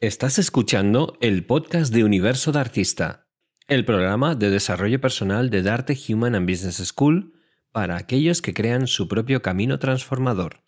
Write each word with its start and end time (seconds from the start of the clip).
Estás 0.00 0.38
escuchando 0.38 1.16
el 1.22 1.46
podcast 1.46 1.90
de 1.90 2.04
Universo 2.04 2.52
de 2.52 2.58
Artista, 2.58 3.30
el 3.66 3.86
programa 3.86 4.34
de 4.34 4.50
desarrollo 4.50 5.00
personal 5.00 5.48
de 5.48 5.62
Darte 5.62 5.96
Human 6.06 6.34
and 6.34 6.46
Business 6.46 6.86
School 6.86 7.32
para 7.72 7.96
aquellos 7.96 8.42
que 8.42 8.52
crean 8.52 8.88
su 8.88 9.08
propio 9.08 9.40
camino 9.40 9.78
transformador. 9.78 10.62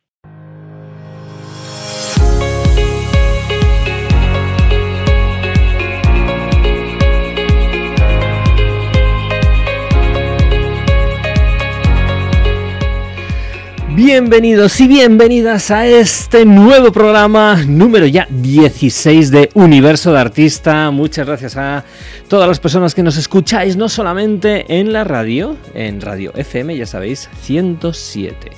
Bienvenidos 13.99 14.81
y 14.81 14.87
bienvenidas 14.87 15.73
a 15.73 15.85
este 15.89 16.45
nuevo 16.45 16.93
programa 16.93 17.65
número 17.67 18.07
ya 18.07 18.29
16 18.31 19.33
de 19.33 19.51
Universo 19.55 20.13
de 20.13 20.21
Artista. 20.21 20.93
Muchas 20.93 21.27
gracias 21.27 21.57
a 21.57 21.85
todas 22.29 22.47
las 22.47 22.61
personas 22.61 22.95
que 22.95 23.03
nos 23.03 23.17
escucháis, 23.17 23.77
no 23.77 23.89
solamente 23.89 24.79
en 24.79 24.93
la 24.93 25.03
radio, 25.03 25.57
en 25.75 26.01
Radio 26.01 26.33
FM, 26.37 26.77
ya 26.77 26.87
sabéis, 26.87 27.29
107. 27.43 28.53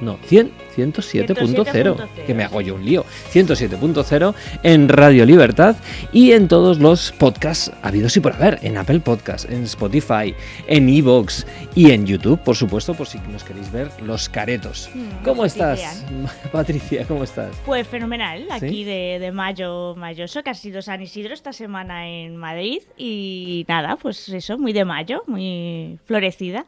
no, 0.00 0.18
100 0.26 0.63
107.0, 0.76 2.08
que 2.26 2.34
me 2.34 2.44
hago 2.44 2.60
yo 2.60 2.74
un 2.74 2.84
lío, 2.84 3.04
107.0 3.32 4.34
en 4.62 4.88
Radio 4.88 5.24
Libertad 5.24 5.76
y 6.12 6.32
en 6.32 6.48
todos 6.48 6.78
los 6.78 7.12
podcasts 7.12 7.72
habidos 7.82 8.16
y 8.16 8.20
por 8.20 8.32
haber, 8.32 8.58
en 8.62 8.76
Apple 8.76 9.00
Podcasts, 9.00 9.48
en 9.50 9.64
Spotify, 9.64 10.34
en 10.66 10.88
Evox 10.88 11.46
y 11.74 11.90
en 11.90 12.06
YouTube, 12.06 12.40
por 12.40 12.56
supuesto, 12.56 12.94
por 12.94 13.06
si 13.06 13.18
nos 13.30 13.44
queréis 13.44 13.70
ver 13.72 13.90
los 14.02 14.28
caretos. 14.28 14.90
Mm, 14.94 15.24
¿Cómo 15.24 15.44
estás, 15.44 16.04
Patricia? 16.52 17.04
¿Cómo 17.06 17.24
estás? 17.24 17.54
Pues 17.64 17.86
fenomenal, 17.86 18.46
aquí 18.50 18.84
de, 18.84 19.18
de, 19.20 19.32
mayo 19.32 19.94
mayoso, 19.96 20.42
que 20.42 20.50
ha 20.50 20.54
sido 20.54 20.82
San 20.82 21.02
Isidro 21.02 21.34
esta 21.34 21.52
semana 21.52 22.08
en 22.08 22.36
Madrid 22.36 22.82
y 22.96 23.64
nada, 23.68 23.96
pues 23.96 24.28
eso, 24.28 24.58
muy 24.58 24.72
de 24.72 24.84
mayo, 24.84 25.22
muy 25.26 25.98
florecida. 26.04 26.66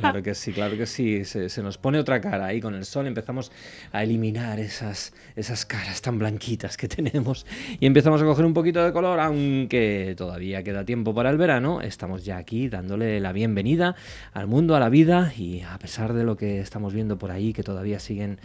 Claro 0.00 0.22
que 0.22 0.34
sí, 0.34 0.52
claro 0.52 0.76
que 0.76 0.86
sí, 0.86 1.24
se, 1.24 1.48
se 1.48 1.62
nos 1.62 1.78
pone 1.78 1.98
otra 1.98 2.20
cara 2.20 2.46
ahí 2.46 2.60
con 2.60 2.74
el 2.74 2.84
sol, 2.84 3.06
empezamos 3.06 3.47
a 3.92 4.02
eliminar 4.02 4.60
esas, 4.60 5.12
esas 5.36 5.64
caras 5.66 6.02
tan 6.02 6.18
blanquitas 6.18 6.76
que 6.76 6.88
tenemos. 6.96 7.46
Y 7.80 7.86
empezamos 7.86 8.22
a 8.22 8.24
coger 8.24 8.44
un 8.44 8.54
poquito 8.54 8.84
de 8.84 8.92
color, 8.92 9.20
aunque 9.20 10.14
todavía 10.16 10.62
queda 10.62 10.84
tiempo 10.84 11.14
para 11.14 11.30
el 11.30 11.38
verano, 11.38 11.80
estamos 11.80 12.24
ya 12.24 12.36
aquí 12.36 12.68
dándole 12.68 13.20
la 13.20 13.32
bienvenida 13.32 13.96
al 14.32 14.46
mundo, 14.46 14.76
a 14.76 14.80
la 14.80 14.88
vida 14.88 15.32
y 15.36 15.62
a 15.62 15.78
pesar 15.78 16.12
de 16.12 16.24
lo 16.24 16.36
que 16.36 16.60
estamos 16.60 16.92
viendo 16.92 17.18
por 17.18 17.30
ahí, 17.30 17.52
que 17.52 17.62
todavía 17.62 17.98
siguen 17.98 18.38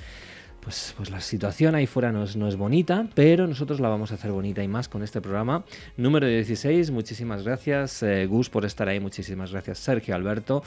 pues, 0.63 0.93
pues 0.95 1.09
la 1.09 1.19
situación 1.19 1.75
ahí 1.75 1.87
fuera 1.87 2.11
no 2.11 2.23
es, 2.23 2.35
no 2.35 2.47
es 2.47 2.55
bonita, 2.55 3.07
pero 3.13 3.47
nosotros 3.47 3.79
la 3.79 3.89
vamos 3.89 4.11
a 4.11 4.15
hacer 4.15 4.31
bonita 4.31 4.63
y 4.63 4.67
más 4.67 4.87
con 4.87 5.03
este 5.03 5.19
programa 5.21 5.65
número 5.97 6.27
16. 6.27 6.91
Muchísimas 6.91 7.43
gracias, 7.43 8.01
eh, 8.03 8.25
Gus, 8.25 8.49
por 8.49 8.63
estar 8.63 8.87
ahí. 8.87 8.99
Muchísimas 8.99 9.51
gracias, 9.51 9.79
Sergio 9.79 10.15
Alberto. 10.15 10.63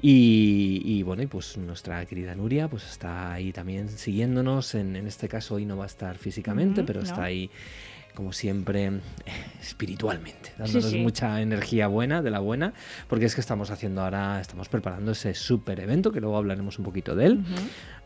Y, 0.00 1.02
bueno, 1.02 1.22
y 1.22 1.26
pues 1.26 1.58
nuestra 1.58 2.04
querida 2.06 2.34
Nuria 2.34 2.68
pues 2.68 2.84
está 2.84 3.32
ahí 3.32 3.52
también 3.52 3.88
siguiéndonos. 3.88 4.74
En, 4.74 4.96
en 4.96 5.06
este 5.06 5.28
caso 5.28 5.56
hoy 5.56 5.66
no 5.66 5.76
va 5.76 5.84
a 5.84 5.88
estar 5.88 6.16
físicamente, 6.16 6.82
pero 6.82 7.00
está 7.00 7.24
ahí 7.24 7.50
como 8.14 8.32
siempre, 8.32 9.00
espiritualmente, 9.60 10.52
dándonos 10.56 10.94
mucha 10.94 11.40
energía 11.40 11.88
buena, 11.88 12.22
de 12.22 12.30
la 12.30 12.38
buena, 12.38 12.72
porque 13.08 13.26
es 13.26 13.34
que 13.34 13.40
estamos 13.40 13.70
haciendo 13.70 14.02
ahora, 14.02 14.40
estamos 14.40 14.68
preparando 14.68 15.12
ese 15.12 15.34
super 15.34 15.80
evento, 15.80 16.12
que 16.12 16.20
luego 16.20 16.36
hablaremos 16.36 16.78
un 16.78 16.84
poquito 16.84 17.14
de 17.14 17.26
él. 17.26 17.44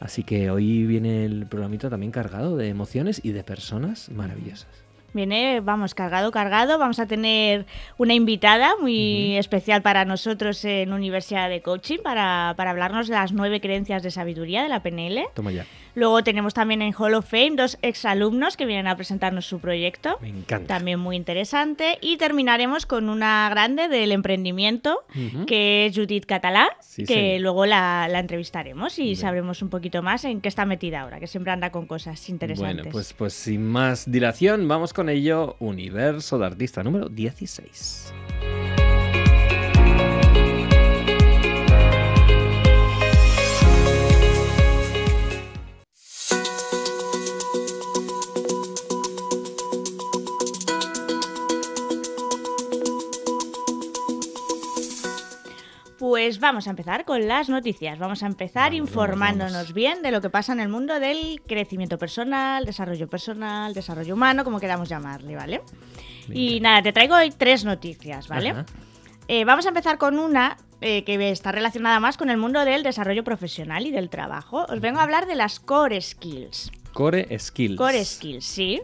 Así 0.01 0.23
que 0.23 0.51
hoy 0.51 0.87
viene 0.87 1.25
el 1.25 1.47
programito 1.47 1.91
también 1.91 2.13
cargado 2.13 2.57
de 2.57 2.69
emociones 2.69 3.21
y 3.23 3.33
de 3.33 3.45
personas 3.45 4.09
maravillosas. 4.11 4.89
Viene, 5.15 5.61
vamos, 5.61 5.95
cargado, 5.95 6.31
cargado. 6.31 6.79
Vamos 6.79 6.99
a 6.99 7.07
tener 7.07 7.65
una 7.97 8.13
invitada 8.13 8.75
muy 8.79 9.37
especial 9.39 9.81
para 9.81 10.05
nosotros 10.05 10.63
en 10.67 10.93
Universidad 10.93 11.49
de 11.49 11.63
Coaching 11.63 11.99
para, 12.03 12.53
para 12.57 12.71
hablarnos 12.71 13.09
de 13.09 13.15
las 13.15 13.33
nueve 13.33 13.61
creencias 13.61 14.03
de 14.03 14.11
sabiduría 14.11 14.63
de 14.63 14.69
la 14.69 14.83
PNL. 14.83 15.25
Toma 15.35 15.51
ya. 15.51 15.65
Luego 15.99 16.23
tenemos 16.23 16.55
también 16.55 16.81
en 16.81 16.95
Hall 16.97 17.15
of 17.15 17.29
Fame 17.29 17.57
dos 17.57 17.77
exalumnos 17.83 18.57
que 18.57 18.67
vienen 18.67 18.87
a 18.87 18.95
presentarnos 18.95 19.47
su 19.47 19.59
proyecto. 19.59 20.17
Me 20.23 20.29
encanta. 20.29 20.77
También 20.77 21.01
muy 21.01 21.17
interesante. 21.17 21.99
Y 22.01 22.19
terminaremos 22.19 22.87
con 22.87 23.09
una 23.09 23.49
grande 23.51 23.89
del 23.89 24.13
emprendimiento, 24.13 25.05
que 25.49 25.87
es 25.87 25.97
Judith 25.97 26.25
Catalá, 26.25 26.69
que 27.05 27.41
luego 27.41 27.67
la, 27.67 28.09
entrevistaremos 28.15 29.01
y 29.01 29.17
sabremos 29.17 29.61
un 29.61 29.71
poquito 29.71 30.01
más 30.01 30.25
en 30.25 30.41
qué 30.41 30.49
está 30.49 30.65
metida 30.65 31.01
ahora, 31.01 31.19
que 31.19 31.27
siempre 31.27 31.53
anda 31.53 31.73
con 31.73 31.87
cosas 31.87 32.29
interesantes. 32.29 32.77
Bueno, 32.77 32.91
pues, 32.93 33.13
pues 33.13 33.33
sin 33.33 33.67
más 33.67 34.09
dilación, 34.09 34.69
vamos 34.69 34.93
con 34.93 35.09
ello. 35.09 35.57
Universo 35.59 36.39
de 36.39 36.47
Artista 36.47 36.85
número 36.85 37.09
16. 37.09 38.15
Pues 56.09 56.41
vamos 56.41 56.67
a 56.67 56.71
empezar 56.71 57.05
con 57.05 57.29
las 57.29 57.51
noticias. 57.51 57.99
Vamos 57.99 58.23
a 58.23 58.27
empezar 58.27 58.73
informándonos 58.73 59.75
bien 59.75 60.01
de 60.01 60.11
lo 60.11 60.23
que 60.23 60.31
pasa 60.31 60.55
en 60.55 60.61
el 60.61 60.71
mundo 60.71 60.99
del 60.99 61.43
crecimiento 61.47 61.99
personal, 61.99 62.65
desarrollo 62.65 63.07
personal, 63.09 63.75
desarrollo 63.75 64.15
humano, 64.15 64.43
como 64.43 64.59
queramos 64.59 64.89
llamarle, 64.89 65.37
¿vale? 65.37 65.61
Y 66.33 66.61
nada, 66.61 66.81
te 66.81 66.95
traigo 66.95 67.15
hoy 67.15 67.31
tres 67.31 67.67
noticias, 67.67 68.27
¿vale? 68.27 68.55
Eh, 69.29 69.45
vamos 69.45 69.67
a 69.67 69.69
empezar 69.69 69.99
con 69.99 70.19
una 70.19 70.57
eh, 70.81 71.05
que 71.05 71.31
está 71.31 71.53
relacionada 71.53 72.01
más 72.01 72.17
con 72.17 72.31
el 72.31 72.39
mundo 72.39 72.65
del 72.65 72.83
desarrollo 72.85 73.23
profesional 73.23 73.87
y 73.87 73.91
del 73.91 74.09
trabajo. 74.09 74.65
Os 74.67 74.81
vengo 74.81 75.01
a 75.01 75.03
hablar 75.03 75.27
de 75.27 75.35
las 75.35 75.61
core 75.61 76.01
skills. 76.01 76.73
Core 76.99 77.39
Skills. 77.39 77.77
Core 77.77 78.05
Skills, 78.05 78.45
sí. 78.45 78.83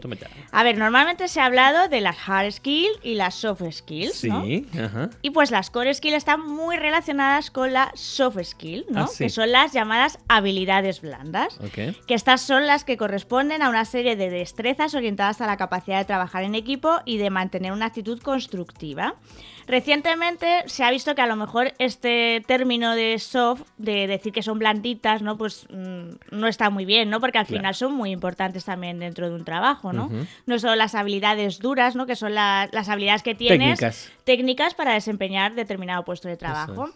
A 0.53 0.63
ver, 0.63 0.77
normalmente 0.77 1.27
se 1.27 1.41
ha 1.41 1.47
hablado 1.47 1.89
de 1.89 1.99
las 1.99 2.15
Hard 2.25 2.49
Skills 2.49 2.97
y 3.03 3.15
las 3.15 3.35
Soft 3.35 3.63
Skills, 3.69 4.13
sí, 4.13 4.65
Ajá. 4.79 5.09
Y 5.21 5.31
pues 5.31 5.51
las 5.51 5.69
Core 5.69 5.93
Skills 5.93 6.15
están 6.15 6.39
muy 6.39 6.77
relacionadas 6.77 7.51
con 7.51 7.73
la 7.73 7.91
Soft 7.93 8.41
Skill, 8.41 8.85
¿no? 8.89 9.01
Ah, 9.01 9.09
que 9.17 9.29
son 9.29 9.51
las 9.51 9.73
llamadas 9.73 10.17
habilidades 10.29 11.01
blandas. 11.01 11.59
Okay. 11.59 11.93
Que 12.07 12.13
estas 12.13 12.39
son 12.39 12.65
las 12.67 12.85
que 12.85 12.95
corresponden 12.95 13.61
a 13.61 13.67
una 13.67 13.83
serie 13.83 14.15
de 14.15 14.29
destrezas 14.29 14.95
orientadas 14.95 15.41
a 15.41 15.45
la 15.45 15.57
capacidad 15.57 15.97
de 15.97 16.05
trabajar 16.05 16.45
en 16.45 16.55
equipo 16.55 17.01
y 17.03 17.17
de 17.17 17.29
mantener 17.29 17.73
una 17.73 17.87
actitud 17.87 18.21
constructiva. 18.21 19.15
Recientemente 19.67 20.63
se 20.67 20.83
ha 20.83 20.91
visto 20.91 21.15
que 21.15 21.21
a 21.21 21.27
lo 21.27 21.35
mejor 21.35 21.73
este 21.79 22.43
término 22.45 22.95
de 22.95 23.17
soft, 23.17 23.63
de 23.77 24.05
decir 24.05 24.31
que 24.31 24.43
son 24.43 24.59
blanditas, 24.59 25.23
¿no? 25.23 25.37
Pues 25.37 25.67
mm, 25.71 26.35
no 26.37 26.47
está 26.47 26.69
muy 26.69 26.85
bien, 26.85 27.09
¿no? 27.09 27.19
Porque 27.19 27.39
al 27.39 27.47
final 27.47 27.73
son 27.73 27.93
muy 27.93 28.04
importantes 28.11 28.65
también 28.65 28.99
dentro 28.99 29.29
de 29.29 29.35
un 29.35 29.45
trabajo, 29.45 29.93
¿no? 29.93 30.09
No 30.45 30.59
solo 30.59 30.75
las 30.75 30.95
habilidades 30.95 31.59
duras, 31.59 31.95
¿no? 31.95 32.05
Que 32.05 32.15
son 32.15 32.33
las 32.33 32.89
habilidades 32.89 33.23
que 33.23 33.35
tienes. 33.35 33.79
Técnicas. 34.23 34.73
para 34.73 34.93
desempeñar 34.93 35.55
determinado 35.55 36.03
puesto 36.03 36.27
de 36.27 36.37
trabajo. 36.37 36.89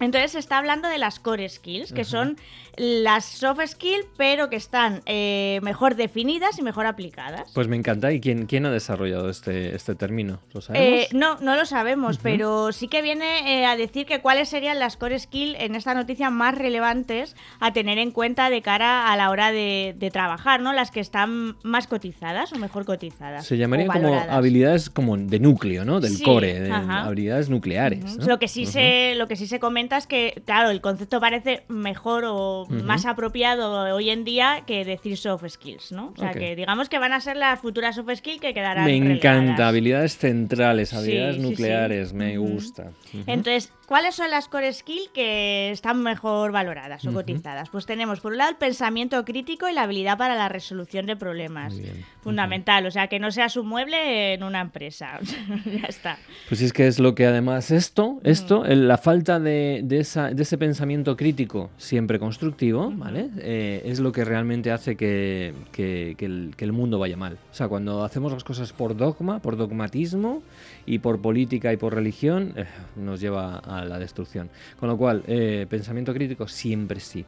Entonces 0.00 0.32
se 0.32 0.38
está 0.38 0.58
hablando 0.58 0.88
de 0.88 0.98
las 0.98 1.20
core 1.20 1.48
skills, 1.48 1.92
que 1.92 2.04
son 2.04 2.36
las 2.76 3.26
soft 3.26 3.60
skills, 3.66 4.06
pero 4.16 4.48
que 4.48 4.56
están 4.56 5.02
eh, 5.04 5.60
mejor 5.62 5.96
definidas 5.96 6.58
y 6.58 6.62
mejor 6.62 6.86
aplicadas. 6.86 7.50
Pues 7.52 7.68
me 7.68 7.76
encanta. 7.76 8.10
¿Y 8.12 8.20
quién, 8.20 8.46
quién 8.46 8.64
ha 8.64 8.70
desarrollado 8.70 9.28
este, 9.28 9.74
este 9.74 9.94
término? 9.94 10.40
¿Lo 10.54 10.62
sabemos? 10.62 10.88
Eh, 10.88 11.08
no, 11.12 11.38
no 11.40 11.54
lo 11.54 11.66
sabemos, 11.66 12.18
pero 12.22 12.72
sí 12.72 12.88
que 12.88 13.02
viene 13.02 13.60
eh, 13.60 13.66
a 13.66 13.76
decir 13.76 14.06
que 14.06 14.20
cuáles 14.20 14.48
serían 14.48 14.78
las 14.78 14.96
core 14.96 15.18
skills 15.18 15.56
en 15.60 15.74
esta 15.74 15.92
noticia 15.92 16.30
más 16.30 16.54
relevantes 16.54 17.36
a 17.60 17.72
tener 17.72 17.98
en 17.98 18.10
cuenta 18.10 18.48
de 18.48 18.62
cara 18.62 19.12
a 19.12 19.16
la 19.16 19.30
hora 19.30 19.52
de, 19.52 19.94
trabajar, 20.10 20.60
¿no? 20.60 20.72
Las 20.72 20.90
que 20.90 20.98
están 20.98 21.56
más 21.62 21.86
cotizadas 21.86 22.52
o 22.52 22.56
mejor 22.56 22.84
cotizadas. 22.84 23.46
Se 23.46 23.56
llamarían 23.56 23.88
como 23.88 24.14
habilidades 24.14 24.90
como 24.90 25.16
de 25.16 25.38
núcleo, 25.38 25.84
¿no? 25.84 26.00
Del 26.00 26.20
core, 26.22 26.60
de 26.60 26.72
habilidades 26.72 27.48
nucleares. 27.48 28.16
Lo 28.26 28.38
que 28.38 28.48
sí 28.48 28.66
se, 28.66 29.14
lo 29.16 29.28
que 29.28 29.36
sí 29.36 29.46
se 29.46 29.60
comenta 29.60 29.89
es 29.98 30.06
que, 30.06 30.42
claro, 30.44 30.70
el 30.70 30.80
concepto 30.80 31.20
parece 31.20 31.64
mejor 31.68 32.24
o 32.26 32.66
más 32.68 33.06
apropiado 33.06 33.94
hoy 33.94 34.10
en 34.10 34.24
día 34.24 34.64
que 34.66 34.84
decir 34.84 35.16
soft 35.16 35.44
skills, 35.48 35.92
¿no? 35.92 36.12
O 36.16 36.20
sea, 36.20 36.32
que 36.32 36.56
digamos 36.56 36.88
que 36.88 36.98
van 36.98 37.12
a 37.12 37.20
ser 37.20 37.36
las 37.36 37.60
futuras 37.60 37.96
soft 37.96 38.10
skills 38.16 38.40
que 38.40 38.54
quedarán 38.54 38.84
Me 38.84 38.96
encanta, 38.96 39.68
habilidades 39.68 40.16
centrales, 40.16 40.94
habilidades 40.94 41.38
nucleares, 41.38 42.12
me 42.12 42.38
gusta. 42.38 42.92
Entonces, 43.26 43.72
¿cuáles 43.90 44.14
son 44.14 44.30
las 44.30 44.46
core 44.46 44.72
skills 44.72 45.08
que 45.12 45.72
están 45.72 46.00
mejor 46.00 46.52
valoradas 46.52 47.04
o 47.04 47.12
cotizadas? 47.12 47.70
Pues 47.70 47.86
tenemos 47.86 48.20
por 48.20 48.30
un 48.30 48.38
lado 48.38 48.50
el 48.50 48.56
pensamiento 48.56 49.24
crítico 49.24 49.68
y 49.68 49.72
la 49.72 49.82
habilidad 49.82 50.16
para 50.16 50.36
la 50.36 50.48
resolución 50.48 51.06
de 51.06 51.16
problemas. 51.16 51.74
Fundamental, 52.22 52.86
o 52.86 52.92
sea, 52.92 53.08
que 53.08 53.18
no 53.18 53.32
seas 53.32 53.56
un 53.56 53.66
mueble 53.66 54.34
en 54.34 54.44
una 54.44 54.60
empresa. 54.60 55.18
ya 55.64 55.88
está. 55.88 56.18
Pues 56.48 56.62
es 56.62 56.72
que 56.72 56.86
es 56.86 57.00
lo 57.00 57.16
que 57.16 57.26
además 57.26 57.72
esto, 57.72 58.20
esto, 58.22 58.62
la 58.64 58.96
falta 58.96 59.40
de, 59.40 59.84
esa, 59.90 60.30
de, 60.30 60.40
ese 60.40 60.56
pensamiento 60.56 61.16
crítico 61.16 61.70
siempre 61.76 62.20
constructivo, 62.20 62.92
¿vale? 62.94 63.28
Eh, 63.38 63.82
es 63.86 63.98
lo 63.98 64.12
que 64.12 64.24
realmente 64.24 64.70
hace 64.70 64.96
que, 64.96 65.52
que, 65.72 66.14
el, 66.20 66.54
que 66.56 66.64
el 66.64 66.72
mundo 66.72 67.00
vaya 67.00 67.16
mal. 67.16 67.38
O 67.50 67.54
sea, 67.54 67.66
cuando 67.66 68.04
hacemos 68.04 68.30
las 68.30 68.44
cosas 68.44 68.72
por 68.72 68.96
dogma, 68.96 69.42
por 69.42 69.56
dogmatismo 69.56 70.44
y 70.90 70.98
por 70.98 71.22
política 71.22 71.72
y 71.72 71.76
por 71.76 71.94
religión, 71.94 72.52
eh, 72.56 72.64
nos 72.96 73.20
lleva 73.20 73.58
a 73.58 73.84
la 73.84 74.00
destrucción. 74.00 74.50
Con 74.78 74.88
lo 74.88 74.98
cual, 74.98 75.22
eh, 75.28 75.66
pensamiento 75.70 76.12
crítico 76.12 76.48
siempre 76.48 76.98
sí. 76.98 77.24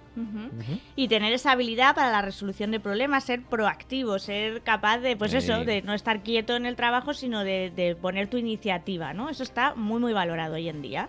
Y 0.97 1.07
tener 1.07 1.33
esa 1.33 1.53
habilidad 1.53 1.95
para 1.95 2.11
la 2.11 2.23
resolución 2.23 2.73
de 2.73 2.81
problemas, 2.81 3.23
ser 3.23 3.43
proactivo, 3.43 4.19
ser 4.19 4.63
capaz 4.63 4.99
de, 4.99 5.17
pues 5.17 5.33
eso, 5.33 5.65
de 5.65 5.81
no 5.83 5.95
estar 5.95 6.25
quieto 6.25 6.57
en 6.57 6.67
el 6.67 6.75
trabajo, 6.75 7.15
sino 7.15 7.45
de, 7.45 7.71
de 7.75 7.95
poner 7.95 8.27
tu 8.27 8.37
iniciativa, 8.37 9.15
¿no? 9.15 9.31
Eso 9.31 9.45
está 9.45 9.77
muy, 9.77 10.01
muy 10.01 10.13
valorado 10.13 10.55
hoy 10.55 10.69
en 10.69 10.83
día. 10.83 11.09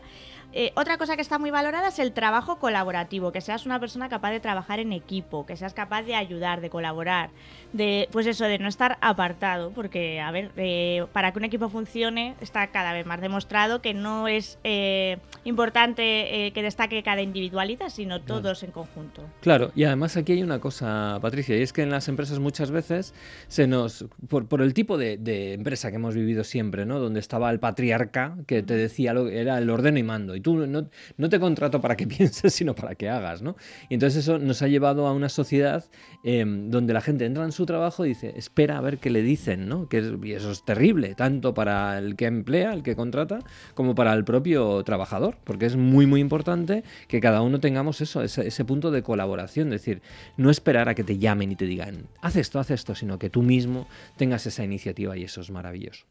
Eh, 0.55 0.71
otra 0.75 0.97
cosa 0.97 1.15
que 1.15 1.21
está 1.21 1.39
muy 1.39 1.49
valorada 1.49 1.87
es 1.87 1.97
el 1.97 2.11
trabajo 2.11 2.59
colaborativo, 2.59 3.31
que 3.31 3.41
seas 3.41 3.65
una 3.65 3.79
persona 3.79 4.07
capaz 4.07 4.31
de 4.31 4.39
trabajar 4.39 4.79
en 4.79 4.93
equipo, 4.93 5.45
que 5.47 5.57
seas 5.57 5.73
capaz 5.73 6.03
de 6.03 6.15
ayudar, 6.15 6.61
de 6.61 6.69
colaborar, 6.69 7.31
de, 7.71 8.07
pues 8.11 8.27
eso, 8.27 8.45
de 8.45 8.59
no 8.59 8.67
estar 8.67 8.97
apartado, 9.01 9.71
porque, 9.71 10.21
a 10.21 10.29
ver, 10.31 10.51
eh, 10.57 11.05
para 11.11 11.31
que 11.31 11.39
un 11.39 11.45
equipo 11.45 11.69
funcione 11.69 12.35
está 12.39 12.67
cada 12.67 12.93
vez 12.93 13.05
más 13.07 13.19
demostrado 13.19 13.81
que 13.81 13.95
no 13.95 14.27
es 14.27 14.59
eh, 14.63 15.17
importante 15.43 16.51
que 16.53 16.61
destaque 16.61 17.01
cada 17.01 17.21
individualidad, 17.21 17.89
sino 17.89 18.21
todos 18.21 18.63
en 18.63 18.71
conjunto. 18.71 19.23
Claro, 19.41 19.71
y 19.75 19.85
además 19.85 20.17
aquí 20.17 20.33
hay 20.33 20.43
una 20.43 20.59
cosa, 20.59 21.17
Patricia, 21.21 21.57
y 21.57 21.61
es 21.61 21.73
que 21.73 21.81
en 21.81 21.89
las 21.89 22.07
empresas 22.07 22.39
muchas 22.39 22.69
veces 22.69 23.13
se 23.47 23.65
nos, 23.65 24.05
por, 24.29 24.61
el 24.61 24.73
tipo 24.73 24.97
de, 24.97 25.53
empresa 25.53 25.89
que 25.89 25.95
hemos 25.95 26.15
vivido 26.15 26.43
siempre, 26.43 26.85
¿no? 26.85 26.99
Donde 26.99 27.19
estaba 27.19 27.49
el 27.49 27.59
patriarca 27.59 28.35
que 28.45 28.61
te 28.61 28.75
decía, 28.75 29.13
lo, 29.13 29.29
era 29.29 29.57
el 29.57 29.69
ordeno 29.69 29.97
y 29.97 30.03
mando, 30.03 30.35
tú 30.43 30.67
no, 30.67 31.29
te 31.29 31.39
contrato 31.39 31.81
para 31.81 31.95
que 31.95 32.05
pienses, 32.07 32.53
sino 32.53 32.75
para 32.75 32.95
que 32.95 33.09
hagas, 33.09 33.41
¿no? 33.41 33.55
Y 33.89 33.95
entonces 33.95 34.23
eso 34.23 34.37
nos 34.37 34.61
ha 34.61 34.67
llevado 34.67 35.07
a 35.07 35.13
una 35.13 35.29
sociedad 35.29 35.85
em, 36.23 36.69
donde 36.69 36.93
la 36.93 37.01
gente 37.01 37.25
entra 37.25 37.43
en 37.43 37.51
su 37.51 37.65
trabajo 37.65 38.05
y 38.05 38.09
dice, 38.09 38.33
espera 38.35 38.77
a 38.77 38.81
ver 38.81 38.99
qué 38.99 39.09
le 39.09 39.23
dicen, 39.23 39.67
¿no? 39.67 39.89
Que 39.89 40.03
y 40.21 40.33
eso 40.33 40.51
es 40.51 40.63
terrible, 40.63 41.15
tanto 41.15 41.53
para 41.53 41.97
el 41.97 42.15
que 42.15 42.25
emplea, 42.25 42.73
el 42.73 42.83
que 42.83 42.95
contrata, 42.95 43.39
como 43.73 43.95
para 43.95 44.13
el 44.13 44.23
propio 44.23 44.83
trabajador, 44.83 45.37
porque 45.43 45.65
es 45.65 45.75
muy, 45.75 46.05
muy 46.05 46.19
importante 46.21 46.83
que 47.07 47.21
cada 47.21 47.41
uno 47.41 47.59
tengamos 47.59 48.01
eso, 48.01 48.21
ese, 48.21 48.65
punto 48.65 48.91
de 48.91 49.03
colaboración, 49.03 49.67
es 49.73 49.81
decir, 49.81 50.01
no 50.37 50.49
esperar 50.49 50.89
a 50.89 50.95
que 50.95 51.03
te 51.03 51.17
llamen 51.17 51.51
y 51.51 51.55
te 51.55 51.65
digan, 51.65 52.07
haz 52.21 52.35
esto, 52.35 52.59
haz 52.59 52.71
esto, 52.71 52.95
sino 52.95 53.17
que 53.19 53.29
tú 53.29 53.41
mismo 53.41 53.87
tengas 54.17 54.45
esa 54.45 54.63
iniciativa 54.63 55.17
y 55.17 55.23
eso 55.23 55.41
es 55.41 55.49
maravilloso. 55.49 56.05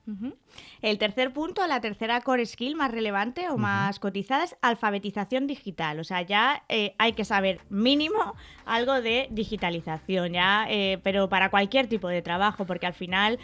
El 0.81 0.99
tercer 0.99 1.33
punto, 1.33 1.67
la 1.67 1.81
tercera 1.81 2.21
core 2.21 2.47
skill 2.47 2.77
más 2.77 2.91
relevante 2.91 3.49
o 3.49 3.57
más 3.57 3.99
cotizada 3.99 4.22
es 4.31 4.57
alfabetización 4.63 5.47
digital. 5.47 6.01
O 6.01 6.05
sea, 6.05 6.23
ya 6.23 6.63
eh, 6.69 6.95
hay 6.99 7.13
que 7.13 7.25
saber 7.25 7.61
mínimo 7.69 8.35
algo 8.65 9.01
de 9.01 9.29
digitalización, 9.31 10.33
ya, 10.33 10.67
eh, 10.69 10.99
pero 11.03 11.29
para 11.29 11.51
cualquier 11.51 11.87
tipo 11.89 12.09
de 12.09 12.23
trabajo, 12.23 12.65
porque 12.65 12.87
al 12.87 12.95
final 12.95 13.39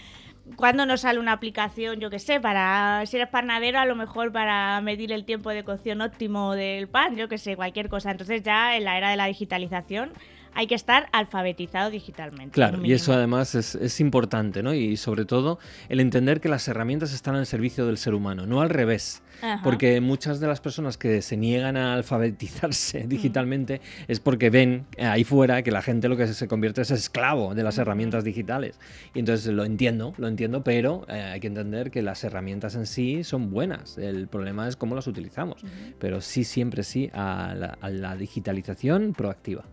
cuando 0.56 0.86
nos 0.86 1.02
sale 1.02 1.20
una 1.20 1.32
aplicación, 1.32 2.00
yo 2.00 2.10
qué 2.10 2.19
sé, 2.19 2.40
para 2.40 3.04
si 3.06 3.16
eres 3.16 3.28
panadero, 3.28 3.78
a 3.78 3.84
lo 3.84 3.94
mejor 3.94 4.32
para 4.32 4.80
medir 4.80 5.12
el 5.12 5.25
tiempo 5.25 5.50
de 5.50 5.64
cocción 5.64 6.00
óptimo 6.00 6.54
del 6.54 6.88
pan, 6.88 7.16
yo 7.16 7.28
qué 7.28 7.38
sé, 7.38 7.56
cualquier 7.56 7.88
cosa. 7.88 8.10
Entonces 8.10 8.42
ya 8.42 8.76
en 8.76 8.84
la 8.84 8.96
era 8.96 9.10
de 9.10 9.16
la 9.16 9.26
digitalización 9.26 10.12
hay 10.58 10.66
que 10.66 10.75
estar 10.75 11.08
alfabetizado 11.12 11.88
digitalmente. 11.88 12.52
Claro, 12.52 12.84
y 12.84 12.93
eso 12.93 13.12
además 13.12 13.55
es, 13.55 14.00
importante, 14.00 14.60
¿no? 14.60 14.75
Y 14.75 14.96
sobre 14.96 15.25
todo 15.25 15.60
el 15.88 16.00
entender 16.00 16.40
que 16.40 16.49
las 16.49 16.66
herramientas 16.66 17.12
están 17.12 17.37
al 17.37 17.46
servicio 17.46 17.87
del 17.87 17.96
ser 17.96 18.12
humano, 18.12 18.44
no 18.44 18.60
al 18.60 18.69
revés. 18.69 19.22
Porque 19.62 20.00
muchas 20.00 20.40
de 20.40 20.49
las 20.49 20.60
personas 20.60 20.99
que 20.99 21.22
se 21.22 21.37
niegan 21.37 21.76
a 21.76 21.94
alfabetizarse 21.94 23.05
mm. 23.05 23.08
digitalmente 23.08 23.81
es 24.08 24.19
porque 24.19 24.50
ven 24.50 24.87
ahí 25.00 25.22
fuera 25.22 25.62
que 25.62 25.70
la 25.70 25.81
gente 25.81 26.08
lo 26.08 26.16
que 26.16 26.26
se 26.26 26.49
convierte 26.49 26.82
es 26.82 26.90
esclavo 26.90 27.54
de 27.54 27.62
las 27.62 27.78
herramientas 27.78 28.25
digitales. 28.25 28.81
Y 29.14 29.20
entonces 29.20 29.52
lo 29.54 29.64
entiendo, 29.64 30.12
lo 30.19 30.26
entiendo, 30.26 30.64
pero 30.64 31.06
eh, 31.08 31.22
hay 31.22 31.38
que 31.38 31.46
entender 31.46 31.93
que 31.93 32.02
las 32.02 32.25
herramientas 32.25 32.75
en 32.75 32.87
sí 32.87 33.22
son 33.22 33.52
buenas. 33.52 33.96
El 33.96 34.26
problema 34.26 34.66
es 34.66 34.75
cómo 34.75 34.96
las 34.96 35.06
utilizamos. 35.06 35.62
Pero 36.00 36.20
sí, 36.20 36.43
siempre 36.43 36.82
sí 36.82 37.08
a 37.14 37.54
la, 37.54 38.16
digitalización 38.16 39.12
proactiva 39.12 39.64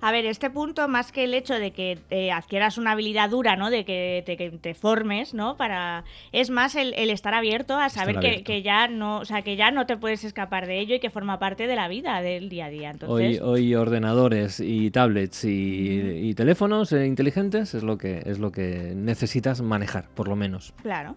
a 0.00 0.11
ver, 0.12 0.26
este 0.26 0.48
punto, 0.48 0.86
más 0.86 1.10
que 1.10 1.24
el 1.24 1.34
hecho 1.34 1.54
de 1.54 1.72
que 1.72 1.98
adquieras 2.32 2.78
una 2.78 2.92
habilidad 2.92 3.30
dura, 3.30 3.56
¿no? 3.56 3.70
De 3.70 3.84
que 3.84 4.22
te, 4.62 4.74
formes, 4.74 5.34
¿no? 5.34 5.56
Para. 5.56 6.04
Es 6.30 6.50
más 6.50 6.76
el, 6.76 6.94
estar 7.10 7.34
abierto 7.34 7.76
a 7.76 7.88
saber 7.88 8.20
Que, 8.44 8.62
ya 8.62 8.86
no. 8.86 9.18
O 9.18 9.24
sea, 9.24 9.42
que 9.42 9.56
ya 9.56 9.70
no 9.70 9.86
te 9.86 9.96
puedes 9.96 10.22
escapar 10.24 10.66
de 10.66 10.78
ello 10.78 10.94
y 10.94 11.00
que 11.00 11.10
forma 11.10 11.38
parte 11.38 11.66
de 11.66 11.74
la 11.74 11.88
vida 11.88 12.22
del 12.22 12.48
día 12.48 12.66
a 12.66 12.70
día. 12.70 12.90
Entonces... 12.90 13.40
Hoy, 13.40 13.74
ordenadores 13.74 14.60
y 14.60 14.90
tablets 14.90 15.44
y, 15.44 16.34
teléfonos 16.34 16.92
eh, 16.92 17.06
inteligentes 17.06 17.74
es 17.74 17.82
lo 17.82 17.98
que 17.98 18.22
es 18.24 18.38
lo 18.38 18.52
que 18.52 18.92
necesitas 18.94 19.60
manejar, 19.62 20.08
por 20.14 20.28
lo 20.28 20.36
menos. 20.36 20.72
Claro. 20.82 21.16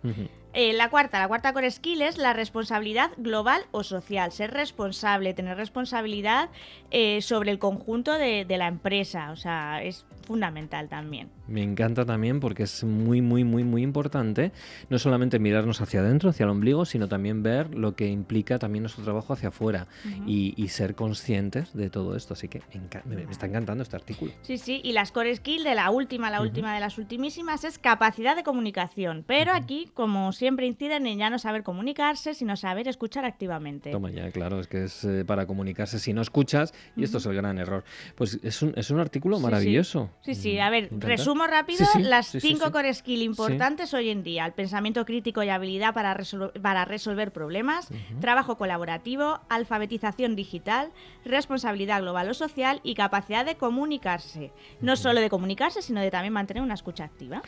Eh, 0.58 0.72
la 0.72 0.90
cuarta, 0.90 1.20
la 1.20 1.28
cuarta 1.28 1.52
core 1.52 1.70
skill 1.70 2.02
es 2.02 2.18
la 2.18 2.32
responsabilidad 2.32 3.12
global 3.18 3.64
o 3.72 3.84
social. 3.84 4.32
Ser 4.32 4.52
responsable, 4.52 5.34
tener 5.34 5.58
responsabilidad 5.58 6.50
eh, 6.92 7.22
sobre 7.22 7.52
el 7.52 7.60
conjunto 7.60 8.14
de, 8.14 8.46
de, 8.46 8.58
la 8.58 8.68
empresa. 8.68 9.32
O 9.32 9.36
sea, 9.36 9.84
es 9.84 10.06
fundamental 10.26 10.88
también. 10.88 11.30
Me 11.48 11.62
encanta 11.62 12.06
también 12.06 12.40
porque 12.40 12.64
es 12.64 12.84
muy, 12.84 13.22
muy, 13.22 13.44
muy, 13.44 13.64
muy 13.64 13.84
importante 13.84 14.52
no 14.90 15.00
solamente 15.00 15.40
mirarnos 15.40 15.82
hacia 15.82 16.00
adentro, 16.00 16.30
hacia 16.30 16.46
el 16.46 16.50
ombligo, 16.50 16.86
sino 16.86 17.08
también 17.08 17.44
ver 17.44 17.74
lo 17.76 17.96
que 17.96 18.08
implica 18.08 18.58
también 18.60 18.84
nuestro 18.84 19.04
trabajo 19.04 19.34
hacia 19.34 19.50
afuera 19.50 19.88
y, 20.26 20.54
ser 20.76 20.96
conscientes 20.96 21.74
de 21.74 21.90
todo 21.90 22.16
esto. 22.18 22.34
Así 22.34 22.48
que 22.50 22.62
me, 23.06 23.22
está 23.32 23.46
encantando 23.46 23.84
este 23.84 23.96
artículo. 23.96 24.32
Sí, 24.42 24.58
sí, 24.58 24.82
y 24.84 24.92
las 24.92 25.12
core 25.12 25.34
skills 25.36 25.64
de 25.64 25.76
la 25.76 25.90
última, 25.92 26.30
la 26.30 26.42
última 26.42 26.74
de 26.74 26.80
las 26.80 26.98
ultimísimas 26.98 27.64
es 27.64 27.78
capacidad 27.78 28.36
de 28.36 28.44
comunicación. 28.44 29.24
Pero 29.26 29.54
aquí, 29.54 29.90
como 29.94 30.32
siempre, 30.32 30.66
inciden 30.66 31.06
en 31.08 31.20
ya 31.20 31.30
no 31.30 31.40
saber 31.40 31.64
comunicarse, 31.64 32.34
sino 32.34 32.58
saber 32.58 32.88
escuchar 32.88 33.26
activamente. 33.26 33.92
Toma 33.92 34.10
ya, 34.12 34.32
claro, 34.32 34.60
es 34.60 34.68
que 34.68 34.86
es 34.86 35.04
eh, 35.06 35.24
para 35.26 35.46
comunicarse 35.46 36.00
si 36.00 36.14
no 36.14 36.22
escuchas, 36.22 36.74
y 36.96 37.04
esto 37.04 37.20
es 37.20 37.26
el 37.26 37.36
gran 37.36 37.58
error. 37.58 37.84
Pues 38.16 38.40
es 38.44 38.62
un, 38.62 38.74
es 38.76 38.90
un 38.90 39.00
artículo 39.00 39.40
maravilloso. 39.40 40.10
Sí, 40.22 40.36
sí, 40.36 40.60
a 40.60 40.70
ver, 40.70 40.90
resumo 41.36 41.48
rápido 41.48 41.86
las 42.00 42.28
cinco 42.28 42.72
core 42.72 42.94
skills 42.94 43.24
importantes 43.24 43.94
hoy 43.94 44.10
en 44.10 44.24
día. 44.24 44.46
El 44.46 44.54
pensamiento 44.54 45.06
crítico 45.06 45.44
y 45.44 45.50
habilidad 45.50 45.94
para, 45.94 46.18
para 46.62 46.86
resolver 46.86 47.32
problemas, 47.32 47.90
trabajo 48.22 48.58
colaborativo, 48.58 49.42
alfabetización 49.50 50.36
digital, 50.36 50.92
responsabilidad 51.26 52.02
global 52.02 52.30
o 52.30 52.34
social 52.34 52.80
y 52.84 52.96
capacidad 52.96 53.46
de 53.46 53.56
comunicarse. 53.56 54.52
No 54.80 54.96
solo 54.96 55.20
de 55.20 55.30
comunicarse, 55.30 55.82
sino 55.82 56.00
de 56.00 56.12
también 56.12 56.34
mantener 56.34 56.64
una 56.64 56.74
escucha 56.74 57.04
activa. 57.04 57.42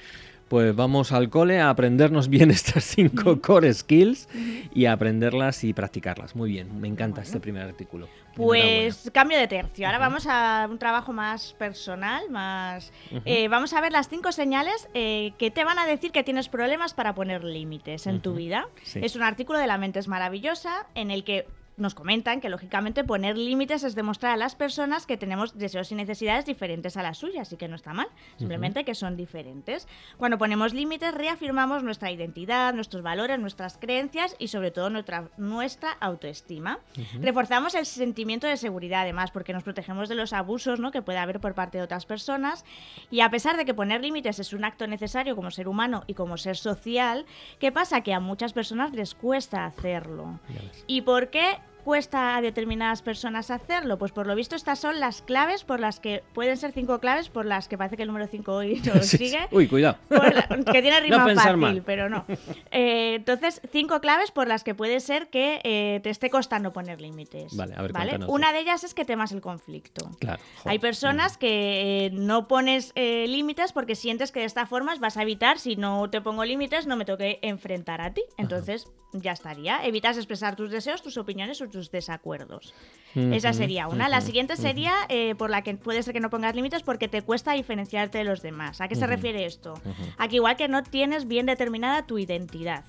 Pues 0.48 0.76
vamos 0.76 1.12
al 1.12 1.30
cole 1.30 1.60
a 1.60 1.70
aprendernos 1.70 2.28
bien 2.30 2.52
estas 2.52 2.84
cinco 2.84 3.42
core 3.42 3.74
skills 3.74 4.30
y 4.74 4.86
a 4.86 4.94
aprenderlas 4.94 5.64
y 5.64 5.74
practicarlas. 5.74 6.36
Muy 6.36 6.52
bien, 6.52 6.80
me 6.80 6.88
encanta 6.88 7.22
este 7.22 7.40
primer 7.40 7.64
artículo. 7.64 8.08
Pues 8.36 9.10
cambio 9.14 9.40
de 9.40 9.48
tercio. 9.48 9.88
Ahora 9.88 9.98
vamos 9.98 10.28
a 10.28 10.68
un 10.70 10.78
trabajo 10.78 11.12
más 11.12 11.54
personal, 11.54 12.30
más. 12.30 12.94
Eh, 13.26 13.48
vamos 13.48 13.74
a 13.74 13.82
ver 13.82 13.92
las 13.92 14.10
cinco 14.10 14.32
señales 14.32 14.88
eh, 14.94 15.34
que 15.40 15.50
te 15.50 15.64
van 15.64 15.80
a 15.80 15.88
decir 15.88 16.12
que 16.12 16.24
tienes 16.24 16.48
problemas 16.48 16.94
para 16.94 17.16
poner 17.16 17.44
límites 17.44 18.06
en 18.06 18.22
tu 18.22 18.36
vida. 18.36 18.68
Es 18.96 19.16
un 19.16 19.24
artículo 19.24 19.58
de 19.58 19.68
La 19.68 19.78
mente 19.78 20.00
es 20.00 20.08
maravillosa 20.08 20.86
en 20.94 21.10
el 21.10 21.24
que 21.24 21.48
nos 21.78 21.94
comentan 21.94 22.42
que 22.42 22.50
lógicamente 22.50 23.04
poner 23.04 23.38
límites 23.38 23.84
es 23.84 23.94
demostrar 23.94 24.34
a 24.34 24.38
las 24.38 24.56
personas 24.56 25.06
que 25.06 25.16
tenemos 25.16 25.58
deseos 25.58 25.92
y 25.92 25.96
necesidades 25.96 26.46
diferentes 26.46 26.98
a 26.98 27.04
las 27.04 27.20
suyas 27.20 27.54
y 27.54 27.58
que 27.58 27.68
no 27.68 27.76
está 27.76 27.94
mal, 27.94 28.08
simplemente 28.38 28.84
que 28.84 28.96
son 28.96 29.16
diferentes. 29.16 29.88
Cuando 30.18 30.40
ponemos 30.40 30.74
límites 30.74 31.14
reafirmamos 31.14 31.84
nuestra 31.84 32.12
identidad, 32.12 32.74
nuestros 32.74 33.04
valores, 33.04 33.40
nuestras 33.40 33.78
creencias 33.78 34.36
y 34.40 34.48
sobre 34.48 34.72
todo 34.72 34.90
nuestra, 34.90 35.30
nuestra 35.38 35.92
autoestima. 36.00 36.80
Reforzamos 37.22 37.76
el 37.76 37.86
sentimiento 37.86 38.48
de 38.48 38.58
seguridad 38.58 39.02
además 39.02 39.30
porque 39.30 39.54
nos 39.54 39.64
protegemos 39.64 40.10
de 40.10 40.16
los 40.16 40.34
abusos 40.34 40.80
¿no? 40.80 40.92
que 40.92 41.04
puede 41.04 41.20
haber 41.20 41.40
por 41.40 41.54
parte 41.54 41.78
de 41.78 41.84
otras 41.84 42.08
personas 42.08 42.66
y 43.12 43.20
a 43.20 43.30
pesar 43.30 43.56
de 43.56 43.66
que 43.66 43.76
poner 43.76 44.02
límites 44.02 44.40
es 44.40 44.52
un 44.52 44.66
acto 44.66 44.88
necesario 44.88 45.36
como 45.36 45.52
ser 45.52 45.68
humano 45.68 46.04
y 46.08 46.16
como 46.16 46.38
ser 46.38 46.58
social, 46.58 47.28
¿qué 47.60 47.72
pasa? 47.72 48.02
Que 48.02 48.16
a 48.16 48.20
muchas 48.20 48.54
personas 48.54 48.94
les 48.94 49.14
cuesta 49.14 49.66
hacerlo. 49.66 50.40
¿Y 50.88 51.02
por 51.02 51.30
qué? 51.30 51.60
Cuesta 51.88 52.36
a 52.36 52.42
determinadas 52.42 53.02
personas 53.02 53.50
hacerlo? 53.50 53.98
Pues 53.98 54.12
por 54.12 54.28
lo 54.28 54.36
visto 54.36 54.58
estas 54.58 54.78
son 54.78 55.00
las 55.00 55.22
claves 55.22 55.64
por 55.64 55.80
las 55.80 56.02
que 56.02 56.22
pueden 56.34 56.58
ser 56.58 56.74
cinco 56.74 57.00
claves 57.00 57.30
por 57.30 57.46
las 57.46 57.70
que 57.70 57.78
parece 57.78 57.96
que 57.96 58.02
el 58.04 58.10
número 58.10 58.28
5 58.28 58.52
hoy 58.54 58.82
nos 58.86 59.06
Sí, 59.08 59.18
sigue. 59.20 59.48
Uy, 59.52 59.70
cuidado. 59.70 59.96
La- 60.10 60.48
que 60.50 60.82
tiene 60.82 61.00
rima 61.00 61.26
No 61.26 61.34
fácil, 61.34 61.56
mal. 61.56 61.84
pero 61.86 62.10
no. 62.10 62.26
Eh, 62.72 63.14
entonces, 63.16 63.62
cinco 63.72 64.02
claves 64.02 64.32
por 64.32 64.50
las 64.50 64.66
que 64.66 64.76
puede 64.76 65.00
ser 65.00 65.30
que 65.30 65.62
eh, 65.64 66.02
te 66.04 66.10
esté 66.10 66.30
costando 66.30 66.74
poner 66.74 67.00
límites. 67.00 67.56
Vale, 67.56 67.74
a 67.78 67.82
ver, 67.82 67.94
cuéntanos. 67.94 68.28
Una 68.30 68.52
de 68.52 68.60
ellas 68.60 68.84
es 68.84 68.94
que 68.94 69.06
temas 69.06 69.32
el 69.32 69.40
conflicto. 69.40 70.12
Claro. 70.20 70.42
joder. 70.58 70.72
Hay 70.74 70.80
personas 70.80 71.38
que 71.38 72.08
eh, 72.08 72.10
no 72.12 72.50
pones 72.50 72.92
eh, 72.96 73.28
límites 73.30 73.72
porque 73.72 73.96
sientes 73.96 74.34
que 74.34 74.42
de 74.42 74.46
esta 74.46 74.66
forma 74.66 74.94
vas 75.00 75.16
a 75.16 75.22
evitar, 75.22 75.58
si 75.58 75.78
no 75.78 76.10
te 76.10 76.20
pongo 76.20 76.44
límites, 76.44 76.86
no 76.86 76.98
me 76.98 77.06
toque 77.06 77.40
enfrentar 77.44 78.02
a 78.02 78.14
ti. 78.14 78.24
Entonces, 78.38 78.88
ya 79.14 79.32
estaría. 79.32 79.86
Evitas 79.86 80.18
expresar 80.18 80.58
tus 80.58 80.70
deseos, 80.70 81.02
tus 81.02 81.16
opiniones 81.18 81.62
o 81.62 81.70
tus 81.70 81.77
desacuerdos. 81.92 82.74
Esa 83.16 83.54
sería 83.54 83.88
una. 83.88 84.10
La 84.10 84.22
siguiente 84.22 84.58
sería 84.58 84.94
eh, 85.10 85.34
por 85.36 85.50
la 85.50 85.64
que 85.64 85.74
puede 85.76 86.04
ser 86.04 86.14
que 86.14 86.20
no 86.20 86.30
pongas 86.30 86.56
límites 86.56 86.84
porque 86.84 87.08
te 87.08 87.24
cuesta 87.24 87.54
diferenciarte 87.54 88.20
de 88.20 88.24
los 88.24 88.42
demás. 88.42 88.80
¿A 88.80 88.88
qué 88.88 88.96
se 88.96 89.08
refiere 89.08 89.46
esto? 89.46 89.74
A 90.18 90.28
que 90.28 90.36
igual 90.36 90.56
que 90.56 90.68
no 90.68 90.84
tienes 90.84 91.28
bien 91.28 91.48
determinada 91.48 92.06
tu 92.06 92.20
identidad. 92.20 92.84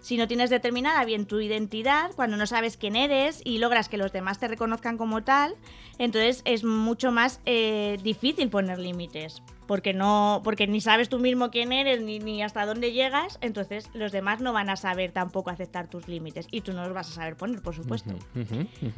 Si 0.00 0.16
no 0.16 0.26
tienes 0.26 0.50
determinada 0.50 1.04
bien 1.04 1.26
tu 1.26 1.40
identidad, 1.40 2.12
cuando 2.16 2.36
no 2.36 2.46
sabes 2.46 2.76
quién 2.76 2.96
eres 2.96 3.42
y 3.44 3.58
logras 3.58 3.88
que 3.88 3.98
los 3.98 4.12
demás 4.12 4.38
te 4.38 4.48
reconozcan 4.48 4.96
como 4.96 5.22
tal, 5.22 5.54
entonces 5.98 6.42
es 6.46 6.64
mucho 6.64 7.12
más 7.12 7.40
eh, 7.44 7.98
difícil 8.02 8.48
poner 8.48 8.78
límites. 8.78 9.42
Porque 9.70 9.94
no, 9.94 10.40
porque 10.42 10.66
ni 10.66 10.80
sabes 10.80 11.08
tú 11.08 11.20
mismo 11.20 11.52
quién 11.52 11.72
eres 11.72 12.00
ni, 12.02 12.18
ni 12.18 12.42
hasta 12.42 12.66
dónde 12.66 12.90
llegas, 12.90 13.38
entonces 13.40 13.88
los 13.94 14.10
demás 14.10 14.40
no 14.40 14.52
van 14.52 14.68
a 14.68 14.74
saber 14.74 15.12
tampoco 15.12 15.48
aceptar 15.50 15.86
tus 15.86 16.08
límites. 16.08 16.48
Y 16.50 16.62
tú 16.62 16.72
no 16.72 16.82
los 16.82 16.92
vas 16.92 17.08
a 17.08 17.12
saber 17.14 17.36
poner, 17.36 17.62
por 17.62 17.76
supuesto. 17.76 18.12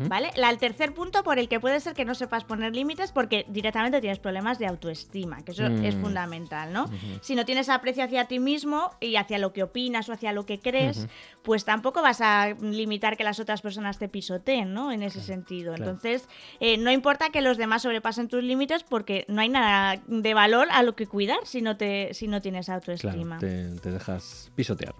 ¿Vale? 0.08 0.30
La- 0.36 0.48
el 0.48 0.56
tercer 0.56 0.94
punto 0.94 1.22
por 1.24 1.38
el 1.38 1.48
que 1.50 1.60
puede 1.60 1.78
ser 1.80 1.92
que 1.92 2.06
no 2.06 2.14
sepas 2.14 2.44
poner 2.44 2.74
límites 2.74 3.12
porque 3.12 3.44
directamente 3.50 4.00
tienes 4.00 4.18
problemas 4.18 4.58
de 4.58 4.66
autoestima, 4.66 5.42
que 5.42 5.52
eso 5.52 5.68
Mm. 5.68 5.84
es 5.84 5.94
fundamental, 5.94 6.72
¿no? 6.72 6.86
Si 7.20 7.34
no 7.34 7.44
tienes 7.44 7.68
aprecio 7.68 8.02
hacia 8.04 8.24
ti 8.24 8.38
mismo 8.38 8.92
y 8.98 9.16
hacia 9.16 9.36
lo 9.38 9.52
que 9.52 9.62
opinas 9.64 10.08
o 10.08 10.14
hacia 10.14 10.32
lo 10.32 10.46
que 10.46 10.58
crees, 10.58 11.06
pues 11.42 11.66
tampoco 11.66 12.00
vas 12.00 12.22
a 12.22 12.48
limitar 12.62 13.18
que 13.18 13.24
las 13.24 13.40
otras 13.40 13.60
personas 13.60 13.98
te 13.98 14.08
pisoteen, 14.08 14.72
¿no? 14.72 14.90
En 14.90 15.02
ese 15.02 15.20
sentido. 15.20 15.74
claro. 15.74 15.90
Entonces, 15.92 16.28
eh, 16.60 16.78
no 16.78 16.90
importa 16.90 17.28
que 17.28 17.42
los 17.42 17.58
demás 17.58 17.82
sobrepasen 17.82 18.28
tus 18.28 18.42
límites 18.42 18.84
porque 18.84 19.26
no 19.28 19.42
hay 19.42 19.50
nada 19.50 20.00
de 20.06 20.32
valor 20.34 20.61
a 20.70 20.82
lo 20.82 20.94
que 20.94 21.06
cuidar 21.06 21.38
si 21.44 21.62
no, 21.62 21.76
te, 21.76 22.14
si 22.14 22.28
no 22.28 22.40
tienes 22.40 22.68
autoestima. 22.68 23.38
Claro, 23.38 23.74
te, 23.74 23.80
te 23.80 23.90
dejas 23.90 24.50
pisotear. 24.54 24.94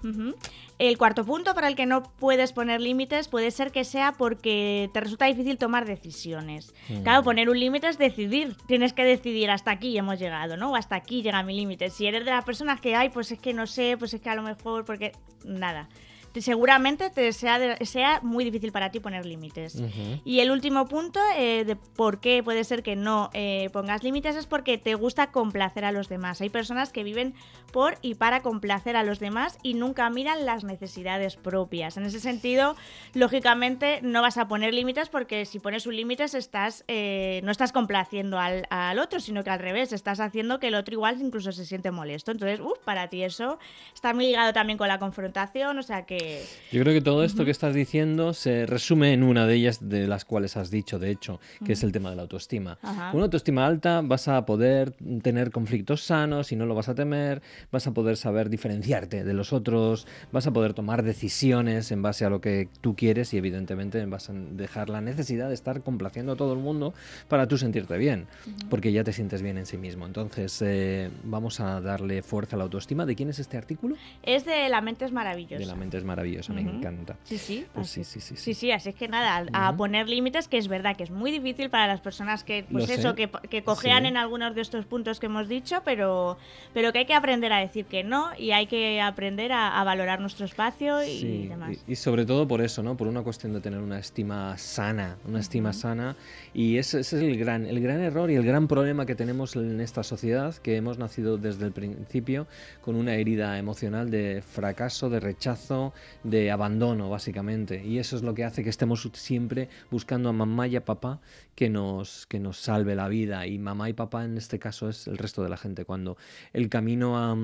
El 0.78 0.99
cuarto 0.99 1.25
punto 1.25 1.54
para 1.54 1.69
el 1.69 1.76
que 1.76 1.87
no 1.87 2.02
puedes 2.02 2.52
poner 2.52 2.81
límites 2.81 3.28
puede 3.28 3.50
ser 3.50 3.71
que 3.71 3.85
sea 3.85 4.12
porque 4.12 4.90
te 4.92 5.00
resulta 5.00 5.26
difícil 5.26 5.59
tomar 5.59 5.87
decisiones. 5.87 6.75
Mm. 6.88 7.02
Claro, 7.02 7.23
poner 7.23 7.49
un 7.49 7.59
límite 7.59 7.88
es 7.88 7.99
decidir. 7.99 8.57
Tienes 8.66 8.92
que 8.92 9.04
decidir 9.04 9.50
hasta 9.50 9.71
aquí 9.71 9.97
hemos 9.97 10.19
llegado, 10.19 10.57
¿no? 10.57 10.73
O 10.73 10.76
hasta 10.76 10.97
aquí 10.97 11.23
llega 11.23 11.42
mi 11.42 11.54
límite. 11.54 11.90
Si 11.90 12.07
eres 12.07 12.25
de 12.25 12.31
las 12.31 12.45
personas 12.45 12.81
que 12.81 12.95
hay, 12.97 13.11
pues 13.11 13.31
es 13.33 13.38
que 13.38 13.52
no 13.52 13.66
sé, 13.66 13.97
pues 13.99 14.14
es 14.14 14.21
que 14.21 14.31
a 14.31 14.35
lo 14.35 14.42
mejor, 14.42 14.85
porque 14.85 15.12
nada. 15.45 15.88
Te- 16.32 16.40
Seguramente 16.42 17.10
te 17.10 17.32
sea, 17.32 17.58
de- 17.58 17.84
sea 17.86 18.20
muy 18.22 18.44
difícil 18.44 18.72
para 18.72 18.90
ti 18.90 19.00
poner 19.00 19.24
límites. 19.26 19.82
Y 20.24 20.40
el 20.40 20.50
último 20.50 20.86
punto 20.86 21.20
eh, 21.36 21.64
de 21.64 21.76
por 21.76 22.20
qué 22.20 22.42
puede 22.42 22.64
ser 22.64 22.82
que 22.82 22.96
no 22.96 23.30
eh, 23.34 23.68
pongas 23.72 24.02
límites 24.02 24.36
es 24.36 24.46
porque 24.46 24.78
te 24.78 24.94
gusta 24.94 25.30
complacer 25.30 25.84
a 25.84 25.92
los 25.92 26.08
demás. 26.08 26.40
Hay 26.40 26.48
personas 26.50 26.90
que 26.92 27.04
viven 27.04 27.34
por 27.72 27.96
y 28.02 28.14
para 28.16 28.40
complacer 28.42 28.96
a 28.96 29.02
los 29.02 29.18
demás 29.20 29.58
y 29.62 29.74
nunca 29.74 30.08
miran 30.10 30.44
las 30.46 30.64
necesidades 30.64 31.36
propias. 31.36 31.96
En 31.96 32.04
ese 32.04 32.20
sentido, 32.20 32.76
lógicamente 33.14 34.00
no 34.02 34.20
vas 34.22 34.36
a 34.38 34.48
poner 34.48 34.74
límites 34.74 35.08
porque 35.08 35.44
si 35.44 35.58
pones 35.58 35.86
un 35.86 35.96
límite 35.96 36.24
estás, 36.24 36.84
eh, 36.88 37.40
no 37.44 37.50
estás 37.50 37.72
complaciendo 37.72 38.38
al, 38.38 38.66
al 38.70 38.98
otro, 38.98 39.20
sino 39.20 39.42
que 39.44 39.50
al 39.50 39.58
revés, 39.58 39.92
estás 39.92 40.20
haciendo 40.20 40.58
que 40.60 40.68
el 40.68 40.74
otro 40.74 40.94
igual 40.94 41.20
incluso 41.20 41.52
se 41.52 41.64
siente 41.66 41.90
molesto. 41.90 42.30
Entonces, 42.30 42.60
uff, 42.60 42.78
para 42.84 43.08
ti 43.08 43.22
eso 43.22 43.58
está 43.94 44.12
muy 44.14 44.26
ligado 44.26 44.52
también 44.52 44.78
con 44.78 44.88
la 44.88 44.98
confrontación, 44.98 45.78
o 45.78 45.82
sea 45.82 46.04
que... 46.06 46.21
Yo 46.70 46.80
creo 46.82 46.94
que 46.94 47.00
todo 47.02 47.22
esto 47.22 47.44
que 47.44 47.50
estás 47.50 47.74
diciendo 47.74 48.32
se 48.32 48.66
resume 48.66 49.12
en 49.12 49.22
una 49.22 49.46
de 49.46 49.54
ellas 49.54 49.88
de 49.88 50.06
las 50.06 50.24
cuales 50.24 50.56
has 50.56 50.70
dicho, 50.70 50.98
de 50.98 51.10
hecho, 51.10 51.38
que 51.64 51.74
es 51.74 51.82
el 51.82 51.92
tema 51.92 52.10
de 52.10 52.16
la 52.16 52.22
autoestima. 52.22 52.78
Ajá. 52.82 53.10
Con 53.10 53.18
una 53.18 53.24
autoestima 53.24 53.66
alta 53.66 54.00
vas 54.02 54.28
a 54.28 54.46
poder 54.46 54.92
tener 55.22 55.50
conflictos 55.50 56.02
sanos 56.02 56.50
y 56.52 56.56
no 56.56 56.66
lo 56.66 56.74
vas 56.74 56.88
a 56.88 56.94
temer, 56.94 57.42
vas 57.70 57.86
a 57.86 57.92
poder 57.92 58.16
saber 58.16 58.48
diferenciarte 58.48 59.24
de 59.24 59.34
los 59.34 59.52
otros, 59.52 60.06
vas 60.32 60.46
a 60.46 60.52
poder 60.52 60.72
tomar 60.72 61.02
decisiones 61.02 61.90
en 61.92 62.02
base 62.02 62.24
a 62.24 62.30
lo 62.30 62.40
que 62.40 62.68
tú 62.80 62.96
quieres 62.96 63.34
y 63.34 63.36
evidentemente 63.36 64.04
vas 64.06 64.30
a 64.30 64.32
dejar 64.32 64.88
la 64.88 65.00
necesidad 65.00 65.48
de 65.48 65.54
estar 65.54 65.82
complaciendo 65.82 66.32
a 66.32 66.36
todo 66.36 66.52
el 66.52 66.58
mundo 66.58 66.94
para 67.28 67.48
tú 67.48 67.58
sentirte 67.58 67.96
bien, 67.98 68.26
porque 68.70 68.92
ya 68.92 69.04
te 69.04 69.12
sientes 69.12 69.42
bien 69.42 69.58
en 69.58 69.66
sí 69.66 69.76
mismo. 69.76 70.06
Entonces, 70.06 70.62
eh, 70.62 71.10
vamos 71.24 71.60
a 71.60 71.80
darle 71.80 72.22
fuerza 72.22 72.56
a 72.56 72.58
la 72.58 72.64
autoestima. 72.64 73.06
¿De 73.06 73.14
quién 73.14 73.28
es 73.28 73.38
este 73.38 73.56
artículo? 73.56 73.96
Es 74.22 74.44
de 74.44 74.68
la 74.68 74.80
mente 74.80 75.04
es 75.04 75.12
maravillosa. 75.12 75.58
De 75.58 75.66
la 75.66 75.74
mente 75.74 75.98
es 75.98 76.04
maravillosa, 76.04 76.12
me 76.52 76.62
Ujú. 76.62 76.71
encanta. 76.76 77.16
Sí, 77.25 77.38
sí. 77.38 77.66
Pues 77.73 77.88
sí, 77.88 78.04
sí, 78.04 78.21
sí, 78.21 78.37
Sí, 78.37 78.54
sí. 78.54 78.54
sí, 78.54 78.71
así 78.73 78.90
es 78.90 78.95
que 78.95 79.09
nada, 79.09 79.47
a, 79.52 79.69
a 79.69 79.76
poner 79.76 80.09
límites, 80.09 80.49
que 80.49 80.59
es 80.59 80.69
verdad 80.69 80.97
que 80.97 81.04
es 81.04 81.11
muy 81.11 81.31
difícil 81.31 81.71
para 81.71 81.87
las 81.87 82.00
personas 82.00 82.45
que, 82.45 82.64
pues 82.71 82.88
Lo 82.88 82.95
eso, 82.95 83.14
que, 83.14 83.31
que 83.50 83.62
cojean 83.64 84.02
Sí. 84.02 84.09
en 84.09 84.16
algunos 84.16 84.54
de 84.54 84.61
estos 84.61 84.85
puntos 84.87 85.21
que 85.21 85.26
hemos 85.26 85.49
dicho, 85.49 85.83
pero, 85.85 86.38
pero 86.75 86.92
que 86.92 87.00
hay 87.00 87.07
que 87.07 87.14
aprender 87.14 87.52
a 87.52 87.59
decir 87.59 87.87
que 87.87 88.04
no 88.04 88.31
y 88.38 88.50
hay 88.52 88.66
que 88.66 89.00
aprender 89.00 89.52
a, 89.52 89.81
a 89.81 89.85
valorar 89.85 90.21
nuestro 90.21 90.45
espacio 90.47 91.02
y 91.02 91.07
Sí, 91.21 91.47
demás. 91.49 91.76
y, 91.87 91.92
y 91.92 91.97
sobre 91.97 92.25
todo 92.26 92.47
por 92.49 92.61
eso, 92.62 92.83
¿no? 92.83 92.97
Por 92.97 93.09
una 93.09 93.23
cuestión 93.23 93.52
de 93.52 93.61
tener 93.61 93.81
una 93.81 93.99
estima 93.99 94.57
sana, 94.59 95.16
una 95.26 95.40
estima 95.40 95.73
sana. 95.73 96.16
Y 96.54 96.76
ese, 96.78 97.00
ese 97.00 97.16
es 97.16 97.23
el 97.23 97.38
gran, 97.38 97.66
el 97.66 97.81
gran 97.81 98.00
error 98.00 98.31
y 98.31 98.35
el 98.35 98.45
gran 98.45 98.69
problema 98.69 99.07
que 99.07 99.14
tenemos 99.14 99.57
en 99.57 99.81
esta 99.81 100.02
sociedad, 100.02 100.54
que 100.57 100.76
hemos 100.76 100.99
nacido 100.99 101.38
desde 101.38 101.66
el 101.66 101.73
principio 101.73 102.47
con 102.81 102.97
una 102.97 103.14
herida 103.14 103.59
emocional 103.59 104.11
de 104.11 104.42
fracaso, 104.42 105.11
de 105.11 105.21
rechazo, 105.21 105.92
de 106.25 106.50
abandono, 106.50 107.11
básicamente. 107.11 107.85
Y 107.85 107.99
eso 107.99 108.16
es 108.16 108.23
lo 108.23 108.35
que 108.35 108.44
hace 108.44 108.62
que 108.64 108.71
estemos 108.71 109.09
siempre 109.14 109.68
buscando 109.90 110.28
a 110.28 110.32
mamá 110.32 110.66
y 110.68 110.76
a 110.76 110.85
papá 110.85 111.21
que 111.54 111.68
nos, 111.68 112.26
que 112.26 112.40
nos 112.40 112.59
salve 112.59 112.94
la 112.94 113.09
vida. 113.09 113.47
Y 113.47 113.59
mamá 113.59 113.88
y 113.88 113.92
papá 113.92 114.25
en 114.25 114.37
este 114.37 114.59
caso 114.59 114.88
es 114.88 115.06
el 115.06 115.18
resto 115.18 115.42
de 115.42 115.49
la 115.49 115.56
gente. 115.56 115.85
Cuando 115.85 116.16
el 116.52 116.68
camino 116.68 117.18
a 117.18 117.37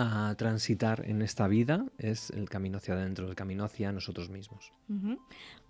a 0.00 0.32
transitar 0.36 1.04
en 1.06 1.22
esta 1.22 1.48
vida 1.48 1.84
es 1.98 2.30
el 2.30 2.48
camino 2.48 2.78
hacia 2.78 2.94
adentro, 2.94 3.26
el 3.26 3.34
camino 3.34 3.64
hacia 3.64 3.90
nosotros 3.90 4.30
mismos. 4.30 4.72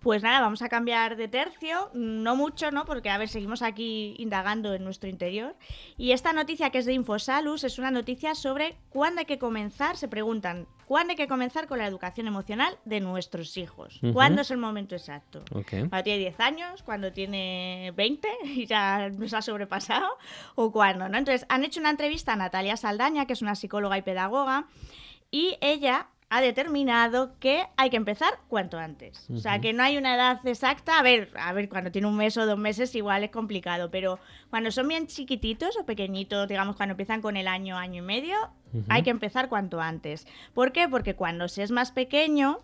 Pues 0.01 0.21
nada, 0.21 0.39
vamos 0.39 0.61
a 0.61 0.69
cambiar 0.69 1.15
de 1.15 1.27
tercio, 1.27 1.89
no 1.95 2.35
mucho, 2.35 2.69
¿no? 2.69 2.85
Porque, 2.85 3.09
a 3.09 3.17
ver, 3.17 3.27
seguimos 3.27 3.63
aquí 3.63 4.13
indagando 4.19 4.75
en 4.75 4.83
nuestro 4.83 5.09
interior. 5.09 5.55
Y 5.97 6.11
esta 6.11 6.31
noticia 6.31 6.69
que 6.69 6.77
es 6.77 6.85
de 6.85 6.93
Infosalus 6.93 7.63
es 7.63 7.79
una 7.79 7.89
noticia 7.89 8.35
sobre 8.35 8.77
cuándo 8.89 9.19
hay 9.19 9.25
que 9.25 9.39
comenzar, 9.39 9.97
se 9.97 10.07
preguntan, 10.07 10.67
¿cuándo 10.89 11.11
hay 11.11 11.17
que 11.17 11.27
comenzar 11.27 11.67
con 11.67 11.77
la 11.77 11.85
educación 11.85 12.25
emocional 12.25 12.75
de 12.83 12.99
nuestros 12.99 13.55
hijos? 13.57 13.99
Ujú. 14.01 14.11
¿Cuándo 14.11 14.41
es 14.41 14.49
el 14.49 14.57
momento 14.57 14.95
exacto? 14.95 15.43
Ok. 15.53 15.87
Cuando 15.87 16.03
tiene 16.03 16.17
10 16.17 16.39
años, 16.39 16.81
cuando 16.81 17.13
tiene 17.13 17.93
20 17.95 18.27
y 18.43 18.65
ya 18.65 19.07
nos 19.09 19.35
ha 19.35 19.43
sobrepasado, 19.43 20.07
o 20.55 20.71
cuándo, 20.71 21.07
¿no? 21.07 21.19
Entonces, 21.19 21.45
han 21.47 21.63
hecho 21.63 21.79
una 21.79 21.91
entrevista 21.91 22.33
a 22.33 22.37
Natalia 22.37 22.75
Saldaña, 22.75 23.27
que 23.27 23.33
es 23.33 23.43
una 23.43 23.53
psicóloga 23.53 23.99
y 23.99 24.01
pedagoga, 24.01 24.65
y 25.29 25.59
ella 25.61 26.07
ha 26.31 26.41
determinado 26.41 27.37
que 27.39 27.65
hay 27.75 27.89
que 27.89 27.97
empezar 27.97 28.39
cuanto 28.47 28.77
antes. 28.77 29.27
O 29.31 29.37
sea, 29.37 29.59
que 29.59 29.73
no 29.73 29.81
hay 29.83 29.97
una 29.97 30.13
edad 30.13 30.45
exacta. 30.47 30.99
A 30.99 31.01
ver, 31.01 31.31
a 31.35 31.53
ver, 31.53 31.69
cuando 31.69 31.91
tiene 31.91 32.07
un 32.07 32.15
mes 32.15 32.37
o 32.37 32.45
dos 32.45 32.57
meses 32.57 32.93
igual 32.93 33.23
es 33.23 33.31
complicado, 33.31 33.89
pero 33.89 34.19
cuando 34.49 34.71
son 34.71 34.87
bien 34.87 35.07
chiquititos 35.07 35.75
o 35.77 35.85
pequeñitos, 35.85 36.47
digamos, 36.47 36.75
cuando 36.75 36.93
empiezan 36.93 37.21
con 37.21 37.35
el 37.35 37.47
año, 37.47 37.77
año 37.77 38.03
y 38.03 38.05
medio, 38.05 38.35
Hay 38.87 39.03
que 39.03 39.09
empezar 39.09 39.49
cuanto 39.49 39.81
antes. 39.81 40.27
¿Por 40.53 40.71
qué? 40.71 40.87
Porque 40.87 41.15
cuando 41.15 41.47
se 41.47 41.63
es 41.63 41.71
más 41.71 41.91
pequeño, 41.91 42.59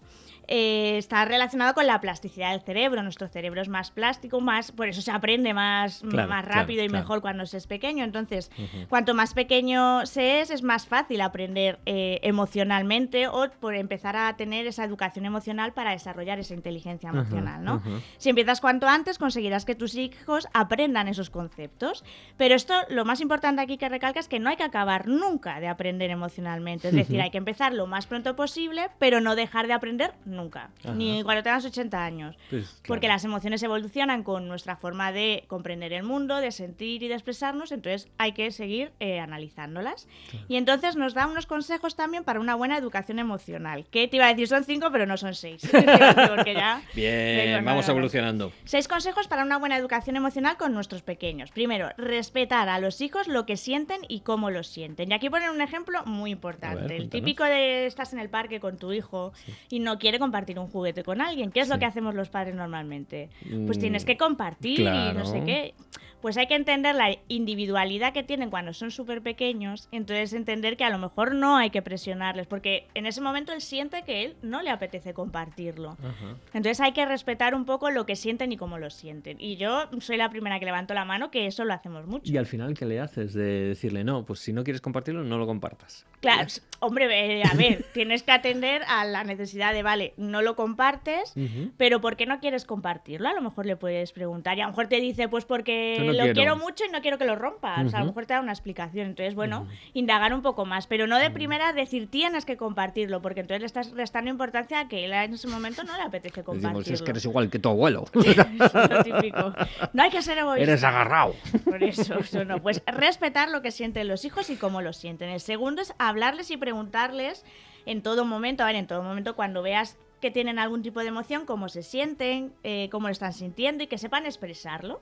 eh, 0.47 0.97
está 0.97 1.25
relacionado 1.25 1.73
con 1.73 1.87
la 1.87 1.99
plasticidad 2.01 2.51
del 2.51 2.61
cerebro. 2.61 3.03
Nuestro 3.03 3.27
cerebro 3.27 3.61
es 3.61 3.69
más 3.69 3.91
plástico, 3.91 4.41
más, 4.41 4.71
por 4.71 4.87
eso 4.87 5.01
se 5.01 5.11
aprende 5.11 5.53
más, 5.53 6.01
Claro, 6.09 6.29
más 6.29 6.45
claro, 6.45 6.61
rápido 6.61 6.83
y 6.83 6.87
claro. 6.87 7.03
mejor 7.03 7.21
cuando 7.21 7.45
se 7.45 7.57
es 7.57 7.67
pequeño. 7.67 8.03
Entonces, 8.03 8.51
cuanto 8.89 9.13
más 9.13 9.33
pequeño 9.33 10.05
se 10.05 10.41
es, 10.41 10.49
es 10.49 10.63
más 10.63 10.87
fácil 10.87 11.21
aprender 11.21 11.79
eh, 11.85 12.19
emocionalmente 12.23 13.27
o 13.27 13.49
por 13.59 13.75
empezar 13.75 14.15
a 14.15 14.35
tener 14.35 14.67
esa 14.67 14.83
educación 14.83 15.25
emocional 15.25 15.73
para 15.73 15.91
desarrollar 15.91 16.39
esa 16.39 16.53
inteligencia 16.53 17.09
emocional, 17.09 17.63
¿no? 17.63 17.81
Si 18.17 18.29
empiezas 18.29 18.61
cuanto 18.61 18.87
antes, 18.87 19.17
conseguirás 19.17 19.65
que 19.65 19.75
tus 19.75 19.95
hijos 19.95 20.47
aprendan 20.53 21.07
esos 21.07 21.29
conceptos. 21.29 22.03
Pero 22.37 22.55
esto, 22.55 22.73
lo 22.89 23.05
más 23.05 23.21
importante 23.21 23.61
aquí 23.61 23.77
que 23.77 23.89
recalca 23.89 24.19
es 24.19 24.27
que 24.27 24.39
no 24.39 24.49
hay 24.49 24.55
que 24.57 24.63
acabar 24.63 25.07
nunca 25.07 25.59
de 25.59 25.67
aprender 25.67 26.11
emocionalmente. 26.11 26.89
Es 26.89 26.95
decir, 26.95 27.21
hay 27.21 27.31
que 27.31 27.37
empezar 27.37 27.73
lo 27.73 27.87
más 27.87 28.07
pronto 28.07 28.35
posible, 28.35 28.89
pero 28.99 29.21
no 29.21 29.35
dejar 29.35 29.67
de 29.67 29.73
aprender 29.73 30.13
nunca, 30.35 30.69
ni 30.93 31.23
cuando 31.23 31.43
tengas 31.43 31.65
80 31.65 32.03
años. 32.03 32.37
Pues, 32.49 32.81
Porque 32.87 33.07
las 33.07 33.23
emociones 33.23 33.63
evolucionan 33.63 34.23
con 34.23 34.47
nuestra 34.47 34.75
forma 34.75 35.11
de 35.11 35.45
comprender 35.47 35.93
el 35.93 36.03
mundo, 36.03 36.37
de 36.37 36.51
sentir 36.51 37.03
y 37.03 37.07
de 37.07 37.15
expresarnos, 37.15 37.71
entonces 37.71 38.09
hay 38.17 38.33
que 38.33 38.51
seguir 38.51 38.91
eh, 38.99 39.19
analizándolas. 39.19 40.07
Y 40.47 40.57
entonces 40.57 40.95
nos 40.95 41.13
da 41.13 41.27
unos 41.27 41.45
consejos 41.45 41.95
también 41.95 42.23
para 42.23 42.39
una 42.39 42.55
buena 42.55 42.77
educación 42.77 43.19
emocional, 43.19 43.85
que 43.89 44.07
te 44.07 44.17
iba 44.17 44.25
a 44.25 44.29
decir 44.29 44.47
son 44.47 44.63
cinco, 44.63 44.89
pero 44.91 45.05
no 45.05 45.17
son 45.17 45.35
seis. 45.35 45.61
Porque 45.71 46.53
ya... 46.53 46.81
Bien, 46.93 47.63
vamos 47.63 47.87
evolucionando. 47.89 48.51
Seis 48.65 48.87
consejos 48.87 49.27
para 49.27 49.43
una 49.43 49.57
buena 49.57 49.77
educación 49.77 50.15
emocional 50.15 50.57
con 50.57 50.73
nuestros 50.73 51.01
pequeños. 51.01 51.51
Primero, 51.51 51.89
respetar 51.97 52.69
a 52.69 52.79
los 52.79 53.01
hijos 53.01 53.27
lo 53.27 53.45
que 53.45 53.57
sienten 53.57 54.01
y 54.07 54.21
cómo 54.21 54.51
lo 54.51 54.63
sienten. 54.63 55.11
Y 55.11 55.13
aquí 55.13 55.29
ponen 55.29 55.49
un 55.49 55.61
ejemplo 55.61 56.03
muy 56.05 56.31
importante. 56.31 56.87
Ver, 56.87 56.93
el 56.93 57.09
típico 57.09 57.43
de 57.43 57.85
estás 57.85 58.13
en 58.13 58.19
el 58.19 58.29
parque 58.29 58.59
con 58.59 58.77
tu 58.77 58.91
hijo 58.91 59.33
y 59.69 59.79
no 59.79 59.99
quiere 59.99 60.19
compartir 60.25 60.59
un 60.59 60.67
juguete 60.67 61.03
con 61.03 61.21
alguien. 61.21 61.51
¿Qué 61.51 61.59
es 61.61 61.69
lo 61.69 61.75
Sí. 61.75 61.79
que 61.79 61.85
hacemos 61.85 62.13
los 62.15 62.29
padres 62.29 62.55
normalmente? 62.55 63.29
Pues 63.65 63.77
Mm, 63.77 63.81
tienes 63.81 64.05
que 64.05 64.17
compartir 64.17 64.79
y 64.81 64.83
no 64.83 64.91
claro. 64.91 65.25
sé 65.25 65.43
qué. 65.45 65.73
Pues 66.21 66.37
hay 66.37 66.47
que 66.47 66.55
entender 66.55 66.95
la 66.95 67.15
individualidad 67.27 68.11
que 68.11 68.23
tienen 68.23 68.49
cuando 68.49 68.73
son 68.73 68.89
súper 68.89 69.21
pequeños, 69.21 69.87
entonces 69.91 70.33
entender 70.33 70.75
que 70.75 70.83
a 70.83 70.89
lo 70.89 70.97
mejor 70.97 71.35
no 71.35 71.55
hay 71.55 71.69
que 71.69 71.83
presionarles, 71.83 72.47
porque 72.47 72.87
en 72.95 73.05
ese 73.05 73.21
momento 73.21 73.53
él 73.53 73.61
siente 73.61 74.01
que 74.03 74.23
él 74.23 74.35
no 74.41 74.63
le 74.63 74.71
apetece 74.71 75.13
compartirlo. 75.13 75.91
Ajá. 75.91 76.35
Entonces 76.53 76.81
hay 76.81 76.93
que 76.93 77.05
respetar 77.05 77.53
un 77.53 77.65
poco 77.65 77.91
lo 77.91 78.07
que 78.07 78.15
sienten 78.15 78.51
y 78.51 78.57
cómo 78.57 78.79
lo 78.79 78.89
sienten. 78.89 79.37
Y 79.39 79.57
yo 79.57 79.83
soy 79.99 80.17
la 80.17 80.29
primera 80.31 80.59
que 80.59 80.65
levanto 80.65 80.95
la 80.95 81.05
mano 81.05 81.29
que 81.29 81.45
eso 81.45 81.63
lo 81.63 81.73
hacemos 81.73 82.07
mucho. 82.07 82.31
Y 82.31 82.37
al 82.37 82.47
final, 82.47 82.73
¿qué 82.73 82.85
le 82.87 82.99
haces? 82.99 83.33
De 83.33 83.67
decirle, 83.67 84.03
no, 84.03 84.25
pues 84.25 84.39
si 84.39 84.51
no 84.51 84.63
quieres 84.63 84.81
compartirlo, 84.81 85.23
no 85.23 85.37
lo 85.37 85.45
compartas. 85.45 86.07
Claro, 86.21 86.47
hombre, 86.79 87.39
eh, 87.39 87.43
a 87.43 87.53
ver, 87.55 87.83
tienes 87.93 88.23
que 88.23 88.31
atender 88.31 88.81
a 88.87 89.05
la 89.05 89.23
necesidad 89.23 89.73
de, 89.73 89.83
vale, 89.83 90.13
no 90.17 90.41
lo 90.41 90.55
compartes, 90.55 91.33
pero 91.77 92.01
¿por 92.01 92.15
qué 92.15 92.25
no 92.25 92.39
quieres 92.39 92.65
compartirlo? 92.65 93.29
A 93.29 93.33
lo 93.33 93.41
mejor 93.41 93.65
le 93.65 93.75
puedes 93.75 94.11
preguntar 94.11 94.57
y 94.57 94.61
a 94.61 94.65
lo 94.65 94.71
mejor 94.71 94.87
te 94.87 94.99
dice, 95.01 95.27
pues 95.27 95.45
porque 95.45 95.97
No, 95.99 96.05
lo 96.13 96.19
quiero. 96.19 96.33
quiero. 96.33 96.55
mucho 96.57 96.83
y 96.87 96.91
no 96.91 97.01
quiero 97.01 97.17
que 97.17 97.25
lo 97.25 97.35
rompa. 97.35 97.81
O 97.85 97.89
sea, 97.89 97.99
a 97.99 98.01
lo 98.01 98.07
mejor 98.07 98.25
te 98.25 98.33
da 98.33 98.39
una 98.41 98.51
explicación. 98.53 99.07
Entonces, 99.07 99.35
bueno, 99.35 99.67
indagar 99.93 100.33
un 100.33 100.41
poco 100.41 100.65
más, 100.65 100.87
pero 100.87 101.05
no 101.07 101.17
de 101.19 101.29
primera 101.31 101.73
decir 101.73 102.09
tienes 102.09 102.45
que 102.45 102.57
compartirlo, 102.57 103.21
porque 103.21 103.41
entonces 103.41 103.61
le 103.61 103.65
estás 103.67 103.91
restando 103.91 104.29
importancia 104.31 104.79
a 104.79 104.87
que 104.87 105.05
él 105.05 105.13
en 105.13 105.33
ese 105.33 105.47
momento 105.47 105.83
no 105.83 105.95
le 105.97 106.03
apetece 106.03 106.43
compartirlo. 106.43 106.79
Decimos, 106.79 106.99
es 106.99 107.05
que 107.05 107.11
eres 107.11 107.25
igual 107.25 107.49
que 107.49 107.59
tu 107.59 107.69
abuelo. 107.69 108.05
Es 108.15 108.89
lo 108.89 109.03
típico. 109.03 109.53
No 109.93 110.03
hay 110.03 110.09
que 110.09 110.21
ser 110.21 110.37
egoísta. 110.37 110.63
eres 110.71 110.83
agarrado. 110.83 111.35
Por 111.63 111.83
eso, 111.83 112.19
eso 112.19 112.43
no. 112.45 112.61
Pues 112.61 112.81
respetar 112.87 113.49
lo 113.49 113.61
que 113.61 113.71
sienten 113.71 114.07
los 114.07 114.25
hijos 114.25 114.49
y 114.49 114.55
cómo 114.55 114.81
lo 114.81 114.93
sienten. 114.93 115.29
El 115.29 115.39
segundo 115.39 115.81
es 115.81 115.93
hablarles 116.07 116.51
y 116.51 116.57
preguntarles 116.57 117.45
en 117.85 118.01
todo 118.01 118.25
momento, 118.25 118.63
a 118.63 118.67
ver, 118.67 118.75
en 118.75 118.87
todo 118.87 119.03
momento 119.03 119.35
cuando 119.35 119.61
veas 119.61 119.97
que 120.25 120.31
tienen 120.31 120.57
algún 120.57 120.81
tipo 120.81 121.01
de 121.01 121.07
emoción, 121.09 121.45
cómo 121.45 121.69
se 121.69 121.83
sienten, 121.83 122.51
eh, 122.63 122.89
cómo 122.91 123.07
lo 123.07 123.11
están 123.11 123.31
sintiendo 123.31 123.83
y 123.83 123.87
que 123.87 123.99
sepan 123.99 124.25
expresarlo. 124.25 125.01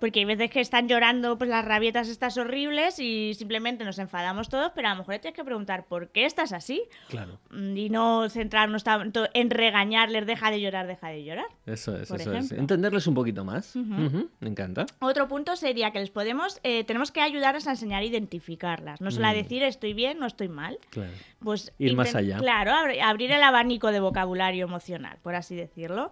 Porque 0.00 0.20
hay 0.20 0.24
veces 0.24 0.50
que 0.50 0.60
están 0.60 0.88
llorando 0.88 1.36
pues 1.36 1.50
las 1.50 1.62
rabietas 1.62 2.08
estas 2.08 2.38
horribles 2.38 2.98
y 2.98 3.34
simplemente 3.34 3.84
nos 3.84 3.98
enfadamos 3.98 4.48
todos, 4.48 4.72
pero 4.74 4.88
a 4.88 4.92
lo 4.92 5.00
mejor 5.00 5.18
tienes 5.18 5.36
que 5.36 5.44
preguntar 5.44 5.84
por 5.84 6.08
qué 6.08 6.24
estás 6.24 6.52
así 6.54 6.84
Claro, 7.08 7.38
mm, 7.50 7.76
y 7.76 7.90
no 7.90 8.28
centrarnos 8.30 8.82
tanto 8.82 9.28
en 9.34 9.50
regañarles, 9.50 10.24
deja 10.26 10.50
de 10.50 10.60
llorar, 10.62 10.86
deja 10.86 11.08
de 11.08 11.22
llorar. 11.22 11.46
eso 11.66 11.96
es, 11.98 12.08
Por 12.08 12.18
eso 12.20 12.30
es. 12.32 12.36
ejemplo. 12.36 12.58
Entenderles 12.58 13.06
un 13.06 13.14
poquito 13.14 13.44
más. 13.44 13.76
Ujú. 13.76 14.06
Ujú, 14.06 14.30
Me 14.40 14.48
encanta. 14.48 14.86
Otro 15.00 15.28
punto 15.28 15.54
sería 15.56 15.90
que 15.90 15.98
les 16.00 16.08
podemos, 16.10 16.60
eh, 16.62 16.84
tenemos 16.84 17.12
que 17.12 17.20
ayudarles 17.20 17.66
a 17.66 17.72
enseñar 17.72 18.00
a 18.02 18.06
identificarlas, 18.06 19.02
no 19.02 19.10
solo 19.10 19.26
a 19.26 19.32
Mm. 19.32 19.34
decir 19.34 19.62
estoy 19.64 19.92
bien, 19.92 20.18
no 20.18 20.26
estoy 20.26 20.48
mal. 20.48 20.78
Claro. 20.88 21.10
Pues 21.40 21.72
Ir 21.78 21.94
más 21.94 22.14
allá. 22.14 22.38
Claro, 22.38 22.70
abri- 22.70 23.00
abrir 23.02 23.30
el 23.32 23.42
abanico 23.42 23.90
de 23.92 24.00
vocabulario 24.00 24.61
emocional, 24.64 25.18
por 25.22 25.34
así 25.34 25.54
decirlo. 25.56 26.10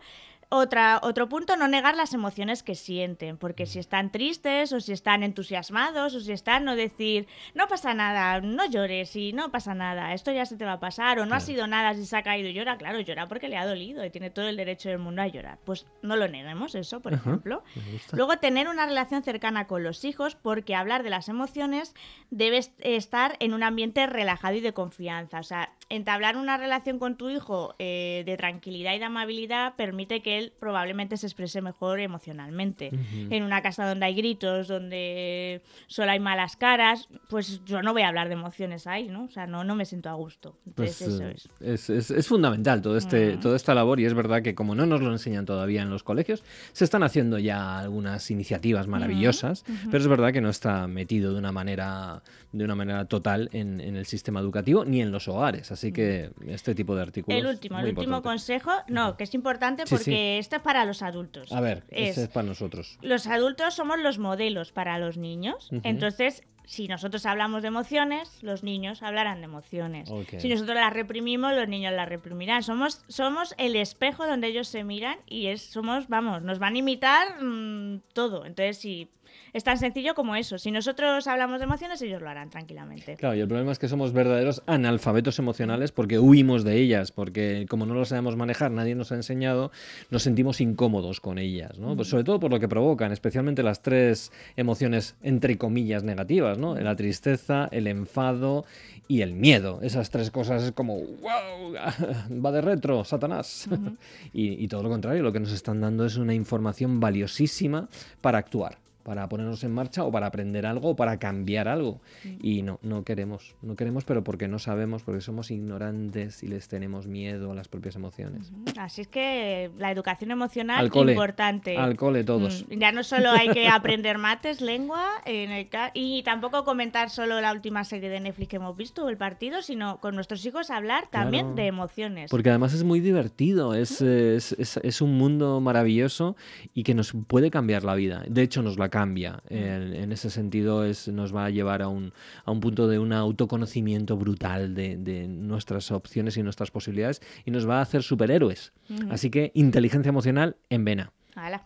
Otra, 0.53 0.99
otro 1.05 1.29
punto, 1.29 1.55
no 1.55 1.69
negar 1.69 1.95
las 1.95 2.13
emociones 2.13 2.65
que 2.65 2.75
sienten, 2.75 3.37
porque 3.37 3.67
si 3.67 3.79
están 3.79 4.11
tristes 4.11 4.73
o 4.73 4.81
si 4.81 4.91
están 4.93 5.23
entusiasmados 5.23 6.13
o 6.17 6.21
si 6.21 6.33
están, 6.33 6.65
no 6.65 6.75
decir, 6.75 7.29
no 7.55 7.69
pasa 7.69 7.95
nada, 7.95 8.41
no 8.41 8.67
llores 8.67 9.15
y 9.15 9.33
no 9.33 9.53
pasa 9.53 9.75
nada, 9.75 10.13
esto 10.13 10.33
ya 10.33 10.45
se 10.47 10.57
te 10.57 10.65
va 10.65 10.73
a 10.73 10.81
pasar 10.81 11.21
o 11.21 11.25
no 11.27 11.37
ha 11.37 11.41
sido 11.41 11.69
nada 11.69 11.95
si 11.95 12.05
se 12.05 12.17
ha 12.17 12.25
caído 12.25 12.49
y 12.49 12.53
llora, 12.53 12.77
claro, 12.79 12.99
llora 12.99 13.29
porque 13.29 13.49
le 13.49 13.57
ha 13.59 13.65
dolido 13.65 14.05
y 14.05 14.11
tiene 14.11 14.31
todo 14.31 14.49
el 14.49 14.57
derecho 14.57 14.89
del 14.89 14.99
mundo 14.99 15.23
a 15.23 15.29
llorar. 15.29 15.59
Pues 15.65 15.87
no 16.03 16.17
lo 16.17 16.27
neguemos 16.27 16.75
eso, 16.75 16.99
por 16.99 17.15
Ajá, 17.15 17.31
ejemplo. 17.31 17.63
Luego, 18.11 18.37
tener 18.39 18.67
una 18.69 18.87
relación 18.87 19.23
cercana 19.23 19.69
con 19.69 19.85
los 19.85 20.05
hijos, 20.05 20.35
porque 20.35 20.75
hablar 20.75 21.05
de 21.05 21.11
las 21.11 21.29
emociones 21.29 21.95
debe 22.31 22.57
est- 22.59 22.75
estar 22.81 23.37
en 23.39 23.55
un 23.55 23.63
ambiente 23.63 24.05
relajado 24.09 24.57
y 24.57 24.61
de 24.61 24.73
confianza. 24.73 25.39
O 25.39 25.45
sea, 25.45 25.75
entablar 25.91 26.37
una 26.37 26.57
relación 26.57 26.99
con 26.99 27.17
tu 27.17 27.31
hijo 27.31 27.77
eh, 27.79 28.25
de 28.27 28.37
tranquilidad 28.37 28.95
y 28.95 28.99
de 28.99 29.05
amabilidad 29.05 29.75
permite 29.77 30.23
que 30.23 30.40
él 30.41 30.53
probablemente 30.59 31.17
se 31.17 31.27
exprese 31.27 31.63
mejor 31.63 32.01
emocionalmente. 32.01 32.91
En 33.31 33.43
una 33.43 33.63
casa 33.63 33.89
donde 33.89 34.07
hay 34.07 34.15
gritos, 34.15 34.69
donde 34.69 35.63
solo 35.87 36.11
hay 36.11 36.21
malas 36.21 36.57
caras, 36.57 37.09
pues 37.29 37.63
yo 37.65 37.83
no 37.83 37.93
voy 37.93 38.03
a 38.03 38.09
hablar 38.09 38.29
de 38.29 38.35
emociones 38.35 38.87
ahí, 38.87 39.09
¿no? 39.09 39.25
O 39.25 39.29
sea, 39.29 39.47
no, 39.47 39.65
no 39.65 39.75
me 39.75 39.85
siento 39.85 40.09
a 40.09 40.15
gusto. 40.15 40.57
Entonces, 40.67 40.99
Pues, 40.99 41.11
eso 41.15 41.23
eh, 41.25 41.35
es. 41.73 41.89
es, 41.89 41.91
es- 41.91 42.11
es 42.11 42.27
fundamental 42.27 42.83
todo 42.83 42.97
este, 42.97 43.37
Mm. 43.37 43.41
toda 43.41 43.57
esta 43.57 43.75
labor 43.75 44.01
y 44.01 44.05
es 44.05 44.15
verdad 44.15 44.43
que 44.43 44.55
como 44.55 44.75
no 44.75 44.87
nos 44.87 45.01
lo 45.01 45.13
enseñan 45.13 45.45
todavía 45.47 45.83
en 45.83 45.91
los 45.91 46.03
colegios, 46.03 46.43
se 46.73 46.85
están 46.85 47.03
haciendo 47.03 47.39
ya 47.39 47.79
algunas 47.79 48.31
iniciativas 48.31 48.87
maravillosas, 48.87 49.65
pero 49.87 49.99
es 49.99 50.09
verdad 50.09 50.33
que 50.33 50.41
no 50.41 50.49
está 50.51 50.87
metido 50.87 51.33
de 51.33 51.39
una 51.39 51.53
manera, 51.53 52.23
de 52.53 52.65
una 52.65 52.75
manera 52.75 53.05
total 53.07 53.49
en, 53.53 53.81
en 53.81 53.97
el 53.97 54.07
sistema 54.07 54.41
educativo 54.41 54.85
ni 54.85 55.01
en 55.03 55.11
los 55.13 55.29
hogares. 55.29 55.71
Así 55.73 55.93
que 55.93 56.31
este 56.47 56.75
tipo 56.75 56.95
de 56.97 57.03
artículos. 57.03 57.39
El 57.41 57.47
último, 57.47 57.79
el 57.79 57.87
último 57.87 58.03
importante. 58.17 58.29
consejo, 58.29 58.71
no, 58.89 59.17
que 59.17 59.25
es 59.25 59.35
importante 59.35 59.85
Sí, 59.87 59.95
porque 59.95 60.30
sí. 60.35 60.39
esto 60.39 60.57
es 60.57 60.63
para 60.63 60.85
los 60.85 61.03
adultos. 61.03 61.53
A 61.53 61.61
ver, 61.61 61.85
es, 61.91 62.11
ese 62.11 62.25
es 62.25 62.29
para 62.29 62.47
nosotros. 62.47 62.99
los 63.03 63.27
adultos 63.27 63.75
somos 63.75 63.99
los 63.99 64.19
modelos 64.19 64.73
para 64.73 64.99
los 64.99 65.17
niños. 65.17 65.71
Entonces, 65.83 66.43
si 66.71 66.87
nosotros 66.87 67.27
hablamos 67.27 67.63
de 67.63 67.69
emociones, 67.69 68.39
los 68.43 68.63
niños 68.63 69.03
hablarán 69.03 69.39
de 69.41 69.47
emociones. 69.47 70.09
Si 70.39 70.49
nosotros 70.49 70.77
las 70.77 70.93
reprimimos, 70.93 71.53
los 71.53 71.67
niños 71.67 71.93
las 71.93 72.09
reprimirán. 72.09 72.63
Somos, 72.63 73.05
somos 73.09 73.57
el 73.59 73.75
espejo 73.75 74.25
donde 74.25 74.47
ellos 74.47 74.69
se 74.69 74.85
miran 74.85 75.19
y 75.27 75.49
es, 75.49 75.63
somos, 75.63 76.07
vamos, 76.07 76.43
nos 76.43 76.61
van 76.61 76.77
a 76.77 76.79
imitar 76.79 77.43
mm, 77.43 78.03
todo. 78.13 78.47
Entonces, 78.47 78.79
si 78.79 79.09
es 79.53 79.65
tan 79.65 79.79
sencillo 79.79 80.15
como 80.15 80.37
eso. 80.37 80.59
Si 80.59 80.71
nosotros 80.71 81.27
hablamos 81.27 81.61
de 81.61 81.65
emociones, 81.65 82.01
ellos 82.03 82.23
lo 82.23 82.29
harán 82.29 82.51
tranquilamente. 82.51 83.17
Claro, 83.17 83.35
y 83.35 83.41
el 83.41 83.49
problema 83.49 83.73
es 83.73 83.79
que 83.79 83.89
somos 83.89 84.13
verdaderos 84.13 84.63
analfabetos 84.67 85.39
emocionales 85.39 85.93
porque 85.93 86.19
huimos 86.19 86.65
de 86.65 86.77
ellas, 86.77 87.13
porque 87.13 87.67
como 87.69 87.87
no 87.87 87.95
lo 87.95 88.05
sabemos 88.05 88.37
manejar, 88.37 88.71
nadie 88.71 88.95
nos 88.95 89.13
ha 89.13 89.17
enseñado, 89.17 89.71
nos 90.11 90.23
sentimos 90.23 90.61
incómodos 90.61 91.21
con 91.21 91.39
ellas, 91.39 91.79
¿no? 91.79 91.97
Pues 91.97 92.09
sobre 92.09 92.25
todo 92.25 92.41
por 92.41 92.51
lo 92.51 92.61
que 92.61 92.69
provocan, 92.69 93.13
especialmente 93.13 93.63
las 93.63 93.83
tres 93.83 94.33
emociones 94.57 95.17
entre 95.23 95.59
comillas 95.59 96.03
negativas, 96.03 96.59
¿no? 96.59 96.75
La 96.77 96.97
tristeza, 96.97 97.69
el 97.73 97.87
enfado 97.87 98.65
y 99.09 99.23
el 99.23 99.35
miedo. 99.35 99.81
Esas 99.83 100.11
tres 100.11 100.31
cosas 100.31 100.63
es 100.63 100.73
como, 100.73 100.97
wow, 100.99 101.75
va 102.45 102.53
de 102.53 102.61
retro, 102.61 103.05
Satanás. 103.05 103.69
y, 104.33 104.63
y 104.63 104.69
todo 104.69 104.83
lo 104.83 104.89
contrario, 104.89 105.23
lo 105.23 105.33
que 105.33 105.41
nos 105.41 105.53
están 105.53 105.81
dando 105.81 106.05
es 106.05 106.17
una 106.17 106.35
información 106.35 107.01
valiosísima 107.01 107.89
para 108.21 108.39
actuar 108.39 108.79
para 109.03 109.29
ponernos 109.29 109.65
en 109.65 109.73
marcha 109.73 110.05
o 110.05 110.11
para 110.13 110.27
aprender 110.27 110.67
algo 110.67 110.91
o 110.91 110.97
para 110.97 111.19
cambiar 111.19 111.69
algo. 111.69 112.01
Y 112.43 112.63
no, 112.63 112.79
no 112.83 113.03
queremos, 113.05 113.57
no 113.63 113.77
queremos, 113.77 114.05
pero 114.05 114.23
porque 114.25 114.49
no 114.49 114.59
sabemos, 114.59 115.03
porque 115.03 115.21
somos 115.21 115.51
ignorantes 115.51 116.43
y 116.43 116.49
les 116.49 116.69
tenemos 116.69 117.07
miedo 117.07 117.53
a 117.53 117.55
las 117.55 117.69
propias 117.69 117.97
emociones. 117.97 118.53
Así 118.79 119.01
es 119.03 119.09
que 119.09 119.71
la 119.79 119.91
educación 119.91 120.31
emocional 120.31 120.81
Al 120.81 120.91
cole, 120.91 121.13
importante. 121.13 121.77
al 121.77 121.97
cole 121.97 122.25
todos. 122.25 122.67
Mm, 122.69 122.79
Ya 122.79 122.93
no 122.93 123.03
solo 123.03 123.31
hay 123.31 123.49
que 123.51 123.69
aprender 123.69 124.19
mates, 124.19 124.61
lengua, 124.61 125.07
en 125.25 125.51
el 125.51 125.69
y 125.95 126.23
tampoco 126.25 126.65
comentar 126.65 127.11
solo 127.11 127.41
la 127.41 127.53
última 127.53 127.85
serie 127.85 128.09
de 128.11 128.21
Netflix 128.21 128.49
que 128.49 128.57
hemos 128.57 128.77
visto 128.77 129.05
o 129.05 129.09
el 129.09 129.17
partido, 129.17 129.63
sino 129.63 129.99
con 130.01 130.15
nuestros 130.15 130.45
hijos 130.45 130.71
hablar 130.71 131.09
también 131.11 131.47
Claro. 131.47 131.57
de 131.57 131.67
emociones. 131.67 132.31
Porque 132.31 132.51
además 132.51 132.75
es 132.75 132.85
muy 132.85 133.01
divertido, 133.01 133.75
es, 133.75 134.01
es, 134.03 134.53
es- 134.53 134.79
es 134.83 135.01
un 135.01 135.17
mundo 135.17 135.61
maravilloso 135.61 136.37
y 136.75 136.83
que 136.83 136.95
nos 136.95 137.13
puede 137.27 137.51
cambiar 137.51 137.85
la 137.85 137.95
vida. 137.95 138.23
De 138.29 138.43
hecho, 138.43 138.63
nos 138.63 138.79
la 138.79 138.89
cambia. 138.91 139.43
En, 139.49 139.95
en 139.95 140.13
ese 140.13 140.31
sentido, 140.31 140.85
es, 140.85 141.09
nos 141.09 141.35
va 141.35 141.47
a 141.47 141.51
llevar 141.51 141.83
a 141.83 141.89
un, 141.89 142.13
a 142.45 142.51
un 142.51 142.61
punto 142.61 142.89
de 142.89 142.99
un 142.99 143.13
autoconocimiento 143.13 144.17
brutal 144.17 144.75
de, 144.75 144.97
de 144.97 145.29
nuestras 145.29 145.91
opciones 145.91 146.37
y 146.37 146.43
nuestras 146.43 146.71
posibilidades 146.71 147.23
y 147.45 147.51
nos 147.51 147.69
va 147.69 147.79
a 147.79 147.83
hacer 147.83 148.03
superhéroes. 148.03 148.73
Así 149.11 149.31
que 149.31 149.53
inteligencia 149.55 150.11
emocional 150.11 150.57
en 150.69 150.85
vena. 150.85 151.13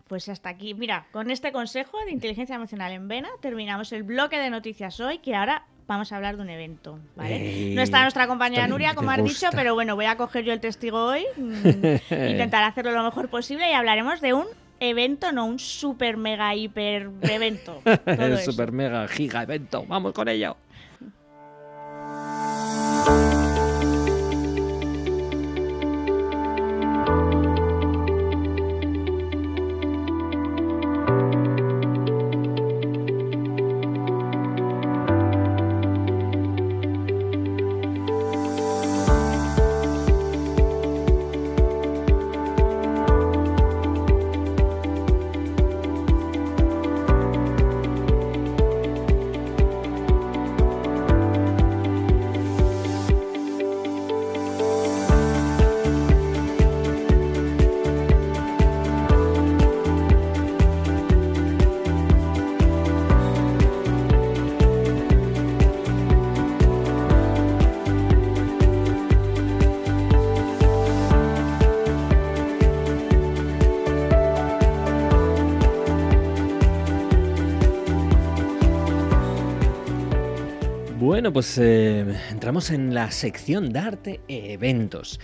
Pues 0.09 0.29
hasta 0.29 0.49
aquí. 0.49 0.75
Mira, 0.75 1.07
con 1.11 1.31
este 1.31 1.53
consejo 1.53 1.99
de 2.05 2.13
inteligencia 2.13 2.55
emocional 2.55 2.93
en 2.93 3.09
vena 3.09 3.29
terminamos 3.41 3.93
el 3.93 4.03
bloque 4.03 4.39
de 4.39 4.51
noticias 4.51 5.01
hoy, 5.01 5.19
que 5.19 5.35
ahora 5.35 5.67
vamos 5.87 6.13
a 6.13 6.17
hablar 6.17 6.37
de 6.37 6.43
un 6.43 6.51
evento, 6.51 6.99
¿vale? 7.17 7.37
Ey, 7.37 7.75
no 7.75 7.83
está 7.83 8.03
nuestra 8.03 8.27
compañera 8.27 8.67
Nuria, 8.67 8.95
como 8.95 9.11
has 9.11 9.23
dicho, 9.23 9.49
pero 9.53 9.75
bueno, 9.75 9.97
voy 9.97 10.07
a 10.07 10.17
coger 10.17 10.45
yo 10.45 10.53
el 10.53 10.61
testigo 10.61 11.05
hoy, 11.05 11.25
mm, 11.37 11.67
intentar 12.31 12.65
hacerlo 12.65 12.93
lo 12.93 13.03
mejor 13.03 13.29
posible 13.29 13.69
y 13.69 13.75
hablaremos 13.75 14.21
de 14.21 14.33
un 14.33 14.47
evento, 14.81 15.33
no 15.33 15.47
un 15.47 15.59
super 15.59 16.17
mega 16.17 16.55
hiper 16.55 17.11
evento. 17.23 17.81
Todo 18.05 18.27
eso. 18.27 18.53
super 18.53 18.73
mega 18.73 19.07
giga 19.09 19.43
evento. 19.43 19.85
Vamos 19.87 20.13
con 20.13 20.29
ello. 20.29 20.57
Bueno, 81.25 81.33
pues 81.33 81.57
eh, 81.57 82.05
entramos 82.31 82.71
en 82.71 82.93
la 82.93 83.11
sección 83.11 83.73
de 83.73 83.79
arte 83.79 84.21
e 84.29 84.53
eventos. 84.53 85.19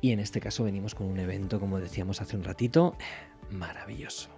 Y 0.00 0.10
en 0.10 0.18
este 0.18 0.40
caso 0.40 0.64
venimos 0.64 0.96
con 0.96 1.06
un 1.06 1.16
evento, 1.20 1.60
como 1.60 1.78
decíamos 1.78 2.20
hace 2.20 2.36
un 2.36 2.42
ratito, 2.42 2.96
maravilloso. 3.52 4.30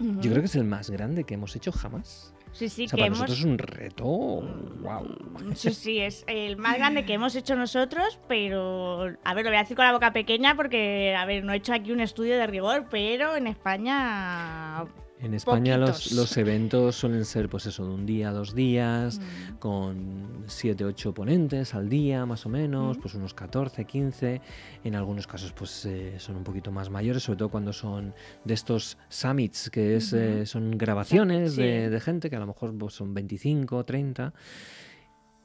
Yo 0.00 0.32
creo 0.32 0.40
que 0.40 0.46
es 0.46 0.56
el 0.56 0.64
más 0.64 0.90
grande 0.90 1.22
que 1.22 1.34
hemos 1.34 1.54
hecho 1.54 1.70
jamás. 1.70 2.34
Sí, 2.50 2.68
sí, 2.68 2.86
o 2.86 2.88
sea, 2.88 2.96
que 2.96 3.02
para 3.02 3.10
nosotros 3.10 3.38
es 3.38 3.44
un 3.44 3.56
reto. 3.56 4.04
¡Wow! 4.04 5.04
Mm, 5.44 5.54
sí, 5.54 5.72
sí, 5.74 6.00
es 6.00 6.24
el 6.26 6.56
más 6.56 6.76
grande 6.76 7.04
que 7.04 7.12
hemos 7.12 7.36
hecho 7.36 7.54
nosotros, 7.54 8.18
pero. 8.26 9.04
A 9.22 9.34
ver, 9.34 9.44
lo 9.44 9.52
voy 9.52 9.58
a 9.58 9.62
decir 9.62 9.76
con 9.76 9.86
la 9.86 9.92
boca 9.92 10.12
pequeña 10.12 10.56
porque, 10.56 11.14
a 11.16 11.24
ver, 11.24 11.44
no 11.44 11.52
he 11.52 11.58
hecho 11.58 11.72
aquí 11.72 11.92
un 11.92 12.00
estudio 12.00 12.36
de 12.36 12.48
rigor, 12.48 12.88
pero 12.90 13.36
en 13.36 13.46
España 13.46 14.86
en 15.20 15.34
España 15.34 15.76
los, 15.76 16.12
los, 16.12 16.36
eventos 16.36 16.94
suelen 16.96 17.24
ser 17.24 17.48
pues 17.48 17.66
eso, 17.66 17.84
de 17.84 17.92
un 17.92 18.06
día, 18.06 18.30
dos 18.30 18.54
días, 18.54 19.18
mm. 19.18 19.56
con 19.58 20.44
siete, 20.46 20.84
ocho 20.84 21.12
ponentes 21.12 21.74
al 21.74 21.88
día 21.88 22.24
más 22.24 22.46
o 22.46 22.48
menos, 22.48 22.98
mm. 22.98 23.00
pues 23.00 23.14
unos 23.14 23.34
14, 23.34 23.84
15. 23.84 24.40
En 24.84 24.94
algunos 24.94 25.26
casos 25.26 25.52
pues 25.52 25.84
eh, 25.86 26.14
son 26.18 26.36
un 26.36 26.44
poquito 26.44 26.70
más 26.70 26.88
mayores, 26.88 27.24
sobre 27.24 27.38
todo 27.38 27.48
cuando 27.48 27.72
son 27.72 28.14
de 28.44 28.54
estos 28.54 28.96
summits, 29.08 29.70
que 29.70 29.96
es, 29.96 30.12
eh, 30.12 30.46
son 30.46 30.78
grabaciones 30.78 31.56
de, 31.56 31.98
gente 32.00 32.30
que 32.30 32.36
a 32.36 32.40
lo 32.40 32.46
mejor 32.46 32.76
pues, 32.78 32.94
son 32.94 33.12
25, 33.12 33.84
30. 33.84 34.32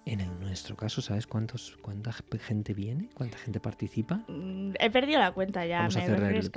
En 0.06 0.20
el 0.20 0.40
nuestro 0.40 0.76
caso, 0.76 1.02
¿sabes 1.02 1.26
cuántos, 1.26 1.78
cuánta 1.82 2.14
gente 2.40 2.74
viene? 2.74 3.10
¿Cuánta 3.14 3.38
gente 3.38 3.60
participa? 3.60 4.22
Mm, 4.28 4.74
he 4.78 4.90
perdido 4.92 5.20
la 5.20 5.32
cuenta 5.32 5.66
ya. 5.66 5.88
Me 5.88 6.02
a 6.02 6.04
hacer. 6.04 6.52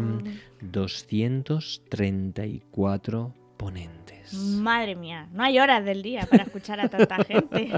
Fueron 0.00 0.24
mm. 0.24 0.72
234 0.72 3.34
ponentes. 3.60 4.32
Madre 4.32 4.96
mía, 4.96 5.28
no 5.32 5.42
hay 5.42 5.58
horas 5.58 5.84
del 5.84 6.02
día 6.02 6.26
para 6.30 6.44
escuchar 6.44 6.80
a 6.80 6.88
tanta 6.88 7.22
gente. 7.24 7.70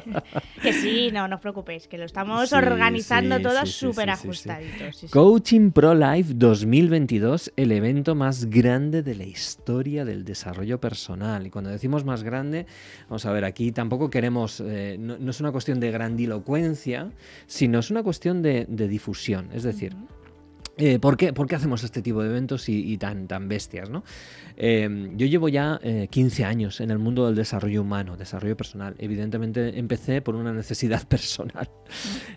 que 0.63 0.73
sí, 0.73 1.11
no, 1.13 1.27
no 1.27 1.37
os 1.37 1.41
preocupéis, 1.41 1.89
que 1.89 1.99
lo 1.99 2.05
estamos 2.05 2.53
organizando 2.53 3.41
todo 3.41 3.67
súper 3.67 4.05
sí, 4.05 4.11
ajustadito. 4.11 4.85
Coaching 5.11 5.73
Pro 5.73 5.95
Life 5.95 6.35
2022, 6.35 7.53
el 7.57 7.73
evento 7.73 8.15
más 8.15 8.45
grande 8.45 9.03
de 9.03 9.17
la 9.17 9.25
historia 9.25 10.05
del 10.05 10.25
desarrollo 10.25 10.79
personal. 10.79 11.47
Y 11.47 11.51
cuando 11.51 11.71
decimos 11.71 12.05
más 12.05 12.23
grande, 12.23 12.67
vamos 13.09 13.27
a 13.27 13.33
ver, 13.33 13.45
aquí 13.45 13.73
tampoco 13.73 14.11
queremos, 14.11 14.63
eh, 14.65 14.97
no, 15.01 15.31
es 15.31 15.41
una 15.41 15.51
cuestión 15.51 15.81
de 15.81 15.91
grandilocuencia, 15.91 17.11
sino 17.47 17.81
es 17.81 17.91
una 17.91 18.05
cuestión 18.05 18.43
de, 18.43 18.67
difusión. 18.67 19.49
Es 19.53 19.63
decir, 19.63 19.97
eh, 20.79 20.99
¿por, 20.99 21.17
qué, 21.17 21.33
hacemos 21.55 21.85
este 21.85 22.01
tipo 22.01 22.23
de 22.23 22.31
eventos 22.31 22.69
y, 22.69 22.97
tan, 22.97 23.29
tan 23.29 23.49
bestias? 23.49 23.91
¿no? 23.91 24.05
Em, 24.57 25.17
yo 25.17 25.27
llevo 25.27 25.49
ya 25.49 25.79
15 26.11 26.43
eh, 26.43 26.45
años 26.45 26.81
en 26.81 26.91
el 26.91 26.99
mundo 26.99 27.27
del 27.27 27.35
desarrollo 27.35 27.83
humano, 27.83 28.17
desarrollo 28.17 28.57
personal. 28.57 28.95
Evidentemente 28.99 29.79
empecé 29.79 30.23
por 30.23 30.35
una 30.35 30.53
necesidad 30.53 31.07
personal 31.09 31.69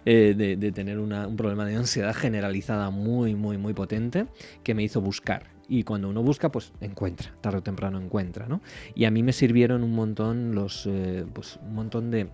eh, 0.05 0.33
de, 0.35 0.71
tener 0.71 0.99
un 0.99 1.35
problema 1.37 1.65
de 1.65 1.75
ansiedad 1.75 2.13
generalizada 2.13 2.89
muy, 2.89 3.35
muy, 3.35 3.57
muy 3.57 3.73
potente 3.73 4.27
que 4.63 4.73
me 4.73 4.83
hizo 4.83 4.99
buscar. 4.99 5.55
Y 5.67 5.83
cuando 5.83 6.09
uno 6.09 6.21
busca, 6.21 6.51
pues 6.51 6.73
encuentra, 6.81 7.33
tarde 7.41 7.59
o 7.59 7.63
temprano 7.63 7.99
encuentra, 7.99 8.47
¿no? 8.47 8.61
Y 8.93 9.05
a 9.05 9.11
mí 9.11 9.23
me 9.23 9.33
sirvieron 9.33 9.83
un 9.83 9.93
montón 9.93 10.53
los, 10.53 10.87
pues 11.33 11.57
un 11.63 11.73
montón 11.73 12.11
de, 12.11 12.29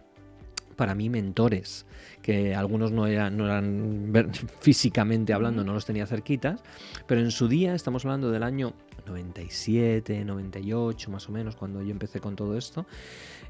para 0.75 0.95
mí 0.95 1.09
mentores, 1.09 1.85
que 2.21 2.55
algunos 2.55 2.91
no 2.91 3.07
eran, 3.07 3.37
no 3.37 3.45
eran 3.45 4.31
físicamente 4.59 5.33
hablando, 5.33 5.63
no 5.63 5.73
los 5.73 5.85
tenía 5.85 6.05
cerquitas, 6.05 6.63
pero 7.07 7.21
en 7.21 7.31
su 7.31 7.47
día, 7.47 7.73
estamos 7.73 8.05
hablando 8.05 8.31
del 8.31 8.43
año 8.43 8.73
97, 9.05 10.23
98 10.25 11.11
más 11.11 11.27
o 11.27 11.31
menos, 11.31 11.55
cuando 11.55 11.81
yo 11.81 11.91
empecé 11.91 12.19
con 12.19 12.35
todo 12.35 12.57
esto, 12.57 12.85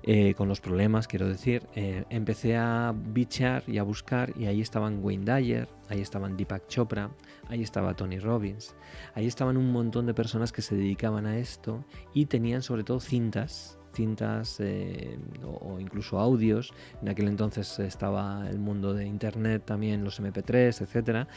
eh, 0.03 0.33
con 0.33 0.47
los 0.47 0.61
problemas, 0.61 1.07
quiero 1.07 1.27
decir, 1.27 1.67
eh, 1.75 2.05
empecé 2.09 2.57
a 2.57 2.93
bichear 2.95 3.63
y 3.67 3.77
a 3.77 3.83
buscar 3.83 4.33
y 4.37 4.45
ahí 4.45 4.61
estaban 4.61 5.03
Wayne 5.03 5.25
Dyer, 5.25 5.67
ahí 5.89 6.01
estaban 6.01 6.37
Deepak 6.37 6.67
Chopra, 6.67 7.11
ahí 7.49 7.61
estaba 7.61 7.93
Tony 7.93 8.19
Robbins, 8.19 8.75
ahí 9.13 9.27
estaban 9.27 9.57
un 9.57 9.71
montón 9.71 10.05
de 10.05 10.13
personas 10.13 10.51
que 10.51 10.61
se 10.61 10.75
dedicaban 10.75 11.25
a 11.25 11.37
esto 11.37 11.85
y 12.13 12.25
tenían 12.25 12.61
sobre 12.61 12.83
todo 12.83 12.99
cintas 12.99 13.77
cintas 13.93 14.59
eh, 14.59 15.17
o, 15.43 15.79
incluso 15.79 16.19
audios. 16.19 16.73
En 17.01 17.09
aquel 17.09 17.27
entonces 17.27 17.79
estaba 17.79 18.49
el 18.49 18.59
mundo 18.59 18.93
de 18.93 19.05
internet 19.05 19.63
también, 19.65 20.03
los 20.03 20.21
MP3, 20.21 20.81
etcétera, 20.81 21.27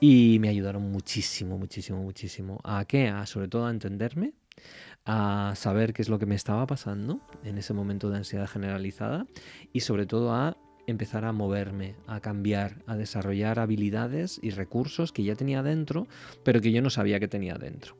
y 0.00 0.38
me 0.40 0.48
ayudaron 0.48 0.90
muchísimo, 0.90 1.58
muchísimo, 1.58 2.02
muchísimo. 2.02 2.60
¿A 2.64 2.84
qué? 2.84 3.08
A 3.08 3.26
sobre 3.26 3.48
todo 3.48 3.66
a 3.66 3.70
entenderme, 3.70 4.32
a 5.04 5.52
saber 5.56 5.92
qué 5.92 6.02
es 6.02 6.08
lo 6.08 6.18
que 6.18 6.26
me 6.26 6.34
estaba 6.34 6.66
pasando 6.66 7.20
en 7.44 7.58
ese 7.58 7.74
momento 7.74 8.10
de 8.10 8.18
ansiedad 8.18 8.46
generalizada 8.46 9.26
y 9.72 9.80
sobre 9.80 10.06
todo 10.06 10.32
a 10.34 10.56
empezar 10.86 11.24
a 11.24 11.32
moverme, 11.32 11.94
a 12.06 12.20
cambiar, 12.20 12.82
a 12.86 12.96
desarrollar 12.96 13.58
habilidades 13.58 14.38
y 14.42 14.50
recursos 14.50 15.12
que 15.12 15.22
ya 15.22 15.34
tenía 15.34 15.62
dentro, 15.62 16.06
pero 16.44 16.60
que 16.60 16.72
yo 16.72 16.82
no 16.82 16.90
sabía 16.90 17.20
que 17.20 17.28
tenía 17.28 17.54
dentro. 17.54 17.96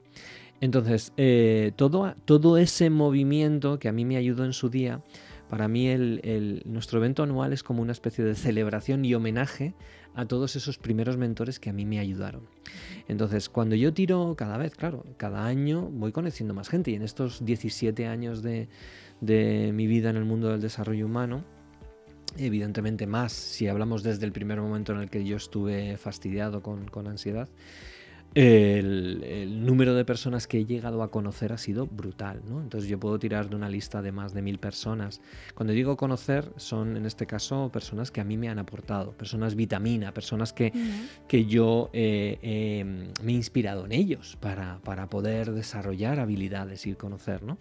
Entonces, 0.63 1.13
eh, 1.17 1.73
todo, 1.75 2.15
todo 2.25 2.57
ese 2.57 2.89
movimiento 2.89 3.81
que 3.81 3.89
a 3.89 3.93
mí 3.93 4.05
me 4.05 4.17
ayudó 4.17 4.45
en 4.45 4.53
su 4.53 4.71
día, 4.71 5.03
para 5.51 5.67
mí 5.67 5.89
el, 5.89 6.63
nuestro 6.67 7.01
evento 7.01 7.25
anual 7.25 7.53
es 7.53 7.65
como 7.65 7.83
una 7.83 7.91
especie 7.91 8.25
de 8.25 8.37
celebración 8.37 9.05
y 9.05 9.13
homenaje 9.13 9.75
a 10.15 10.25
todos 10.25 10.55
esos 10.55 10.79
primeros 10.79 11.17
mentores 11.17 11.59
que 11.59 11.69
a 11.69 11.73
mí 11.73 11.85
me 11.85 11.99
ayudaron. 11.99 12.47
Entonces, 13.09 13.49
cuando 13.49 13.75
yo 13.75 13.93
tiro 13.93 14.37
cada 14.37 14.57
vez, 14.57 14.77
claro, 14.77 15.05
cada 15.17 15.47
año 15.47 15.91
voy 15.91 16.13
conociendo 16.13 16.55
más 16.55 16.69
gente 16.69 16.93
y 16.93 16.95
en 16.95 17.03
estos 17.03 17.45
17 17.45 18.07
años 18.07 18.41
de, 18.41 18.69
mi 19.21 19.89
vida 19.89 20.11
en 20.11 20.17
el 20.17 20.25
mundo 20.25 20.51
del 20.51 20.61
desarrollo 20.61 21.07
humano, 21.07 21.45
evidentemente 22.39 23.09
más 23.09 23.33
si 23.33 23.67
hablamos 23.67 24.05
desde 24.05 24.27
el 24.27 24.33
primer 24.33 24.61
momento 24.61 24.93
en 24.93 25.01
el 25.01 25.11
que 25.11 25.25
yo 25.25 25.37
estuve 25.37 25.97
fastidiado 25.97 26.63
con, 26.63 26.87
con 26.87 27.09
ansiedad, 27.09 27.49
el, 28.35 29.65
número 29.67 29.95
de 29.95 30.05
personas 30.05 30.47
que 30.47 30.59
he 30.59 30.65
llegado 30.65 31.03
a 31.03 31.11
conocer 31.11 31.53
ha 31.53 31.59
sido 31.59 31.87
brutal, 31.87 32.43
¿no? 32.49 32.61
Entonces 32.61 32.89
yo 32.89 32.99
puedo 32.99 33.19
tirar 33.19 33.49
de 33.49 33.57
una 33.57 33.69
lista 33.69 34.03
de 34.03 34.13
más 34.13 34.33
de 34.35 34.43
mil 34.43 34.59
personas. 34.59 35.21
Cuando 35.55 35.73
digo 35.73 35.97
conocer, 35.97 36.51
son 36.57 36.97
en 36.97 37.07
este 37.07 37.27
caso 37.27 37.71
personas 37.73 38.11
que 38.11 38.21
a 38.21 38.25
mí 38.25 38.37
me 38.37 38.49
han 38.49 38.59
aportado, 38.59 39.13
personas 39.13 39.55
vitamina, 39.55 40.13
personas 40.13 40.53
que, 40.53 40.73
que 41.29 41.45
yo 41.45 41.91
eh, 41.93 42.39
em, 42.43 43.13
me 43.25 43.33
he 43.33 43.35
inspirado 43.35 43.85
en 43.85 43.93
ellos 43.93 44.37
para, 44.41 44.79
para, 44.83 45.09
poder 45.09 45.53
desarrollar 45.53 46.19
habilidades 46.19 46.87
y 46.87 46.95
conocer, 46.95 47.43
¿no? 47.43 47.59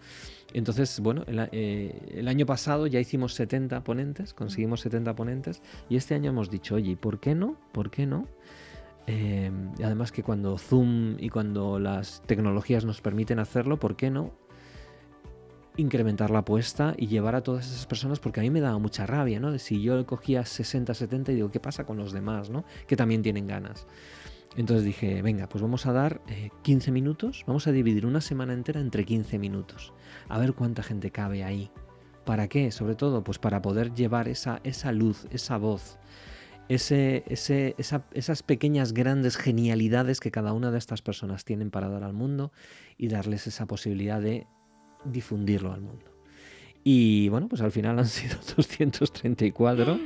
Entonces, 0.53 0.99
bueno, 0.99 1.23
el, 1.27 1.47
eh, 1.51 1.93
el, 2.13 2.27
año 2.27 2.45
pasado 2.45 2.87
ya 2.87 2.99
hicimos 2.99 3.33
70 3.35 3.83
ponentes, 3.83 4.33
conseguimos 4.33 4.81
70 4.81 5.15
ponentes, 5.15 5.61
y 5.89 5.95
este 5.95 6.15
año 6.15 6.31
hemos 6.31 6.49
dicho, 6.49 6.75
oye, 6.75 6.97
¿por 6.97 7.19
qué 7.19 7.35
no? 7.35 7.57
¿Por 7.71 7.89
qué 7.89 8.05
no? 8.05 8.27
Eh, 9.13 9.51
además 9.83 10.13
que 10.13 10.23
cuando 10.23 10.57
Zoom 10.57 11.17
y 11.19 11.27
cuando 11.27 11.79
las 11.79 12.21
tecnologías 12.25 12.85
nos 12.85 13.01
permiten 13.01 13.39
hacerlo, 13.39 13.77
¿por 13.77 13.97
qué 13.97 14.09
no? 14.09 14.31
incrementar 15.77 16.31
la 16.31 16.39
apuesta 16.39 16.93
y 16.97 17.07
llevar 17.07 17.33
a 17.35 17.41
todas 17.41 17.65
esas 17.65 17.85
personas, 17.85 18.19
porque 18.19 18.41
a 18.41 18.43
mí 18.43 18.49
me 18.49 18.59
daba 18.59 18.77
mucha 18.77 19.05
rabia, 19.05 19.39
¿no? 19.39 19.57
Si 19.57 19.81
yo 19.81 20.05
cogía 20.05 20.45
60, 20.45 20.93
70 20.93 21.31
y 21.31 21.35
digo, 21.35 21.49
¿qué 21.49 21.61
pasa 21.61 21.85
con 21.85 21.97
los 21.97 22.11
demás, 22.11 22.49
¿no? 22.49 22.65
Que 22.87 22.97
también 22.97 23.21
tienen 23.21 23.47
ganas. 23.47 23.87
Entonces 24.57 24.83
dije, 24.83 25.21
venga, 25.21 25.47
pues 25.47 25.61
vamos 25.61 25.85
a 25.85 25.93
dar 25.93 26.21
15 26.63 26.89
eh, 26.89 26.93
minutos, 26.93 27.45
vamos 27.47 27.67
a 27.67 27.71
dividir 27.71 28.05
una 28.05 28.19
semana 28.19 28.51
entera 28.51 28.81
entre 28.81 29.05
15 29.05 29.39
minutos, 29.39 29.93
a 30.27 30.37
ver 30.39 30.53
cuánta 30.53 30.83
gente 30.83 31.09
cabe 31.09 31.43
ahí. 31.45 31.71
¿Para 32.25 32.49
qué? 32.49 32.71
Sobre 32.71 32.95
todo, 32.95 33.23
pues 33.23 33.39
para 33.39 33.61
poder 33.61 33.93
llevar 33.93 34.27
esa, 34.27 34.59
esa 34.63 34.91
luz, 34.91 35.25
esa 35.31 35.57
voz, 35.57 35.97
ese, 36.75 37.23
esas 37.27 38.43
pequeñas 38.43 38.93
grandes 38.93 39.37
genialidades 39.37 40.19
que 40.19 40.31
cada 40.31 40.53
una 40.53 40.71
de 40.71 40.77
estas 40.77 41.01
personas 41.01 41.43
tienen 41.43 41.71
para 41.71 41.89
dar 41.89 42.03
al 42.03 42.13
mundo 42.13 42.51
y 42.97 43.09
darles 43.09 43.47
esa 43.47 43.65
posibilidad 43.65 44.21
de 44.21 44.47
difundirlo 45.05 45.73
al 45.73 45.81
mundo. 45.81 46.10
Y 46.83 47.29
bueno, 47.29 47.47
pues 47.47 47.61
al 47.61 47.71
final 47.71 47.99
han 47.99 48.07
sido 48.07 48.35
234. 48.55 49.99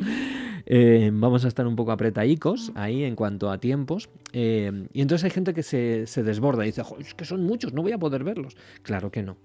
Eh, 0.67 1.11
vamos 1.13 1.45
a 1.45 1.47
estar 1.47 1.67
un 1.67 1.75
poco 1.75 1.91
apretadicos 1.91 2.71
ahí 2.75 3.03
en 3.03 3.15
cuanto 3.15 3.51
a 3.51 3.59
tiempos. 3.59 4.09
Eh, 4.33 4.87
y 4.93 5.01
entonces 5.01 5.23
hay 5.25 5.29
gente 5.29 5.53
que 5.53 5.63
se, 5.63 6.05
desborda 6.23 6.63
y 6.63 6.67
dice, 6.67 6.83
es 6.99 7.13
que 7.13 7.25
son 7.25 7.43
muchos, 7.43 7.73
no 7.73 7.81
voy 7.81 7.91
a 7.91 7.97
poder 7.97 8.23
verlos. 8.23 8.57
Claro 8.81 9.11
que 9.11 9.21
no. 9.21 9.37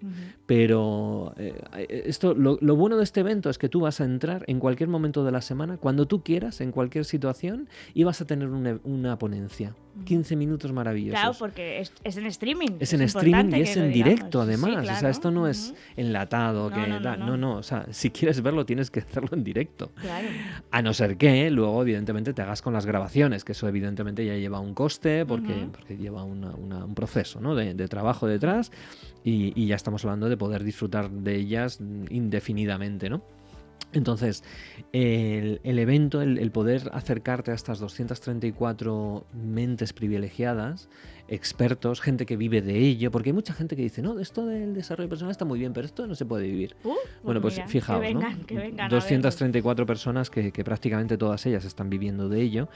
Pero 0.46 1.34
eh, 1.36 1.54
esto, 2.06 2.34
lo, 2.34 2.56
bueno 2.76 2.96
de 2.96 3.04
este 3.04 3.20
evento 3.20 3.50
es 3.50 3.58
que 3.58 3.68
tú 3.68 3.80
vas 3.80 4.00
a 4.00 4.04
entrar 4.04 4.44
en 4.46 4.58
cualquier 4.58 4.88
momento 4.88 5.24
de 5.24 5.32
la 5.32 5.42
semana, 5.42 5.76
cuando 5.76 6.06
tú 6.06 6.22
quieras, 6.22 6.60
en 6.60 6.72
cualquier 6.72 7.04
situación, 7.04 7.68
y 7.94 8.04
vas 8.04 8.20
a 8.20 8.26
tener 8.26 8.48
una 8.48 9.18
ponencia. 9.18 9.74
15 10.04 10.36
minutos 10.36 10.72
maravillosos. 10.72 11.20
Claro, 11.20 11.36
porque 11.38 11.80
es, 11.80 12.16
en 12.16 12.26
streaming. 12.26 12.78
Es, 12.80 12.92
en 12.92 13.02
streaming 13.02 13.56
y 13.56 13.60
es 13.62 13.76
en 13.76 13.92
directo, 13.92 14.40
además. 14.40 14.88
O 14.88 15.00
sea, 15.00 15.10
esto 15.10 15.30
no 15.30 15.46
es 15.46 15.74
enlatado. 15.96 16.70
No, 16.70 16.76
que, 16.76 16.86
no, 16.88 17.16
no, 17.16 17.36
no, 17.36 17.56
O 17.56 17.62
sea, 17.62 17.86
si 17.90 18.10
quieres 18.10 18.40
verlo, 18.42 18.64
tienes 18.64 18.90
que 18.90 19.00
hacerlo 19.00 19.30
en 19.32 19.44
directo. 19.44 19.90
Claro. 20.00 20.28
A 20.70 20.82
no 20.82 20.94
ser 20.94 21.16
que 21.16 21.50
luego, 21.50 21.82
evidentemente, 21.82 22.32
te 22.32 22.42
hagas 22.42 22.62
con 22.62 22.72
las 22.72 22.86
grabaciones, 22.86 23.44
que 23.44 23.52
eso, 23.52 23.68
evidentemente, 23.68 24.24
ya 24.24 24.34
lleva 24.34 24.60
un 24.60 24.74
coste 24.74 25.26
porque, 25.26 25.68
porque 25.72 25.96
lleva 25.96 26.24
un 26.24 26.94
proceso 26.94 27.40
¿no? 27.40 27.54
de, 27.54 27.88
trabajo 27.88 28.26
detrás 28.26 28.70
y, 29.24 29.52
y 29.60 29.66
ya 29.66 29.76
estamos 29.76 30.04
hablando 30.04 30.28
de 30.28 30.36
poder 30.36 30.62
disfrutar 30.64 31.10
de 31.10 31.36
ellas 31.36 31.80
indefinidamente, 32.10 33.10
¿no? 33.10 33.22
Entonces, 33.92 34.44
el, 34.92 35.60
el 35.64 35.78
evento, 35.78 36.22
el, 36.22 36.38
el 36.38 36.50
poder 36.52 36.90
acercarte 36.92 37.50
a 37.50 37.54
estas 37.54 37.80
234 37.80 39.26
mentes 39.32 39.92
privilegiadas, 39.92 40.88
expertos, 41.30 42.00
gente 42.00 42.26
que 42.26 42.36
vive 42.36 42.60
de 42.60 42.76
ello, 42.76 43.10
porque 43.10 43.30
hay 43.30 43.32
mucha 43.32 43.54
gente 43.54 43.76
que 43.76 43.82
dice, 43.82 44.02
no, 44.02 44.18
esto 44.18 44.46
del 44.46 44.74
desarrollo 44.74 45.08
personal 45.08 45.30
está 45.30 45.44
muy 45.44 45.58
bien, 45.58 45.72
pero 45.72 45.86
esto 45.86 46.06
no 46.06 46.14
se 46.14 46.26
puede 46.26 46.46
vivir. 46.46 46.76
Uh, 46.82 46.94
bueno, 47.22 47.40
pues 47.40 47.54
mira, 47.54 47.68
fijaos, 47.68 48.00
que 48.00 48.08
vengan, 48.08 48.40
¿no? 48.40 48.46
que 48.46 48.54
vengan 48.56 48.80
a 48.80 48.82
verlo. 48.84 48.96
234 48.96 49.86
personas 49.86 50.28
que, 50.28 50.50
que 50.50 50.64
prácticamente 50.64 51.16
todas 51.16 51.46
ellas 51.46 51.64
están 51.64 51.88
viviendo 51.88 52.28
de 52.28 52.42
ello 52.42 52.68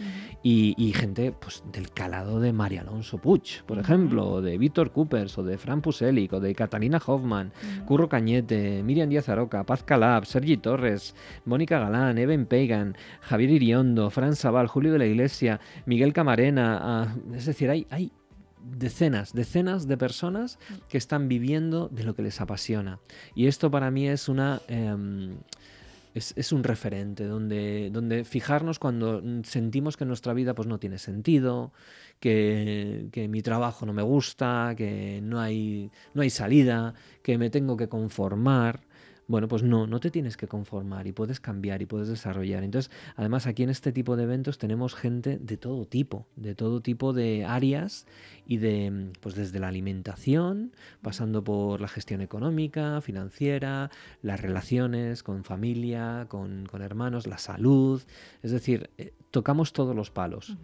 y, 0.43 0.75
y 0.79 0.93
gente 0.93 1.33
pues, 1.33 1.65
del 1.73 1.91
calado 1.91 2.41
de 2.41 2.53
María 2.53 2.83
Alonso 2.83 3.19
Puig, 3.19 3.65
por 3.67 3.79
ejemplo, 3.79 4.27
o 4.29 4.41
de 4.41 4.57
Víctor 4.57 4.93
Coopers, 4.93 5.37
o 5.39 5.43
de 5.43 5.59
Fran 5.59 5.83
Puselic, 5.83 6.33
o 6.33 6.41
de 6.41 6.55
Catalina 6.55 7.01
Hoffman. 7.05 7.53
Curro 7.87 8.09
Cañete, 8.09 8.83
Miriam 8.85 9.09
Díaz 9.09 9.29
Aroca, 9.29 9.65
Paz 9.65 9.83
Calab, 9.83 10.27
Sergi 10.27 10.57
Torres, 10.57 11.15
Mónica 11.45 11.81
Galán, 11.81 12.19
Eben 12.19 12.47
Pagan, 12.47 12.97
Javier 13.21 13.51
Iriondo, 13.51 14.11
Fran 14.11 14.37
Sabal, 14.37 14.69
Julio 14.69 14.93
de 14.93 14.99
la 14.99 15.07
Iglesia, 15.07 15.61
Miguel 15.87 16.13
Camarena. 16.13 16.79
ah, 16.81 17.15
es 17.35 17.47
decir, 17.47 17.69
hay, 17.69 17.87
hay 17.91 18.13
decenas, 18.65 19.33
decenas 19.33 19.87
de 19.87 19.97
personas 19.97 20.59
que 20.89 20.99
están 20.99 21.29
viviendo 21.29 21.89
de 21.89 22.05
lo 22.05 22.15
que 22.15 22.23
les 22.23 22.41
apasiona. 22.41 23.01
Y 23.35 23.47
esto 23.47 23.71
para 23.71 23.91
mí 23.91 24.09
es 24.09 24.29
una... 24.29 24.61
em, 24.69 25.37
es, 26.15 26.33
es 26.37 26.53
un 26.53 26.63
referente 26.63 27.25
donde, 27.25 27.91
donde 27.91 28.25
fijarnos 28.25 28.79
cuando 28.79 29.21
sentimos 29.43 29.97
que 29.97 30.05
nuestra 30.05 30.33
vida 30.33 30.55
pues, 30.55 30.69
no 30.69 30.79
tiene 30.79 30.99
sentido, 30.99 31.73
que, 32.21 33.09
que 33.11 33.27
mi 33.27 33.43
trabajo 33.43 33.85
no 33.85 33.93
me 33.93 34.03
gusta, 34.03 34.75
que 34.77 35.21
no 35.23 35.41
hay, 35.41 35.91
no 36.15 36.23
hay 36.23 36.31
salida, 36.31 36.95
que 37.23 37.37
me 37.37 37.51
tengo 37.51 37.77
que 37.77 37.89
conformar. 37.89 38.81
Bueno, 39.27 39.49
pues 39.49 39.63
no, 39.63 39.87
no 39.87 40.01
te 40.01 40.11
tienes 40.11 40.37
que 40.37 40.47
conformar 40.47 41.07
y 41.07 41.13
puedes 41.13 41.41
cambiar 41.41 41.81
y 41.81 41.87
puedes 41.87 42.09
desarrollar. 42.09 42.63
Entonces, 42.63 42.91
además 43.17 43.47
aquí 43.47 43.63
en 43.63 43.71
este 43.71 43.91
tipo 43.93 44.17
de 44.17 44.25
eventos 44.25 44.59
tenemos 44.59 44.95
gente 44.95 45.39
de 45.39 45.57
todo 45.57 45.87
tipo, 45.87 46.27
de 46.37 46.55
todo 46.55 46.81
tipo 46.83 47.13
de 47.13 47.45
áreas 47.45 48.07
y 48.47 48.59
de, 48.59 49.13
pues 49.21 49.35
desde 49.35 49.61
la 49.61 49.69
alimentación, 49.69 50.73
pasando 51.01 51.43
por 51.43 51.81
la 51.81 51.89
gestión 51.89 52.21
económica, 52.21 53.01
financiera, 53.01 53.91
las 54.23 54.41
relaciones 54.41 55.23
con 55.23 55.45
familia, 55.45 56.27
con, 56.29 56.69
hermanos, 56.81 57.27
la 57.27 57.39
salud. 57.39 58.03
Es 58.43 58.51
decir, 58.51 58.91
eh, 58.99 59.15
tocamos 59.31 59.73
todos 59.73 59.97
los 59.97 60.11
palos. 60.11 60.57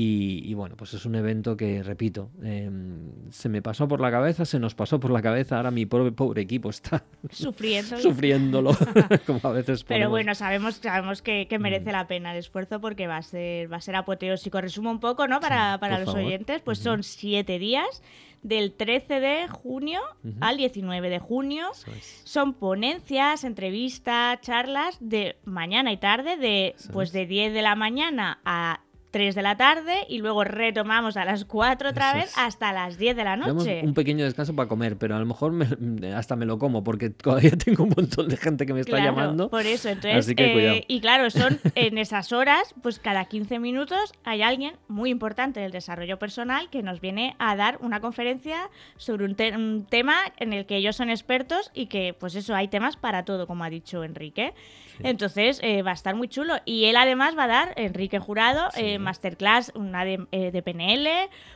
Y, 0.00 0.42
y 0.48 0.54
bueno, 0.54 0.76
pues 0.76 0.94
es 0.94 1.04
un 1.06 1.16
evento 1.16 1.56
que, 1.56 1.82
repito, 1.82 2.30
em, 2.44 3.10
se 3.30 3.48
me 3.48 3.62
pasó 3.62 3.88
por 3.88 4.00
la 4.00 4.12
cabeza, 4.12 4.44
se 4.44 4.60
nos 4.60 4.76
pasó 4.76 5.00
por 5.00 5.10
la 5.10 5.20
cabeza, 5.20 5.56
ahora 5.56 5.72
mi 5.72 5.86
pobre, 5.86 6.12
pobre 6.12 6.42
equipo 6.42 6.70
está 6.70 7.02
Sufriendo. 7.30 7.98
sufriéndolo, 8.00 8.70
como 9.26 9.40
a 9.42 9.50
veces 9.50 9.82
Pero 9.82 9.96
ponemos. 9.96 10.10
bueno, 10.12 10.34
sabemos, 10.36 10.76
sabemos 10.76 11.20
que, 11.20 11.48
que 11.48 11.58
Mm. 11.58 11.62
merece 11.62 11.90
la 11.90 12.06
pena 12.06 12.30
el 12.30 12.38
esfuerzo 12.38 12.80
porque 12.80 13.08
va 13.08 13.16
a 13.16 13.22
ser, 13.22 13.72
va 13.72 13.78
a 13.78 13.80
ser 13.80 13.96
apoteósico. 13.96 14.60
Resumo 14.60 14.92
un 14.92 15.00
poco, 15.00 15.26
¿no? 15.26 15.40
Para, 15.40 15.72
Sí, 15.74 15.80
para 15.80 15.98
los 15.98 16.06
favor. 16.06 16.22
oyentes, 16.22 16.62
pues 16.62 16.78
son 16.78 17.02
siete 17.02 17.58
días, 17.58 18.00
del 18.44 18.74
13 18.74 19.18
de 19.18 19.48
junio 19.48 20.00
al 20.40 20.58
19 20.58 21.10
de 21.10 21.18
junio. 21.18 21.70
Es. 21.72 22.20
Son 22.22 22.54
ponencias, 22.54 23.42
entrevistas, 23.42 24.40
charlas 24.42 24.96
de 25.00 25.38
mañana 25.44 25.90
y 25.90 25.96
tarde, 25.96 26.36
de 26.36 26.68
Eso 26.78 26.92
pues 26.92 27.08
es. 27.08 27.12
de 27.14 27.26
10 27.26 27.52
de 27.52 27.62
la 27.62 27.74
mañana 27.74 28.38
a 28.44 28.78
3 29.10 29.34
de 29.34 29.42
la 29.42 29.56
tarde 29.56 30.04
y 30.08 30.18
luego 30.18 30.44
retomamos 30.44 31.16
a 31.16 31.24
las 31.24 31.44
4 31.44 31.90
otra 31.90 32.10
Eso 32.10 32.16
vez 32.18 32.26
es. 32.26 32.38
hasta 32.38 32.72
las 32.72 32.98
10 32.98 33.16
de 33.16 33.24
la 33.24 33.36
Damos 33.36 33.54
noche. 33.64 33.80
un 33.82 33.94
pequeño 33.94 34.24
descanso 34.24 34.54
para 34.54 34.68
comer, 34.68 34.96
pero 34.98 35.16
a 35.16 35.18
lo 35.18 35.26
mejor 35.26 35.52
me- 35.52 36.12
hasta 36.14 36.36
me 36.36 36.44
lo 36.46 36.58
como 36.58 36.84
porque 36.84 37.10
todavía 37.10 37.50
tengo 37.64 37.84
un 37.84 37.94
montón 37.96 38.28
de 38.28 38.36
gente 38.36 38.66
que 38.66 38.74
me 38.74 38.80
está 38.80 38.96
Claro, 38.96 39.12
llamando. 39.16 39.48
Por 39.50 39.64
eso, 39.66 39.88
entonces. 39.88 40.26
Así 40.26 40.34
que 40.34 40.76
eh, 40.78 40.84
y 40.88 41.00
claro, 41.00 41.30
son 41.30 41.58
en 41.74 41.96
esas 41.98 42.32
horas, 42.32 42.74
pues 42.82 42.98
cada 42.98 43.24
15 43.24 43.58
minutos 43.58 44.12
hay 44.24 44.42
alguien 44.42 44.74
muy 44.88 45.10
importante 45.10 45.60
del 45.60 45.72
desarrollo 45.72 46.18
personal 46.18 46.68
que 46.70 46.82
nos 46.82 47.00
viene 47.00 47.34
a 47.38 47.56
dar 47.56 47.78
una 47.80 48.00
conferencia 48.00 48.68
sobre 48.96 49.24
un, 49.24 49.34
te- 49.34 49.56
un 49.56 49.86
tema 49.88 50.16
en 50.38 50.52
el 50.52 50.66
que 50.66 50.76
ellos 50.76 50.96
son 50.96 51.08
expertos 51.10 51.70
y 51.74 51.86
que, 51.86 52.14
pues 52.18 52.34
eso, 52.34 52.54
hay 52.54 52.68
temas 52.68 52.96
para 52.96 53.24
todo, 53.24 53.46
como 53.46 53.64
ha 53.64 53.70
dicho 53.70 54.04
Enrique. 54.04 54.52
Entonces 55.00 55.60
eh, 55.62 55.82
va 55.82 55.92
a 55.92 55.94
estar 55.94 56.14
muy 56.16 56.28
chulo. 56.28 56.54
Y 56.64 56.86
él 56.86 56.96
además 56.96 57.36
va 57.38 57.44
a 57.44 57.48
dar, 57.48 57.72
Enrique 57.76 58.18
Jurado, 58.18 58.68
Sí. 58.74 58.80
eh, 58.84 58.97
masterclass, 58.98 59.72
una 59.74 60.04
de, 60.04 60.26
eh, 60.32 60.50
de 60.50 60.62
PNL, 60.62 61.08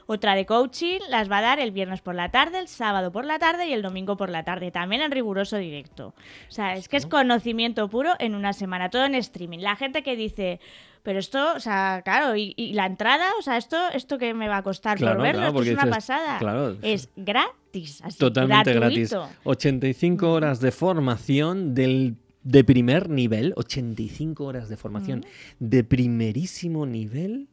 otra 0.07 0.35
de 0.35 0.46
coaching, 0.46 1.00
las 1.09 1.31
va 1.31 1.38
a 1.38 1.42
dar 1.42 1.61
el 1.61 1.70
viernes 1.70 2.00
por 2.00 2.14
la 2.14 2.31
tarde, 2.31 2.59
el 2.59 2.68
sábado 2.68 3.12
por 3.12 3.24
la 3.24 3.38
tarde 3.38 3.66
y 3.66 3.72
el 3.72 3.83
domingo 3.83 4.16
por 4.16 4.31
la 4.31 4.44
tarde, 4.44 4.70
también 4.70 5.02
en 5.02 5.11
riguroso 5.11 5.57
directo. 5.57 6.09
O 6.48 6.50
sea, 6.52 6.74
es 6.74 6.88
que 6.88 6.96
es 6.96 7.07
conocimiento 7.07 7.88
puro 7.88 8.12
en 8.18 8.35
una 8.35 8.52
semana, 8.52 8.90
todo 8.90 9.05
en 9.05 9.14
streaming. 9.14 9.59
La 9.61 9.76
gente 9.76 10.02
que 10.02 10.16
dice... 10.16 10.61
Pero 11.05 11.18
esto, 11.18 11.55
o 11.57 11.59
sea, 11.59 12.00
claro, 12.05 12.37
y, 12.37 12.55
y 12.57 12.74
la 12.74 12.87
entrada, 12.87 13.24
o 13.37 13.42
sea, 13.42 13.57
esto, 13.57 13.76
esto 13.92 14.18
que 14.18 14.35
me 14.35 14.46
va 14.46 14.59
a 14.59 14.62
costar 14.62 14.98
Claro, 14.98 15.16
por 15.16 15.24
verlo, 15.24 15.40
claro, 15.40 15.59
esto 15.59 15.72
es 15.72 15.83
una 15.83 15.90
pasada. 15.92 16.38
claro, 16.38 16.76
es 16.81 17.11
gratis, 17.16 18.00
así, 18.05 18.18
Totalmente 18.20 18.72
gratuito. 18.72 19.18
gratis. 19.22 19.38
85 19.42 20.31
horas 20.31 20.61
de 20.61 20.70
formación 20.70 21.74
del 21.74 22.14
de 22.44 22.64
primer 22.64 23.09
nivel, 23.09 23.52
85 23.57 24.44
horas 24.44 24.68
de 24.68 24.76
formación 24.76 25.24
de 25.59 25.85
primerísimo 25.85 26.87
nivel 26.87 27.48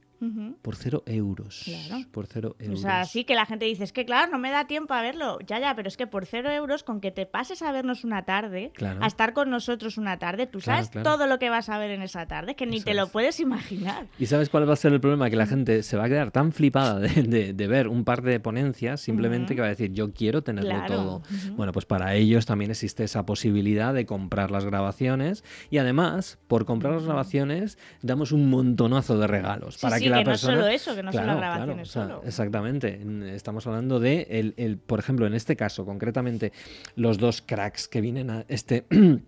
Por 0.61 0.75
cero 0.75 1.03
euros. 1.05 1.61
Claro. 1.65 2.03
Por 2.11 2.27
cero 2.27 2.55
O 2.59 2.63
euros. 2.63 2.81
sea, 2.81 3.05
sí 3.05 3.23
que 3.23 3.35
la 3.35 3.45
gente 3.45 3.65
dice, 3.65 3.83
es 3.83 3.93
que 3.93 4.05
claro, 4.05 4.31
no 4.31 4.37
me 4.39 4.51
da 4.51 4.67
tiempo 4.67 4.93
a 4.93 5.01
verlo. 5.01 5.39
Ya, 5.47 5.59
ya, 5.59 5.75
pero 5.75 5.87
es 5.87 5.95
que 5.97 6.07
por 6.07 6.25
cero 6.25 6.51
euros, 6.51 6.83
con 6.83 6.99
que 7.01 7.11
te 7.11 7.25
pases 7.25 7.61
a 7.61 7.71
vernos 7.71 8.03
una 8.03 8.25
tarde, 8.25 8.71
Claro. 8.75 9.01
a 9.03 9.07
estar 9.07 9.33
con 9.33 9.49
nosotros 9.49 9.97
una 9.97 10.19
tarde, 10.19 10.45
tú 10.47 10.59
Claro, 10.59 10.83
sabes 10.85 11.03
todo 11.03 11.25
lo 11.27 11.39
que 11.39 11.49
vas 11.49 11.69
a 11.69 11.77
ver 11.77 11.91
en 11.91 12.01
esa 12.01 12.27
tarde, 12.27 12.55
que 12.55 12.65
ni 12.65 12.77
Eso 12.77 12.85
te 12.85 12.93
lo 12.93 13.03
es. 13.03 13.09
puedes 13.09 13.39
imaginar. 13.39 14.07
¿Y 14.19 14.25
sabes 14.25 14.49
cuál 14.49 14.67
va 14.67 14.73
a 14.73 14.77
ser 14.77 14.91
el 14.93 14.99
problema? 14.99 15.29
Que 15.29 15.35
la 15.35 15.45
gente 15.47 15.83
se 15.83 15.95
va 15.97 16.05
a 16.05 16.09
quedar 16.09 16.31
tan 16.31 16.51
flipada 16.51 16.99
de, 16.99 17.23
de- 17.23 17.53
de 17.53 17.67
ver 17.67 17.87
un 17.87 18.03
par 18.03 18.21
de 18.21 18.39
ponencias, 18.39 19.01
simplemente 19.01 19.55
que 19.55 19.61
va 19.61 19.67
a 19.67 19.71
decir, 19.71 19.91
yo 19.93 20.13
quiero 20.13 20.43
tenerlo 20.43 20.75
todo. 20.87 21.21
Bueno, 21.55 21.71
pues 21.71 21.85
para 21.85 22.15
ellos 22.15 22.45
también 22.45 22.71
existe 22.71 23.03
esa 23.03 23.25
posibilidad 23.25 23.93
de 23.93 24.05
comprar 24.05 24.51
las 24.51 24.65
grabaciones 24.65 25.43
y 25.69 25.77
además, 25.77 26.39
por 26.47 26.65
comprar 26.65 26.93
las 26.93 27.05
grabaciones, 27.05 27.77
damos 28.01 28.31
un 28.31 28.49
montonazo 28.49 29.17
de 29.17 29.27
regalos 29.27 29.75
Sí, 29.75 29.81
para 29.81 29.97
sí, 29.97 30.03
que 30.05 30.08
la 30.09 30.17
que 30.19 30.23
no 30.25 30.29
persona... 30.31 30.53
solo 30.55 30.67
eso, 30.67 30.95
que 30.95 31.03
no 31.03 31.11
solo 31.11 31.23
Claro, 31.23 31.39
grabaciones 31.39 31.67
claro, 31.75 31.81
o 31.81 31.85
sea, 31.85 32.15
solo. 32.17 32.27
Exactamente. 32.27 33.01
Estamos 33.35 33.65
hablando 33.67 33.99
de, 33.99 34.27
el, 34.29 34.53
el- 34.57 34.77
por 34.77 34.99
ejemplo, 34.99 35.25
en 35.27 35.33
este 35.33 35.55
caso, 35.55 35.85
concretamente, 35.85 36.51
los 36.95 37.17
dos 37.17 37.41
cracks 37.41 37.87
que 37.87 38.01
vienen 38.01 38.29
a 38.29 38.45
este. 38.47 38.85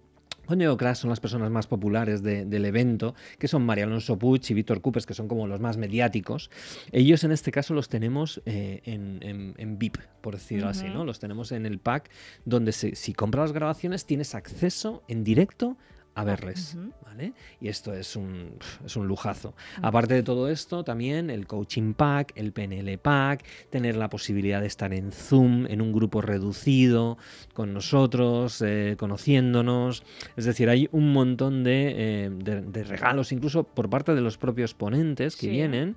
Cracks 0.77 0.99
son 0.99 1.09
las 1.11 1.21
personas 1.21 1.49
más 1.49 1.65
populares 1.67 2.23
de- 2.23 2.43
del 2.43 2.65
evento, 2.65 3.15
que 3.39 3.47
son 3.47 3.65
María 3.65 3.85
Alonso 3.85 4.19
Puig 4.19 4.41
y 4.49 4.53
Víctor 4.53 4.81
Coopers, 4.81 5.05
que 5.05 5.13
son 5.13 5.29
como 5.29 5.47
los 5.47 5.61
más 5.61 5.77
mediáticos. 5.77 6.49
Ellos 6.91 7.23
en 7.23 7.31
este 7.31 7.53
caso 7.53 7.73
los 7.73 7.87
tenemos 7.87 8.41
eh, 8.45 8.81
en, 8.83 9.19
en- 9.21 9.53
en 9.57 9.79
VIP, 9.79 9.99
por 10.19 10.33
decirlo 10.33 10.67
así. 10.67 10.89
¿no? 10.89 11.05
Los 11.05 11.19
tenemos 11.19 11.53
en 11.53 11.65
el 11.65 11.79
pack 11.79 12.09
donde 12.43 12.73
se- 12.73 12.95
si 12.95 13.13
compras 13.13 13.43
las 13.43 13.51
grabaciones 13.53 14.05
tienes 14.05 14.35
acceso 14.35 15.03
en 15.07 15.23
directo 15.23 15.77
a 16.13 16.23
verles. 16.23 16.77
¿vale? 17.05 17.33
Y 17.59 17.67
esto 17.69 17.93
es 17.93 18.15
un, 18.15 18.51
es 18.85 18.95
un 18.95 19.07
lujazo. 19.07 19.53
Aparte 19.81 20.13
de 20.13 20.23
todo 20.23 20.49
esto, 20.49 20.83
también 20.83 21.29
el 21.29 21.47
coaching 21.47 21.93
pack, 21.93 22.33
el 22.35 22.51
PNL 22.51 22.97
pack, 22.97 23.45
tener 23.69 23.95
la 23.95 24.09
posibilidad 24.09 24.59
de 24.61 24.67
estar 24.67 24.93
en 24.93 25.11
Zoom, 25.11 25.65
en 25.67 25.81
un 25.81 25.91
grupo 25.93 26.21
reducido, 26.21 27.17
con 27.53 27.73
nosotros, 27.73 28.61
eh, 28.61 28.95
conociéndonos. 28.97 30.03
Es 30.35 30.45
decir, 30.45 30.69
hay 30.69 30.89
un 30.91 31.13
montón 31.13 31.63
de, 31.63 31.93
eh, 32.25 32.29
de- 32.31 32.61
de 32.61 32.83
regalos, 32.83 33.31
incluso 33.31 33.63
por 33.63 33.89
parte 33.89 34.13
de 34.13 34.21
los 34.21 34.37
propios 34.37 34.73
ponentes 34.73 35.35
que 35.35 35.47
Sí. 35.47 35.49
vienen. 35.49 35.95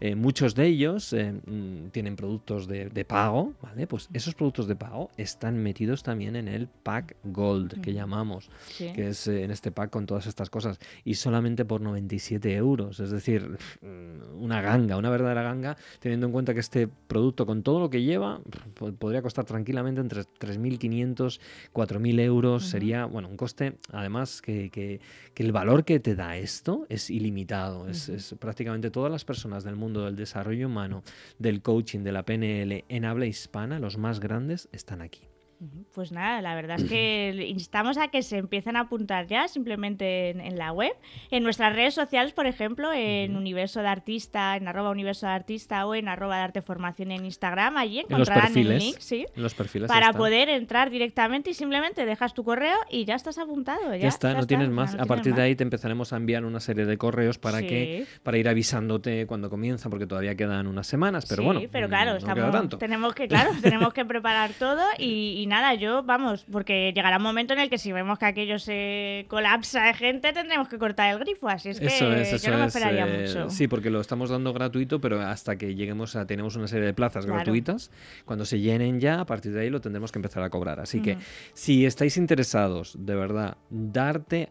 Eh, 0.00 0.14
muchos 0.14 0.54
de 0.54 0.66
ellos 0.66 1.14
mm, 1.14 1.88
tienen 1.88 2.16
productos 2.16 2.66
de, 2.68 2.88
de 2.88 3.04
pago, 3.04 3.52
¿vale? 3.62 3.86
Pues 3.86 4.08
esos 4.12 4.34
productos 4.34 4.66
de 4.68 4.76
pago 4.76 5.10
están 5.16 5.56
metidos 5.62 6.02
también 6.02 6.36
en 6.36 6.48
el 6.48 6.68
pack 6.68 7.16
Gold, 7.24 7.80
que 7.80 7.92
llamamos 7.92 8.50
Sí. 8.68 8.92
que 8.94 9.08
es 9.08 9.26
en 9.28 9.50
este 9.50 9.65
pack 9.72 9.90
con 9.90 10.06
todas 10.06 10.26
estas 10.26 10.50
cosas, 10.50 10.78
y 11.04 11.14
solamente 11.14 11.64
por 11.64 11.80
97 11.80 12.54
euros, 12.54 13.00
es 13.00 13.10
decir, 13.10 13.56
mm, 13.82 14.42
una 14.42 14.60
ganga, 14.62 14.96
una 14.96 15.10
verdadera 15.10 15.42
ganga, 15.42 15.76
teniendo 16.00 16.26
en 16.26 16.32
cuenta 16.32 16.54
que 16.54 16.60
este 16.60 16.88
producto 16.88 17.46
con 17.46 17.62
todo 17.62 17.80
lo 17.80 17.90
que 17.90 18.02
lleva 18.02 18.40
po- 18.74 18.92
podría 18.92 19.22
costar 19.22 19.44
tranquilamente 19.44 20.00
entre 20.00 20.22
3.500, 20.24 21.40
4.000 21.72 22.18
euros, 22.20 22.64
sería, 22.64 23.04
bueno, 23.06 23.28
un 23.28 23.36
coste, 23.36 23.76
además 23.92 24.42
que, 24.42 24.70
que- 24.70 25.00
que 25.34 25.42
el 25.42 25.52
valor 25.52 25.84
que 25.84 26.00
te 26.00 26.14
da 26.14 26.36
esto 26.36 26.86
es 26.88 27.10
ilimitado, 27.10 27.88
es, 27.88 28.08
es 28.08 28.34
prácticamente 28.38 28.90
todas 28.90 29.10
las 29.12 29.24
personas 29.24 29.64
del 29.64 29.76
mundo 29.76 30.04
del 30.04 30.16
desarrollo 30.16 30.66
humano, 30.66 31.02
del 31.38 31.62
coaching, 31.62 32.00
de 32.00 32.12
la 32.12 32.22
PNL 32.24 32.84
en 32.88 33.04
habla 33.04 33.26
hispana, 33.26 33.78
los 33.78 33.98
más 33.98 34.20
grandes, 34.20 34.68
están 34.72 35.00
aquí. 35.02 35.20
Pues 35.94 36.12
nada, 36.12 36.42
la 36.42 36.54
verdad 36.54 36.78
es 36.78 36.88
que 36.88 37.46
instamos 37.48 37.96
a 37.96 38.08
que 38.08 38.22
se 38.22 38.38
empiecen 38.38 38.76
a 38.76 38.80
apuntar 38.80 39.26
ya 39.26 39.48
simplemente 39.48 40.30
en, 40.30 40.58
la 40.58 40.72
web. 40.72 40.92
En 41.30 41.42
nuestras 41.42 41.74
redes 41.74 41.94
sociales, 41.94 42.32
por 42.32 42.46
ejemplo, 42.46 42.92
en 42.92 43.36
Universo 43.36 43.80
de 43.80 43.88
Artista, 43.88 44.56
en 44.56 44.68
arroba 44.68 44.90
Universo 44.90 45.26
de 45.26 45.32
Artista 45.32 45.86
o 45.86 45.94
en 45.94 46.08
arroba 46.08 46.36
de 46.36 46.42
Arte 46.42 46.62
Formación 46.62 47.10
en 47.10 47.24
Instagram, 47.24 47.76
allí 47.78 48.00
encontrarán 48.00 48.56
el 48.56 48.78
link, 48.78 48.96
sí, 48.98 49.26
los 49.34 49.54
perfiles 49.54 49.88
para 49.88 50.12
poder 50.12 50.48
entrar 50.48 50.90
directamente 50.90 51.50
y 51.50 51.54
simplemente 51.54 52.04
dejas 52.04 52.34
tu 52.34 52.44
correo 52.44 52.76
y 52.90 53.04
ya 53.04 53.14
estás 53.14 53.38
apuntado. 53.38 53.94
Ya, 53.96 54.08
está, 54.08 54.34
no 54.34 54.46
tienes 54.46 54.68
más. 54.68 54.94
a 54.94 55.06
partir 55.06 55.34
de 55.34 55.42
ahí 55.42 55.56
te 55.56 55.62
empezaremos 55.62 56.12
a 56.12 56.16
enviar 56.16 56.44
una 56.44 56.60
serie 56.60 56.84
de 56.84 56.98
correos 56.98 57.38
para 57.38 57.62
que 57.62 58.06
para 58.22 58.36
ir 58.38 58.48
avisándote 58.48 59.26
cuando 59.26 59.48
comienza, 59.48 59.88
porque 59.88 60.06
todavía 60.06 60.34
quedan 60.34 60.66
unas 60.66 60.86
semanas, 60.86 61.24
pero 61.26 61.42
sí, 61.42 61.46
bueno. 61.46 61.60
pero 61.70 61.88
claro, 61.88 62.18
tenemos 62.78 63.14
que, 63.14 63.28
claro, 63.28 63.52
tenemos 63.62 63.92
que 63.94 64.04
preparar 64.04 64.52
todo 64.58 64.82
y 64.98 65.45
nada, 65.46 65.74
yo, 65.74 66.02
vamos, 66.02 66.44
porque 66.50 66.92
llegará 66.94 67.16
un 67.18 67.22
momento 67.22 67.52
en 67.52 67.60
el 67.60 67.70
que 67.70 67.78
si 67.78 67.92
vemos 67.92 68.18
que 68.18 68.26
aquello 68.26 68.58
se 68.58 69.26
colapsa 69.28 69.84
de 69.84 69.94
gente, 69.94 70.32
tendremos 70.32 70.68
que 70.68 70.78
cortar 70.78 71.12
el 71.12 71.18
grifo. 71.18 71.48
Así 71.48 71.68
es 71.70 71.80
que 71.80 71.88
yo 71.88 72.08
no 72.50 72.58
me 72.58 72.66
esperaría 72.66 73.06
eh, 73.06 73.20
mucho. 73.20 73.50
Sí, 73.50 73.68
porque 73.68 73.90
lo 73.90 74.00
estamos 74.00 74.30
dando 74.30 74.52
gratuito, 74.52 75.00
pero 75.00 75.20
hasta 75.20 75.56
que 75.56 75.74
lleguemos 75.74 76.16
a. 76.16 76.26
Tenemos 76.26 76.56
una 76.56 76.68
serie 76.68 76.86
de 76.86 76.94
plazas 76.94 77.26
gratuitas. 77.26 77.90
Cuando 78.24 78.44
se 78.44 78.60
llenen 78.60 79.00
ya, 79.00 79.20
a 79.20 79.26
partir 79.26 79.52
de 79.52 79.60
ahí 79.62 79.70
lo 79.70 79.80
tendremos 79.80 80.12
que 80.12 80.18
empezar 80.18 80.42
a 80.42 80.50
cobrar. 80.50 80.80
Así 80.80 81.00
que 81.00 81.18
si 81.52 81.86
estáis 81.86 82.16
interesados, 82.16 82.96
de 82.98 83.14
verdad, 83.14 83.56
dartehbs.com 83.70 84.46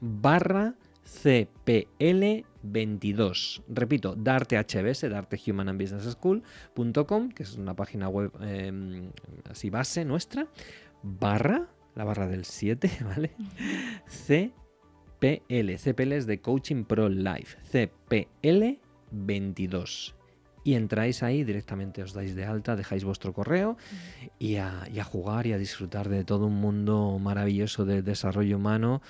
barra 0.00 0.74
CPL22. 2.64 3.62
Repito, 3.68 4.16
Darte 4.16 4.58
HBS, 4.58 5.10
Darte 5.10 5.38
Human 5.46 5.68
and 5.68 5.78
Business 5.80 6.10
School.com, 6.12 7.28
que 7.30 7.42
es 7.42 7.56
una 7.56 7.76
página 7.76 8.08
web 8.08 8.32
em, 8.40 9.10
así 9.50 9.68
base 9.70 10.04
nuestra, 10.04 10.46
barra, 11.02 11.68
la 11.94 12.04
barra 12.04 12.26
del 12.26 12.44
7, 12.44 12.90
¿vale? 13.04 13.30
CPL, 14.06 15.76
CPL 15.76 16.12
es 16.12 16.26
de 16.26 16.40
Coaching 16.40 16.84
Pro 16.84 17.08
Life, 17.08 17.56
CPL22 17.72 20.14
y 20.64 20.74
entráis 20.74 21.22
ahí 21.22 21.44
directamente, 21.44 22.02
os 22.02 22.14
dais 22.14 22.34
de 22.34 22.46
alta, 22.46 22.74
dejáis 22.74 23.04
vuestro 23.04 23.34
correo 23.34 23.76
y 24.38 24.56
a, 24.56 24.88
jugar 25.04 25.46
y 25.46 25.52
a 25.52 25.58
disfrutar 25.58 26.08
de 26.08 26.24
todo 26.24 26.46
un 26.46 26.54
mundo 26.54 27.18
maravilloso 27.20 27.84
de 27.84 28.00
desarrollo 28.00 28.56
humano 28.56 29.02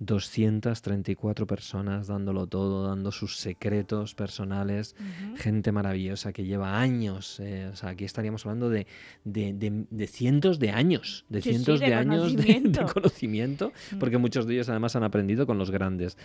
234 0.00 1.46
personas 1.46 2.06
dándolo 2.06 2.46
todo, 2.46 2.88
dando 2.88 3.12
sus 3.12 3.36
secretos 3.36 4.14
personales, 4.14 4.96
gente 5.36 5.72
maravillosa 5.72 6.32
que 6.32 6.44
lleva 6.44 6.80
años, 6.80 7.38
eh, 7.38 7.68
o 7.70 7.76
sea, 7.76 7.90
aquí 7.90 8.06
estaríamos 8.06 8.46
hablando 8.46 8.70
de, 8.70 8.86
de, 9.24 10.06
cientos 10.06 10.58
de 10.58 10.70
años, 10.70 11.26
de 11.28 11.42
cientos 11.42 11.80
de, 11.80 11.94
años 11.94 12.34
de, 12.34 12.72
conocimiento, 12.94 13.72
porque 13.98 14.16
muchos 14.16 14.46
de 14.46 14.54
ellos 14.54 14.70
además 14.70 14.96
han 14.96 15.04
aprendido 15.04 15.46
con 15.46 15.58
los 15.58 15.70
grandes. 15.70 16.16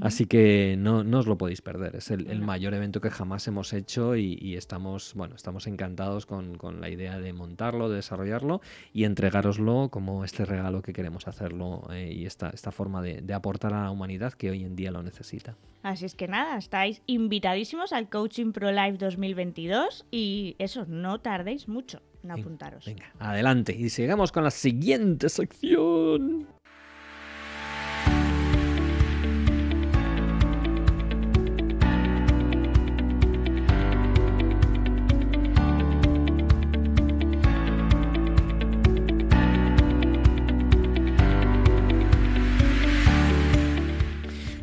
Así 0.00 0.26
que 0.26 0.76
no, 0.78 1.02
no, 1.02 1.18
os 1.18 1.26
lo 1.26 1.36
podéis 1.36 1.60
perder, 1.60 1.96
es 1.96 2.10
el, 2.12 2.40
mayor 2.40 2.74
evento 2.74 3.00
que 3.00 3.10
jamás 3.10 3.48
hemos 3.48 3.72
hecho 3.72 4.16
y, 4.16 4.54
estamos, 4.54 5.12
bueno, 5.14 5.34
estamos 5.34 5.66
encantados 5.66 6.24
con, 6.24 6.56
con, 6.56 6.80
la 6.80 6.88
idea 6.88 7.18
de 7.18 7.32
montarlo, 7.32 7.88
de 7.88 7.96
desarrollarlo 7.96 8.60
y 8.92 9.04
entregároslo 9.04 9.88
como 9.90 10.24
este 10.24 10.44
regalo 10.44 10.82
que 10.82 10.92
queremos 10.92 11.26
hacerlo 11.26 11.88
eh, 11.90 12.12
y 12.14 12.26
esta, 12.26 12.50
esta 12.50 12.70
forma 12.70 13.02
de, 13.02 13.23
de 13.24 13.34
aportar 13.34 13.74
a 13.74 13.84
la 13.84 13.90
humanidad 13.90 14.32
que 14.32 14.50
hoy 14.50 14.62
en 14.62 14.76
día 14.76 14.90
lo 14.90 15.02
necesita. 15.02 15.56
Así 15.82 16.06
es 16.06 16.14
que 16.14 16.28
nada, 16.28 16.56
estáis 16.56 17.02
invitadísimos 17.06 17.92
al 17.92 18.08
Coaching 18.08 18.52
Pro 18.52 18.72
Live 18.72 18.96
2022 18.98 20.06
y 20.10 20.56
eso, 20.58 20.86
no 20.86 21.20
tardéis 21.20 21.68
mucho 21.68 22.00
en 22.22 22.30
apuntaros. 22.30 22.86
Venga, 22.86 23.12
adelante 23.18 23.76
y 23.78 23.90
sigamos 23.90 24.32
con 24.32 24.44
la 24.44 24.50
siguiente 24.50 25.28
sección. 25.28 26.46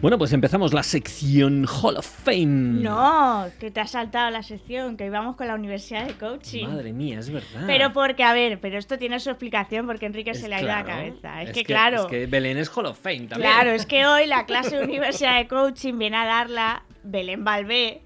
Bueno, 0.01 0.17
pues 0.17 0.33
empezamos 0.33 0.73
la 0.73 0.81
sección 0.81 1.67
Hall 1.67 1.95
of 1.95 2.07
Fame. 2.07 2.81
No, 2.81 3.45
que 3.59 3.69
te 3.69 3.81
ha 3.81 3.85
saltado 3.85 4.31
la 4.31 4.41
sección, 4.41 4.97
que 4.97 5.05
íbamos 5.05 5.35
con 5.35 5.45
la 5.45 5.53
Universidad 5.53 6.07
de 6.07 6.15
Coaching. 6.15 6.67
Madre 6.67 6.91
mía, 6.91 7.19
es 7.19 7.29
verdad. 7.29 7.65
Pero 7.67 7.93
porque, 7.93 8.23
a 8.23 8.33
ver, 8.33 8.59
pero 8.59 8.79
esto 8.79 8.97
tiene 8.97 9.19
su 9.19 9.29
explicación 9.29 9.85
porque 9.85 10.07
Enrique 10.07 10.33
se 10.33 10.49
le 10.49 10.55
ha 10.55 10.61
ido 10.63 10.71
a 10.71 10.79
la 10.79 10.85
cabeza. 10.85 11.43
Es, 11.43 11.51
que, 11.51 11.63
claro. 11.63 12.01
Es 12.01 12.07
que 12.07 12.25
Belén 12.25 12.57
es 12.57 12.75
Hall 12.75 12.87
of 12.87 12.99
Fame 12.99 13.27
también. 13.27 13.51
Claro, 13.51 13.69
es 13.69 13.85
que 13.85 14.07
hoy 14.07 14.25
la 14.25 14.47
clase 14.47 14.77
de 14.77 14.85
Universidad 14.85 15.37
de 15.37 15.47
Coaching 15.47 15.99
viene 15.99 16.17
a 16.17 16.25
darla 16.25 16.83
Belén 17.03 17.43
Balbé 17.43 18.01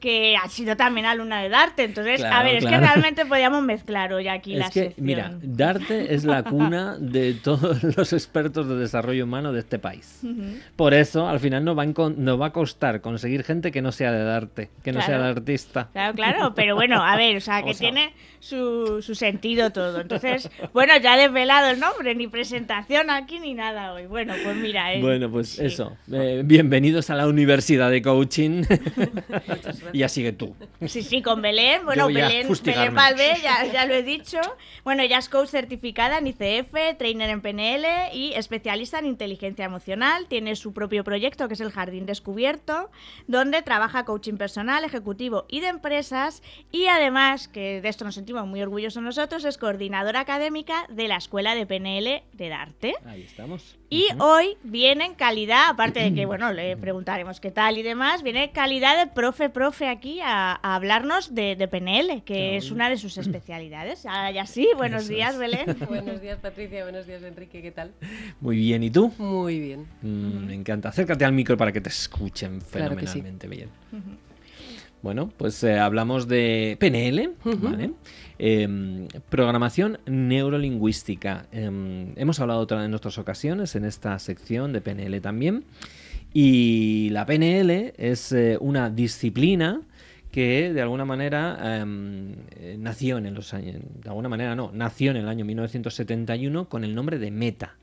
que 0.00 0.36
ha 0.36 0.48
sido 0.48 0.76
también 0.76 1.06
alumna 1.06 1.42
de 1.42 1.48
Darte. 1.48 1.84
Entonces, 1.84 2.22
a 2.22 2.42
ver, 2.42 2.56
es 2.56 2.64
que 2.64 2.76
realmente 2.76 3.26
podíamos 3.26 3.62
mezclar 3.62 4.12
hoy 4.12 4.28
aquí 4.28 4.54
es 4.54 4.58
la 4.58 4.70
que, 4.70 4.94
Mira, 4.96 5.32
Darte 5.42 6.14
es 6.14 6.24
la 6.24 6.42
cuna 6.42 6.96
de 6.98 7.34
todos 7.34 7.82
los 7.96 8.12
expertos 8.12 8.68
de 8.68 8.76
desarrollo 8.76 9.24
humano 9.24 9.52
de 9.52 9.60
este 9.60 9.78
país. 9.78 10.20
Por 10.76 10.94
eso, 10.94 11.28
al 11.28 11.40
final, 11.40 11.64
nos 11.64 11.76
va, 11.76 11.82
a 11.82 12.36
va 12.36 12.46
a 12.46 12.52
costar 12.52 13.00
conseguir 13.00 13.44
gente 13.44 13.72
que 13.72 13.82
no 13.82 13.92
sea 13.92 14.12
de 14.12 14.22
Darte, 14.22 14.70
que 14.82 14.92
no 14.92 15.00
sea 15.02 15.18
de 15.18 15.28
artista. 15.28 15.88
Claro, 15.92 16.14
claro, 16.14 16.54
pero 16.54 16.74
bueno, 16.74 17.02
a 17.02 17.16
ver, 17.16 17.36
o 17.36 17.40
sea, 17.40 17.62
que 17.64 17.74
tiene 17.74 18.12
su, 18.40 19.02
su, 19.02 19.14
sentido 19.14 19.70
todo. 19.70 20.00
Entonces, 20.00 20.50
bueno, 20.72 20.96
ya 20.98 21.16
he 21.16 21.22
desvelado 21.22 21.70
el 21.70 21.80
nombre, 21.80 22.14
ni 22.14 22.28
presentación 22.28 23.10
aquí 23.10 23.40
ni 23.40 23.54
nada 23.54 23.92
hoy. 23.92 24.06
Bueno, 24.06 24.34
pues 24.42 24.56
mira. 24.56 24.94
Eh, 24.94 25.00
bueno, 25.00 25.30
pues 25.30 25.58
eso. 25.58 25.96
Eh, 26.12 26.42
bienvenidos 26.44 27.10
a 27.10 27.14
la 27.14 27.26
Universidad 27.26 27.90
de 27.90 28.02
Coaching. 28.02 28.62
y 29.92 29.98
ya 29.98 30.08
sigue 30.08 30.32
tú. 30.32 30.54
Sí, 30.86 31.02
sí, 31.02 31.22
con 31.22 31.42
Belén. 31.42 31.84
Bueno, 31.84 32.06
Belén, 32.06 32.48
Belén 32.62 32.94
Valve, 32.94 33.36
ya, 33.42 33.64
ya, 33.72 33.86
lo 33.86 33.94
he 33.94 34.02
dicho. 34.02 34.40
Bueno, 34.84 35.02
ella 35.02 35.18
es 35.18 35.28
coach 35.28 35.48
certificada 35.48 36.18
en 36.18 36.26
ICF, 36.26 36.96
trainer 36.98 37.30
en 37.30 37.40
PNL 37.40 37.86
y 38.12 38.32
especialista 38.34 38.98
en 38.98 39.06
inteligencia 39.06 39.64
emocional. 39.64 40.26
Tiene 40.28 40.56
su 40.56 40.72
propio 40.72 41.04
proyecto 41.04 41.48
que 41.48 41.54
es 41.54 41.60
el 41.60 41.70
Jardín 41.70 42.06
Descubierto, 42.06 42.90
donde 43.26 43.62
trabaja 43.62 44.04
coaching 44.04 44.36
personal, 44.36 44.84
ejecutivo 44.84 45.46
y 45.48 45.60
de 45.60 45.68
empresas. 45.68 46.42
Y 46.70 46.86
además, 46.86 47.48
que 47.48 47.80
de 47.80 47.88
esto 47.88 48.04
nos 48.04 48.14
sentimos 48.14 48.46
muy 48.46 48.62
orgullosos 48.62 49.02
nosotros, 49.02 49.44
es 49.44 49.58
coordinadora 49.58 50.20
académica 50.20 50.86
de 50.88 51.08
la 51.08 51.16
Escuela 51.16 51.54
de 51.54 51.66
PNL 51.66 52.22
de 52.32 52.48
Darte. 52.48 52.94
Ahí 53.04 53.22
estamos. 53.22 53.78
Y 53.90 54.06
hoy 54.18 54.56
viene 54.62 55.06
en 55.06 55.14
calidad, 55.14 55.70
aparte 55.70 56.00
de 56.00 56.14
que, 56.14 56.26
bueno, 56.26 56.52
le 56.52 56.76
preguntaremos 56.76 57.40
qué 57.40 57.50
tal 57.50 57.78
y 57.78 57.82
demás, 57.82 58.22
viene 58.22 58.50
calidad 58.52 58.98
de 58.98 59.10
profe, 59.10 59.48
profe 59.48 59.88
aquí 59.88 60.20
a, 60.22 60.52
hablarnos 60.52 61.34
de, 61.34 61.56
PNL, 61.68 62.22
que 62.22 62.56
es 62.56 62.70
una 62.70 62.90
de 62.90 62.98
sus 62.98 63.16
especialidades. 63.18 64.02
Ya, 64.02 64.46
sí, 64.46 64.68
buenos 64.76 65.08
días, 65.08 65.38
Belén. 65.38 65.76
buenos 65.88 66.20
días, 66.20 66.38
Patricia, 66.38 66.82
buenos 66.82 67.06
días, 67.06 67.22
Enrique, 67.22 67.62
¿qué 67.62 67.70
tal? 67.70 67.92
Muy 68.40 68.56
bien, 68.56 68.82
¿y 68.82 68.90
tú? 68.90 69.12
Muy 69.18 69.58
bien. 69.58 69.86
Mm, 70.02 70.46
me 70.46 70.54
encanta. 70.54 70.90
Acércate 70.90 71.24
al 71.24 71.32
micro 71.32 71.56
para 71.56 71.72
que 71.72 71.80
te 71.80 71.88
escuchen 71.88 72.60
fenomenalmente 72.60 73.48
bien. 73.48 73.70
Bueno, 75.00 75.32
pues 75.36 75.62
eh, 75.62 75.78
hablamos 75.78 76.26
de 76.26 76.76
PNL, 76.80 77.34
¿vale? 77.44 77.92
Em, 78.38 79.08
programación 79.30 79.98
neurolingüística. 80.06 81.46
Em, 81.50 82.12
hemos 82.16 82.38
hablado 82.38 82.66
en 82.84 82.94
otras 82.94 83.18
ocasiones 83.18 83.74
en 83.74 83.84
esta 83.84 84.16
sección 84.20 84.72
de 84.72 84.80
PNL 84.80 85.20
también. 85.20 85.64
Y 86.32 87.08
la 87.10 87.26
PNL 87.26 87.94
es 87.96 88.32
eh, 88.32 88.56
una 88.60 88.90
disciplina 88.90 89.82
que 90.30 90.72
de 90.72 90.82
alguna 90.82 91.04
manera 91.04 91.80
em, 91.80 92.34
eh, 92.56 92.76
nació 92.78 93.18
en 93.18 93.34
los 93.34 93.54
años, 93.54 93.76
de 94.02 94.08
alguna 94.08 94.28
manera 94.28 94.54
no, 94.54 94.70
nació 94.72 95.10
en 95.10 95.16
el 95.16 95.28
año 95.28 95.44
1971 95.44 96.68
con 96.68 96.84
el 96.84 96.94
nombre 96.94 97.18
de 97.18 97.30
Meta. 97.30 97.76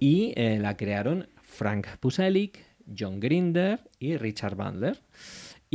Y 0.00 0.32
eh, 0.36 0.58
la 0.60 0.76
crearon 0.76 1.28
Frank 1.42 1.88
Puselic, 2.00 2.64
John 2.98 3.20
Grinder 3.20 3.80
y 3.98 4.16
Richard 4.16 4.56
Bandler. 4.56 5.00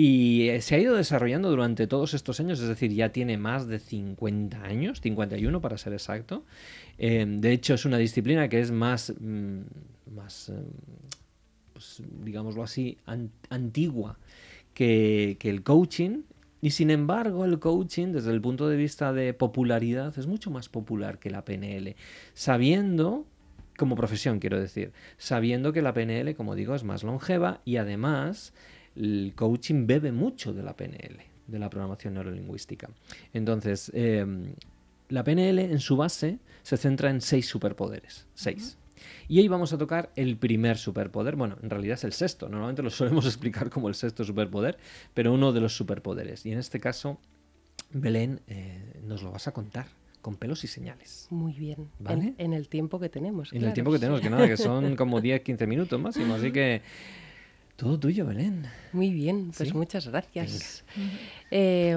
Y 0.02 0.48
eh, 0.48 0.62
se 0.62 0.76
ha 0.76 0.80
ido 0.80 0.96
desarrollando 0.96 1.50
durante 1.50 1.86
todos 1.86 2.14
estos 2.14 2.40
años, 2.40 2.62
es 2.62 2.70
decir, 2.70 2.94
ya 2.94 3.10
tiene 3.10 3.38
más 3.38 3.68
de 3.68 3.80
50 3.80 4.64
años, 4.64 5.02
51 5.02 5.60
para 5.60 5.78
ser 5.78 5.92
exacto. 5.92 6.46
Em, 6.98 7.42
de 7.42 7.52
hecho, 7.52 7.74
es 7.74 7.84
una 7.84 7.98
disciplina 7.98 8.48
que 8.48 8.62
es 8.62 8.72
más, 8.72 9.14
mm, 9.20 9.60
más 10.16 10.48
em, 10.48 10.64
pues, 11.74 12.02
digámoslo 12.24 12.64
así, 12.64 12.98
antigua 13.50 14.18
que, 14.74 15.36
que 15.38 15.50
el 15.50 15.64
coaching. 15.64 16.22
Y 16.62 16.70
sin 16.70 16.92
embargo, 16.92 17.44
el 17.44 17.60
coaching, 17.60 18.14
desde 18.14 18.32
el 18.32 18.40
punto 18.40 18.70
de 18.70 18.78
vista 18.78 19.12
de 19.12 19.34
popularidad, 19.34 20.18
es 20.18 20.28
mucho 20.28 20.50
más 20.50 20.70
popular 20.70 21.20
que 21.20 21.30
la 21.30 21.44
PNL. 21.44 21.98
Sabiendo 22.34 23.26
como 23.78 23.98
profesión, 23.98 24.40
quiero 24.40 24.62
decir, 24.62 24.94
sabiendo 25.18 25.74
que 25.74 25.82
la 25.82 25.94
PNL, 25.94 26.36
como 26.36 26.56
digo, 26.56 26.74
es 26.74 26.86
más 26.86 27.04
longeva 27.04 27.60
y 27.66 27.76
además 27.76 28.54
el 29.00 29.34
coaching 29.36 29.88
bebe 29.88 30.12
mucho 30.12 30.54
de 30.54 30.62
la 30.62 30.76
PNL, 30.76 31.18
de 31.48 31.60
la 31.60 31.70
programación 31.70 32.14
neurolingüística. 32.16 32.90
Entonces, 33.34 33.92
em, 33.96 34.54
la 35.08 35.24
PNL 35.24 35.60
en 35.60 35.80
su 35.80 35.96
base 35.96 36.40
se 36.64 36.78
centra 36.78 37.10
en 37.10 37.22
seis 37.22 37.48
superpoderes. 37.48 38.28
Seis. 38.34 38.78
Y 39.30 39.40
hoy 39.40 39.48
vamos 39.48 39.72
a 39.72 39.78
tocar 39.78 40.12
el 40.16 40.38
primer 40.38 40.78
superpoder. 40.78 41.36
Bueno, 41.38 41.58
en 41.64 41.70
realidad 41.70 41.94
es 41.94 42.04
el 42.04 42.14
sexto. 42.14 42.50
Normalmente 42.50 42.84
lo 42.84 42.90
solemos 42.90 43.26
explicar 43.26 43.70
como 43.70 43.88
el 43.88 43.96
sexto 43.96 44.24
superpoder, 44.24 44.78
pero 45.14 45.34
uno 45.34 45.54
de 45.54 45.62
los 45.62 45.76
superpoderes. 45.76 46.46
Y 46.46 46.52
en 46.52 46.60
este 46.60 46.80
caso, 46.80 47.20
Belén, 47.92 48.42
eh, 48.48 49.02
nos 49.04 49.24
lo 49.24 49.32
vas 49.32 49.48
a 49.48 49.54
contar 49.54 49.88
con 50.22 50.36
pelos 50.36 50.66
y 50.66 50.68
señales. 50.68 51.28
Muy 51.30 51.54
bien. 51.54 51.90
¿Vale? 52.00 52.36
En, 52.38 52.48
en 52.48 52.54
el 52.54 52.68
tiempo 52.68 53.00
que 53.00 53.08
tenemos. 53.08 53.54
En 53.54 53.64
el 53.64 53.74
tiempo 53.74 53.92
que 53.94 54.00
tenemos, 54.00 54.20
que 54.20 54.30
nada, 54.30 54.48
que 54.48 54.58
son 54.58 54.98
como 54.98 55.22
10-15 55.22 55.66
minutos 55.66 56.00
máximo. 56.00 56.36
Así 56.36 56.52
que 56.52 56.82
todo 57.80 57.98
tuyo, 57.98 58.26
Belén. 58.26 58.66
Muy 58.92 59.12
bien, 59.12 59.52
pues 59.56 59.70
¿Sí? 59.70 59.76
muchas 59.76 60.08
gracias. 60.08 60.84
Eh, 61.50 61.96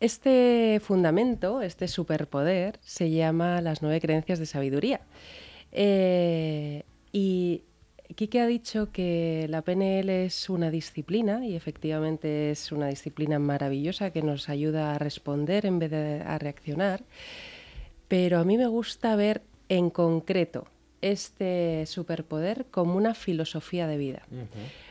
este 0.00 0.80
fundamento, 0.82 1.60
este 1.60 1.86
superpoder, 1.86 2.78
se 2.82 3.10
llama 3.10 3.60
las 3.60 3.82
nueve 3.82 4.00
creencias 4.00 4.38
de 4.38 4.46
sabiduría. 4.46 5.02
Eh, 5.72 6.84
y 7.12 7.62
Quique 8.16 8.40
ha 8.40 8.46
dicho 8.46 8.90
que 8.90 9.46
la 9.50 9.60
PNL 9.60 10.08
es 10.08 10.48
una 10.48 10.70
disciplina 10.70 11.44
y 11.44 11.54
efectivamente 11.54 12.50
es 12.50 12.72
una 12.72 12.88
disciplina 12.88 13.38
maravillosa 13.38 14.10
que 14.10 14.22
nos 14.22 14.48
ayuda 14.48 14.94
a 14.94 14.98
responder 14.98 15.66
en 15.66 15.78
vez 15.78 15.90
de 15.90 16.22
a 16.22 16.38
reaccionar. 16.38 17.04
Pero 18.08 18.38
a 18.38 18.44
mí 18.44 18.56
me 18.56 18.66
gusta 18.66 19.14
ver 19.16 19.42
en 19.68 19.90
concreto 19.90 20.66
este 21.02 21.84
superpoder 21.86 22.66
como 22.70 22.96
una 22.96 23.14
filosofía 23.14 23.86
de 23.86 23.96
vida. 23.96 24.22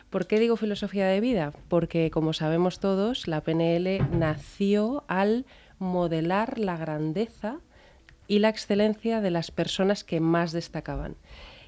¿Por 0.10 0.28
qué 0.28 0.40
digo 0.40 0.56
filosofía 0.56 1.08
de 1.08 1.20
vida? 1.20 1.54
Porque, 1.68 2.10
como 2.10 2.34
sabemos 2.34 2.80
todos, 2.80 3.28
la 3.28 3.42
PNL 3.42 4.00
nació 4.12 5.04
al 5.08 5.46
modelar 5.78 6.58
la 6.60 6.78
grandeza 6.78 7.60
y 8.28 8.40
la 8.40 8.50
excelencia 8.50 9.22
de 9.22 9.32
las 9.32 9.52
personas 9.52 10.04
que 10.04 10.20
más 10.20 10.52
destacaban. 10.52 11.16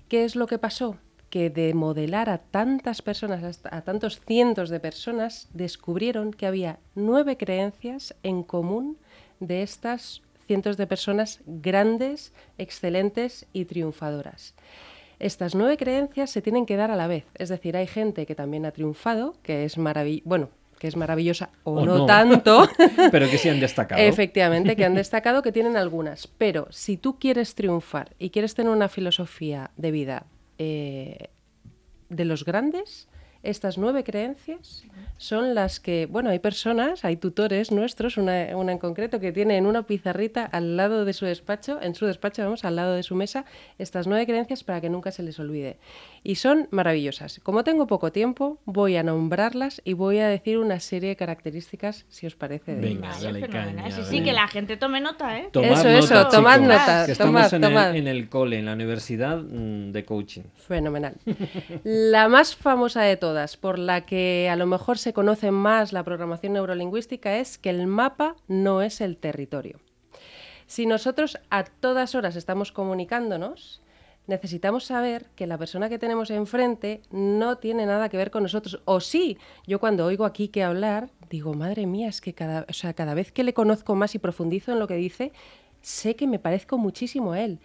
¿Qué 0.07 0.25
es 0.25 0.35
lo 0.35 0.47
que 0.47 0.57
pasó? 0.57 0.97
Que 1.29 1.49
de 1.49 1.73
modelar 1.73 2.29
a 2.29 2.39
tantas 2.39 3.01
personas, 3.01 3.61
a 3.63 3.81
tantos 3.81 4.19
cientos 4.19 4.69
de 4.69 4.79
personas, 4.79 5.47
descubrieron 5.53 6.31
que 6.31 6.45
había 6.45 6.79
nueve 6.93 7.37
creencias 7.37 8.15
en 8.21 8.43
común 8.43 8.97
de 9.39 9.63
estas 9.63 10.21
cientos 10.51 10.75
de 10.75 10.85
personas 10.85 11.39
grandes, 11.45 12.33
excelentes 12.57 13.45
y 13.53 13.63
triunfadoras. 13.63 14.53
Estas 15.17 15.55
nueve 15.55 15.77
creencias 15.77 16.29
se 16.29 16.41
tienen 16.41 16.65
que 16.65 16.75
dar 16.75 16.91
a 16.91 16.97
la 16.97 17.07
vez. 17.07 17.23
Es 17.35 17.47
decir, 17.47 17.77
hay 17.77 17.87
gente 17.87 18.25
que 18.25 18.35
también 18.35 18.65
ha 18.65 18.71
triunfado, 18.71 19.35
que 19.43 19.63
es 19.63 19.77
maravillosa, 19.77 20.27
bueno, 20.27 20.49
que 20.77 20.89
es 20.89 20.97
maravillosa 20.97 21.51
o, 21.63 21.75
O 21.79 21.85
no, 21.85 21.99
no. 21.99 22.05
tanto. 22.05 22.67
Pero 23.13 23.29
que 23.29 23.37
sí 23.37 23.47
han 23.47 23.61
destacado. 23.61 24.01
Efectivamente, 24.01 24.75
que 24.75 24.83
han 24.83 24.95
destacado 25.03 25.41
que 25.41 25.53
tienen 25.53 25.77
algunas. 25.77 26.27
Pero 26.27 26.67
si 26.69 26.97
tú 26.97 27.17
quieres 27.17 27.55
triunfar 27.55 28.13
y 28.19 28.29
quieres 28.29 28.53
tener 28.53 28.73
una 28.73 28.89
filosofía 28.89 29.71
de 29.77 29.91
vida 29.91 30.25
eh, 30.57 31.29
de 32.09 32.25
los 32.25 32.43
grandes, 32.43 33.07
estas 33.43 33.77
nueve 33.77 34.03
creencias 34.03 34.83
son 35.17 35.53
las 35.53 35.79
que, 35.79 36.07
bueno, 36.07 36.31
hay 36.31 36.39
personas, 36.39 37.05
hay 37.05 37.15
tutores 37.15 37.71
nuestros, 37.71 38.17
una, 38.17 38.57
una 38.57 38.71
en 38.71 38.79
concreto, 38.79 39.19
que 39.19 39.31
tiene 39.31 39.57
en 39.57 39.67
una 39.67 39.83
pizarrita 39.83 40.45
al 40.45 40.77
lado 40.77 41.05
de 41.05 41.13
su 41.13 41.25
despacho, 41.25 41.79
en 41.81 41.93
su 41.93 42.07
despacho, 42.07 42.43
vamos, 42.43 42.65
al 42.65 42.75
lado 42.75 42.95
de 42.95 43.03
su 43.03 43.15
mesa, 43.15 43.45
estas 43.77 44.07
nueve 44.07 44.25
creencias 44.25 44.63
para 44.63 44.81
que 44.81 44.89
nunca 44.89 45.11
se 45.11 45.21
les 45.23 45.39
olvide. 45.39 45.77
Y 46.23 46.35
son 46.35 46.67
maravillosas. 46.71 47.39
Como 47.43 47.63
tengo 47.63 47.87
poco 47.87 48.11
tiempo, 48.11 48.59
voy 48.65 48.97
a 48.97 49.03
nombrarlas 49.03 49.81
y 49.83 49.93
voy 49.93 50.19
a 50.19 50.27
decir 50.27 50.57
una 50.57 50.79
serie 50.79 51.09
de 51.09 51.15
características, 51.15 52.05
si 52.09 52.27
os 52.27 52.35
parece. 52.35 52.75
de 52.75 52.81
Venga, 52.81 53.09
Vale, 53.09 53.23
dale 53.23 53.47
caña, 53.47 53.91
sí, 53.91 54.01
sí, 54.09 54.23
que 54.23 54.33
la 54.33 54.47
gente 54.47 54.77
tome 54.77 55.01
nota, 55.01 55.37
¿eh? 55.39 55.49
Tomad 55.51 55.71
Eso, 55.71 55.89
eso, 55.89 56.27
tomad 56.29 56.61
chicos, 56.61 56.67
nota, 56.67 57.05
que 57.05 57.11
estamos 57.11 57.53
en, 57.53 57.61
tomad. 57.61 57.91
El, 57.91 57.97
en 57.97 58.07
el 58.07 58.29
cole, 58.29 58.59
en 58.59 58.65
la 58.65 58.73
universidad 58.73 59.37
mm, 59.37 59.91
de 59.91 60.05
coaching. 60.05 60.43
Fenomenal. 60.55 61.15
La 61.83 62.27
más 62.27 62.55
famosa 62.55 63.01
de 63.01 63.17
todas, 63.17 63.30
por 63.57 63.79
la 63.79 64.05
que 64.05 64.49
a 64.49 64.55
lo 64.55 64.65
mejor 64.65 64.97
se 64.97 65.13
conoce 65.13 65.51
más 65.51 65.93
la 65.93 66.03
programación 66.03 66.53
neurolingüística, 66.53 67.37
es 67.37 67.57
que 67.57 67.69
el 67.69 67.87
mapa 67.87 68.35
no 68.47 68.81
es 68.81 69.01
el 69.01 69.17
territorio. 69.17 69.79
Si 70.67 70.85
nosotros 70.85 71.37
a 71.49 71.63
todas 71.63 72.15
horas 72.15 72.35
estamos 72.35 72.71
comunicándonos, 72.71 73.81
necesitamos 74.27 74.85
saber 74.85 75.25
que 75.35 75.47
la 75.47 75.57
persona 75.57 75.89
que 75.89 75.99
tenemos 75.99 76.29
enfrente 76.31 77.01
no 77.11 77.57
tiene 77.57 77.85
nada 77.85 78.09
que 78.09 78.17
ver 78.17 78.31
con 78.31 78.43
nosotros. 78.43 78.81
O 78.85 78.99
sí, 78.99 79.37
yo 79.67 79.79
cuando 79.79 80.05
oigo 80.05 80.25
aquí 80.25 80.47
que 80.47 80.63
hablar, 80.63 81.09
digo, 81.29 81.53
madre 81.53 81.85
mía, 81.85 82.07
es 82.07 82.21
que 82.21 82.33
cada, 82.33 82.65
o 82.69 82.73
sea, 82.73 82.93
cada 82.93 83.13
vez 83.13 83.31
que 83.31 83.43
le 83.43 83.53
conozco 83.53 83.95
más 83.95 84.15
y 84.15 84.19
profundizo 84.19 84.71
en 84.71 84.79
lo 84.79 84.87
que 84.87 84.95
dice, 84.95 85.33
sé 85.81 86.15
que 86.15 86.27
me 86.27 86.39
parezco 86.39 86.77
muchísimo 86.77 87.33
a 87.33 87.41
él. 87.41 87.59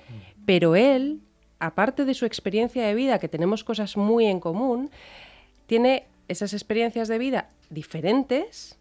Pero 0.44 0.74
él, 0.74 1.20
aparte 1.58 2.04
de 2.04 2.14
su 2.14 2.26
experiencia 2.26 2.84
de 2.84 2.94
vida, 2.94 3.18
que 3.18 3.28
tenemos 3.28 3.64
cosas 3.64 3.96
muy 3.96 4.26
en 4.26 4.40
común, 4.40 4.90
tiene 5.66 6.06
esas 6.28 6.52
experiencias 6.52 7.08
de 7.08 7.18
vida 7.18 7.50
diferentes, 7.70 8.78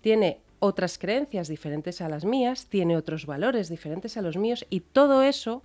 tiene 0.00 0.40
otras 0.58 0.98
creencias 0.98 1.48
diferentes 1.48 2.00
a 2.00 2.08
las 2.08 2.24
mías, 2.24 2.66
tiene 2.66 2.96
otros 2.96 3.26
valores 3.26 3.68
diferentes 3.68 4.16
a 4.16 4.22
los 4.22 4.36
míos 4.36 4.66
y 4.70 4.80
todo 4.80 5.22
eso, 5.22 5.62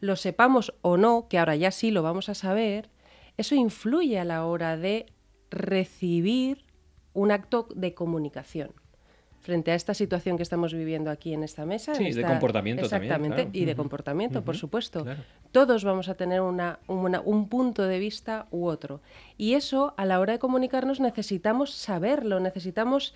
lo 0.00 0.16
sepamos 0.16 0.74
o 0.82 0.96
no, 0.96 1.26
que 1.28 1.38
ahora 1.38 1.56
ya 1.56 1.70
sí 1.70 1.90
lo 1.90 2.02
vamos 2.02 2.28
a 2.28 2.34
saber, 2.34 2.90
eso 3.36 3.54
influye 3.54 4.18
a 4.18 4.24
la 4.24 4.44
hora 4.44 4.76
de 4.76 5.06
recibir 5.50 6.64
un 7.12 7.30
acto 7.30 7.68
de 7.74 7.94
comunicación 7.94 8.72
frente 9.48 9.70
a 9.72 9.74
esta 9.74 9.94
situación 9.94 10.36
que 10.36 10.42
estamos 10.42 10.74
viviendo 10.74 11.10
aquí 11.10 11.32
en 11.32 11.42
esta 11.42 11.64
mesa. 11.64 11.94
Sí, 11.94 12.12
de 12.12 12.22
comportamiento 12.22 12.86
también, 12.86 13.10
Exactamente, 13.14 13.42
claro. 13.44 13.50
y 13.54 13.64
de 13.64 13.74
comportamiento, 13.74 14.44
por 14.44 14.58
supuesto. 14.58 15.04
claro. 15.04 15.22
Todos 15.52 15.84
vamos 15.84 16.10
a 16.10 16.14
tener 16.16 16.42
una- 16.42 16.80
una- 16.86 17.22
un 17.22 17.48
punto 17.48 17.84
de 17.84 17.98
vista 17.98 18.46
u 18.50 18.66
otro. 18.66 19.00
Y 19.38 19.54
eso, 19.54 19.94
a 19.96 20.04
la 20.04 20.20
hora 20.20 20.34
de 20.34 20.38
comunicarnos, 20.38 21.00
necesitamos 21.00 21.72
saberlo, 21.72 22.40
necesitamos 22.40 23.14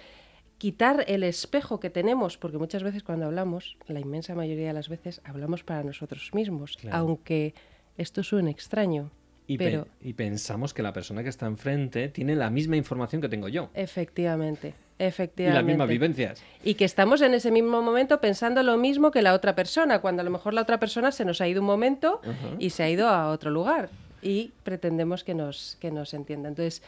quitar 0.56 1.04
el 1.06 1.22
espejo 1.22 1.80
que 1.80 1.90
tenemos, 1.90 2.38
porque 2.38 2.56
muchas 2.56 2.82
veces 2.82 3.02
cuando 3.02 3.26
hablamos, 3.26 3.76
la 3.86 4.00
inmensa 4.00 4.34
mayoría 4.34 4.68
de 4.68 4.72
las 4.72 4.88
veces, 4.88 5.20
hablamos 5.24 5.64
para 5.64 5.82
nosotros 5.84 6.30
mismos, 6.32 6.78
Claro. 6.78 6.96
aunque 6.96 7.52
esto 7.98 8.22
suene 8.22 8.50
extraño. 8.52 9.10
Y, 9.46 9.58
pe- 9.58 9.84
y 10.00 10.12
pensamos 10.12 10.72
que 10.72 10.82
la 10.82 10.92
persona 10.92 11.22
que 11.22 11.28
está 11.28 11.46
enfrente 11.46 12.08
tiene 12.08 12.36
la 12.36 12.48
misma 12.50 12.76
información 12.76 13.20
que 13.20 13.28
tengo 13.28 13.48
yo. 13.48 13.70
efectivamente, 13.74 14.74
Y 14.98 15.04
efectivamente. 15.04 15.58
las 15.58 15.64
mismas 15.66 15.88
vivencias. 15.88 16.42
Y 16.62 16.74
que 16.74 16.84
estamos 16.84 17.20
en 17.22 17.34
ese 17.34 17.50
mismo 17.50 17.82
momento 17.82 18.20
pensando 18.20 18.62
lo 18.62 18.76
mismo 18.76 19.10
que 19.10 19.20
la 19.20 19.34
otra 19.34 19.54
persona, 19.54 20.00
cuando 20.00 20.22
a 20.22 20.24
lo 20.24 20.30
mejor 20.30 20.54
la 20.54 20.62
otra 20.62 20.78
persona 20.78 21.10
se 21.12 21.24
nos 21.24 21.40
ha 21.40 21.48
ido 21.48 21.60
un 21.60 21.66
momento 21.66 22.20
y 22.58 22.70
se 22.70 22.82
ha 22.84 22.90
ido 22.90 23.08
a 23.08 23.28
otro 23.30 23.50
lugar 23.50 23.90
y 24.22 24.52
pretendemos 24.62 25.24
que 25.24 25.34
nos, 25.34 25.76
que 25.80 25.90
nos 25.90 26.14
entienda. 26.14 26.48
Entonces, 26.48 26.82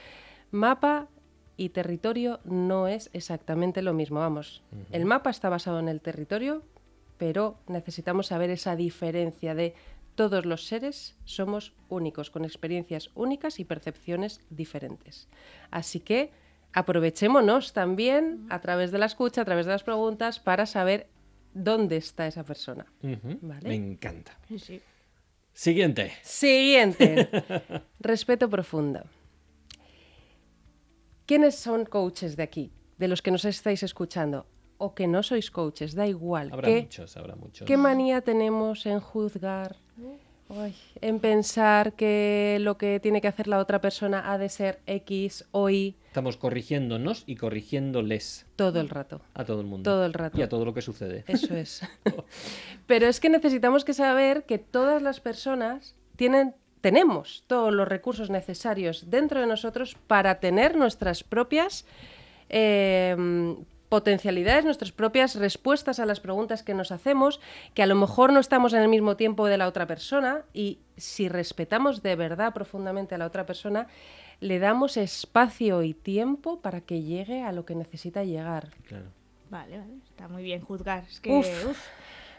mapa 0.53 1.09
y 1.57 1.71
territorio 1.71 2.41
no 2.45 2.87
es 2.89 3.11
exactamente 3.13 3.83
lo 3.83 3.93
mismo. 3.93 4.21
Vamos, 4.21 4.63
el 4.93 5.05
mapa 5.05 5.31
está 5.31 5.49
basado 5.49 5.81
en 5.81 5.89
el 5.89 6.01
territorio, 6.01 6.63
pero 7.19 7.57
necesitamos 7.69 8.29
saber 8.29 8.51
esa 8.51 8.77
diferencia 8.77 9.55
de 9.55 9.75
todos 10.15 10.47
los 10.47 10.67
seres 10.67 11.17
somos 11.25 11.73
únicos, 11.89 12.31
con 12.31 12.45
experiencias 12.45 13.11
únicas 13.15 13.61
y 13.61 13.65
percepciones 13.65 14.41
diferentes. 14.51 15.29
Así 15.71 16.01
que 16.01 16.33
aprovechémonos 16.73 17.73
también 17.73 18.47
a 18.51 18.61
través 18.61 18.91
de 18.91 18.99
la 18.99 19.07
escucha, 19.07 19.43
a 19.43 19.45
través 19.45 19.67
de 19.67 19.73
las 19.73 19.83
preguntas, 19.83 20.41
para 20.41 20.67
saber 20.67 21.09
dónde 21.53 21.97
está 21.97 22.27
esa 22.27 22.45
persona. 22.45 22.87
Vale. 23.01 23.69
Me 23.69 23.75
encanta. 23.75 24.39
Sí. 24.59 24.81
Siguiente. 25.53 26.12
Siguiente. 26.23 27.29
Respeto 28.01 28.51
profundo. 28.51 29.05
¿Quiénes 31.27 31.55
son 31.55 31.87
coaches 31.87 32.37
de 32.37 32.43
aquí? 32.43 32.73
De 32.99 33.09
los 33.09 33.23
que 33.23 33.31
nos 33.31 33.45
estáis 33.45 33.83
escuchando. 33.83 34.47
O 34.85 34.95
que 34.95 35.07
no 35.07 35.22
sois 35.22 35.51
coaches, 35.51 35.95
da 35.95 36.07
igual. 36.07 36.51
Habrá 36.53 36.68
¿Qué, 36.68 36.82
muchos, 36.82 37.16
habrá 37.16 37.35
muchos. 37.37 37.66
¿Qué 37.66 37.76
manía 37.76 38.20
tenemos 38.20 38.85
en 38.87 39.01
juzgar? 39.01 39.76
Ay, 40.51 40.74
en 41.01 41.20
pensar 41.20 41.95
que 41.95 42.59
lo 42.61 42.76
que 42.76 43.01
tiene 43.01 43.22
que 43.22 43.28
hacer 43.28 43.49
la 43.49 43.59
otra 43.59 43.80
persona 43.80 44.30
ha 44.30 44.37
de 44.37 44.51
ser 44.51 44.80
X 44.87 45.47
o 45.53 45.70
Y 45.70 45.97
Estamos 46.14 46.37
corrigiéndonos 46.37 47.24
y 47.26 47.35
corrigiéndoles 47.37 48.47
todo 48.55 48.80
el 48.80 48.89
rato. 48.89 49.20
a 49.35 49.45
todo 49.45 49.61
el 49.62 49.66
mundo. 49.66 49.91
Todo 49.91 50.05
el 50.05 50.12
rato. 50.12 50.39
Y 50.39 50.43
a 50.43 50.49
todo 50.49 50.64
lo 50.64 50.74
que 50.74 50.82
sucede. 50.82 51.24
Eso 51.26 51.57
es. 51.57 51.80
Pero 52.87 53.07
es 53.09 53.18
que 53.18 53.30
necesitamos 53.30 53.85
que 53.85 53.95
saber 53.95 54.45
que 54.45 54.59
todas 54.59 55.03
las 55.03 55.18
personas 55.18 55.97
tienen, 56.14 56.55
tenemos 56.82 57.43
todos 57.47 57.72
los 57.72 57.89
recursos 57.89 58.30
necesarios 58.30 59.11
dentro 59.11 59.41
de 59.41 59.47
nosotros 59.47 59.97
para 60.07 60.39
tener 60.39 60.76
nuestras 60.76 61.24
propias 61.24 61.85
eh, 62.49 63.16
potencialidades, 63.89 64.64
nuestras 64.64 64.93
propias 64.93 65.37
respuestas 65.37 65.99
a 66.01 66.07
las 66.07 66.20
preguntas 66.20 66.62
que 66.62 66.74
nos 66.74 66.91
hacemos, 66.93 67.41
que 67.74 67.82
a 67.82 67.87
lo 67.87 67.95
mejor 67.95 68.32
no 68.32 68.41
estamos 68.41 68.72
en 68.72 68.82
el 68.82 68.89
mismo 68.89 69.16
tiempo 69.16 69.47
de 69.47 69.59
la 69.59 69.68
otra 69.68 69.87
persona 69.87 70.43
y 70.53 70.78
si 70.97 71.28
respetamos 71.28 72.03
de 72.03 72.16
verdad 72.16 72.53
profundamente 72.53 73.14
a 73.14 73.18
la 73.18 73.26
otra 73.26 73.47
persona, 73.47 73.87
le 74.41 74.59
damos 74.59 74.97
espacio 74.97 75.82
y 75.82 75.95
tiempo 75.95 76.61
para 76.61 76.80
que 76.80 77.03
llegue 77.03 77.43
a 77.43 77.53
lo 77.53 77.64
que 77.64 77.74
necesita 77.74 78.24
llegar. 78.24 78.68
Claro. 78.89 79.07
Vale, 79.51 79.78
vale. 79.78 79.95
Está 80.09 80.26
muy 80.28 80.43
bien 80.43 80.61
juzgar. 80.61 81.05
Es 81.09 81.20
que, 81.20 81.30
Uf. 81.30 81.47
uf, 81.70 81.78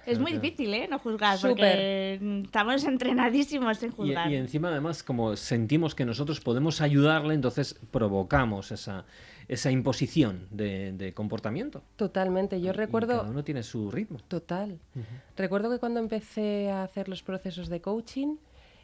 es 0.05 0.19
muy 0.19 0.31
Claro. 0.31 0.41
difícil, 0.41 0.73
¿eh? 0.73 0.87
No 0.89 0.99
juzgar, 0.99 1.37
Súper. 1.37 1.55
porque 1.55 2.41
estamos 2.43 2.83
entrenadísimos 2.83 3.81
en 3.83 3.89
Y, 3.89 3.93
juzgar. 3.93 4.31
y 4.31 4.35
encima, 4.35 4.69
además, 4.69 5.03
como 5.03 5.35
sentimos 5.37 5.95
que 5.95 6.05
nosotros 6.05 6.41
podemos 6.41 6.81
ayudarle, 6.81 7.33
entonces 7.33 7.79
provocamos 7.91 8.71
esa, 8.71 9.05
esa 9.47 9.71
imposición 9.71 10.47
de, 10.51 10.91
de 10.93 11.13
comportamiento. 11.13 11.83
Totalmente. 11.95 12.59
Yo 12.61 12.69
Y 12.69 12.71
recuerdo... 12.73 13.17
Cada 13.19 13.29
uno 13.29 13.43
tiene 13.43 13.63
su 13.63 13.91
ritmo. 13.91 14.19
Total. 14.27 14.79
Recuerdo 15.37 15.69
que 15.71 15.79
cuando 15.79 15.99
empecé 15.99 16.69
a 16.71 16.83
hacer 16.83 17.09
los 17.09 17.21
procesos 17.23 17.69
de 17.69 17.81
coaching, 17.81 18.37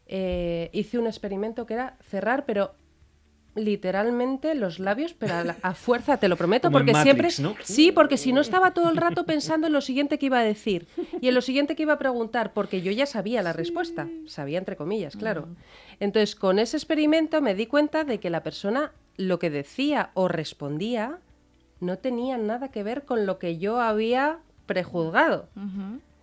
eh, 0.07 0.69
hice 0.73 0.99
un 0.99 1.07
experimento 1.07 1.65
que 1.65 1.73
era 1.75 1.97
cerrar, 2.09 2.45
pero 2.45 2.75
literalmente 3.55 4.55
los 4.55 4.79
labios, 4.79 5.13
pero 5.13 5.33
a, 5.35 5.43
la- 5.43 5.57
a 5.61 5.73
fuerza, 5.73 6.17
te 6.17 6.29
lo 6.29 6.37
prometo, 6.37 6.69
Como 6.69 6.77
porque 6.79 6.93
Matrix, 6.93 7.35
siempre... 7.35 7.59
¿no? 7.59 7.65
Sí, 7.65 7.91
porque 7.91 8.17
si 8.17 8.31
no 8.31 8.39
estaba 8.41 8.71
todo 8.73 8.89
el 8.89 8.95
rato 8.97 9.25
pensando 9.25 9.67
en 9.67 9.73
lo 9.73 9.81
siguiente 9.81 10.17
que 10.17 10.27
iba 10.27 10.39
a 10.39 10.43
decir 10.43 10.87
y 11.19 11.27
en 11.27 11.35
lo 11.35 11.41
siguiente 11.41 11.75
que 11.75 11.83
iba 11.83 11.93
a 11.93 11.99
preguntar, 11.99 12.53
porque 12.53 12.81
yo 12.81 12.91
ya 12.93 13.05
sabía 13.05 13.41
la 13.41 13.51
respuesta, 13.53 14.07
sabía 14.25 14.57
entre 14.57 14.77
comillas, 14.77 15.17
claro. 15.17 15.49
Entonces, 15.99 16.35
con 16.35 16.59
ese 16.59 16.77
experimento 16.77 17.41
me 17.41 17.53
di 17.53 17.65
cuenta 17.67 18.03
de 18.05 18.19
que 18.19 18.29
la 18.29 18.41
persona 18.41 18.93
lo 19.27 19.39
que 19.39 19.49
decía 19.49 20.11
o 20.13 20.27
respondía 20.27 21.19
no 21.79 21.97
tenía 21.97 22.37
nada 22.37 22.69
que 22.69 22.83
ver 22.83 23.05
con 23.05 23.25
lo 23.25 23.39
que 23.39 23.57
yo 23.57 23.79
había 23.81 24.39
prejuzgado. 24.65 25.47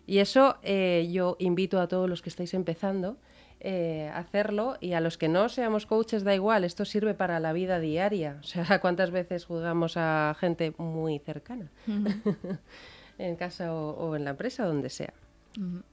Y 0.06 0.18
eso 0.18 0.56
eh, 0.62 1.08
yo 1.12 1.36
invito 1.38 1.80
a 1.80 1.88
todos 1.88 2.08
los 2.08 2.22
que 2.22 2.28
estáis 2.30 2.54
empezando 2.54 3.16
eh, 3.60 4.08
a 4.14 4.18
hacerlo 4.18 4.76
y 4.80 4.92
a 4.92 5.00
los 5.00 5.18
que 5.18 5.28
no 5.28 5.48
seamos 5.48 5.84
coaches 5.84 6.22
da 6.22 6.32
igual, 6.34 6.62
esto 6.64 6.84
sirve 6.84 7.12
para 7.14 7.40
la 7.40 7.52
vida 7.52 7.80
diaria. 7.80 8.38
O 8.40 8.44
sea, 8.44 8.78
¿cuántas 8.80 9.10
veces 9.10 9.44
juzgamos 9.44 9.96
a 9.96 10.36
gente 10.38 10.72
muy 10.78 11.18
cercana? 11.18 11.68
en 13.18 13.34
casa 13.36 13.74
o, 13.74 13.90
o 13.90 14.16
en 14.16 14.24
la 14.24 14.30
empresa, 14.30 14.64
donde 14.64 14.90
sea. 14.90 15.12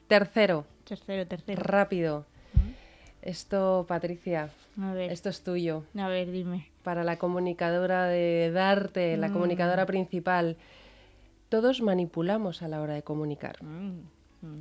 Tercero, 0.08 0.66
Tercero, 0.88 1.26
tercero. 1.26 1.62
rápido. 1.64 2.26
Esto, 3.24 3.86
Patricia, 3.88 4.49
A 4.80 4.93
ver, 4.93 5.12
esto 5.12 5.30
es 5.30 5.41
tuyo. 5.43 5.84
a 5.97 6.08
ver, 6.08 6.30
dime. 6.32 6.70
Para 6.86 7.03
la 7.03 7.17
comunicadora 7.17 8.05
de 8.05 8.51
Darte, 8.53 9.17
la 9.17 9.27
Mm. 9.29 9.33
comunicadora 9.33 9.86
principal. 9.86 10.55
Todos 11.49 11.81
manipulamos 11.81 12.61
a 12.61 12.67
la 12.69 12.79
hora 12.81 12.93
de 12.93 13.01
comunicar. 13.03 13.61
Mm, 13.63 14.01
mm. 14.41 14.59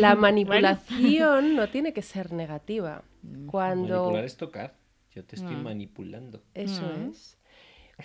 La 0.00 0.14
manipulación 0.26 1.54
no 1.56 1.68
tiene 1.70 1.92
que 1.94 2.02
ser 2.02 2.32
negativa. 2.32 3.02
Cuando 3.46 3.94
Manipular 4.00 4.24
es 4.24 4.36
tocar. 4.36 4.74
Yo 5.14 5.24
te 5.24 5.36
estoy 5.36 5.56
manipulando. 5.56 6.42
eso 6.54 6.82
es. 7.08 7.38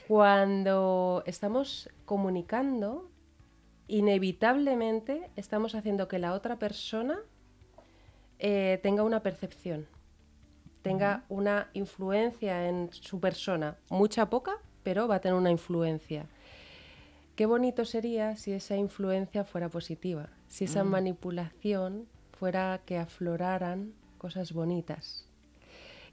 Cuando 0.07 1.23
estamos 1.25 1.89
comunicando, 2.05 3.09
inevitablemente 3.87 5.29
estamos 5.35 5.73
haciendo 5.75 6.07
que 6.07 6.19
la 6.19 6.33
otra 6.33 6.57
persona 6.59 7.17
eh, 8.39 8.79
tenga 8.83 9.03
una 9.03 9.21
percepción, 9.23 9.87
tenga 10.87 11.23
una 11.29 11.67
influencia 11.73 12.67
en 12.69 12.89
su 12.91 13.19
persona, 13.19 13.75
mucha 13.89 14.29
poca, 14.29 14.53
pero 14.83 15.07
va 15.07 15.15
a 15.15 15.19
tener 15.21 15.37
una 15.37 15.51
influencia. 15.51 16.25
Qué 17.35 17.45
bonito 17.45 17.85
sería 17.85 18.35
si 18.35 18.51
esa 18.53 18.75
influencia 18.75 19.43
fuera 19.43 19.69
positiva, 19.69 20.29
si 20.47 20.63
esa 20.65 20.83
manipulación 20.91 22.07
fuera 22.31 22.81
que 22.85 22.97
afloraran 22.97 23.93
cosas 24.17 24.53
bonitas. 24.53 25.25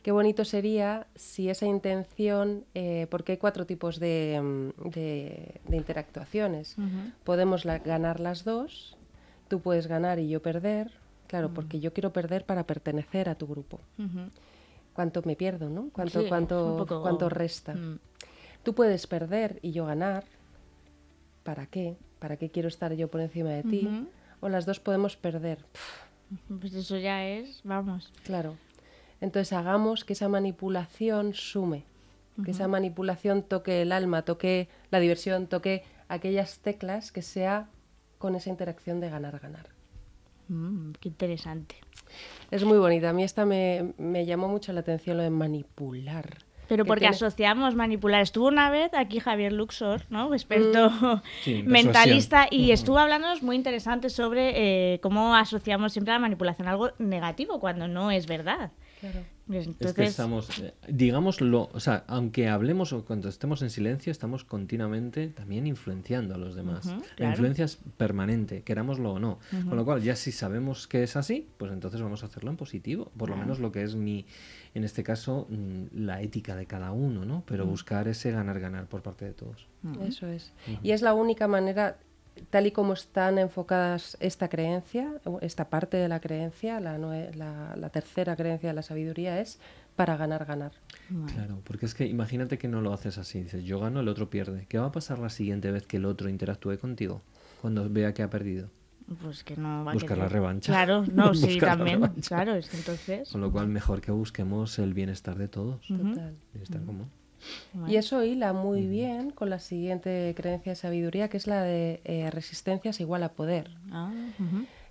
Qué 0.02 0.12
bonito 0.12 0.44
sería 0.44 1.06
si 1.14 1.48
esa 1.48 1.64
intención, 1.64 2.66
eh, 2.74 3.06
porque 3.10 3.32
hay 3.32 3.38
cuatro 3.38 3.64
tipos 3.64 3.98
de, 3.98 4.38
mm, 4.42 4.90
de- 4.90 5.60
de 5.66 5.76
interactuaciones. 5.78 6.76
Podemos 7.24 7.64
la- 7.64 7.78
ganar 7.78 8.20
las 8.20 8.44
dos, 8.44 8.98
tú 9.48 9.60
puedes 9.60 9.86
ganar 9.86 10.18
y 10.18 10.28
yo 10.28 10.42
perder, 10.42 10.90
claro, 11.26 11.54
porque 11.54 11.80
yo 11.80 11.94
quiero 11.94 12.12
perder 12.12 12.44
para 12.44 12.64
pertenecer 12.66 13.30
a 13.30 13.34
tu 13.36 13.46
grupo. 13.46 13.80
¿Cuánto 14.94 15.22
me 15.24 15.36
pierdo, 15.36 15.68
no? 15.68 15.90
¿Cuánto, 15.92 16.22
Sí, 16.22 16.28
cuánto, 16.28 16.76
poco- 16.78 17.02
cuánto 17.02 17.28
resta? 17.28 17.74
Mm. 17.74 17.98
Tú 18.62 18.74
puedes 18.74 19.06
perder 19.06 19.58
y 19.60 19.72
yo 19.72 19.84
ganar. 19.86 20.24
¿Para 21.42 21.66
qué? 21.66 21.96
¿Para 22.18 22.36
qué 22.38 22.50
quiero 22.50 22.68
estar 22.68 22.94
yo 22.94 23.08
por 23.08 23.20
encima 23.20 23.50
de 23.50 23.62
ti? 23.64 24.06
O 24.40 24.48
las 24.48 24.64
dos 24.66 24.80
podemos 24.80 25.16
perder. 25.16 25.58
Pues 26.60 26.72
eso 26.74 26.96
ya 26.96 27.26
es, 27.26 27.60
vamos. 27.64 28.12
claro. 28.24 28.56
Entonces 29.20 29.52
hagamos 29.52 30.04
que 30.04 30.12
esa 30.14 30.28
manipulación 30.28 31.34
sume, 31.34 31.84
que 32.44 32.50
esa 32.50 32.66
manipulación 32.68 33.42
toque 33.42 33.82
el 33.82 33.92
alma, 33.92 34.22
toque 34.22 34.68
la 34.90 35.00
diversión, 35.00 35.46
toque 35.46 35.82
aquellas 36.08 36.58
teclas 36.58 37.10
que 37.12 37.22
sea 37.22 37.68
con 38.18 38.34
esa 38.34 38.50
interacción 38.50 39.00
de 39.00 39.08
ganar-ganar. 39.10 39.66
Mm, 40.48 40.92
qué 41.00 41.08
interesante. 41.08 41.76
Es 42.50 42.64
muy 42.64 42.78
bonita. 42.78 43.10
A 43.10 43.12
mí 43.12 43.22
esta 43.24 43.44
me, 43.44 43.92
me 43.98 44.26
llamó 44.26 44.48
mucho 44.48 44.72
la 44.72 44.80
atención 44.80 45.16
lo 45.16 45.22
de 45.22 45.30
manipular. 45.30 46.38
Pero 46.68 46.84
que 46.84 46.88
porque 46.88 47.00
tiene- 47.00 47.16
asociamos 47.16 47.74
manipular. 47.74 48.22
Estuvo 48.22 48.48
una 48.48 48.70
vez 48.70 48.90
aquí 48.94 49.20
Javier 49.20 49.52
Luxor, 49.52 50.02
¿no? 50.08 50.32
experto 50.32 51.22
Sí, 51.42 51.56
en 51.56 51.66
mentalista, 51.70 52.46
y 52.50 52.70
estuvo 52.70 52.98
hablándonos 52.98 53.42
muy 53.42 53.56
interesante 53.56 54.08
sobre 54.08 54.94
eh, 54.94 55.00
cómo 55.00 55.34
asociamos 55.34 55.92
siempre 55.92 56.12
la 56.14 56.18
manipulación 56.20 56.66
a 56.68 56.70
algo 56.70 56.90
negativo 56.98 57.60
cuando 57.60 57.86
no 57.88 58.10
es 58.10 58.26
verdad. 58.26 58.70
Claro. 59.00 59.20
Pues 59.46 59.60
Es 59.60 59.66
Entonces, 59.66 59.94
que 59.94 60.04
estamos, 60.04 60.58
eh, 60.60 60.74
digámoslo, 60.88 61.68
o 61.72 61.80
sea, 61.80 62.04
aunque 62.06 62.48
hablemos 62.48 62.92
o 62.92 63.04
cuando 63.04 63.28
estemos 63.28 63.60
en 63.62 63.70
silencio, 63.70 64.10
estamos 64.10 64.44
continuamente 64.44 65.28
también 65.28 65.66
influenciando 65.66 66.34
a 66.34 66.38
los 66.38 66.54
demás. 66.54 66.86
La 66.86 67.00
claro. 67.16 67.32
influencia 67.32 67.64
es 67.66 67.78
permanente, 67.96 68.62
querámoslo 68.62 69.12
o 69.12 69.18
no. 69.18 69.38
Con 69.50 69.76
lo 69.76 69.84
cual, 69.84 70.02
ya 70.02 70.16
si 70.16 70.32
sabemos 70.32 70.86
que 70.86 71.02
es 71.02 71.16
así, 71.16 71.46
pues 71.58 71.72
entonces 71.72 72.00
vamos 72.00 72.22
a 72.22 72.26
hacerlo 72.26 72.50
en 72.50 72.56
positivo. 72.56 73.12
Por 73.16 73.28
lo 73.28 73.36
menos 73.36 73.58
lo 73.58 73.70
que 73.70 73.82
es 73.82 73.96
mi, 73.96 74.26
en 74.72 74.84
este 74.84 75.02
caso, 75.02 75.46
mm, 75.50 75.84
la 75.92 76.22
ética 76.22 76.56
de 76.56 76.66
cada 76.66 76.92
uno, 76.92 77.24
¿no? 77.24 77.44
Pero 77.46 77.66
buscar 77.66 78.08
ese 78.08 78.30
ganar-ganar 78.30 78.86
por 78.86 79.02
parte 79.02 79.26
de 79.26 79.34
todos. 79.34 79.68
Eso 80.00 80.26
es. 80.26 80.52
Y 80.82 80.92
es 80.92 81.02
la 81.02 81.12
única 81.12 81.48
manera, 81.48 81.98
tal 82.50 82.66
y 82.66 82.72
como 82.72 82.92
están 82.92 83.38
enfocadas 83.38 84.16
esta 84.20 84.48
creencia, 84.48 85.12
esta 85.40 85.68
parte 85.70 85.96
de 85.96 86.08
la 86.08 86.20
creencia, 86.20 86.80
la, 86.80 86.98
nue- 86.98 87.32
la- 87.34 87.74
la 87.76 87.88
tercera 87.90 88.36
creencia 88.36 88.68
de 88.70 88.74
la 88.74 88.82
sabiduría 88.82 89.40
es 89.40 89.58
para 89.96 90.16
ganar, 90.16 90.44
ganar. 90.44 90.72
Claro, 91.32 91.60
porque 91.64 91.86
es 91.86 91.94
que 91.94 92.06
imagínate 92.06 92.58
que 92.58 92.66
no 92.68 92.80
lo 92.80 92.92
haces 92.92 93.18
así. 93.18 93.42
Dices, 93.42 93.64
yo 93.64 93.78
gano, 93.78 94.00
el 94.00 94.08
otro 94.08 94.28
pierde. 94.30 94.66
¿Qué 94.68 94.78
va 94.78 94.86
a 94.86 94.92
pasar 94.92 95.18
la 95.20 95.28
siguiente 95.30 95.70
vez 95.70 95.86
que 95.86 95.98
el 95.98 96.04
otro 96.06 96.28
interactúe 96.28 96.78
contigo? 96.78 97.22
Cuando 97.60 97.88
vea 97.88 98.12
que 98.12 98.22
ha 98.22 98.30
perdido. 98.30 98.70
pues 99.22 99.44
que 99.44 99.56
no 99.56 99.84
va 99.84 99.92
a 99.92 99.94
Buscar 99.94 100.18
la 100.18 100.28
revancha. 100.28 100.72
Claro, 100.72 101.04
no, 101.12 101.34
sí, 101.34 101.46
Buscar 101.46 101.62
la 101.70 101.76
también. 101.76 102.00
revancha. 102.02 102.28
Claro, 102.34 102.54
es 102.54 102.68
que 102.68 102.76
entonces. 102.78 103.28
Con 103.30 103.40
lo 103.42 103.52
cual, 103.52 103.68
mejor 103.68 104.00
que 104.00 104.10
busquemos 104.12 104.78
el 104.80 104.94
bienestar 104.94 105.36
de 105.38 105.46
todos. 105.48 105.86
Total. 105.86 106.34
Bienestar 106.52 106.82
común. 106.84 107.08
Y 107.88 107.96
eso 107.96 108.22
hila 108.24 108.52
muy 108.52 108.86
bien 108.86 109.30
con 109.30 109.50
la 109.50 109.58
siguiente 109.58 110.32
creencia 110.36 110.72
de 110.72 110.76
sabiduría, 110.76 111.28
que 111.28 111.36
es 111.36 111.46
la 111.46 111.62
de 111.62 112.00
eh, 112.04 112.30
resistencia 112.30 112.90
es 112.90 113.00
igual 113.00 113.22
a 113.22 113.30
poder. 113.30 113.70
Ah. 113.90 114.12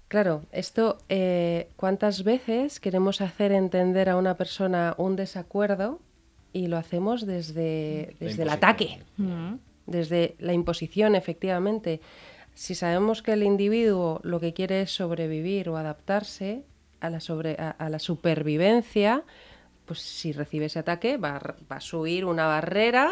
Claro, 0.08 0.44
esto, 0.52 1.00
eh, 1.10 1.70
¿cuántas 1.76 2.24
veces 2.24 2.80
queremos 2.80 3.22
hacer 3.22 3.52
entender 3.52 4.10
a 4.10 4.18
una 4.18 4.36
persona 4.36 4.94
un 4.98 5.16
desacuerdo 5.16 6.00
y 6.52 6.68
lo 6.68 6.78
hacemos 6.78 7.26
desde, 7.26 8.16
La 8.20 8.28
desde 8.28 8.44
el 8.44 8.50
ataque? 8.50 9.00
Desde 9.88 10.36
la 10.38 10.54
imposición, 10.54 11.16
efectivamente. 11.16 12.00
Si 12.54 12.76
sabemos 12.76 13.24
que 13.24 13.34
el 13.34 13.42
individuo 13.42 14.20
lo 14.24 14.40
que 14.40 14.54
quiere 14.54 14.82
es 14.84 14.92
sobrevivir 14.92 15.70
o 15.70 15.78
adaptarse 15.78 16.64
a 17.00 17.10
la, 17.10 17.20
sobre, 17.20 17.56
a, 17.60 17.72
a 17.72 17.90
la 17.90 17.98
supervivencia, 17.98 19.24
pues 19.86 20.00
si 20.00 20.32
recibe 20.32 20.66
ese 20.66 20.80
ataque 20.80 21.18
va, 21.18 21.40
va 21.72 21.76
a 21.78 21.82
subir 21.82 22.26
una 22.26 22.46
barrera 22.48 23.12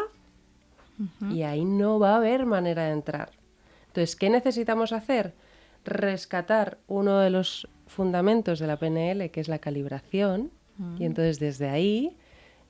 y 1.32 1.42
ahí 1.44 1.66
no 1.66 1.98
va 2.00 2.14
a 2.14 2.18
haber 2.18 2.46
manera 2.46 2.86
de 2.86 2.92
entrar. 2.92 3.32
Entonces, 3.88 4.16
¿qué 4.16 4.30
necesitamos 4.30 4.94
hacer? 4.94 5.34
Rescatar 5.84 6.78
uno 6.88 7.20
de 7.20 7.32
los 7.32 7.68
fundamentos 7.88 8.60
de 8.60 8.68
la 8.68 8.78
PNL, 8.78 9.32
que 9.32 9.42
es 9.42 9.48
la 9.48 9.60
calibración, 9.60 10.52
y 10.98 11.06
entonces 11.06 11.40
desde 11.40 11.70
ahí 11.70 12.18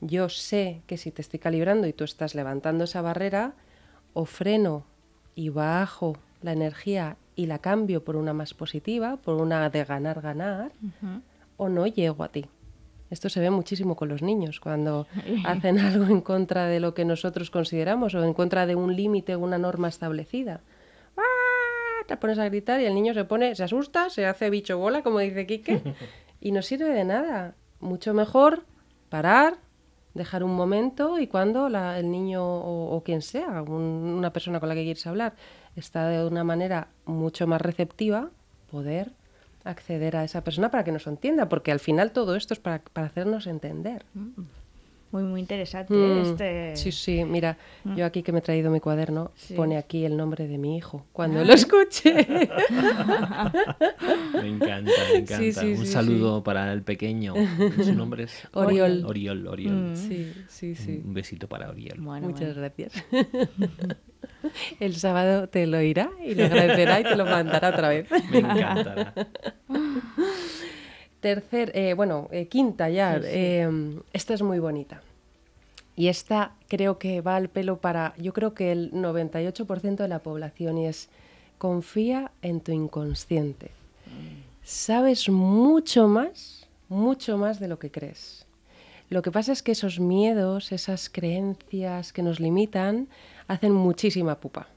yo 0.01 0.27
sé 0.29 0.81
que 0.87 0.97
si 0.97 1.11
te 1.11 1.21
estoy 1.21 1.39
calibrando 1.39 1.87
y 1.87 1.93
tú 1.93 2.03
estás 2.03 2.35
levantando 2.35 2.85
esa 2.85 3.01
barrera, 3.01 3.53
o 4.13 4.25
freno 4.25 4.85
y 5.35 5.49
bajo 5.49 6.17
la 6.41 6.53
energía 6.53 7.17
y 7.35 7.45
la 7.45 7.59
cambio 7.59 8.03
por 8.03 8.15
una 8.15 8.33
más 8.33 8.53
positiva, 8.53 9.17
por 9.17 9.41
una 9.41 9.69
de 9.69 9.85
ganar, 9.85 10.21
ganar, 10.21 10.71
o 11.57 11.69
no 11.69 11.87
llego 11.87 12.23
a 12.23 12.29
ti. 12.29 12.45
Esto 13.11 13.29
se 13.29 13.39
ve 13.41 13.51
muchísimo 13.51 13.95
con 13.95 14.09
los 14.09 14.23
niños, 14.23 14.59
cuando 14.59 15.05
hacen 15.45 15.77
algo 15.77 16.05
en 16.05 16.21
contra 16.21 16.65
de 16.65 16.79
lo 16.79 16.95
que 16.95 17.05
nosotros 17.05 17.51
consideramos 17.51 18.15
o 18.15 18.23
en 18.23 18.33
contra 18.33 18.65
de 18.65 18.73
un 18.75 18.95
límite 18.95 19.35
o 19.35 19.39
una 19.39 19.59
norma 19.59 19.87
establecida. 19.89 20.61
¡Ah! 21.17 21.21
Te 22.07 22.17
pones 22.17 22.39
a 22.39 22.45
gritar 22.45 22.81
y 22.81 22.85
el 22.85 22.95
niño 22.95 23.13
se 23.13 23.23
pone, 23.25 23.53
se 23.55 23.63
asusta, 23.63 24.09
se 24.09 24.25
hace 24.25 24.49
bicho 24.49 24.77
bola, 24.77 25.03
como 25.03 25.19
dice 25.19 25.45
Quique, 25.45 25.81
y 26.41 26.51
no 26.51 26.61
sirve 26.61 26.89
de 26.89 27.03
nada. 27.03 27.53
Mucho 27.79 28.13
mejor 28.13 28.63
parar, 29.09 29.57
dejar 30.13 30.43
un 30.43 30.53
momento 30.55 31.19
y 31.19 31.27
cuando 31.27 31.69
la- 31.69 31.99
el 31.99 32.11
niño 32.11 32.43
o, 32.43 32.95
o 32.95 33.03
quien 33.03 33.21
sea, 33.21 33.61
un- 33.61 34.13
una 34.17 34.33
persona 34.33 34.59
con 34.59 34.69
la 34.69 34.75
que 34.75 34.83
quieres 34.83 35.05
hablar, 35.07 35.35
está 35.75 36.07
de 36.07 36.25
una 36.25 36.43
manera 36.43 36.87
mucho 37.05 37.45
más 37.47 37.61
receptiva, 37.61 38.29
poder 38.69 39.11
acceder 39.63 40.15
a 40.15 40.23
esa 40.23 40.43
persona 40.43 40.71
para 40.71 40.83
que 40.83 40.91
nos 40.91 41.07
entienda, 41.07 41.49
porque 41.49 41.71
al 41.71 41.79
final 41.79 42.11
todo 42.11 42.35
esto 42.35 42.53
es 42.53 42.59
para, 42.59 42.81
para 42.93 43.07
hacernos 43.07 43.47
entender. 43.47 44.05
Muy, 45.11 45.23
muy 45.23 45.41
interesante 45.41 45.93
Mm, 45.93 46.21
este... 46.21 46.75
Sí, 46.77 46.91
sí, 46.93 47.25
mira, 47.25 47.57
yo 47.97 48.05
aquí 48.05 48.23
que 48.23 48.31
me 48.31 48.39
he 48.39 48.41
traído 48.41 48.71
mi 48.71 48.79
cuaderno, 48.79 49.31
Sí. 49.35 49.55
pone 49.55 49.75
aquí 49.77 50.05
el 50.05 50.15
nombre 50.15 50.47
de 50.47 50.57
mi 50.57 50.77
hijo, 50.77 51.05
cuando 51.11 51.43
lo 51.43 51.51
escuche. 51.53 52.13
Me 54.41 54.47
encanta, 54.47 54.91
me 55.11 55.17
encanta. 55.19 55.37
Sí, 55.37 55.51
sí, 55.53 55.65
Un 55.73 55.85
sí, 55.85 55.91
saludo 55.91 56.43
para 56.43 56.71
el 56.71 56.81
pequeño. 56.83 57.33
Su 57.83 57.93
nombre 57.93 58.23
es 58.23 58.47
Oriol. 58.53 59.03
Oriol, 59.05 59.47
Oriol. 59.47 59.95
sí, 59.97 60.31
sí, 60.47 60.75
sí. 60.75 61.01
Un 61.03 61.13
besito 61.13 61.47
para 61.49 61.69
Oriol. 61.69 61.99
Bueno, 61.99 62.27
Muchas 62.29 62.55
bueno. 62.55 62.61
gracias. 62.61 63.03
El 64.79 64.95
sábado 64.95 65.47
te 65.47 65.67
lo 65.67 65.81
irá 65.81 66.11
y 66.23 66.35
lo 66.35 66.45
agradecerá 66.45 66.99
y 66.99 67.03
te 67.03 67.15
lo 67.15 67.25
mandará 67.25 67.69
otra 67.69 67.89
vez. 67.89 68.09
Me 68.31 68.39
encantará. 68.39 69.13
Tercer, 71.19 71.71
eh, 71.75 71.93
bueno, 71.93 72.27
eh, 72.31 72.47
quinta 72.47 72.89
ya. 72.89 73.19
eh, 73.23 73.69
esta 74.11 74.33
es 74.33 74.41
muy 74.41 74.59
bonita. 74.59 75.01
Y 75.95 76.07
esta 76.07 76.53
creo 76.67 76.97
que 76.97 77.21
va 77.21 77.35
al 77.35 77.49
pelo 77.49 77.77
para, 77.77 78.15
yo 78.17 78.33
creo 78.33 78.53
que 78.55 78.71
el 78.71 78.91
98% 78.91 79.97
de 79.97 80.07
la 80.07 80.19
población 80.19 80.77
y 80.79 80.87
es, 80.87 81.09
confía 81.57 82.31
en 82.41 82.61
tu 82.61 82.71
inconsciente. 82.71 83.69
Sabes 84.63 85.29
mucho 85.29 86.07
más, 86.07 86.67
mucho 86.89 87.37
más 87.37 87.59
de 87.59 87.67
lo 87.67 87.77
que 87.77 87.91
crees. 87.91 88.47
Lo 89.11 89.21
que 89.21 89.31
pasa 89.31 89.51
es 89.51 89.61
que 89.61 89.73
esos 89.73 89.99
miedos, 89.99 90.71
esas 90.71 91.09
creencias 91.09 92.13
que 92.13 92.23
nos 92.23 92.39
limitan, 92.39 93.09
hacen 93.47 93.73
muchísima 93.73 94.39
pupa. 94.39 94.67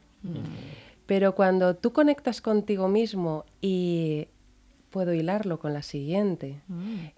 Pero 1.07 1.35
cuando 1.35 1.77
tú 1.77 1.93
conectas 1.93 2.41
contigo 2.41 2.89
mismo 2.89 3.45
y 3.61 4.27
puedo 4.91 5.13
hilarlo 5.13 5.59
con 5.59 5.75
la 5.75 5.83
siguiente, 5.83 6.61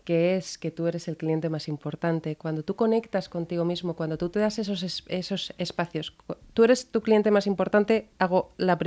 que 0.05 0.37
es 0.37 0.57
que 0.59 0.71
tú 0.71 0.87
eres 0.87 1.09
el 1.09 1.17
cliente 1.19 1.51
más 1.51 1.69
importante. 1.69 2.35
Cuando 2.37 2.63
tú 2.63 2.75
conectas 2.75 3.29
contigo 3.29 3.65
mismo, 3.67 3.95
cuando 3.95 4.17
tú 4.17 4.31
te 4.31 4.41
das 4.41 4.59
esos, 4.59 4.83
es- 4.83 5.05
esos 5.09 5.53
espacios, 5.59 6.15
tú 6.55 6.65
eres 6.65 6.91
tu 6.91 7.03
cliente 7.03 7.31
más 7.31 7.47
importante, 7.47 8.09
hago 8.19 8.53
la- 8.57 8.79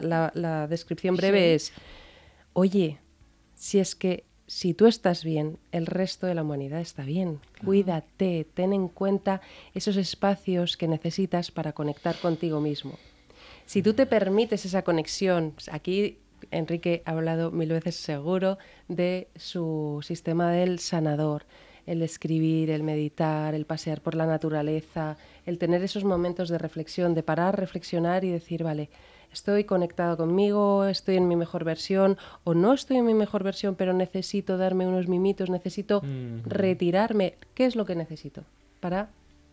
la- 0.00 0.32
la 0.34 0.66
descripción 0.66 1.14
breve 1.16 1.54
es, 1.54 1.72
oye, 2.54 2.98
si 3.54 3.78
es 3.78 3.94
que 3.94 4.24
si 4.52 4.74
tú 4.74 4.86
estás 4.86 5.24
bien, 5.24 5.56
el 5.72 5.86
resto 5.86 6.26
de 6.26 6.34
la 6.34 6.42
humanidad 6.42 6.82
está 6.82 7.04
bien. 7.04 7.40
Cuídate, 7.64 8.46
ten 8.52 8.74
en 8.74 8.88
cuenta 8.88 9.40
esos 9.72 9.96
espacios 9.96 10.76
que 10.76 10.88
necesitas 10.88 11.50
para 11.50 11.72
conectar 11.72 12.16
contigo 12.18 12.60
mismo. 12.60 12.98
Si 13.64 13.82
tú 13.82 13.94
te 13.94 14.04
permites 14.04 14.66
esa 14.66 14.82
conexión, 14.82 15.54
aquí 15.70 16.18
Enrique 16.50 17.02
ha 17.06 17.12
hablado 17.12 17.50
mil 17.50 17.70
veces 17.70 17.96
seguro 17.96 18.58
de 18.88 19.28
su 19.36 20.00
sistema 20.02 20.50
del 20.52 20.80
sanador, 20.80 21.46
el 21.86 22.02
escribir, 22.02 22.68
el 22.68 22.82
meditar, 22.82 23.54
el 23.54 23.64
pasear 23.64 24.02
por 24.02 24.14
la 24.14 24.26
naturaleza, 24.26 25.16
el 25.46 25.56
tener 25.56 25.82
esos 25.82 26.04
momentos 26.04 26.50
de 26.50 26.58
reflexión, 26.58 27.14
de 27.14 27.22
parar, 27.22 27.58
reflexionar 27.58 28.22
y 28.22 28.30
decir, 28.30 28.64
vale, 28.64 28.90
estoy 29.32 29.64
conectado 29.64 30.16
conmigo, 30.16 30.84
estoy 30.84 31.16
en 31.16 31.28
mi 31.28 31.36
mejor 31.36 31.64
versión 31.64 32.18
o 32.44 32.54
no 32.54 32.72
estoy 32.72 32.98
en 32.98 33.06
mi 33.06 33.14
mejor 33.14 33.42
versión, 33.42 33.74
pero 33.74 33.92
necesito 33.92 34.58
darme 34.58 34.86
unos 34.86 35.08
mimitos, 35.08 35.50
necesito 35.50 36.02
retirarme. 36.44 37.34
¿Qué 37.54 37.64
es 37.64 37.76
lo 37.76 37.84
que 37.84 37.94
necesito 37.94 38.44
para 38.80 39.10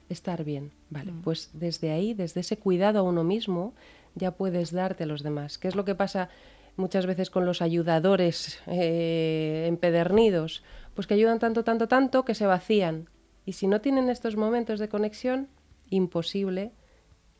estar 0.09 0.43
bien? 0.43 0.71
Vale, 0.89 1.13
pues 1.23 1.51
desde 1.53 1.91
ahí, 1.91 2.13
desde 2.13 2.41
ese 2.41 2.57
cuidado 2.57 2.99
a 2.99 3.03
uno 3.03 3.23
mismo, 3.23 3.73
ya 4.15 4.31
puedes 4.31 4.71
darte 4.71 5.03
a 5.03 5.07
los 5.07 5.23
demás. 5.23 5.57
¿Qué 5.57 5.67
es 5.67 5.75
lo 5.75 5.85
que 5.85 5.95
pasa 5.95 6.29
muchas 6.75 7.05
veces 7.05 7.29
con 7.29 7.45
los 7.45 7.61
ayudadores 7.61 8.59
eh, 8.67 9.65
empedernidos? 9.67 10.63
Pues 10.93 11.07
que 11.07 11.13
ayudan 11.13 11.39
tanto, 11.39 11.63
tanto, 11.63 11.87
tanto 11.87 12.25
que 12.25 12.35
se 12.35 12.45
vacían. 12.45 13.07
Y 13.45 13.53
si 13.53 13.67
no 13.67 13.81
tienen 13.81 14.09
estos 14.09 14.35
momentos 14.35 14.79
de 14.79 14.89
conexión, 14.89 15.47
imposible 15.89 16.71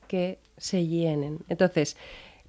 que 0.08 0.40
se 0.58 0.88
llenen. 0.88 1.40
Entonces, 1.50 1.96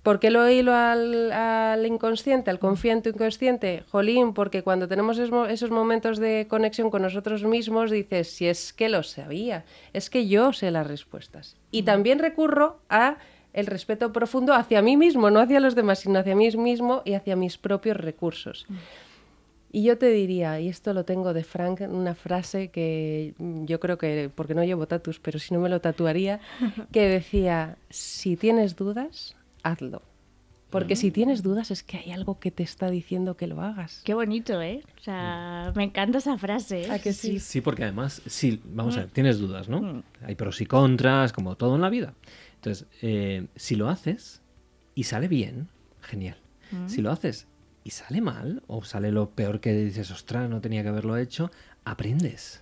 ¿por 0.03 0.19
qué 0.21 0.31
lo 0.31 0.49
hilo 0.49 0.75
al, 0.75 1.31
al 1.33 1.87
inconsciente, 1.87 2.51
al 2.51 2.59
tu 2.59 3.11
inconsciente? 3.11 3.85
Jolín, 3.91 4.33
porque 4.35 4.63
cuando 4.63 4.89
tenemos 4.89 5.19
esos, 5.19 5.31
mo- 5.31 5.47
esos 5.47 5.71
momentos 5.71 6.19
de 6.19 6.47
conexión 6.49 6.91
con 6.91 7.03
nosotros 7.03 7.45
mismos, 7.45 7.91
dices, 7.91 8.29
si 8.31 8.47
es 8.47 8.73
que 8.73 8.89
lo 8.89 9.03
sabía, 9.03 9.65
es 9.93 10.11
que 10.11 10.27
yo 10.29 10.53
sé 10.53 10.71
las 10.71 10.87
respuestas. 10.87 11.57
Y 11.71 11.83
también 11.83 12.19
recurro 12.19 12.81
a 12.89 13.17
el 13.53 13.67
respeto 13.67 14.13
profundo 14.13 14.55
hacia 14.55 14.81
mí 14.81 14.97
mismo, 14.97 15.31
no 15.31 15.41
hacia 15.41 15.59
los 15.61 15.75
demás, 15.75 15.99
sino 16.01 16.19
hacia 16.21 16.37
mí 16.37 16.49
mismo 16.57 17.03
y 17.05 17.15
hacia 17.15 17.35
mis 17.37 17.59
propios 17.59 17.97
recursos. 17.97 18.67
Y 19.73 19.85
yo 19.85 19.99
te 19.99 20.09
diría, 20.11 20.59
y 20.61 20.69
esto 20.69 20.93
lo 20.95 21.05
tengo 21.05 21.33
de 21.33 21.45
Frank, 21.45 21.81
una 21.83 22.15
frase 22.17 22.69
que 22.71 23.35
mm, 23.39 23.67
yo 23.67 23.79
creo 23.79 23.99
que, 23.99 24.29
porque 24.35 24.55
no 24.55 24.65
llevo 24.65 24.87
tatus, 24.89 25.21
pero 25.21 25.39
si 25.39 25.55
no 25.55 25.61
me 25.61 25.69
lo 25.69 25.81
tatuaría, 25.81 26.41
que 26.93 27.03
decía, 27.09 27.77
si 27.89 28.37
tienes 28.37 28.75
dudas, 28.75 29.37
hazlo. 29.63 30.03
Porque 30.71 30.95
si 30.95 31.11
tienes 31.11 31.43
dudas 31.43 31.73
es 31.73 31.83
que 31.83 31.97
hay 31.97 32.13
algo 32.13 32.39
que 32.39 32.53
te 32.53 32.63
está 32.63 32.91
diciendo 32.91 33.37
que 33.37 33.49
lo 33.49 33.61
hagas. 33.61 34.03
Qué 34.05 34.15
bonito, 34.15 34.63
¿eh? 34.63 34.83
O 35.01 35.03
sea, 35.03 35.73
me 35.75 35.83
encanta 35.83 36.19
esa 36.19 36.39
frase. 36.39 36.83
¿eh? 36.83 36.91
¿A 36.93 37.01
que 37.01 37.13
sí? 37.13 37.41
Sí, 37.41 37.61
porque 37.61 37.83
además, 37.83 38.23
sí, 38.27 38.61
vamos 38.67 38.95
Mm. 38.95 38.99
a 38.99 39.03
ver, 39.03 39.11
tienes 39.11 39.41
dudas, 39.41 39.69
¿no? 39.69 40.05
Hay 40.23 40.37
pros 40.37 40.61
y 40.61 40.67
contras, 40.67 41.33
como 41.33 41.57
todo 41.57 41.75
en 41.75 41.81
la 41.81 41.91
vida. 41.91 42.15
Entonces, 42.55 42.87
eh, 43.03 43.49
si 43.57 43.75
lo 43.75 43.89
haces 43.89 44.43
y 44.95 45.03
sale 45.05 45.27
bien, 45.27 45.67
genial. 46.03 46.37
Mm. 46.71 46.87
Si 46.89 47.03
lo 47.03 47.11
haces 47.11 47.49
y 47.83 47.91
sale 47.91 48.21
mal, 48.21 48.63
o 48.69 48.85
sale 48.85 49.11
lo 49.11 49.31
peor 49.31 49.59
que 49.61 49.73
dices, 49.73 50.09
ostras, 50.13 50.49
no 50.49 50.61
tenía 50.61 50.85
que 50.85 50.91
haberlo 50.91 51.17
hecho, 51.17 51.51
aprendes. 51.85 52.61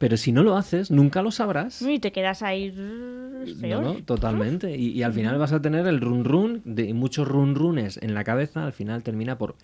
Pero 0.00 0.16
si 0.16 0.32
no 0.32 0.42
lo 0.42 0.56
haces, 0.56 0.90
nunca 0.90 1.20
lo 1.20 1.30
sabrás. 1.30 1.82
Y 1.82 1.98
te 1.98 2.10
quedas 2.10 2.42
ahí. 2.42 2.72
No, 2.74 3.82
no, 3.82 3.94
totalmente. 4.02 4.74
Y, 4.74 4.88
y 4.92 5.02
al 5.02 5.12
final 5.12 5.36
vas 5.38 5.52
a 5.52 5.60
tener 5.60 5.86
el 5.86 6.00
run 6.00 6.24
run 6.24 6.62
de 6.64 6.94
muchos 6.94 7.28
run 7.28 7.54
runes 7.54 7.98
en 8.02 8.14
la 8.14 8.24
cabeza, 8.24 8.64
al 8.64 8.72
final 8.72 9.02
termina 9.02 9.36
por 9.36 9.56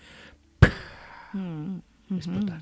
Mm, 1.33 1.79
explotar. 2.15 2.61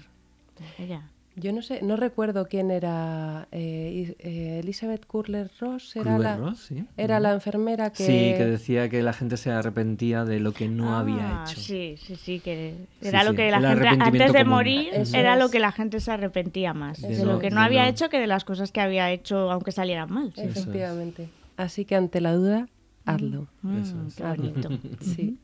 Vaya. 0.79 1.09
Yo 1.37 1.51
no 1.51 1.61
sé, 1.61 1.81
no 1.81 1.97
recuerdo 1.97 2.47
quién 2.47 2.71
era 2.71 3.47
eh, 3.51 4.15
eh, 4.19 4.59
Elizabeth 4.63 5.05
Kurler-Ross, 5.05 5.97
era, 5.97 6.17
la, 6.17 6.35
Kubler-Ross, 6.37 6.59
sí. 6.59 6.85
era 6.95 7.19
la 7.19 7.33
enfermera 7.33 7.89
que... 7.89 8.03
Sí, 8.05 8.33
que 8.37 8.45
decía 8.45 8.87
que 8.87 9.03
la 9.03 9.11
gente 9.11 9.35
se 9.35 9.51
arrepentía 9.51 10.23
de 10.23 10.39
lo 10.39 10.53
que 10.53 10.69
no 10.69 10.95
había 10.97 11.41
Ah, 11.41 11.43
hecho. 11.49 11.59
Sí, 11.59 11.95
sí, 11.97 12.15
sí, 12.15 12.39
que 12.39 12.75
Sí, 13.01 13.07
era 13.09 13.25
lo 13.25 13.31
sí, 13.31 13.35
que 13.35 13.49
el 13.49 13.61
la 13.61 13.69
gente 13.75 13.87
antes 13.89 14.31
de 14.33 14.39
común. 14.39 14.49
morir 14.55 14.89
Eso 14.93 15.17
era 15.17 15.35
lo 15.35 15.49
que 15.49 15.59
la 15.59 15.73
gente 15.73 15.99
se 15.99 16.11
arrepentía 16.11 16.73
más 16.73 17.01
De 17.01 17.09
de, 17.09 17.25
no- 17.25 17.33
lo 17.33 17.39
que 17.39 17.51
no 17.51 17.59
había 17.59 17.83
no- 17.83 17.89
hecho 17.89 18.07
que 18.09 18.17
de 18.19 18.27
las 18.27 18.45
cosas 18.45 18.71
que 18.71 18.79
había 18.79 19.11
hecho 19.11 19.51
aunque 19.51 19.73
salieran 19.73 20.13
mal. 20.13 20.31
Efectivamente. 20.37 21.27
Así 21.57 21.83
que 21.83 21.95
ante 21.95 22.21
la 22.21 22.33
duda, 22.33 22.67
hazlo. 23.05 23.47
Mm, 23.61 23.77
Eso 23.81 23.97
es. 24.07 24.15
qué 24.15 24.23
bonito. 24.23 24.69
Sí. 25.01 25.37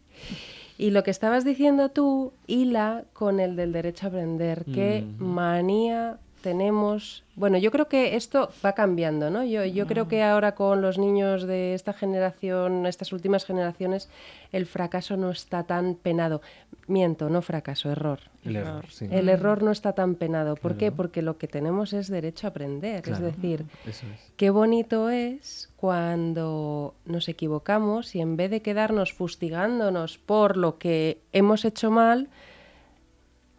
Y 0.81 0.89
lo 0.89 1.03
que 1.03 1.11
estabas 1.11 1.45
diciendo 1.45 1.89
tú 1.89 2.33
hila 2.47 3.03
con 3.13 3.39
el 3.39 3.55
del 3.55 3.71
derecho 3.71 4.07
a 4.07 4.09
aprender. 4.09 4.65
Qué 4.65 5.05
manía 5.19 6.17
tenemos. 6.41 7.23
Bueno, 7.35 7.57
yo 7.57 7.71
creo 7.71 7.87
que 7.87 8.15
esto 8.15 8.51
va 8.63 8.73
cambiando, 8.73 9.29
¿no? 9.29 9.43
Yo, 9.43 9.63
yo 9.65 9.87
creo 9.87 10.07
que 10.07 10.21
ahora 10.21 10.53
con 10.53 10.81
los 10.81 10.97
niños 10.97 11.43
de 11.43 11.73
esta 11.73 11.93
generación, 11.93 12.85
estas 12.85 13.13
últimas 13.13 13.45
generaciones, 13.45 14.09
el 14.51 14.65
fracaso 14.65 15.17
no 15.17 15.31
está 15.31 15.63
tan 15.63 15.95
penado. 15.95 16.41
Miento, 16.87 17.29
no 17.29 17.41
fracaso, 17.41 17.89
error. 17.89 18.19
El 18.43 18.57
error, 18.57 18.85
sí. 18.89 19.07
El 19.09 19.29
error 19.29 19.63
no 19.63 19.71
está 19.71 19.93
tan 19.93 20.15
penado. 20.15 20.55
¿Por 20.55 20.75
qué? 20.75 20.91
Porque 20.91 21.21
lo 21.21 21.37
que 21.37 21.47
tenemos 21.47 21.93
es 21.93 22.09
derecho 22.09 22.47
a 22.47 22.49
aprender. 22.49 23.03
Claro. 23.03 23.27
Es 23.27 23.35
decir, 23.35 23.65
Eso 23.85 24.05
es. 24.13 24.33
Qué 24.35 24.49
bonito 24.49 25.09
es 25.09 25.69
cuando 25.77 26.95
nos 27.05 27.29
equivocamos 27.29 28.15
y 28.15 28.21
en 28.21 28.35
vez 28.35 28.51
de 28.51 28.61
quedarnos 28.61 29.13
fustigándonos 29.13 30.17
por 30.17 30.57
lo 30.57 30.77
que 30.77 31.19
hemos 31.31 31.63
hecho 31.65 31.91
mal, 31.91 32.27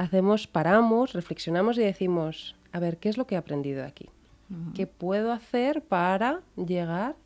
hacemos, 0.03 0.47
paramos, 0.47 1.13
reflexionamos 1.13 1.79
y 1.79 1.83
decimos, 1.83 2.57
a 2.73 2.81
ver, 2.81 2.99
¿qué 2.99 3.09
es 3.09 3.17
lo 3.17 3.27
que 3.27 3.35
he 3.35 3.39
aprendido 3.39 3.83
de 3.83 3.87
aquí? 3.87 4.09
¿Qué 4.75 4.87
puedo 4.87 5.33
hacer 5.33 5.83
para 5.83 6.43
llegar 6.57 7.17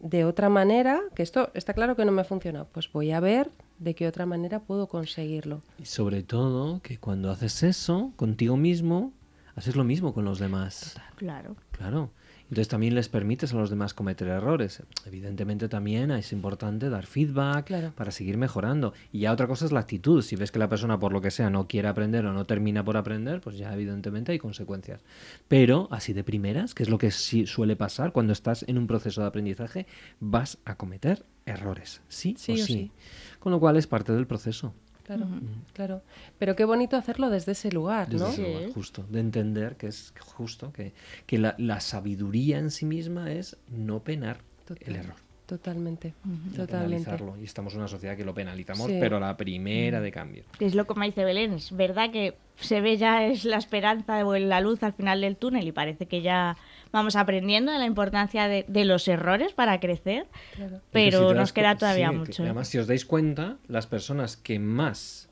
de 0.00 0.24
otra 0.24 0.48
manera? 0.48 1.00
Que 1.14 1.22
esto 1.22 1.50
está 1.52 1.74
claro 1.74 1.94
que 1.94 2.06
no 2.06 2.12
me 2.12 2.22
ha 2.22 2.24
funcionado. 2.24 2.68
Pues 2.72 2.90
voy 2.90 3.10
a 3.10 3.20
ver 3.20 3.50
de 3.78 3.94
qué 3.94 4.06
otra 4.06 4.24
manera 4.24 4.60
puedo 4.60 4.86
conseguirlo. 4.86 5.60
Y 5.78 5.84
sobre 5.84 6.22
todo 6.22 6.80
que 6.80 6.96
cuando 6.96 7.30
haces 7.30 7.62
eso 7.62 8.12
contigo 8.16 8.56
mismo, 8.56 9.12
haces 9.56 9.76
lo 9.76 9.84
mismo 9.84 10.14
con 10.14 10.24
los 10.24 10.38
demás. 10.38 10.98
Claro. 11.16 11.56
Claro. 11.72 12.10
Entonces 12.52 12.68
también 12.68 12.94
les 12.94 13.08
permites 13.08 13.54
a 13.54 13.56
los 13.56 13.70
demás 13.70 13.94
cometer 13.94 14.28
errores. 14.28 14.82
Evidentemente 15.06 15.70
también 15.70 16.10
es 16.10 16.32
importante 16.32 16.90
dar 16.90 17.06
feedback 17.06 17.64
Claro. 17.68 17.92
para 17.96 18.10
seguir 18.10 18.36
mejorando. 18.36 18.92
Y 19.10 19.20
ya 19.20 19.32
otra 19.32 19.46
cosa 19.46 19.64
es 19.64 19.72
la 19.72 19.80
actitud. 19.80 20.20
Si 20.20 20.36
ves 20.36 20.52
que 20.52 20.58
la 20.58 20.68
persona 20.68 20.98
por 20.98 21.14
lo 21.14 21.22
que 21.22 21.30
sea 21.30 21.48
no 21.48 21.66
quiere 21.66 21.88
aprender 21.88 22.26
o 22.26 22.34
no 22.34 22.44
termina 22.44 22.84
por 22.84 22.98
aprender, 22.98 23.40
pues 23.40 23.56
ya 23.56 23.72
evidentemente 23.72 24.32
hay 24.32 24.38
consecuencias. 24.38 25.00
Pero 25.48 25.88
así 25.90 26.12
de 26.12 26.24
primeras, 26.24 26.74
que 26.74 26.82
es 26.82 26.90
lo 26.90 26.98
que 26.98 27.10
sí 27.10 27.46
suele 27.46 27.74
pasar 27.74 28.12
cuando 28.12 28.34
estás 28.34 28.66
en 28.68 28.76
un 28.76 28.86
proceso 28.86 29.22
de 29.22 29.28
aprendizaje, 29.28 29.86
vas 30.20 30.58
a 30.66 30.74
cometer 30.76 31.24
errores. 31.46 32.02
Sí, 32.08 32.34
Sí 32.36 32.52
o 32.52 32.54
o 32.56 32.58
sí. 32.58 32.64
sí. 32.66 32.90
Con 33.38 33.52
lo 33.52 33.60
cual 33.60 33.78
es 33.78 33.86
parte 33.86 34.12
del 34.12 34.26
proceso. 34.26 34.74
Claro, 35.04 35.26
claro. 35.72 36.02
Pero 36.38 36.54
qué 36.56 36.64
bonito 36.64 36.96
hacerlo 36.96 37.28
desde 37.30 37.52
ese 37.52 37.72
lugar, 37.72 38.08
Desde 38.08 38.24
¿no? 38.24 38.30
ese 38.30 38.42
lugar, 38.42 38.64
Sí. 38.66 38.72
justo, 38.72 39.04
de 39.08 39.20
entender 39.20 39.76
que 39.76 39.88
es 39.88 40.12
justo, 40.20 40.72
que, 40.72 40.92
que 41.26 41.38
la, 41.38 41.54
la 41.58 41.80
sabiduría 41.80 42.58
en 42.58 42.70
sí 42.70 42.86
misma 42.86 43.32
es 43.32 43.56
no 43.68 44.00
penar 44.00 44.38
Total- 44.66 44.88
el 44.88 44.96
error. 44.96 45.16
Totalmente, 45.46 46.14
no 46.24 46.50
totalmente. 46.54 46.72
penalizarlo. 47.04 47.36
Y 47.38 47.44
estamos 47.44 47.74
en 47.74 47.80
una 47.80 47.88
sociedad 47.88 48.16
que 48.16 48.24
lo 48.24 48.32
penalizamos, 48.32 48.86
Sí. 48.86 48.96
pero 48.98 49.20
la 49.20 49.36
primera 49.36 50.00
de 50.00 50.10
cambio. 50.10 50.44
Es 50.60 50.74
lo 50.74 50.86
como 50.86 51.04
dice 51.04 51.24
Belén, 51.24 51.52
es 51.54 51.76
verdad 51.76 52.10
que 52.10 52.34
se 52.56 52.80
ve 52.80 52.96
ya 52.96 53.26
es 53.26 53.44
la 53.44 53.58
esperanza 53.58 54.24
o 54.24 54.34
la 54.38 54.60
luz 54.62 54.82
al 54.82 54.92
final 54.94 55.20
del 55.20 55.36
túnel 55.36 55.66
y 55.68 55.72
parece 55.72 56.06
que 56.06 56.22
ya 56.22 56.56
vamos 56.92 57.16
aprendiendo 57.16 57.72
de 57.72 57.78
la 57.78 57.86
importancia 57.86 58.48
de, 58.48 58.64
de 58.68 58.84
los 58.84 59.08
errores 59.08 59.52
para 59.52 59.80
crecer, 59.80 60.26
Claro. 60.54 60.80
Pero 60.92 61.30
si 61.30 61.34
nos 61.34 61.52
queda 61.52 61.76
todavía 61.76 62.08
sí, 62.08 62.12
que 62.12 62.18
mucho. 62.18 62.42
¿eh? 62.42 62.46
Además, 62.46 62.68
si 62.68 62.78
os 62.78 62.86
dais 62.86 63.04
cuenta, 63.04 63.56
las 63.68 63.86
personas 63.86 64.36
que 64.36 64.58
más 64.58 65.28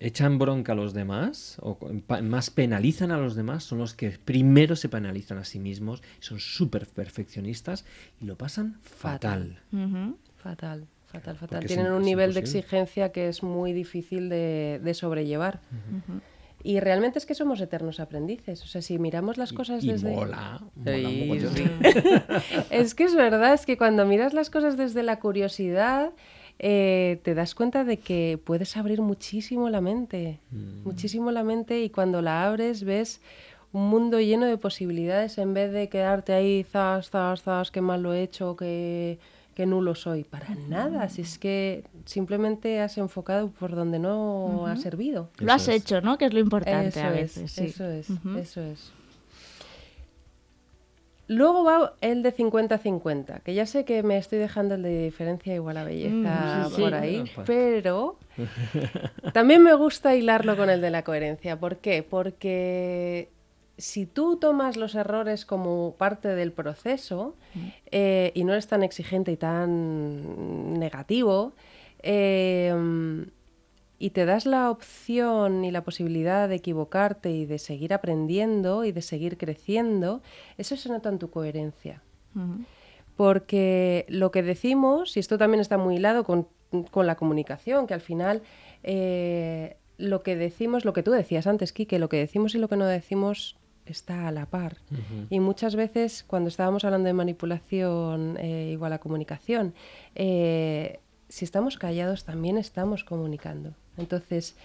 echan 0.00 0.38
bronca 0.38 0.72
a 0.72 0.74
los 0.74 0.94
demás 0.94 1.58
o 1.60 1.78
más 2.22 2.50
penalizan 2.50 3.10
a 3.10 3.18
los 3.18 3.34
demás 3.34 3.64
son 3.64 3.78
los 3.78 3.92
que 3.94 4.10
primero 4.10 4.74
se 4.74 4.88
penalizan 4.88 5.38
a 5.38 5.44
sí 5.44 5.58
mismos, 5.58 6.02
son 6.20 6.40
súper 6.40 6.86
perfeccionistas 6.86 7.84
y 8.20 8.24
lo 8.24 8.36
pasan 8.36 8.78
fatal. 8.82 9.60
Fatal, 10.36 10.86
fatal, 11.06 11.36
fatal. 11.36 11.66
Tienen 11.66 11.92
un 11.92 12.02
nivel 12.02 12.32
de 12.32 12.40
exigencia 12.40 13.12
que 13.12 13.28
es 13.28 13.42
muy 13.42 13.72
difícil 13.74 14.30
de, 14.30 14.80
de 14.82 14.94
sobrellevar. 14.94 15.60
Y 16.62 16.80
realmente 16.80 17.18
es 17.18 17.26
que 17.26 17.34
somos 17.34 17.60
eternos 17.60 18.00
aprendices. 18.00 18.62
O 18.62 18.66
sea, 18.66 18.82
si 18.82 18.98
miramos 18.98 19.38
las 19.38 19.52
cosas 19.52 19.82
y 19.82 19.92
desde... 19.92 20.10
mola, 20.12 20.60
mola 20.74 21.10
es 22.70 22.94
que 22.94 23.04
es 23.04 23.14
verdad, 23.14 23.54
es 23.54 23.64
que 23.66 23.78
cuando 23.78 24.04
miras 24.04 24.34
las 24.34 24.50
cosas 24.50 24.76
desde 24.76 25.02
la 25.02 25.18
curiosidad, 25.20 26.10
eh, 26.58 27.18
te 27.22 27.34
das 27.34 27.54
cuenta 27.54 27.84
de 27.84 27.98
que 27.98 28.38
puedes 28.44 28.76
abrir 28.76 29.00
muchísimo 29.00 29.70
la 29.70 29.80
mente, 29.80 30.40
Mm. 30.50 30.82
muchísimo 30.84 31.30
la 31.30 31.42
mente 31.42 31.80
y 31.82 31.88
cuando 31.90 32.20
la 32.20 32.44
abres 32.44 32.84
ves 32.84 33.20
un 33.72 33.88
mundo 33.88 34.20
lleno 34.20 34.46
de 34.46 34.58
posibilidades 34.58 35.38
en 35.38 35.54
vez 35.54 35.72
de 35.72 35.88
quedarte 35.88 36.32
ahí, 36.34 36.64
zas, 36.64 37.08
zas, 37.08 37.42
zas, 37.42 37.70
qué 37.70 37.80
mal 37.80 38.02
lo 38.02 38.12
he 38.12 38.22
hecho, 38.22 38.56
qué, 38.56 39.18
qué 39.60 39.66
nulo 39.66 39.94
soy. 39.94 40.24
Para 40.24 40.54
nada, 40.68 41.06
si 41.10 41.20
es 41.20 41.38
que 41.38 41.84
simplemente 42.06 42.80
has 42.80 42.96
enfocado 42.96 43.50
por 43.50 43.74
donde 43.74 43.98
no 43.98 44.66
ha 44.66 44.76
servido. 44.76 45.28
Lo 45.38 45.52
has 45.52 45.68
es. 45.68 45.74
hecho, 45.82 46.00
¿no? 46.00 46.16
Que 46.16 46.24
es 46.24 46.32
lo 46.32 46.40
importante 46.40 46.88
Eso 46.88 47.00
a 47.00 47.08
es, 47.08 47.14
veces. 47.36 47.52
sí. 47.52 47.64
eso 47.66 47.84
es, 47.90 48.08
eso 48.38 48.62
es. 48.62 48.90
Luego 51.28 51.62
va 51.62 51.92
el 52.00 52.22
de 52.24 52.34
50-50, 52.34 53.42
que 53.42 53.54
ya 53.54 53.64
sé 53.66 53.84
que 53.84 54.02
me 54.02 54.16
estoy 54.16 54.38
dejando 54.38 54.74
el 54.76 54.82
de 54.82 55.04
diferencia 55.04 55.54
igual 55.54 55.76
a 55.76 55.84
belleza 55.84 56.64
Mm, 56.64 56.68
sí, 56.70 56.74
sí. 56.74 56.80
por 56.82 56.94
ahí, 56.94 57.16
Bueno, 57.18 57.30
pues. 57.36 57.46
pero 57.46 58.16
también 59.34 59.62
me 59.62 59.74
gusta 59.74 60.16
hilarlo 60.16 60.56
con 60.56 60.70
el 60.70 60.80
de 60.80 60.90
la 60.90 61.04
coherencia. 61.04 61.60
¿Por 61.60 61.76
qué? 61.76 62.02
Porque 62.02 63.28
si 63.80 64.06
tú 64.06 64.36
tomas 64.36 64.76
los 64.76 64.94
errores 64.94 65.46
como 65.46 65.94
parte 65.96 66.28
del 66.28 66.52
proceso 66.52 67.34
eh, 67.90 68.30
y 68.34 68.44
no 68.44 68.52
eres 68.52 68.68
tan 68.68 68.82
exigente 68.82 69.32
y 69.32 69.36
tan 69.36 70.78
negativo, 70.78 71.52
eh, 72.02 72.74
y 73.98 74.10
te 74.10 74.24
das 74.24 74.46
la 74.46 74.70
opción 74.70 75.64
y 75.64 75.70
la 75.70 75.84
posibilidad 75.84 76.48
de 76.48 76.56
equivocarte 76.56 77.30
y 77.30 77.44
de 77.44 77.58
seguir 77.58 77.92
aprendiendo 77.92 78.84
y 78.84 78.92
de 78.92 79.02
seguir 79.02 79.36
creciendo, 79.36 80.22
eso 80.56 80.76
se 80.76 80.88
nota 80.88 81.10
en 81.10 81.18
tu 81.18 81.30
coherencia. 81.30 82.02
Ujú. 82.34 82.64
Porque 83.16 84.06
lo 84.08 84.30
que 84.30 84.42
decimos, 84.42 85.18
y 85.18 85.20
esto 85.20 85.36
también 85.36 85.60
está 85.60 85.76
muy 85.76 85.96
hilado 85.96 86.24
con, 86.24 86.48
con 86.90 87.06
la 87.06 87.16
comunicación, 87.16 87.86
que 87.86 87.92
al 87.92 88.00
final 88.00 88.40
eh, 88.82 89.76
lo 89.98 90.22
que 90.22 90.34
decimos, 90.34 90.86
lo 90.86 90.94
que 90.94 91.02
tú 91.02 91.10
decías 91.10 91.46
antes, 91.46 91.74
Quique, 91.74 91.98
lo 91.98 92.08
que 92.08 92.16
decimos 92.16 92.54
y 92.54 92.58
lo 92.58 92.68
que 92.68 92.76
no 92.76 92.86
decimos 92.86 93.59
está 93.86 94.28
a 94.28 94.32
la 94.32 94.46
par. 94.46 94.76
Y 95.30 95.40
muchas 95.40 95.76
veces 95.76 96.24
cuando 96.26 96.48
estábamos 96.48 96.84
hablando 96.84 97.06
de 97.06 97.12
manipulación 97.12 98.36
eh, 98.38 98.70
igual 98.72 98.92
a 98.92 98.98
comunicación, 98.98 99.74
eh, 100.14 101.00
si 101.28 101.44
estamos 101.44 101.76
callados 101.76 102.24
también 102.24 102.58
estamos 102.58 103.04
comunicando. 103.04 103.74
Entonces, 103.96 104.56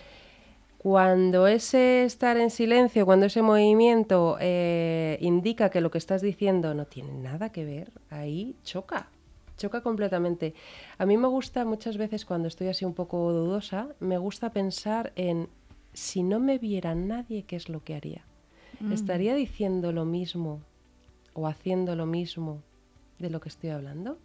cuando 0.78 1.48
ese 1.48 2.04
estar 2.04 2.38
en 2.38 2.52
silencio, 2.52 3.06
cuando 3.06 3.26
ese 3.26 3.42
movimiento 3.42 4.38
eh, 4.40 5.18
indica 5.22 5.70
que 5.70 5.82
lo 5.82 5.90
que 5.90 5.98
estás 5.98 6.22
diciendo 6.22 6.74
no 6.74 6.86
tiene 6.86 7.14
nada 7.14 7.52
que 7.52 7.66
ver, 7.66 7.92
ahí 8.10 8.56
choca, 8.64 9.10
choca 9.58 9.82
completamente. 9.82 10.54
A 10.98 11.06
mí 11.06 11.18
me 11.18 11.28
gusta 11.28 11.66
muchas 11.66 11.98
veces 11.98 12.26
cuando 12.26 12.48
estoy 12.48 12.68
así 12.68 12.86
un 12.86 12.94
poco 12.94 13.32
dudosa, 13.32 13.88
me 14.00 14.18
gusta 14.18 14.52
pensar 14.52 15.12
en 15.16 15.50
si 15.94 16.24
no 16.24 16.40
me 16.40 16.58
viera 16.58 16.94
nadie, 16.94 17.44
¿qué 17.44 17.56
es 17.56 17.70
lo 17.70 17.84
que 17.84 17.96
haría? 17.96 18.24
¿Estaría 18.92 19.36
diciendo 19.36 19.92
lo 19.92 20.06
mismo 20.06 20.62
o 21.34 21.48
haciendo 21.48 21.96
lo 21.96 22.06
mismo 22.06 22.62
de 23.20 23.30
lo 23.30 23.40
que 23.40 23.50
estoy 23.50 23.70
hablando? 23.70 24.18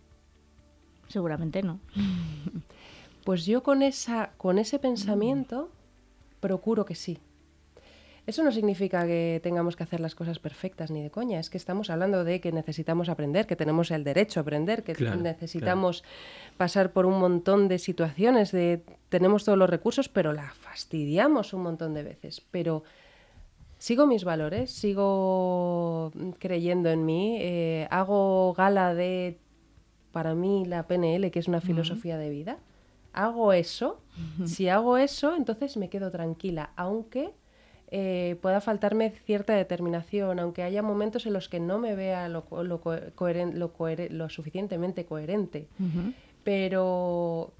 Seguramente 1.08 1.62
no. 1.62 1.80
Pues 3.24 3.44
yo 3.44 3.62
con, 3.62 3.82
esa, 3.82 4.32
con 4.38 4.58
ese 4.58 4.78
pensamiento 4.78 5.70
procuro 6.40 6.86
que 6.86 6.94
sí. 6.94 7.18
Eso 8.26 8.44
no 8.44 8.52
significa 8.52 9.06
que 9.06 9.40
tengamos 9.42 9.76
que 9.76 9.82
hacer 9.82 10.00
las 10.00 10.14
cosas 10.14 10.38
perfectas 10.38 10.90
ni 10.90 11.02
de 11.02 11.10
coña, 11.10 11.40
es 11.40 11.50
que 11.50 11.58
estamos 11.58 11.90
hablando 11.90 12.22
de 12.22 12.40
que 12.40 12.52
necesitamos 12.52 13.08
aprender, 13.08 13.46
que 13.46 13.56
tenemos 13.56 13.90
el 13.90 14.04
derecho 14.04 14.40
a 14.40 14.42
aprender, 14.42 14.84
que 14.84 14.94
Claro, 14.94 15.20
necesitamos 15.20 16.04
pasar 16.56 16.92
por 16.92 17.06
un 17.06 17.18
montón 17.18 17.68
de 17.68 17.78
situaciones, 17.78 18.52
de 18.52 18.84
tenemos 19.08 19.44
todos 19.44 19.58
los 19.58 19.68
recursos, 19.68 20.08
pero 20.08 20.32
la 20.32 20.52
fastidiamos 20.52 21.52
un 21.52 21.62
montón 21.62 21.92
de 21.92 22.04
veces. 22.04 22.40
Pero 22.50 22.84
sigo 23.80 24.06
mis 24.06 24.24
valores, 24.24 24.70
sigo 24.70 26.12
creyendo 26.38 26.90
en 26.90 27.04
mí, 27.06 27.38
eh, 27.40 27.88
hago 27.90 28.52
gala 28.52 28.94
de, 28.94 29.38
para 30.12 30.34
mí, 30.34 30.64
la 30.66 30.86
PNL, 30.86 31.30
que 31.30 31.38
es 31.38 31.48
una 31.48 31.60
filosofía 31.66 32.18
de 32.18 32.28
vida. 32.28 32.58
Hago 33.14 33.52
eso, 33.54 34.00
si 34.46 34.68
hago 34.68 34.98
eso, 34.98 35.34
entonces 35.34 35.76
me 35.78 35.88
quedo 35.88 36.10
tranquila, 36.10 36.70
aunque 36.76 37.30
eh, 37.90 38.36
pueda 38.42 38.60
faltarme 38.60 39.10
cierta 39.24 39.54
determinación, 39.54 40.38
aunque 40.38 40.62
haya 40.62 40.82
momentos 40.82 41.24
en 41.26 41.32
los 41.32 41.48
que 41.48 41.58
no 41.58 41.78
me 41.78 41.96
vea 41.96 42.28
lo, 42.28 42.44
lo, 42.62 42.80
co- 42.80 42.92
coheren- 43.16 43.54
lo 43.54 43.72
cohere- 43.72 44.10
lo 44.10 44.28
suficientemente 44.28 45.06
coherente. 45.06 45.66
Pero 46.44 47.52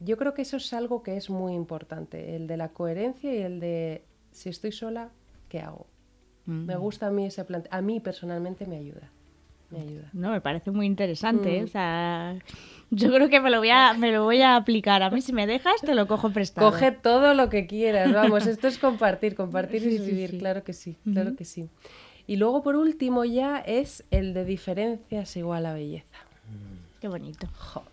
yo 0.00 0.16
creo 0.16 0.34
que 0.34 0.42
eso 0.42 0.56
es 0.58 0.72
algo 0.72 1.02
que 1.02 1.16
es 1.16 1.30
muy 1.30 1.54
importante, 1.54 2.36
el 2.36 2.46
de 2.46 2.56
la 2.56 2.68
coherencia 2.68 3.34
y 3.34 3.38
el 3.38 3.58
de 3.60 4.04
si 4.32 4.48
estoy 4.50 4.72
sola, 4.72 5.10
¿qué 5.50 5.60
hago? 5.60 5.86
Me 6.46 6.74
gusta 6.76 7.08
a 7.08 7.10
mí 7.10 7.26
ese 7.26 7.44
plan. 7.44 7.64
A 7.70 7.80
mí 7.80 8.00
personalmente 8.00 8.66
me 8.66 8.76
ayuda. 8.76 9.10
Me 9.70 9.80
ayuda. 9.80 10.08
No, 10.12 10.30
me 10.30 10.40
parece 10.40 10.70
muy 10.72 10.86
interesante. 10.86 11.58
¿eh? 11.58 11.60
Mm. 11.60 11.64
O 11.64 11.68
sea, 11.68 12.38
yo 12.90 13.12
creo 13.12 13.28
que 13.28 13.40
me 13.40 13.50
lo 13.50 13.58
voy 13.58 13.70
a, 13.70 13.92
me 13.92 14.10
lo 14.10 14.24
voy 14.24 14.42
a 14.42 14.56
aplicar. 14.56 15.02
A 15.02 15.10
mí, 15.10 15.20
si 15.20 15.32
me 15.32 15.46
dejas, 15.46 15.80
te 15.82 15.94
lo 15.94 16.08
cojo 16.08 16.30
prestado. 16.30 16.68
Coge 16.70 16.90
todo 16.90 17.34
lo 17.34 17.50
que 17.50 17.66
quieras, 17.66 18.12
vamos, 18.12 18.46
esto 18.46 18.66
es 18.66 18.78
compartir, 18.78 19.36
compartir 19.36 19.80
Sí, 19.82 19.90
y 19.90 19.98
vivir, 19.98 20.30
sí. 20.30 20.38
claro 20.38 20.64
que 20.64 20.72
sí, 20.72 20.96
claro 21.12 21.36
que 21.36 21.44
sí. 21.44 21.68
Y 22.26 22.36
luego 22.36 22.62
por 22.62 22.74
último 22.74 23.24
ya 23.24 23.58
es 23.58 24.04
el 24.10 24.34
de 24.34 24.44
diferencias 24.44 25.36
igual 25.36 25.66
a 25.66 25.74
belleza. 25.74 26.18
Qué 27.00 27.06
bonito. 27.08 27.46
Jo. 27.56 27.84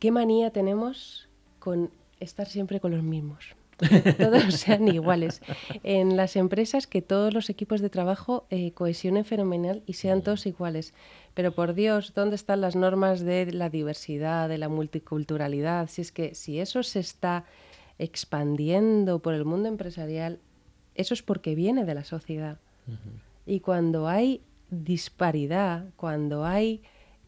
¿Qué 0.00 0.10
manía 0.10 0.50
tenemos 0.50 1.28
con 1.58 1.90
estar 2.18 2.48
siempre 2.48 2.80
con 2.80 2.90
los 2.90 3.02
mismos? 3.02 3.54
Todos 4.18 4.54
sean 4.54 4.88
iguales. 4.88 5.40
En 5.82 6.16
las 6.16 6.36
empresas 6.36 6.86
que 6.86 7.02
todos 7.02 7.32
los 7.32 7.48
equipos 7.50 7.80
de 7.80 7.90
trabajo 7.90 8.46
eh, 8.50 8.72
cohesionen 8.72 9.24
fenomenal 9.24 9.82
y 9.86 9.94
sean 9.94 10.22
todos 10.22 10.46
iguales. 10.46 10.92
Pero 11.34 11.52
por 11.52 11.74
Dios, 11.74 12.12
¿dónde 12.14 12.36
están 12.36 12.60
las 12.60 12.76
normas 12.76 13.20
de 13.20 13.52
la 13.52 13.70
diversidad, 13.70 14.48
de 14.48 14.58
la 14.58 14.68
multiculturalidad? 14.68 15.88
Si 15.88 16.02
es 16.02 16.12
que 16.12 16.34
si 16.34 16.60
eso 16.60 16.82
se 16.82 17.00
está 17.00 17.44
expandiendo 17.98 19.20
por 19.20 19.34
el 19.34 19.44
mundo 19.44 19.68
empresarial, 19.68 20.40
eso 20.94 21.14
es 21.14 21.22
porque 21.22 21.54
viene 21.54 21.84
de 21.84 21.94
la 21.94 22.04
sociedad. 22.04 22.58
Y 23.46 23.60
cuando 23.60 24.08
hay 24.08 24.42
disparidad, 24.70 25.86
cuando 25.96 26.44
hay 26.44 26.82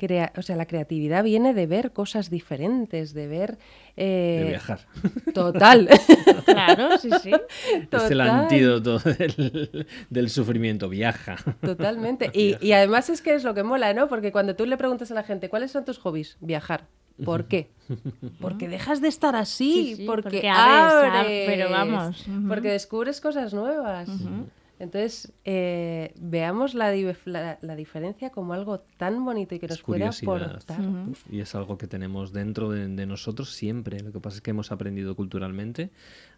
crea 0.07 0.33
o 0.37 0.43
sea, 0.43 0.57
la 0.57 0.67
creatividad 0.67 1.23
viene 1.23 1.55
de 1.55 1.67
ver 1.67 1.93
cosas 1.93 2.29
diferentes, 2.31 3.15
de 3.15 3.27
ver... 3.29 3.51
De 3.97 4.41
eh, 4.43 4.45
viajar. 4.49 4.81
Total. 5.33 5.89
Claro, 6.45 6.99
sí, 6.99 7.09
sí. 7.23 7.31
Es 7.31 7.81
el 7.81 7.89
Total. 7.89 8.21
antídoto 8.21 8.99
del, 9.19 9.87
del 10.11 10.31
sufrimiento. 10.31 10.89
Viaja. 10.89 11.37
Totalmente. 11.61 12.31
Y, 12.35 12.57
y 12.61 12.73
además 12.73 13.09
es 13.11 13.23
que 13.23 13.35
es 13.35 13.45
lo 13.45 13.55
que 13.55 13.63
mola, 13.63 13.95
¿no? 13.95 14.09
Porque 14.09 14.33
cuando 14.33 14.57
tú 14.57 14.67
le 14.67 14.77
preguntas 14.77 15.11
a 15.11 15.15
la 15.15 15.23
gente, 15.23 15.49
¿cuáles 15.49 15.71
son 15.71 15.85
tus 15.85 15.99
hobbies? 15.99 16.37
Viajar. 16.41 16.87
¿Por 17.25 17.45
qué? 17.47 17.71
Porque 18.41 18.69
dejas 18.69 19.01
de 19.01 19.09
estar 19.09 19.37
así, 19.37 19.73
Sí, 19.73 19.97
sí, 19.97 20.07
porque, 20.07 20.23
porque 20.23 20.49
abres, 20.49 21.13
ab- 21.13 21.21
abres, 21.21 21.47
pero 21.47 21.71
vamos, 21.71 22.27
porque 22.49 22.69
descubres 22.71 23.21
cosas 23.21 23.53
nuevas. 23.55 24.09
Entonces, 24.83 25.33
eh, 25.45 26.13
veamos 26.19 26.75
la, 26.75 26.93
la- 27.25 27.59
la 27.63 27.77
diferencia 27.77 28.31
como 28.31 28.53
algo 28.53 28.81
tan 28.81 29.25
bonito 29.25 29.55
y 29.55 29.61
que 29.61 29.67
Es 29.67 29.71
nos 29.73 29.83
curiosidad. 29.83 30.35
aportar. 30.57 30.81
Y 31.31 31.39
es 31.39 31.55
algo 31.55 31.79
que 31.79 31.87
tenemos 31.87 32.33
dentro 32.33 32.69
de, 32.71 32.89
de 32.89 33.07
nosotros 33.07 33.53
siempre. 33.53 34.01
Lo 34.01 34.11
que 34.11 34.19
pasa 34.19 34.37
es 34.39 34.43
que 34.43 34.51
hemos 34.51 34.73
aprendido 34.73 35.15
culturalmente 35.15 35.91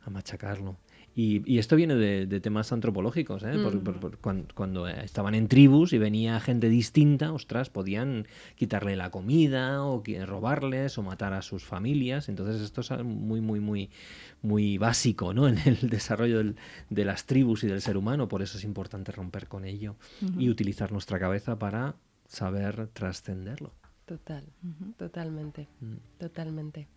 a 0.02 0.10
machacarlo. 0.10 0.76
Y, 1.16 1.42
y 1.50 1.58
esto 1.58 1.76
viene 1.76 1.94
de, 1.94 2.26
de 2.26 2.40
temas 2.40 2.72
antropológicos, 2.72 3.44
¿eh? 3.44 3.52
Por- 3.62 3.80
por- 3.84 4.00
por 4.00 4.18
cuan- 4.18 4.46
cuando, 4.52 4.88
eh, 4.88 5.04
estaban 5.04 5.34
en 5.36 5.46
tribus 5.46 5.92
y 5.92 5.98
venía 5.98 6.40
gente 6.40 6.68
distinta, 6.68 7.32
ostras, 7.32 7.70
podían 7.70 8.26
quitarle 8.56 8.96
la 8.96 9.10
comida 9.10 9.84
o 9.84 10.02
robarles 10.26 10.98
o 10.98 11.02
matar 11.02 11.32
a 11.32 11.42
sus 11.42 11.62
familias. 11.62 12.28
Entonces 12.28 12.60
esto 12.60 12.80
es 12.80 12.90
muy, 13.04 13.40
muy, 13.40 13.60
muy, 13.60 13.90
muy 14.42 14.76
básico 14.76 15.32
¿no? 15.32 15.46
en 15.48 15.58
el 15.64 15.88
desarrollo 15.88 16.38
del- 16.38 16.56
de 16.90 17.04
las 17.04 17.26
tribus 17.26 17.62
y 17.62 17.68
del 17.68 17.80
ser 17.80 17.96
humano. 17.96 18.26
Por 18.26 18.42
eso 18.42 18.58
es 18.58 18.64
importante 18.64 19.12
romper 19.12 19.46
con 19.46 19.64
ello 19.64 19.94
y 20.36 20.50
utilizar 20.50 20.90
nuestra 20.90 21.20
cabeza 21.20 21.58
para 21.58 21.94
saber 22.26 22.88
trascenderlo. 22.92 23.72
Total, 24.06 24.44
totalmente, 24.98 25.68
Mm. 25.80 25.94
totalmente. 26.18 26.88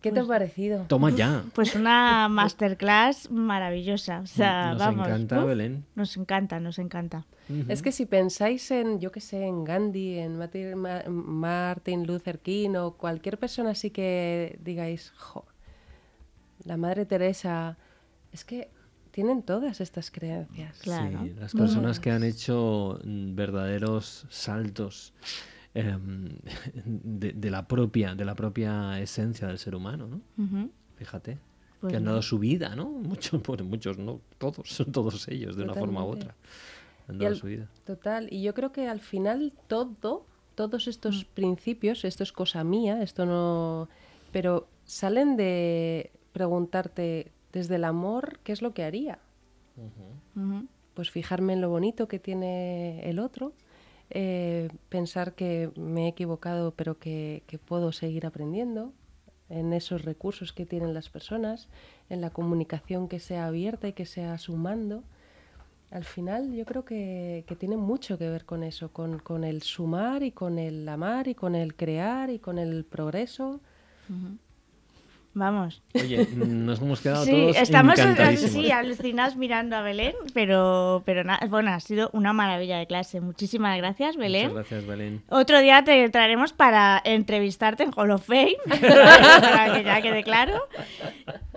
¿Qué 0.00 0.12
te 0.12 0.20
ha 0.20 0.24
parecido? 0.24 0.84
Toma 0.86 1.10
ya. 1.10 1.42
Pues 1.54 1.74
una 1.74 2.28
masterclass 2.30 3.30
maravillosa. 3.30 4.20
O 4.20 4.26
sea, 4.26 4.70
Nos 4.70 4.78
vamos. 4.78 5.08
encanta, 5.08 5.40
uf, 5.40 5.46
Belén. 5.46 5.84
Nos 5.96 6.16
encanta, 6.16 6.60
nos 6.60 6.78
encanta. 6.78 7.26
Es 7.68 7.80
que 7.82 7.92
si 7.92 8.04
pensáis 8.04 8.70
en, 8.70 9.00
yo 9.00 9.10
que 9.10 9.20
sé, 9.20 9.46
en 9.46 9.64
Gandhi, 9.64 10.18
en 10.18 10.38
Martin 11.08 12.06
Luther 12.06 12.38
King 12.40 12.74
o 12.76 12.92
cualquier 12.92 13.38
persona 13.38 13.70
así 13.70 13.90
que 13.90 14.58
digáis, 14.62 15.12
jo, 15.16 15.46
la 16.64 16.76
Madre 16.76 17.06
Teresa, 17.06 17.78
es 18.32 18.44
que 18.44 18.70
tienen 19.10 19.42
todas 19.42 19.80
estas 19.80 20.10
creencias. 20.10 20.78
Claro. 20.80 21.20
Sí, 21.22 21.34
las 21.40 21.54
personas 21.54 21.98
que 21.98 22.10
han 22.10 22.22
hecho 22.22 23.00
mm, 23.02 23.34
verdaderos 23.34 24.26
saltos 24.28 25.14
em, 25.74 26.28
de, 26.84 27.32
de 27.32 27.50
la 27.50 27.66
propia, 27.68 28.14
de 28.14 28.24
la 28.24 28.34
propia 28.34 29.00
esencia 29.00 29.46
del 29.48 29.58
ser 29.58 29.74
humano, 29.74 30.06
¿no? 30.08 30.68
Fíjate. 30.96 31.38
Pues 31.80 31.92
que 31.92 31.96
han 31.96 32.04
dado 32.06 32.22
su 32.22 32.38
vida, 32.40 32.74
¿no? 32.74 32.86
Muchos, 32.90 33.40
bueno, 33.44 33.64
muchos, 33.64 33.98
no 33.98 34.20
todos, 34.38 34.68
son 34.68 34.90
todos 34.92 35.28
ellos, 35.28 35.56
de 35.56 35.62
una 35.64 35.74
forma 35.74 36.04
u 36.04 36.08
otra. 36.08 36.34
Han 37.06 37.18
dado 37.18 37.30
al- 37.30 37.36
su 37.36 37.46
vida. 37.46 37.68
Total, 37.84 38.26
y 38.32 38.42
yo 38.42 38.52
creo 38.54 38.72
que 38.72 38.88
al 38.88 39.00
final 39.00 39.52
todo, 39.68 40.26
todos 40.56 40.86
Mm. 40.86 40.90
estos 40.90 41.24
principios, 41.24 42.04
esto 42.04 42.22
es 42.24 42.32
cosa 42.32 42.64
mía, 42.64 43.00
esto 43.02 43.24
no... 43.26 43.88
Pero 44.32 44.66
salen 44.84 45.36
de 45.36 46.10
preguntarte 46.32 47.30
desde 47.52 47.76
el 47.76 47.84
amor, 47.84 48.40
¿qué 48.42 48.52
es 48.52 48.60
lo 48.60 48.74
que 48.74 48.82
haría? 48.84 49.20
Pues 50.94 51.10
fijarme 51.10 51.52
en 51.52 51.60
lo 51.60 51.70
bonito 51.70 52.08
que 52.08 52.18
tiene 52.18 53.08
el 53.08 53.20
otro, 53.20 53.52
eh, 54.10 54.68
pensar 54.88 55.34
que 55.34 55.70
me 55.76 56.06
he 56.06 56.08
equivocado 56.08 56.72
pero 56.72 56.98
que, 56.98 57.42
puedo 57.66 57.92
seguir 57.92 58.26
aprendiendo, 58.26 58.92
en 59.50 59.72
esos 59.72 60.04
recursos 60.04 60.52
que 60.52 60.66
tienen 60.66 60.92
las 60.92 61.08
personas, 61.08 61.68
en 62.10 62.20
la 62.20 62.30
comunicación 62.30 63.08
que 63.08 63.18
sea 63.18 63.46
abierta 63.46 63.88
y 63.88 63.92
que 63.94 64.04
sea 64.06 64.36
sumando. 64.38 65.02
Al 65.90 66.04
final 66.04 66.52
yo 66.52 66.66
creo 66.66 66.84
que, 66.84 67.44
tiene 67.58 67.78
mucho 67.78 68.18
que 68.18 68.28
ver 68.28 68.44
con 68.44 68.62
eso, 68.62 68.90
con 68.92 69.44
el 69.44 69.62
sumar 69.62 70.22
y 70.22 70.32
con 70.32 70.58
el 70.58 70.86
amar 70.88 71.28
y 71.28 71.34
con 71.34 71.54
el 71.54 71.74
crear 71.74 72.28
y 72.30 72.38
con 72.38 72.58
el 72.58 72.84
progreso. 72.84 73.60
Vamos. 75.34 75.82
Oye, 75.94 76.26
nos 76.34 76.80
hemos 76.80 77.00
quedado 77.00 77.24
Sí, 77.24 77.30
todos 77.30 77.56
estamos 77.58 77.96
encantadísimos. 77.98 78.50
sí, 78.52 78.70
alucinados 78.72 79.36
mirando 79.36 79.76
a 79.76 79.82
Belén, 79.82 80.14
pero, 80.34 81.02
pero 81.06 81.22
nada, 81.22 81.46
bueno, 81.48 81.70
ha 81.70 81.78
sido 81.80 82.10
una 82.12 82.32
maravilla 82.32 82.78
de 82.78 82.86
clase. 82.86 83.20
Muchísimas 83.20 83.76
gracias, 83.78 84.16
Belén. 84.16 84.48
Muchas 84.48 84.68
gracias, 84.68 84.86
Belén. 84.86 85.22
Otro 85.28 85.60
día 85.60 85.84
te 85.84 86.08
traeremos 86.08 86.52
para 86.52 87.00
entrevistarte 87.04 87.84
en 87.84 87.92
Hall 87.94 88.10
of 88.10 88.26
Fame, 88.26 88.56
para 88.68 89.74
que 89.74 89.84
ya 89.84 90.02
quede 90.02 90.24
claro. 90.24 90.66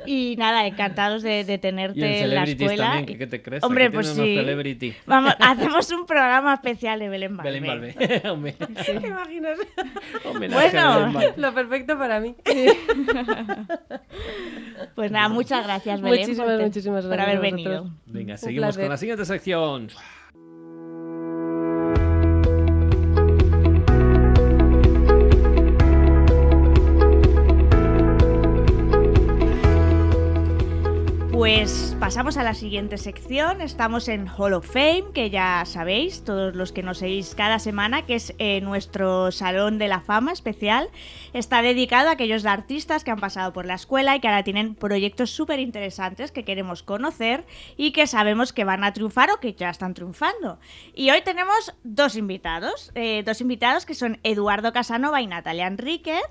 Y 0.06 0.36
nada, 0.38 0.66
encantados 0.66 1.22
de, 1.22 1.44
de 1.44 1.58
tenerte 1.60 2.00
Y 2.00 2.04
en 2.04 2.12
en 2.24 2.36
la 2.36 2.44
escuela. 2.44 2.86
también, 2.88 3.06
¿qué, 3.06 3.18
qué 3.20 3.28
te 3.28 3.42
crees? 3.42 3.64
Hombre, 3.64 3.90
pues 3.92 4.08
sí. 4.08 4.36
celebrity. 4.36 4.96
Vamos, 5.06 5.36
hacemos 5.40 5.92
un 5.92 6.06
programa 6.08 6.56
especial 6.56 7.00
de 7.00 7.10
Belén 7.10 7.38
Balbé. 7.38 7.52
Belén 7.52 7.68
Balbé. 7.68 8.22
Hombre, 8.30 8.54
¿Te 8.54 8.94
imaginas? 9.08 9.58
homenaje 10.26 10.78
a 10.78 10.98
Bueno. 10.98 11.00
Belén 11.00 11.14
Balbé. 11.14 11.34
Lo 11.38 11.54
perfecto 11.54 11.98
para 12.00 12.20
mí. 12.20 12.36
Pues 14.96 15.12
nada, 15.12 15.30
muchas 15.30 15.64
gracias, 15.64 16.02
Belén, 16.02 16.22
Muchísimas, 16.22 16.52
por, 16.52 16.62
muchísimas 16.62 17.06
por 17.06 17.14
gracias 17.14 17.38
haber 17.38 17.52
venido. 17.52 17.92
Venga, 18.08 18.36
seguimos 18.38 18.78
con 18.78 18.90
la 18.90 18.98
siguiente 18.98 19.26
sección. 19.26 19.90
Pues 31.42 31.98
pasamos 32.00 32.38
a 32.38 32.44
la 32.44 32.54
siguiente 32.54 33.00
sección. 33.00 33.62
Estamos 33.62 34.10
en 34.10 34.28
Hall 34.28 34.54
of 34.54 34.72
Fame, 34.72 35.06
que 35.12 35.32
ya 35.32 35.64
sabéis, 35.66 36.24
todos 36.24 36.56
los 36.56 36.72
que 36.72 36.84
nos 36.84 37.00
seguís 37.00 37.34
cada 37.34 37.58
semana, 37.58 38.06
que 38.06 38.14
es 38.14 38.36
eh, 38.38 38.62
nuestro 38.62 39.32
salón 39.32 39.80
de 39.80 39.88
la 39.88 40.02
fama 40.02 40.34
especial. 40.34 40.90
Está 41.34 41.64
dedicado 41.64 42.10
a 42.10 42.12
aquellos 42.12 42.46
artistas 42.46 43.04
que 43.04 43.10
han 43.10 43.20
pasado 43.20 43.54
por 43.54 43.66
la 43.66 43.74
escuela 43.74 44.16
y 44.16 44.20
que 44.20 44.28
ahora 44.28 44.44
tienen 44.44 44.76
proyectos 44.76 45.32
súper 45.32 45.60
interesantes 45.60 46.32
que 46.32 46.46
queremos 46.46 46.84
conocer 46.84 47.44
y 47.76 47.92
que 47.92 48.06
sabemos 48.06 48.54
que 48.54 48.64
van 48.64 48.84
a 48.84 48.94
triunfar 48.94 49.32
o 49.32 49.40
que 49.40 49.54
ya 49.54 49.72
están 49.72 49.96
triunfando. 49.96 50.60
Y 50.94 51.10
hoy 51.10 51.24
tenemos 51.24 51.74
dos 51.84 52.18
invitados, 52.18 52.92
eh, 52.94 53.24
dos 53.26 53.42
invitados 53.42 53.88
que 53.88 53.96
son 53.96 54.20
Eduardo 54.22 54.74
Casanova 54.74 55.24
y 55.24 55.26
Natalia 55.26 55.66
Enríquez 55.66 56.22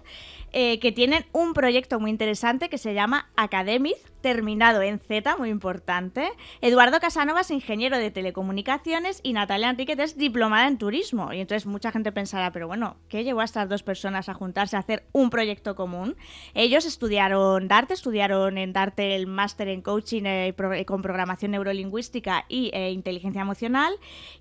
eh, 0.53 0.81
que 0.81 0.91
tienen 0.91 1.25
un 1.33 1.55
proyecto 1.55 2.01
muy 2.01 2.11
interesante 2.11 2.69
que 2.69 2.79
se 2.79 2.93
llama 2.93 3.31
Academic, 3.37 3.97
terminado 4.21 4.83
en 4.83 4.99
Z, 4.99 5.37
muy 5.37 5.49
importante. 5.49 6.29
Eduardo 6.61 6.99
Casanova 7.01 7.41
es 7.41 7.51
ingeniero 7.51 7.97
de 7.97 8.11
telecomunicaciones 8.11 9.21
y 9.23 9.33
Natalia 9.33 9.71
Enríquez 9.71 9.99
es 10.01 10.19
diplomada 10.19 10.67
en 10.67 10.77
turismo. 10.77 11.33
Y 11.33 11.41
entonces 11.41 11.67
mucha 11.67 11.93
gente 11.93 12.13
pensará, 12.13 12.51
pero 12.51 12.67
bueno, 12.67 12.97
¿qué 13.09 13.23
llevó 13.25 13.41
a 13.41 13.45
estas 13.45 13.69
dos 13.69 13.83
personas 13.85 14.29
a 14.29 14.35
juntarse 14.35 14.77
a 14.77 14.81
hacer 14.81 15.05
un 15.13 15.31
proyecto 15.31 15.77
común? 15.77 16.17
Ellos 16.55 16.85
estudiaron 16.85 17.69
Darte, 17.69 17.95
estudiaron 17.95 18.59
en 18.59 18.73
Darte 18.73 19.15
el 19.15 19.27
máster 19.29 19.69
en 19.69 19.83
coaching 19.83 20.25
eh, 20.25 20.55
eh, 20.75 20.85
con 20.85 21.01
programación 21.01 21.53
neurolingüística 21.53 22.45
y 22.49 22.71
inteligencia 22.75 23.43
emocional 23.43 23.95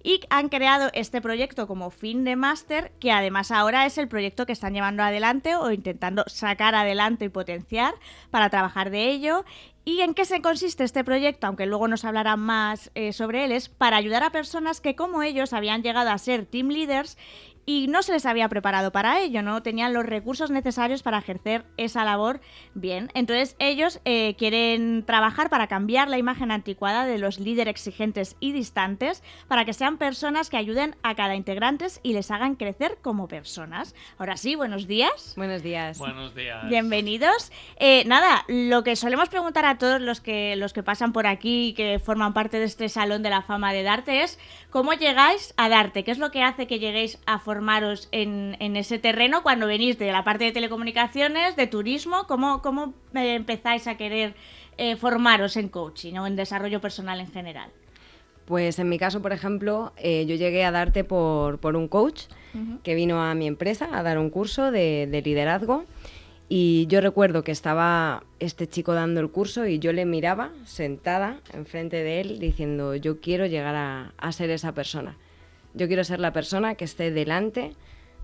y 0.03 0.21
han 0.29 0.49
creado 0.49 0.89
este 0.93 1.21
proyecto 1.21 1.67
como 1.67 1.91
fin 1.91 2.23
de 2.23 2.35
máster 2.35 2.91
que 2.99 3.11
además 3.11 3.51
ahora 3.51 3.85
es 3.85 3.97
el 3.97 4.07
proyecto 4.07 4.45
que 4.45 4.53
están 4.53 4.73
llevando 4.73 5.03
adelante 5.03 5.55
o 5.55 5.71
intentando 5.71 5.98
sacar 6.27 6.75
adelante 6.75 7.25
y 7.25 7.29
potenciar 7.29 7.93
para 8.31 8.49
trabajar 8.49 8.89
de 8.89 9.09
ello. 9.09 9.45
¿Y 9.85 10.01
en 10.01 10.13
qué 10.13 10.25
se 10.25 10.41
consiste 10.41 10.83
este 10.83 11.03
proyecto? 11.03 11.47
Aunque 11.47 11.65
luego 11.65 11.87
nos 11.87 12.05
hablarán 12.05 12.39
más 12.39 12.91
eh, 12.95 13.11
sobre 13.13 13.45
él, 13.45 13.51
es 13.51 13.69
para 13.69 13.97
ayudar 13.97 14.23
a 14.23 14.31
personas 14.31 14.81
que 14.81 14.95
como 14.95 15.23
ellos 15.23 15.53
habían 15.53 15.81
llegado 15.81 16.11
a 16.11 16.17
ser 16.17 16.45
team 16.45 16.67
leaders 16.67 17.17
y 17.69 17.85
no 17.87 18.01
se 18.01 18.13
les 18.13 18.25
había 18.25 18.49
preparado 18.49 18.91
para 18.91 19.19
ello, 19.21 19.43
no 19.43 19.61
tenían 19.61 19.93
los 19.93 20.03
recursos 20.03 20.49
necesarios 20.49 21.03
para 21.03 21.19
ejercer 21.19 21.65
esa 21.77 22.03
labor 22.03 22.41
bien. 22.73 23.11
Entonces 23.13 23.55
ellos 23.59 24.01
eh, 24.05 24.33
quieren 24.39 25.03
trabajar 25.05 25.51
para 25.51 25.67
cambiar 25.67 26.07
la 26.07 26.17
imagen 26.17 26.49
anticuada 26.49 27.05
de 27.05 27.19
los 27.19 27.37
líderes 27.39 27.69
exigentes 27.69 28.37
y 28.39 28.53
distantes 28.53 29.21
para 29.47 29.65
que 29.65 29.73
sean 29.73 29.99
personas 29.99 30.49
que 30.49 30.57
ayuden 30.57 30.95
a 31.03 31.13
cada 31.13 31.35
integrante 31.35 31.85
y 32.01 32.13
les 32.13 32.31
hagan 32.31 32.55
crecer 32.55 32.97
como 33.03 33.27
personas. 33.27 33.93
Ahora 34.17 34.35
sí, 34.35 34.55
buenos 34.55 34.87
días. 34.87 35.35
Buenos 35.37 35.61
días. 35.61 35.99
Buenos 35.99 36.33
días. 36.33 36.67
Bienvenidos. 36.67 37.51
Eh, 37.75 38.03
nada, 38.07 38.45
lo 38.47 38.83
que 38.83 38.95
solemos 38.95 39.29
preguntar 39.29 39.65
a 39.65 39.77
todos 39.77 40.01
los 40.01 40.21
que, 40.21 40.55
los 40.55 40.73
que 40.73 40.81
pasan 40.81 41.13
por 41.13 41.27
aquí 41.27 41.67
y 41.67 41.73
que 41.73 41.99
forman 41.99 42.33
parte 42.33 42.57
de 42.57 42.65
este 42.65 42.89
Salón 42.89 43.21
de 43.21 43.29
la 43.29 43.43
Fama 43.43 43.73
de 43.73 43.83
Darte 43.83 44.23
es 44.23 44.39
cómo 44.71 44.93
llegáis 44.93 45.53
a 45.55 45.69
Darte, 45.69 46.03
qué 46.03 46.09
es 46.09 46.17
lo 46.17 46.31
que 46.31 46.41
hace 46.41 46.65
que 46.65 46.79
lleguéis 46.79 47.19
a 47.27 47.37
formaros 47.59 48.07
en, 48.13 48.55
en 48.61 48.77
ese 48.77 48.99
terreno 48.99 49.43
cuando 49.43 49.67
venís 49.67 49.99
de 49.99 50.13
la 50.13 50.23
parte 50.23 50.45
de 50.45 50.53
telecomunicaciones, 50.53 51.57
de 51.57 51.67
turismo, 51.67 52.25
cómo, 52.25 52.61
cómo 52.61 52.93
eh, 53.13 53.35
empezáis 53.35 53.85
a 53.87 53.97
querer 53.97 54.33
eh, 54.77 54.95
formaros 54.95 55.57
en 55.57 55.67
coaching 55.67 56.13
o 56.19 56.25
en 56.25 56.37
desarrollo 56.37 56.79
personal 56.79 57.19
en 57.19 57.29
general. 57.29 57.69
Pues 58.45 58.79
en 58.79 58.87
mi 58.87 58.97
caso, 58.97 59.21
por 59.21 59.33
ejemplo, 59.33 59.91
eh, 59.97 60.25
yo 60.25 60.35
llegué 60.35 60.63
a 60.63 60.71
darte 60.71 61.03
por, 61.03 61.59
por 61.59 61.75
un 61.75 61.89
coach 61.89 62.23
que 62.81 62.95
vino 62.95 63.21
a 63.21 63.35
mi 63.35 63.45
empresa 63.45 63.89
a 63.91 64.01
dar 64.01 64.17
un 64.17 64.29
curso 64.29 64.71
de, 64.71 65.05
de 65.11 65.21
liderazgo 65.21 65.83
y 66.47 66.87
yo 66.87 67.01
recuerdo 67.01 67.43
que 67.43 67.51
estaba 67.51 68.23
este 68.39 68.67
chico 68.67 68.93
dando 68.93 69.19
el 69.19 69.29
curso 69.29 69.67
y 69.67 69.79
yo 69.79 69.91
le 69.91 70.05
miraba 70.05 70.51
sentada 70.65 71.41
enfrente 71.53 71.97
de 71.97 72.21
él 72.21 72.39
diciendo, 72.39 72.95
yo 72.95 73.19
quiero 73.19 73.45
llegar 73.45 73.75
a, 73.75 74.31
ser 74.31 74.49
esa 74.49 74.71
persona. 74.71 75.17
Yo 75.73 75.87
quiero 75.87 76.03
ser 76.03 76.19
la 76.19 76.33
persona 76.33 76.75
que 76.75 76.85
esté 76.85 77.11
delante 77.11 77.73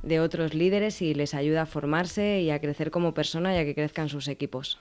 de 0.03 0.19
otros 0.19 0.53
líderes 0.53 1.01
y 1.01 1.13
les 1.13 1.33
ayuda 1.33 1.63
a 1.63 1.65
formarse 1.65 2.41
y 2.41 2.51
a 2.51 2.59
crecer 2.59 2.91
como 2.91 3.13
persona 3.13 3.55
y 3.55 3.57
a 3.57 3.65
que 3.65 3.75
crezcan 3.75 4.09
sus 4.09 4.27
equipos. 4.27 4.79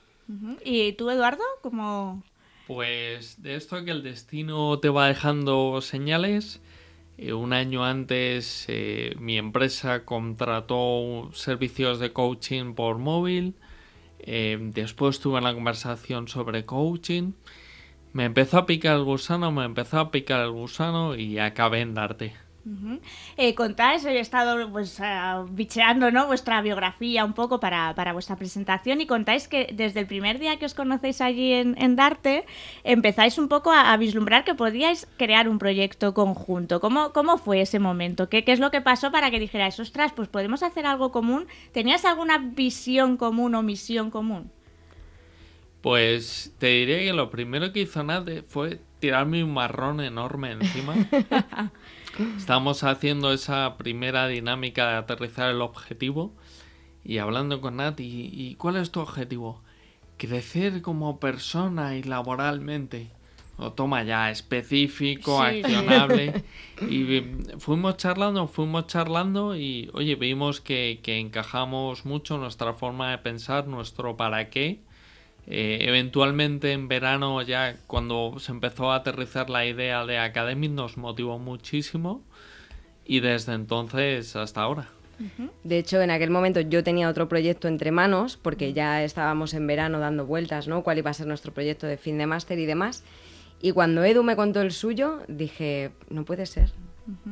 ¿Y 0.64 0.92
tú, 0.92 1.10
Eduardo? 1.10 1.44
¿Cómo...? 1.62 2.22
Pues 2.66 3.42
de 3.42 3.56
esto 3.56 3.84
que 3.84 3.90
el 3.90 4.02
destino 4.02 4.78
te 4.78 4.88
va 4.88 5.08
dejando 5.08 5.82
señales, 5.82 6.62
eh, 7.16 7.32
un 7.32 7.52
año 7.52 7.84
antes 7.84 8.64
eh, 8.68 9.14
mi 9.18 9.38
empresa 9.38 10.04
contrató 10.04 11.30
servicios 11.32 12.00
de 12.00 12.12
coaching 12.12 12.74
por 12.74 12.98
móvil. 12.98 13.54
Eh, 14.18 14.58
después 14.60 15.20
tuve 15.20 15.38
una 15.38 15.54
conversación 15.54 16.28
sobre 16.28 16.64
coaching. 16.64 17.32
Me 18.12 18.24
empezó 18.24 18.58
a 18.58 18.66
picar 18.66 18.96
el 18.96 19.04
gusano, 19.04 19.52
me 19.52 19.64
empezó 19.64 19.98
a 20.00 20.10
picar 20.10 20.40
el 20.40 20.50
gusano 20.50 21.14
y 21.16 21.38
acabé 21.38 21.80
en 21.80 21.94
darte. 21.94 22.34
Eh, 23.36 23.54
contáis, 23.54 24.04
he 24.06 24.18
estado 24.18 24.70
pues 24.70 24.98
uh, 24.98 25.46
bicheando 25.50 26.10
¿no? 26.10 26.26
vuestra 26.26 26.62
biografía 26.62 27.24
un 27.24 27.34
poco 27.34 27.60
para, 27.60 27.92
vuestra 28.12 28.36
presentación 28.36 29.02
y 29.02 29.06
contáis 29.06 29.48
que 29.48 29.68
desde 29.74 30.00
el 30.00 30.06
primer 30.06 30.38
día 30.38 30.56
que 30.58 30.64
os 30.64 30.72
conocéis 30.72 31.20
allí 31.20 31.52
en, 31.52 31.96
Darte 31.96 32.46
empezáis 32.82 33.38
un 33.38 33.48
poco 33.48 33.70
a, 33.70 33.94
vislumbrar 33.98 34.44
que 34.44 34.54
podíais 34.54 35.06
crear 35.18 35.48
un 35.48 35.58
proyecto 35.58 36.14
conjunto. 36.14 36.80
¿Cómo, 36.80 37.12
cómo 37.12 37.36
fue 37.36 37.60
ese 37.60 37.78
momento? 37.78 38.28
¿Qué, 38.28 38.44
¿Qué, 38.44 38.52
es 38.52 38.60
lo 38.60 38.70
que 38.70 38.80
pasó 38.80 39.12
para 39.12 39.30
que 39.30 39.38
dijerais, 39.38 39.78
ostras, 39.78 40.12
pues 40.12 40.28
podemos 40.28 40.62
hacer 40.62 40.86
algo 40.86 41.12
común? 41.12 41.46
¿Tenías 41.72 42.04
alguna 42.04 42.38
visión 42.38 43.16
común 43.18 43.54
o 43.54 43.62
misión 43.62 44.10
común? 44.10 44.50
Pues 45.84 46.54
te 46.58 46.68
diré 46.68 47.04
que 47.04 47.12
lo 47.12 47.28
primero 47.28 47.70
que 47.70 47.80
hizo 47.80 48.02
Nate 48.02 48.42
fue 48.42 48.80
tirarme 49.00 49.44
un 49.44 49.52
marrón 49.52 50.00
enorme 50.00 50.52
encima. 50.52 50.94
Estamos 52.36 52.84
haciendo 52.84 53.32
esa 53.32 53.76
primera 53.76 54.28
dinámica 54.28 54.88
de 54.88 54.96
aterrizar 54.96 55.50
el 55.50 55.60
objetivo 55.60 56.32
y 57.04 57.18
hablando 57.18 57.60
con 57.60 57.76
Nat, 57.76 57.98
¿y, 57.98 58.54
cuál 58.54 58.76
es 58.76 58.92
tu 58.92 59.00
objetivo? 59.00 59.60
Crecer 60.16 60.80
como 60.80 61.18
persona 61.18 61.96
y 61.96 62.02
laboralmente. 62.04 63.08
O 63.56 63.72
toma 63.72 64.02
ya, 64.02 64.30
específico, 64.30 65.42
accionable. 65.42 66.44
Y 66.88 67.22
fuimos 67.58 67.96
charlando, 67.96 68.48
fuimos 68.48 68.88
charlando 68.88 69.56
y 69.56 69.90
oye, 69.92 70.16
vimos 70.16 70.60
que, 70.60 71.00
que 71.02 71.18
encajamos 71.18 72.04
mucho 72.04 72.36
nuestra 72.36 72.72
forma 72.74 73.12
de 73.12 73.18
pensar, 73.18 73.68
nuestro 73.68 74.16
para 74.16 74.50
qué 74.50 74.80
eh, 75.46 75.78
eventualmente 75.82 76.72
en 76.72 76.88
verano 76.88 77.42
ya 77.42 77.76
cuando 77.86 78.36
se 78.38 78.52
empezó 78.52 78.90
a 78.90 78.96
aterrizar 78.96 79.50
la 79.50 79.66
idea 79.66 80.06
de 80.06 80.18
Academy 80.18 80.68
nos 80.68 80.96
motivó 80.96 81.38
muchísimo 81.38 82.22
y 83.04 83.20
desde 83.20 83.52
entonces 83.52 84.36
hasta 84.36 84.62
ahora. 84.62 84.88
De 85.62 85.78
hecho, 85.78 86.00
en 86.02 86.10
aquel 86.10 86.30
momento 86.30 86.60
yo 86.60 86.82
tenía 86.82 87.08
otro 87.08 87.28
proyecto 87.28 87.68
entre 87.68 87.92
manos 87.92 88.36
porque 88.36 88.72
ya 88.72 89.04
estábamos 89.04 89.54
en 89.54 89.66
verano 89.66 90.00
dando 90.00 90.26
vueltas, 90.26 90.66
¿no? 90.66 90.82
Cuál 90.82 90.98
iba 90.98 91.10
a 91.10 91.14
ser 91.14 91.26
nuestro 91.26 91.52
proyecto 91.52 91.86
de 91.86 91.96
fin 91.96 92.18
de 92.18 92.26
máster 92.26 92.58
y 92.58 92.66
demás. 92.66 93.04
Y 93.60 93.72
cuando 93.72 94.02
Edu 94.02 94.22
me 94.22 94.36
contó 94.36 94.60
el 94.60 94.72
suyo, 94.72 95.20
dije, 95.28 95.92
no 96.10 96.24
puede 96.24 96.46
ser. 96.46 96.72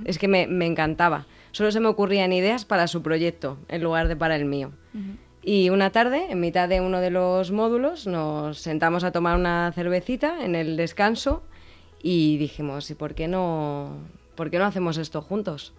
Es 0.04 0.18
que 0.18 0.28
me, 0.28 0.46
me, 0.46 0.66
encantaba. 0.66 1.26
Solo 1.50 1.72
se 1.72 1.80
me 1.80 1.88
ocurrían 1.88 2.32
ideas 2.32 2.64
para 2.64 2.86
su 2.86 3.02
proyecto 3.02 3.58
en 3.68 3.82
lugar 3.82 4.06
de 4.06 4.16
para 4.16 4.36
el 4.36 4.44
mío. 4.44 4.72
Y 5.42 5.70
una 5.70 5.90
tarde, 5.90 6.26
en 6.30 6.40
mitad 6.40 6.68
de 6.68 6.80
uno 6.80 7.00
de 7.00 7.10
los 7.10 7.50
módulos, 7.50 8.06
nos 8.06 8.58
sentamos 8.58 9.02
a 9.02 9.10
tomar 9.10 9.36
una 9.36 9.72
cervecita 9.74 10.44
en 10.44 10.54
el 10.54 10.76
descanso 10.76 11.42
y 12.00 12.36
dijimos, 12.38 12.90
¿y 12.90 12.94
por 12.94 13.14
qué 13.14 13.26
no, 13.26 13.96
por 14.36 14.50
qué 14.50 14.58
no 14.58 14.66
hacemos 14.66 14.98
esto 14.98 15.20
juntos? 15.20 15.74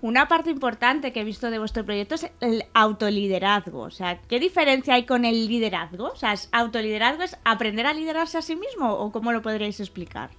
Una 0.00 0.28
parte 0.28 0.50
importante 0.50 1.12
que 1.12 1.20
he 1.20 1.24
visto 1.24 1.50
de 1.50 1.58
vuestro 1.58 1.84
proyecto 1.84 2.14
es 2.14 2.30
el 2.40 2.64
autoliderazgo. 2.72 3.80
O 3.80 3.90
sea, 3.90 4.20
¿qué 4.22 4.40
diferencia 4.40 4.94
hay 4.94 5.04
con 5.04 5.24
el 5.24 5.46
liderazgo? 5.46 6.06
O 6.06 6.16
sea, 6.16 6.34
¿autoliderazgo 6.52 7.24
es 7.24 7.36
aprender 7.44 7.86
a 7.86 7.92
liderarse 7.92 8.38
a 8.38 8.42
sí 8.42 8.56
mismo 8.56 8.92
o 8.92 9.12
cómo 9.12 9.32
lo 9.32 9.42
podríais 9.42 9.78
explicar? 9.80 10.30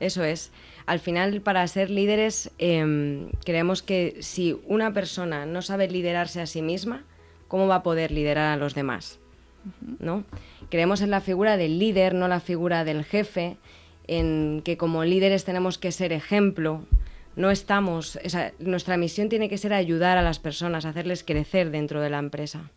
Eso 0.00 0.22
es. 0.22 0.52
Al 0.86 1.00
final, 1.00 1.40
para 1.40 1.66
ser 1.66 1.90
líderes, 1.90 2.52
em, 2.58 3.30
creemos 3.44 3.82
que 3.82 4.18
si 4.20 4.60
una 4.66 4.92
persona 4.92 5.46
no 5.46 5.62
sabe 5.62 5.88
liderarse 5.88 6.40
a 6.40 6.46
sí 6.46 6.62
misma, 6.62 7.04
¿cómo 7.48 7.66
va 7.66 7.76
a 7.76 7.82
poder 7.82 8.10
liderar 8.10 8.52
a 8.52 8.56
los 8.56 8.74
demás? 8.74 9.18
¿no? 9.98 10.24
Creemos 10.70 11.00
en 11.00 11.10
la 11.10 11.20
figura 11.20 11.56
del 11.56 11.78
líder, 11.78 12.14
no 12.14 12.28
la 12.28 12.40
figura 12.40 12.84
del 12.84 13.04
jefe, 13.04 13.56
en 14.06 14.62
que 14.64 14.76
como 14.76 15.04
líderes 15.04 15.44
tenemos 15.44 15.78
que 15.78 15.92
ser 15.92 16.12
ejemplo. 16.12 16.84
No 17.36 17.50
estamos, 17.50 18.18
nuestra 18.58 18.96
misión 18.96 19.28
tiene 19.28 19.48
que 19.48 19.58
ser 19.58 19.72
ayudar 19.72 20.18
a 20.18 20.22
las 20.22 20.38
personas, 20.38 20.84
hacerles 20.84 21.24
crecer 21.24 21.70
dentro 21.70 22.00
de 22.00 22.10
la 22.10 22.18
empresa. 22.18 22.70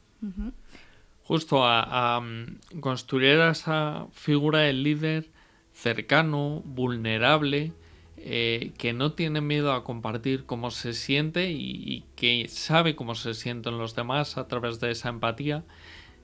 Justo 1.23 1.63
a, 1.63 2.19
mm, 2.21 2.79
construir 2.79 3.39
esa 3.39 4.07
figura 4.13 4.59
del 4.59 4.83
líder 4.83 5.29
cercano, 5.73 6.63
vulnerable, 6.65 7.73
eh, 8.17 8.73
que 8.77 8.93
no 8.93 9.13
tiene 9.13 9.41
miedo 9.41 9.73
a 9.73 9.83
compartir 9.83 10.45
cómo 10.45 10.71
se 10.71 10.93
siente 10.93 11.51
y, 11.51 12.03
que 12.15 12.47
sabe 12.49 12.95
cómo 12.95 13.13
se 13.15 13.33
sienten 13.33 13.77
los 13.77 13.95
demás 13.95 14.37
a 14.37 14.47
través 14.47 14.79
de 14.79 14.91
esa 14.91 15.09
empatía, 15.09 15.63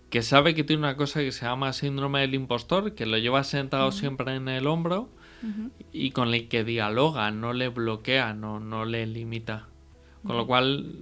que 0.09 0.21
sabe 0.21 0.55
que 0.55 0.63
tiene 0.63 0.81
una 0.81 0.97
cosa 0.97 1.21
que 1.21 1.31
se 1.31 1.45
llama 1.45 1.71
síndrome 1.71 2.21
del 2.21 2.33
impostor, 2.33 2.93
que 2.93 3.05
lo 3.05 3.17
lleva 3.17 3.43
sentado 3.43 3.91
siempre 3.91 4.35
en 4.35 4.47
el 4.47 4.67
hombro 4.67 5.09
y 5.91 6.11
con 6.11 6.33
el 6.33 6.47
que 6.47 6.63
dialoga, 6.63 7.29
no 7.31 7.53
le 7.53 7.67
bloquea, 7.67 8.33
no, 8.33 8.59
no 8.59 8.85
le 8.85 9.05
limita. 9.05 9.67
Con 10.25 10.37
lo 10.37 10.47
cual, 10.47 10.95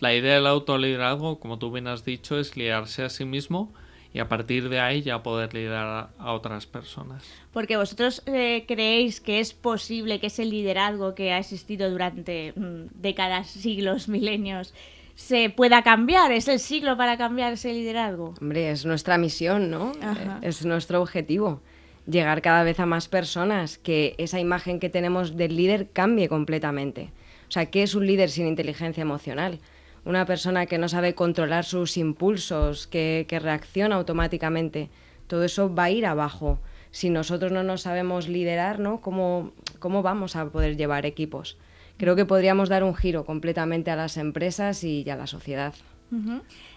la 0.00 0.14
idea 0.14 0.34
del 0.34 0.46
autoliderazgo, 0.46 1.38
como 1.38 1.58
tú 1.58 1.70
bien 1.70 1.86
has 1.86 2.04
dicho, 2.04 2.38
es 2.38 2.56
liderarse 2.56 3.04
a 3.04 3.10
sí 3.10 3.24
mismo 3.24 3.72
y 4.14 4.18
a 4.18 4.28
partir 4.28 4.68
de 4.68 4.80
ahí 4.80 5.02
ya 5.02 5.22
poder 5.22 5.54
liderar 5.54 6.10
a, 6.18 6.32
otras 6.32 6.66
personas. 6.66 7.24
Porque 7.52 7.76
vosotros 7.76 8.22
eh, 8.26 8.64
creéis 8.68 9.20
que 9.20 9.40
es 9.40 9.54
posible 9.54 10.20
que 10.20 10.26
ese 10.26 10.44
liderazgo 10.44 11.14
que 11.14 11.32
ha 11.32 11.38
existido 11.38 11.90
durante 11.90 12.52
mm, 12.54 13.00
décadas, 13.00 13.48
siglos, 13.48 14.08
milenios, 14.08 14.74
se 15.14 15.50
pueda 15.50 15.82
cambiar? 15.82 16.32
¿Es 16.32 16.48
el 16.48 16.58
siglo 16.58 16.96
para 16.96 17.16
cambiar 17.16 17.54
ese 17.54 17.72
liderazgo? 17.72 18.34
Hombre, 18.40 18.70
es 18.70 18.84
nuestra 18.84 19.18
misión, 19.18 19.70
¿no? 19.70 19.92
Es 20.40 20.64
nuestro 20.64 21.00
objetivo. 21.00 21.60
Llegar 22.06 22.42
cada 22.42 22.64
vez 22.64 22.80
a 22.80 22.86
más 22.86 23.08
personas, 23.08 23.78
que 23.78 24.14
esa 24.18 24.40
imagen 24.40 24.80
que 24.80 24.88
tenemos 24.88 25.36
del 25.36 25.56
líder 25.56 25.88
cambie 25.92 26.28
completamente. 26.28 27.12
O 27.48 27.52
sea, 27.52 27.66
¿qué 27.66 27.82
es 27.82 27.94
un 27.94 28.06
líder 28.06 28.30
sin 28.30 28.48
inteligencia 28.48 29.02
emocional? 29.02 29.60
Una 30.04 30.26
persona 30.26 30.66
que 30.66 30.78
no 30.78 30.88
sabe 30.88 31.14
controlar 31.14 31.64
sus 31.64 31.96
impulsos, 31.96 32.86
que, 32.86 33.26
reacciona 33.40 33.96
automáticamente, 33.96 34.90
todo 35.26 35.44
eso 35.44 35.72
va 35.72 35.84
a 35.84 35.90
ir 35.90 36.06
abajo. 36.06 36.58
Si 36.90 37.08
nosotros 37.08 37.52
no 37.52 37.62
nos 37.62 37.82
sabemos 37.82 38.28
liderar, 38.28 38.78
¿no? 38.78 39.00
¿Cómo, 39.00 39.52
¿Cómo 39.78 40.02
vamos 40.02 40.36
a 40.36 40.50
poder 40.50 40.76
llevar 40.76 41.06
equipos? 41.06 41.56
Creo 41.96 42.16
que 42.16 42.26
podríamos 42.26 42.68
dar 42.68 42.84
un 42.84 42.94
giro 42.94 43.24
completamente 43.24 43.90
a 43.90 43.96
las 43.96 44.16
empresas 44.16 44.82
y 44.84 45.08
a 45.08 45.16
la 45.16 45.26
sociedad. 45.26 45.74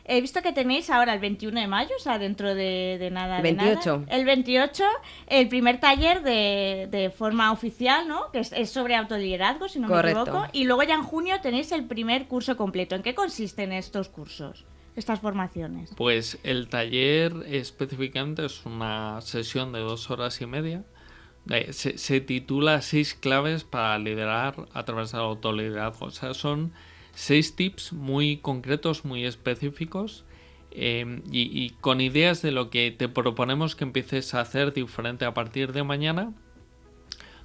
He 0.08 0.22
visto 0.22 0.43
que 0.43 0.53
tenéis 0.53 0.91
ahora 0.91 1.16
el 1.16 1.20
21 1.20 1.60
de 1.60 1.68
mayo, 1.68 1.89
o 1.97 1.99
sea, 1.99 2.20
dentro 2.20 2.53
de, 2.53 3.10
nada. 3.12 3.38
El 3.38 3.43
28. 3.43 4.06
el 4.08 4.26
28, 4.26 4.84
el 5.28 5.47
primer 5.47 5.80
taller 5.80 6.22
de, 6.22 7.12
forma 7.18 7.51
oficial, 7.51 8.08
¿no? 8.08 8.32
Que 8.32 8.39
es, 8.39 8.70
sobre 8.70 8.95
autoliderazgo, 8.95 9.68
si 9.68 9.80
no 9.80 9.88
me 9.88 9.99
equivoco. 9.99 10.45
Y 10.51 10.66
luego 10.66 10.84
ya 10.84 10.93
en 10.93 11.03
junio 11.03 11.41
tenéis 11.41 11.72
el 11.72 11.86
primer 11.86 12.28
curso 12.28 12.56
completo. 12.56 12.95
¿En 12.95 13.01
qué 13.01 13.16
consisten 13.16 13.72
estos 13.72 14.10
cursos? 14.10 14.66
Estas 14.95 15.20
formaciones. 15.20 15.91
Pues 15.97 16.38
el 16.43 16.70
taller 16.70 17.34
específicamente 17.47 18.45
es 18.45 18.66
una 18.66 19.20
sesión 19.22 19.74
de 19.74 19.80
dos 19.80 20.10
horas 20.12 20.39
y 20.39 20.45
media. 20.45 20.84
Se, 21.72 21.97
se 21.97 22.22
titula 22.22 22.82
Seis 22.82 23.16
claves 23.16 23.64
para 23.64 23.97
liderar 23.97 24.68
a 24.74 24.86
través 24.86 25.12
del 25.12 25.22
autoliderazgo. 25.22 26.06
O 26.06 26.12
sea, 26.12 26.34
son 26.36 26.74
seis 27.16 27.55
tips 27.55 27.93
muy 27.93 28.38
concretos, 28.38 29.03
muy 29.03 29.26
específicos 29.26 30.24
em, 30.72 31.24
y, 31.32 31.72
con 31.82 32.01
ideas 32.01 32.41
de 32.43 32.51
lo 32.51 32.70
que 32.70 32.91
te 32.91 33.07
proponemos 33.09 33.76
que 33.76 33.86
empieces 33.86 34.34
a 34.34 34.41
hacer 34.41 34.74
diferente 34.74 35.26
a 35.26 35.34
partir 35.34 35.74
de 35.74 35.84
mañana, 35.84 36.34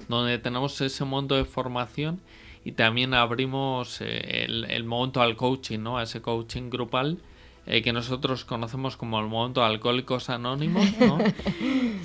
donde 0.09 0.39
tenemos 0.39 0.79
ese 0.81 1.05
monto 1.05 1.37
de 1.37 1.45
formación 1.45 2.21
y 2.65 2.73
también 2.73 3.15
abrimos 3.15 4.01
eh, 4.03 4.45
el, 4.45 4.65
el, 4.65 4.85
monto 4.85 5.23
al 5.23 5.37
coaching, 5.37 5.79
¿no? 5.79 5.97
a 5.97 6.03
ese 6.03 6.21
coaching 6.21 6.69
grupal 6.69 7.19
eh, 7.67 7.83
que 7.83 7.93
nosotros 7.93 8.45
conocemos 8.45 8.97
como 8.97 9.21
el 9.21 9.27
momento 9.27 9.63
Alcohólicos 9.63 10.31
Anónimos, 10.31 10.87
¿no? 10.99 11.19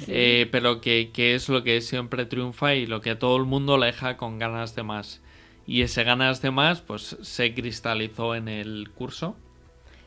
Eh, 0.08 0.48
pero 0.52 0.82
que, 0.82 1.10
que, 1.12 1.34
es 1.34 1.50
lo 1.50 1.64
que 1.64 1.82
siempre 1.82 2.28
triunfa 2.28 2.76
y 2.76 2.86
lo 2.86 3.02
que 3.02 3.16
todo 3.16 3.38
el 3.38 3.46
mundo 3.46 3.80
le 3.80 3.88
deja 3.88 4.18
con 4.18 4.38
ganas 4.38 4.76
de 4.76 4.84
más. 4.84 5.20
Y 5.68 5.82
ese 5.82 6.04
ganas 6.04 6.42
de 6.42 6.52
más, 6.52 6.82
pues 6.82 7.18
se 7.22 7.54
cristalizó 7.54 8.36
en 8.36 8.48
el 8.48 8.90
curso. 8.94 9.36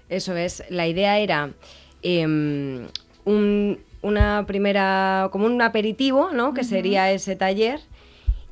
Eso 0.08 0.36
es, 0.36 0.62
la 0.70 0.86
idea 0.86 1.18
era 1.18 1.50
em, 2.02 2.86
un, 3.24 3.78
una 4.02 4.44
primera, 4.46 5.28
como 5.32 5.46
un 5.46 5.60
aperitivo, 5.60 6.30
¿no? 6.32 6.54
Que 6.54 6.64
sería 6.64 7.10
ese 7.10 7.36
taller. 7.36 7.80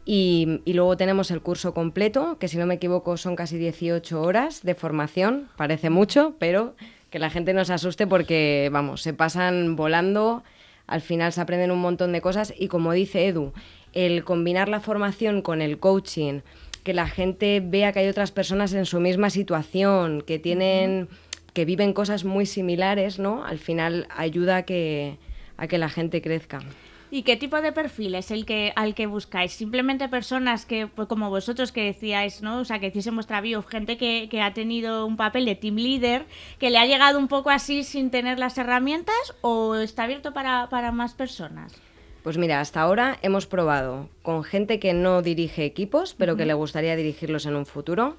Y, 0.04 0.60
y, 0.64 0.74
luego 0.74 0.96
tenemos 0.96 1.32
el 1.32 1.40
curso 1.40 1.74
completo, 1.74 2.38
que 2.38 2.46
si 2.46 2.58
no 2.58 2.66
me 2.66 2.74
equivoco 2.74 3.16
son 3.16 3.34
casi 3.34 3.58
18 3.58 4.22
horas 4.22 4.62
de 4.62 4.76
formación, 4.76 5.48
parece 5.56 5.90
mucho, 5.90 6.36
pero 6.38 6.76
que 7.10 7.18
la 7.18 7.28
gente 7.28 7.54
no 7.54 7.64
se 7.64 7.72
asuste 7.72 8.06
porque, 8.06 8.68
vamos, 8.72 9.02
se 9.02 9.14
pasan 9.14 9.74
volando, 9.74 10.44
al 10.86 11.00
final 11.00 11.32
se 11.32 11.40
aprenden 11.40 11.70
un 11.70 11.80
montón 11.80 12.12
de 12.12 12.20
cosas 12.20 12.54
y 12.56 12.68
como 12.68 12.92
dice 12.92 13.26
Edu, 13.26 13.52
el 13.92 14.24
combinar 14.24 14.68
la 14.68 14.80
formación 14.80 15.42
con 15.42 15.62
el 15.62 15.78
coaching, 15.78 16.40
que 16.86 16.94
la 16.94 17.08
gente 17.08 17.60
vea 17.60 17.90
que 17.90 17.98
hay 17.98 18.06
otras 18.06 18.30
personas 18.30 18.72
en 18.72 18.86
su 18.86 19.00
misma 19.00 19.28
situación, 19.28 20.22
que 20.22 20.38
tienen, 20.38 21.08
que 21.52 21.64
viven 21.64 21.92
cosas 21.92 22.22
muy 22.22 22.46
similares, 22.46 23.18
¿no? 23.18 23.44
Al 23.44 23.58
final 23.58 24.06
ayuda 24.16 24.58
a 24.58 24.62
que, 24.62 25.18
a 25.56 25.66
que 25.66 25.78
la 25.78 25.88
gente 25.88 26.22
crezca. 26.22 26.60
¿Y 27.10 27.22
qué 27.22 27.36
tipo 27.36 27.60
de 27.60 27.72
perfil 27.72 28.14
es 28.14 28.30
el 28.30 28.46
que 28.46 28.72
al 28.76 28.94
que 28.94 29.06
buscáis? 29.06 29.50
Simplemente 29.50 30.08
personas 30.08 30.64
que, 30.64 30.86
pues 30.86 31.08
como 31.08 31.28
vosotros 31.28 31.72
que 31.72 31.82
decíais, 31.82 32.40
¿no? 32.40 32.60
O 32.60 32.64
sea, 32.64 32.78
que 32.78 32.86
decís 32.86 33.08
en 33.08 33.16
vuestra 33.16 33.40
bio, 33.40 33.64
gente 33.64 33.96
que, 33.96 34.28
que, 34.30 34.40
ha 34.40 34.54
tenido 34.54 35.06
un 35.06 35.16
papel 35.16 35.44
de 35.44 35.56
team 35.56 35.74
leader, 35.74 36.24
que 36.60 36.70
le 36.70 36.78
ha 36.78 36.86
llegado 36.86 37.18
un 37.18 37.26
poco 37.26 37.50
así 37.50 37.82
sin 37.82 38.12
tener 38.12 38.38
las 38.38 38.58
herramientas, 38.58 39.34
o 39.40 39.74
está 39.74 40.04
abierto 40.04 40.32
para, 40.32 40.68
para 40.68 40.92
más 40.92 41.14
personas? 41.14 41.74
Pues 42.26 42.38
mira, 42.38 42.60
hasta 42.60 42.80
ahora 42.80 43.20
hemos 43.22 43.46
probado 43.46 44.08
con 44.22 44.42
gente 44.42 44.80
que 44.80 44.92
no 44.92 45.22
dirige 45.22 45.64
equipos, 45.64 46.16
pero 46.18 46.32
uh 46.32 46.34
-huh. 46.34 46.38
que 46.38 46.44
le 46.46 46.54
gustaría 46.54 46.96
dirigirlos 46.96 47.46
en 47.46 47.54
un 47.54 47.66
futuro, 47.66 48.16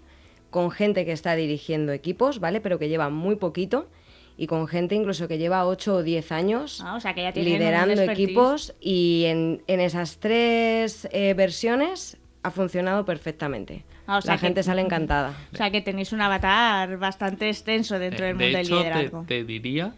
con 0.50 0.72
gente 0.72 1.04
que 1.04 1.12
está 1.12 1.36
dirigiendo 1.36 1.92
equipos, 1.92 2.40
¿vale? 2.40 2.62
Pero 2.62 2.80
que 2.80 2.88
lleva 2.88 3.10
muy 3.10 3.36
poquito 3.36 3.90
y 4.38 4.48
con 4.48 4.70
gente 4.70 4.96
incluso 4.96 5.28
que 5.28 5.38
lleva 5.38 5.66
8 5.66 5.96
o 5.96 6.04
10 6.04 6.32
años 6.32 6.82
ah, 6.86 6.96
o 6.96 7.02
sea, 7.02 7.14
que 7.14 7.24
ya 7.24 7.32
liderando 7.34 8.02
equipos 8.02 8.74
y 8.80 9.26
en, 9.26 9.62
en 9.68 9.82
esas 9.82 10.20
tres 10.20 11.10
eh, 11.12 11.34
versiones 11.34 12.16
ha 12.44 12.52
funcionado 12.52 13.04
perfectamente. 13.04 13.84
Ah, 14.06 14.20
o 14.20 14.22
sea 14.22 14.36
La 14.36 14.38
gente 14.38 14.62
que, 14.62 14.64
sale 14.64 14.84
encantada. 14.84 15.34
O 15.52 15.58
sea 15.58 15.70
que 15.70 15.82
tenéis 15.82 16.14
un 16.14 16.22
avatar 16.22 16.98
bastante 16.98 17.50
extenso 17.50 18.00
dentro 18.00 18.26
Eh, 18.26 18.30
del 18.30 18.38
de 18.38 18.44
mundo 18.46 18.60
hecho, 18.60 18.76
del 18.76 18.84
liderazgo. 18.86 19.26
Te, 19.28 19.40
te 19.40 19.44
diría 19.44 19.94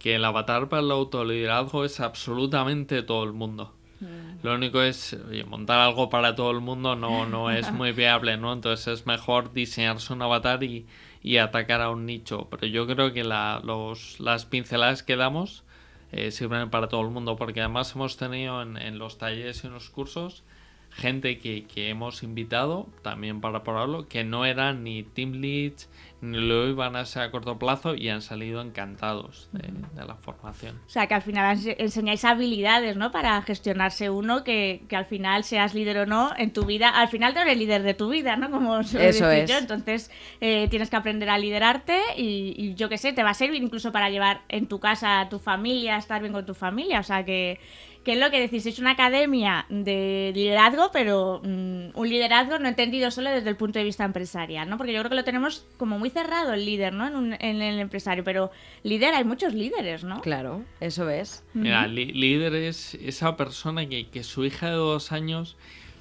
que 0.00 0.16
el 0.16 0.24
avatar 0.24 0.68
para 0.68 0.82
el 0.82 0.90
autoliderazgo 0.90 1.84
es 1.84 2.00
absolutamente 2.00 3.02
todo 3.02 3.22
el 3.22 3.32
mundo. 3.32 3.74
Mm. 4.00 4.42
Lo 4.42 4.54
único 4.54 4.80
es, 4.80 5.12
oye, 5.28 5.44
montar 5.44 5.78
algo 5.78 6.08
para 6.08 6.34
todo 6.34 6.50
el 6.50 6.60
mundo 6.60 6.96
no, 6.96 7.26
no 7.26 7.50
es 7.50 7.70
muy 7.72 7.92
viable, 7.92 8.38
¿no? 8.38 8.52
Entonces 8.52 8.88
es 8.88 9.06
mejor 9.06 9.52
diseñarse 9.52 10.12
un 10.12 10.22
avatar 10.22 10.64
y, 10.64 10.86
y 11.22 11.36
atacar 11.36 11.82
a 11.82 11.90
un 11.90 12.06
nicho. 12.06 12.48
Pero 12.50 12.66
yo 12.66 12.86
creo 12.86 13.12
que 13.12 13.24
la, 13.24 13.60
los, 13.62 14.18
las 14.18 14.46
pinceladas 14.46 15.02
que 15.02 15.16
damos 15.16 15.64
eh, 16.12 16.30
sirven 16.30 16.70
para 16.70 16.88
todo 16.88 17.02
el 17.02 17.10
mundo, 17.10 17.36
porque 17.36 17.60
además 17.60 17.94
hemos 17.94 18.16
tenido 18.16 18.62
en, 18.62 18.78
en 18.78 18.98
los 18.98 19.18
talleres 19.18 19.62
y 19.62 19.66
en 19.66 19.74
los 19.74 19.90
cursos 19.90 20.42
gente 20.90 21.38
que, 21.38 21.64
que, 21.64 21.88
hemos 21.88 22.22
invitado 22.22 22.88
también 23.02 23.40
para 23.40 23.62
probarlo, 23.62 24.08
que 24.08 24.24
no 24.24 24.44
eran 24.44 24.82
ni 24.84 25.02
team 25.02 25.34
leads, 25.34 25.88
lo 26.22 26.68
iban 26.68 26.96
a 26.96 27.04
ser 27.06 27.22
a 27.22 27.30
corto 27.30 27.58
plazo 27.58 27.94
y 27.94 28.08
han 28.10 28.20
salido 28.20 28.60
encantados 28.60 29.48
de, 29.52 29.70
de 29.94 30.04
la 30.04 30.16
formación. 30.16 30.80
O 30.86 30.90
sea, 30.90 31.06
que 31.06 31.14
al 31.14 31.22
final 31.22 31.58
enseñáis 31.78 32.24
habilidades, 32.24 32.96
¿no? 32.96 33.10
Para 33.10 33.40
gestionarse 33.42 34.10
uno, 34.10 34.44
que, 34.44 34.82
que, 34.88 34.96
al 34.96 35.06
final 35.06 35.44
seas 35.44 35.74
líder 35.74 35.98
o 35.98 36.06
no 36.06 36.32
en 36.36 36.52
tu 36.52 36.64
vida. 36.64 36.90
Al 36.90 37.08
final 37.08 37.32
tú 37.32 37.40
eres 37.40 37.56
líder 37.56 37.82
de 37.82 37.94
tu 37.94 38.10
vida, 38.10 38.36
¿no? 38.36 38.50
Como 38.50 38.80
Eso 38.80 38.98
decir 38.98 39.24
es. 39.24 39.50
yo. 39.50 39.56
Entonces 39.56 40.10
eh, 40.40 40.68
tienes 40.68 40.90
que 40.90 40.96
aprender 40.96 41.30
a 41.30 41.38
liderarte 41.38 41.98
y, 42.16 42.54
y 42.56 42.74
yo 42.74 42.88
qué 42.88 42.98
sé, 42.98 43.12
te 43.12 43.22
va 43.22 43.30
a 43.30 43.34
servir 43.34 43.62
incluso 43.62 43.90
para 43.92 44.10
llevar 44.10 44.42
en 44.48 44.66
tu 44.66 44.78
casa 44.78 45.20
a 45.20 45.28
tu 45.28 45.38
familia, 45.38 45.96
estar 45.96 46.20
bien 46.20 46.32
con 46.32 46.44
tu 46.44 46.54
familia. 46.54 47.00
O 47.00 47.04
sea, 47.04 47.24
que 47.24 47.58
que 48.04 48.12
es 48.14 48.18
lo 48.18 48.30
que 48.30 48.40
decís, 48.40 48.64
es 48.64 48.78
una 48.78 48.92
academia 48.92 49.66
de 49.68 50.32
liderazgo, 50.34 50.90
pero 50.90 51.40
mmm, 51.44 51.88
un 51.94 52.08
liderazgo 52.08 52.58
no 52.58 52.66
entendido 52.68 53.10
solo 53.10 53.30
desde 53.30 53.50
el 53.50 53.56
punto 53.56 53.78
de 53.78 53.84
vista 53.84 54.04
empresarial, 54.04 54.70
¿no? 54.70 54.78
Porque 54.78 54.92
yo 54.94 55.00
creo 55.00 55.10
que 55.10 55.16
lo 55.16 55.24
tenemos 55.24 55.66
como 55.76 55.98
muy 55.98 56.08
cerrado 56.08 56.54
el 56.54 56.64
líder, 56.64 56.94
¿no? 56.94 57.06
En, 57.06 57.14
un, 57.16 57.32
en 57.34 57.60
el 57.60 57.78
empresario, 57.78 58.24
pero 58.24 58.50
líder 58.84 59.14
hay 59.14 59.24
muchos 59.24 59.52
líderes, 59.52 60.02
¿no? 60.04 60.20
Claro, 60.22 60.62
eso 60.80 61.10
es. 61.10 61.44
Mira, 61.52 61.86
líder 61.86 62.54
es 62.54 62.94
esa 62.94 63.36
persona 63.36 63.86
que, 63.86 64.08
que 64.08 64.22
su 64.24 64.44
hija 64.46 64.68
de 64.70 64.76
dos 64.76 65.12
años 65.12 65.56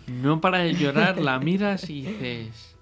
no 0.07 0.39
para 0.41 0.59
de 0.59 0.73
llorar, 0.73 1.19
la 1.19 1.37
miras 1.39 1.89
y 1.89 2.01
dices... 2.03 2.75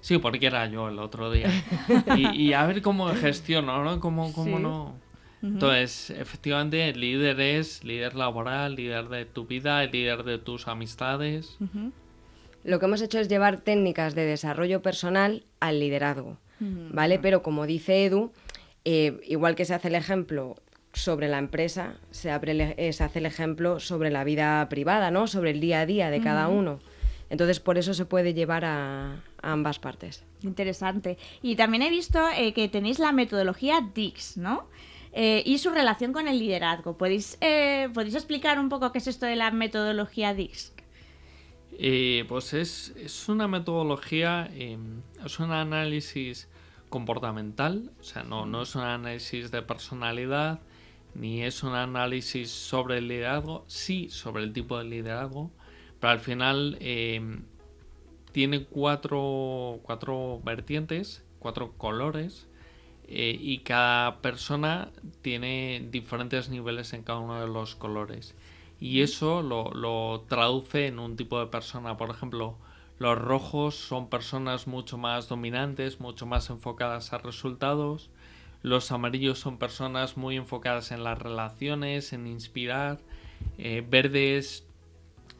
Sí, 0.00 0.18
porque 0.18 0.46
era 0.48 0.66
yo 0.66 0.88
el 0.88 0.98
otro 0.98 1.30
día. 1.30 1.48
Y, 2.16 2.42
y 2.48 2.52
a 2.52 2.66
ver 2.66 2.82
cómo 2.82 3.06
gestiono, 3.14 3.82
¿no? 3.82 4.00
Cómo, 4.00 4.32
cómo 4.34 4.56
Sí. 4.58 4.62
no... 4.62 5.03
Entonces, 5.44 6.10
efectivamente, 6.10 6.88
el 6.88 7.00
líder 7.00 7.38
es 7.40 7.84
líder 7.84 8.14
laboral, 8.14 8.76
líder 8.76 9.08
de 9.08 9.26
tu 9.26 9.46
vida, 9.46 9.84
líder 9.84 10.24
de 10.24 10.38
tus 10.38 10.68
amistades. 10.68 11.56
Uh 11.60 11.64
-huh. 11.64 11.92
Lo 12.64 12.78
que 12.78 12.86
hemos 12.86 13.02
hecho 13.02 13.18
es 13.18 13.28
llevar 13.28 13.60
técnicas 13.60 14.14
de 14.14 14.24
desarrollo 14.24 14.80
personal 14.80 15.44
al 15.60 15.80
liderazgo, 15.80 16.38
uh 16.60 16.64
-huh. 16.64 16.88
¿vale? 16.92 17.18
Pero 17.18 17.42
como 17.42 17.66
dice 17.66 18.06
Edu, 18.06 18.32
eh, 18.86 19.20
igual 19.26 19.54
que 19.54 19.66
se 19.66 19.74
hace 19.74 19.88
el 19.88 19.96
ejemplo 19.96 20.56
sobre 20.94 21.28
la 21.28 21.38
empresa, 21.38 21.96
se, 22.10 22.30
abre, 22.30 22.74
eh, 22.78 22.92
se, 22.92 23.04
hace 23.04 23.18
el 23.18 23.26
ejemplo 23.26 23.80
sobre 23.80 24.10
la 24.10 24.24
vida 24.24 24.66
privada, 24.70 25.10
¿no? 25.10 25.26
Sobre 25.26 25.50
el 25.50 25.60
día 25.60 25.80
a 25.80 25.86
día 25.86 26.08
de 26.08 26.20
cada 26.20 26.48
uh 26.48 26.52
-huh. 26.52 26.58
uno. 26.58 26.80
Entonces, 27.28 27.60
por 27.60 27.76
eso 27.76 27.92
se 27.94 28.04
puede 28.06 28.32
llevar 28.32 28.64
a, 28.64 29.22
a 29.42 29.52
ambas 29.52 29.78
partes. 29.78 30.24
Interesante. 30.42 31.18
Y 31.42 31.56
también 31.56 31.82
he 31.82 31.90
visto 31.90 32.20
eh, 32.36 32.52
que 32.52 32.68
tenéis 32.68 32.98
la 32.98 33.12
metodología 33.12 33.80
DIX, 33.94 34.36
¿no? 34.36 34.68
Eh, 35.16 35.44
y 35.46 35.58
su 35.58 35.70
relación 35.70 36.12
con 36.12 36.26
el 36.26 36.40
liderazgo. 36.40 36.98
¿Podéis, 36.98 37.38
eh, 37.40 37.88
¿Podéis 37.94 38.16
explicar 38.16 38.58
un 38.58 38.68
poco 38.68 38.90
qué 38.90 38.98
es 38.98 39.06
esto 39.06 39.26
de 39.26 39.36
la 39.36 39.52
metodología 39.52 40.34
DISC? 40.34 40.82
Eh, 41.78 42.24
pues 42.28 42.52
es, 42.52 42.92
es, 42.96 43.28
una 43.28 43.46
metodología, 43.46 44.50
em, 44.52 45.02
es 45.24 45.38
un 45.38 45.52
análisis 45.52 46.48
comportamental, 46.88 47.92
o 48.00 48.02
sea, 48.02 48.24
no, 48.24 48.44
no 48.44 48.62
es 48.62 48.74
un 48.74 48.82
análisis 48.82 49.52
de 49.52 49.62
personalidad, 49.62 50.60
ni 51.14 51.42
es 51.42 51.62
un 51.62 51.74
análisis 51.74 52.50
sobre 52.50 52.98
el 52.98 53.06
liderazgo, 53.06 53.64
sí 53.68 54.08
sobre 54.10 54.42
el 54.42 54.52
tipo 54.52 54.78
de 54.78 54.84
liderazgo, 54.84 55.52
pero 56.00 56.12
al 56.12 56.20
final 56.20 56.76
em, 56.80 57.44
tiene 58.32 58.64
cuatro, 58.64 59.78
cuatro 59.84 60.40
vertientes, 60.44 61.24
cuatro 61.38 61.72
colores, 61.76 62.48
eh, 63.16 63.38
y 63.40 63.58
cada 63.58 64.20
persona 64.22 64.90
tiene 65.22 65.86
diferentes 65.92 66.48
niveles 66.48 66.92
en 66.94 67.04
cada 67.04 67.20
uno 67.20 67.40
de 67.40 67.46
los 67.46 67.76
colores. 67.76 68.34
Y 68.80 69.02
eso 69.02 69.40
lo, 69.40 69.70
lo, 69.70 70.24
traduce 70.28 70.88
en 70.88 70.98
un 70.98 71.14
tipo 71.14 71.38
de 71.38 71.46
persona. 71.46 71.96
Por 71.96 72.10
ejemplo, 72.10 72.56
los 72.98 73.16
rojos 73.16 73.76
son 73.76 74.08
personas 74.08 74.66
mucho 74.66 74.98
más 74.98 75.28
dominantes, 75.28 76.00
mucho 76.00 76.26
más 76.26 76.50
enfocadas 76.50 77.12
a 77.12 77.18
resultados. 77.18 78.10
Los 78.62 78.90
amarillos 78.90 79.38
son 79.38 79.58
personas 79.58 80.16
muy 80.16 80.36
enfocadas 80.36 80.90
en 80.90 81.04
las 81.04 81.16
relaciones, 81.16 82.12
en 82.12 82.26
inspirar. 82.26 82.98
Eh, 83.58 83.86
verdes, 83.88 84.66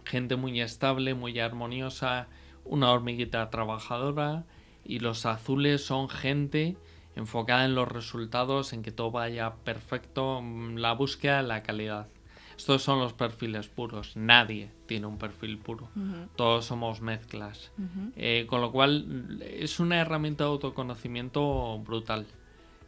gente 0.05 0.37
muy 0.37 0.61
estable, 0.61 1.15
muy 1.15 1.41
armoniosa, 1.41 2.29
una 2.65 2.93
hormiguita 2.93 3.51
trabajadora. 3.51 4.45
Y 4.85 5.01
los 5.01 5.27
azules 5.27 5.85
son 5.85 6.09
gente 6.09 6.77
enfocada 7.17 7.65
en 7.65 7.75
los 7.75 7.89
resultados, 7.89 8.73
en 8.73 8.83
que 8.83 8.93
todo 8.93 9.11
vaya 9.11 9.55
perfecto, 9.65 10.41
mm, 10.43 10.77
la 10.77 10.93
búsqueda, 10.93 11.43
la 11.43 11.63
calidad. 11.63 12.09
Estos 12.57 12.83
son 12.83 13.01
los 13.01 13.13
perfiles 13.13 13.69
puros. 13.69 14.17
Nadie 14.17 14.71
tiene 14.87 15.07
un 15.07 15.19
perfil 15.19 15.59
puro. 15.59 15.89
Uh 15.97 16.01
-huh. 16.01 16.29
Todos 16.37 16.65
somos 16.65 17.01
mezclas. 17.01 17.73
Uh 17.79 17.83
-huh. 17.83 18.13
eh, 18.17 18.47
con 18.49 18.61
lo 18.61 18.71
cual 18.71 19.43
es 19.43 19.81
una 19.81 20.01
herramienta 20.01 20.45
de 20.45 20.51
autoconocimiento 20.51 21.79
brutal. 21.81 22.27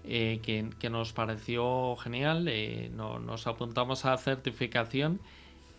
Eh, 0.09 0.39
que, 0.41 0.71
que, 0.79 0.89
nos 0.89 1.13
pareció 1.13 1.97
genial. 1.97 2.47
Eh, 2.47 2.93
no, 2.95 3.19
nos 3.19 3.49
apuntamos 3.49 4.05
a 4.05 4.11
la 4.11 4.19
certificación 4.19 5.19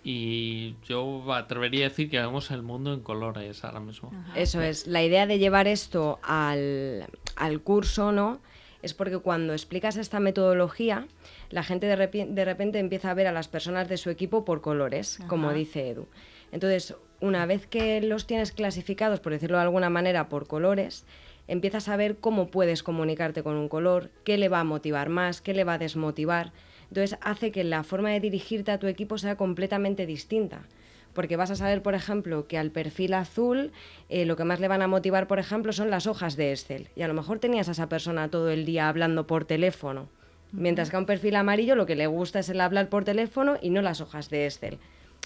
y 0.09 0.77
yo 0.88 1.34
atrevería 1.34 1.85
a 1.85 1.89
decir 1.89 2.09
que 2.09 2.17
vemos 2.17 2.49
el 2.51 2.61
mundo 2.61 2.93
en 2.93 3.01
colores 3.01 3.65
ahora 3.65 3.81
mismo. 3.81 4.09
Ajá. 4.17 4.39
Eso 4.39 4.61
es, 4.61 4.88
la 4.88 5.03
idea 5.03 5.27
de 5.27 5.38
llevar 5.38 5.67
esto 5.67 6.19
al, 6.23 7.07
al, 7.35 7.59
curso, 7.59 8.13
¿no? 8.13 8.39
Es 8.81 8.93
porque 8.93 9.17
cuando 9.17 9.51
explicas 9.51 9.97
esta 9.97 10.21
metodología, 10.21 11.07
la 11.49 11.61
gente 11.61 11.88
de, 11.88 11.97
repente, 11.97 12.34
de 12.34 12.45
repente 12.45 12.79
empieza 12.79 13.11
a 13.11 13.15
ver 13.15 13.27
a 13.27 13.34
las 13.34 13.49
personas 13.49 13.89
de 13.89 13.97
su 13.97 14.09
equipo 14.09 14.45
por 14.45 14.61
colores, 14.61 15.19
Ajá. 15.19 15.27
como 15.27 15.51
dice 15.51 15.89
Edu. 15.89 16.07
Entonces, 16.53 16.95
una 17.19 17.45
vez 17.45 17.67
que 17.67 17.99
los 17.99 18.27
tienes 18.27 18.53
clasificados, 18.53 19.19
por 19.19 19.34
decirlo 19.34 19.57
de 19.57 19.63
alguna 19.63 19.89
manera, 19.89 20.29
por 20.29 20.47
colores, 20.47 21.05
empiezas 21.49 21.89
a 21.89 21.97
ver 21.97 22.15
cómo 22.15 22.47
puedes 22.47 22.81
comunicarte 22.81 23.43
con 23.43 23.57
un 23.57 23.67
color, 23.67 24.09
qué 24.23 24.38
le 24.38 24.47
va 24.47 24.61
a 24.61 24.63
motivar 24.63 25.09
más, 25.09 25.41
qué 25.41 25.53
le 25.53 25.65
va 25.65 25.73
a 25.73 25.77
desmotivar. 25.77 26.53
Entonces 26.89 27.18
hace 27.22 27.51
que 27.51 27.64
la 27.64 27.84
forma 27.84 28.09
de 28.11 28.19
dirigirte 28.19 28.72
a 28.72 28.80
tu 28.80 28.88
equipo 28.88 29.18
sea 29.18 29.35
completamente 29.35 30.05
distinta. 30.05 30.61
Porque 31.14 31.35
vas 31.35 31.49
a 31.49 31.55
saber, 31.55 31.81
por 31.81 31.95
ejemplo, 31.95 32.47
que 32.47 32.57
al 32.59 32.69
perfil 32.69 33.14
azul 33.15 33.72
eh, 34.09 34.26
lo 34.26 34.35
que 34.35 34.43
más 34.43 34.59
le 34.59 34.68
van 34.68 34.84
a 34.84 34.88
motivar, 34.88 35.27
por 35.27 35.39
ejemplo, 35.39 35.73
son 35.73 35.89
las 35.89 36.05
hojas 36.05 36.35
de 36.38 36.51
Excel. 36.51 36.89
Y 36.95 37.01
a 37.01 37.07
lo 37.07 37.14
mejor 37.15 37.39
tenías 37.39 37.68
a 37.69 37.72
esa 37.72 37.89
persona 37.89 38.30
todo 38.30 38.49
el 38.51 38.65
día 38.65 38.88
hablando 38.88 39.26
por 39.26 39.45
teléfono. 39.45 40.09
Mientras 40.51 40.89
que 40.91 40.95
a 40.95 40.99
un 40.99 41.05
perfil 41.07 41.35
amarillo 41.35 41.76
lo 41.76 41.85
que 41.85 41.95
le 41.95 42.07
gusta 42.07 42.39
es 42.39 42.49
el 42.49 42.61
hablar 42.61 42.88
por 42.89 43.03
teléfono 43.03 43.57
y 43.61 43.69
no 43.72 43.81
las 43.81 43.99
hojas 43.99 44.30
de 44.30 44.45
Excel. 44.45 44.77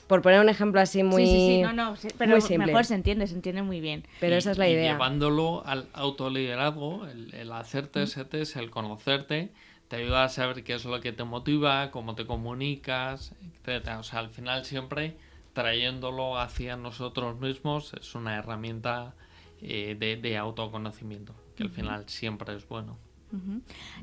Por 0.07 0.21
poner 0.21 0.39
un 0.41 0.49
ejemplo 0.49 0.81
así 0.81 1.03
muy, 1.03 1.25
sí, 1.25 1.31
sí, 1.31 1.47
sí, 1.57 1.61
no, 1.61 1.73
no, 1.73 1.95
sí, 1.95 2.07
pero 2.17 2.31
muy 2.31 2.41
simple. 2.41 2.67
mejor 2.67 2.85
se 2.85 2.95
entiende, 2.95 3.27
se 3.27 3.35
entiende 3.35 3.61
muy 3.61 3.79
bien. 3.81 4.03
Pero 4.19 4.35
Y- 4.35 4.37
esa 4.39 4.51
es 4.51 4.57
la 4.57 4.67
y 4.67 4.73
idea. 4.73 4.93
Llevándolo 4.93 5.63
al 5.65 5.87
autoliderazgo, 5.93 7.05
el, 7.07 7.33
el 7.33 7.51
hacerte 7.51 8.03
ese 8.03 8.25
test, 8.25 8.55
el 8.57 8.71
conocerte, 8.71 9.51
te 9.91 9.97
ayuda 9.97 10.23
a 10.23 10.29
saber 10.29 10.63
qué 10.63 10.75
es 10.75 10.85
lo 10.85 11.01
que 11.01 11.11
te 11.11 11.25
motiva, 11.25 11.91
cómo 11.91 12.15
te 12.15 12.25
comunicas, 12.25 13.33
etc. 13.43 13.97
O 13.99 14.03
sea, 14.03 14.19
al 14.19 14.29
final 14.29 14.63
siempre 14.63 15.17
trayéndolo 15.51 16.39
hacia 16.39 16.77
nosotros 16.77 17.37
mismos 17.41 17.93
es 17.99 18.15
una 18.15 18.37
herramienta 18.37 19.15
eh, 19.61 19.97
de, 19.99 20.15
de 20.15 20.37
autoconocimiento, 20.37 21.35
que 21.57 21.63
al 21.63 21.69
final 21.69 22.07
siempre 22.07 22.55
es 22.55 22.65
bueno. 22.69 22.97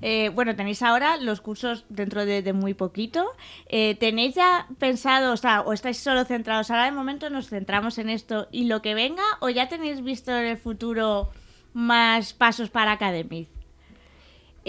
Eh, 0.02 0.31
bueno, 0.35 0.55
tenéis 0.55 0.82
ahora 0.82 1.16
los 1.16 1.40
cursos 1.40 1.86
dentro 1.89 2.27
de, 2.27 2.43
de 2.43 2.52
muy 2.52 2.74
poquito. 2.74 3.27
Eh, 3.66 3.94
¿Tenéis 3.94 4.35
ya 4.35 4.66
pensado, 4.78 5.32
o 5.32 5.36
sea, 5.39 5.62
o 5.62 5.73
estáis 5.73 5.97
solo 5.97 6.27
centrados? 6.27 6.70
Ahora 6.70 6.85
de 6.85 6.93
momento 6.93 7.31
nos 7.31 7.48
centramos 7.48 7.97
en 7.97 8.10
esto 8.10 8.47
y 8.52 8.65
lo 8.65 8.82
que 8.82 8.93
venga, 8.93 9.24
o 9.40 9.48
ya 9.48 9.70
tenéis 9.70 10.02
visto 10.02 10.36
en 10.36 10.48
el 10.48 10.59
futuro 10.59 11.31
más 11.73 12.35
pasos 12.35 12.69
para 12.69 12.93
Academy? 12.93 13.48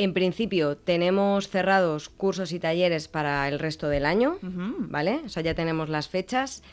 En 0.01 0.13
principio 0.13 0.77
tenemos 0.77 1.49
cerrados 1.49 2.07
cursos 2.07 2.53
y 2.53 2.59
talleres 2.59 3.09
para 3.09 3.45
el 3.49 3.59
resto 3.59 3.89
del 3.89 4.05
año. 4.05 4.37
¿vale? 4.41 5.19
O 5.25 5.27
sea, 5.27 5.43
ya 5.43 5.55
tenemos 5.55 5.89
las 5.89 6.07
fechas. 6.07 6.63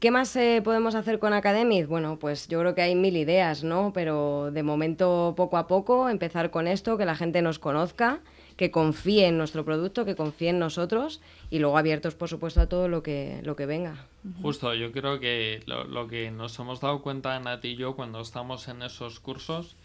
¿Qué 0.00 0.10
más 0.10 0.34
eh, 0.34 0.60
podemos 0.64 0.96
hacer 0.96 1.20
con 1.20 1.32
Academy? 1.34 1.84
Bueno, 1.84 2.18
pues 2.18 2.48
yo 2.48 2.58
creo 2.58 2.74
que 2.74 2.82
hay 2.82 2.96
mil 2.96 3.16
ideas, 3.16 3.62
¿no? 3.62 3.92
Pero 3.92 4.50
de 4.50 4.64
momento, 4.64 5.34
poco 5.36 5.56
a 5.56 5.68
poco, 5.68 6.08
empezar 6.08 6.50
con 6.50 6.66
esto, 6.66 6.98
que 6.98 7.04
la 7.04 7.14
gente 7.14 7.42
nos 7.42 7.60
conozca, 7.60 8.22
que 8.56 8.72
confíe 8.72 9.28
en 9.28 9.38
nuestro 9.38 9.64
producto, 9.64 10.04
que 10.04 10.16
confíe 10.16 10.48
en 10.48 10.58
nosotros 10.58 11.20
y 11.50 11.60
luego 11.60 11.78
abiertos, 11.78 12.16
por 12.16 12.28
supuesto, 12.28 12.60
a 12.60 12.68
todo 12.68 12.88
lo 12.88 13.04
que, 13.04 13.40
lo 13.44 13.54
que 13.54 13.66
venga. 13.66 14.04
Justo, 14.42 14.74
yo 14.74 14.90
creo 14.90 15.20
que 15.20 15.62
lo, 15.66 15.84
lo 15.84 16.08
que 16.08 16.32
nos 16.32 16.58
hemos 16.58 16.80
dado 16.80 17.02
cuenta, 17.02 17.38
Nati 17.38 17.68
y 17.68 17.76
yo, 17.76 17.94
cuando 17.94 18.20
estamos 18.20 18.66
en 18.66 18.82
esos 18.82 19.20
cursos, 19.20 19.76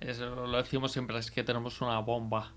es, 0.00 0.18
lo 0.18 0.56
decimos 0.56 0.92
siempre, 0.92 1.18
es 1.18 1.30
que 1.30 1.44
tenemos 1.44 1.80
una 1.80 1.98
bomba. 2.00 2.52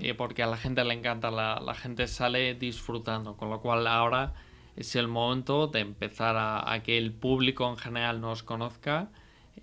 Eh, 0.00 0.14
porque 0.14 0.42
a 0.42 0.46
la 0.46 0.56
gente 0.56 0.84
le 0.84 0.94
encanta, 0.94 1.30
la, 1.30 1.60
la 1.60 1.74
gente 1.74 2.06
sale 2.06 2.54
disfrutando, 2.54 3.36
con 3.36 3.50
lo 3.50 3.60
cual 3.60 3.86
ahora 3.88 4.32
es 4.76 4.94
el 4.94 5.08
momento 5.08 5.66
de 5.66 5.80
empezar 5.80 6.36
a, 6.36 6.72
a 6.72 6.82
que 6.82 6.96
el 6.96 7.12
público 7.12 7.68
en 7.68 7.76
general 7.76 8.20
nos 8.20 8.42
conozca. 8.42 9.10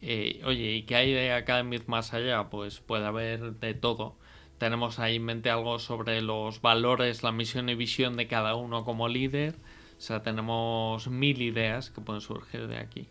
Eh, 0.01 0.41
oye, 0.45 0.73
¿y 0.73 0.83
qué 0.83 0.97
hay 0.97 1.13
de 1.13 1.31
Academy 1.31 1.77
más 1.87 2.13
allá? 2.13 2.49
Pues 2.49 2.79
puede 2.81 3.05
haber 3.05 3.53
de 3.53 3.73
todo. 3.73 4.17
Tenemos 4.57 4.99
ahí 4.99 5.15
en 5.15 5.25
mente 5.25 5.49
algo 5.49 5.79
sobre 5.79 6.21
los 6.21 6.61
valores, 6.61 7.23
la 7.23 7.31
misión 7.31 7.69
y 7.69 7.75
visión 7.75 8.17
de 8.17 8.27
cada 8.27 8.55
uno 8.55 8.83
como 8.83 9.07
líder. 9.07 9.55
O 9.97 10.01
sea, 10.01 10.21
tenemos 10.21 11.07
mil 11.07 11.41
ideas 11.41 11.89
que 11.89 12.01
pueden 12.01 12.21
surgir 12.21 12.67
de 12.67 12.77
aquí. 12.77 13.07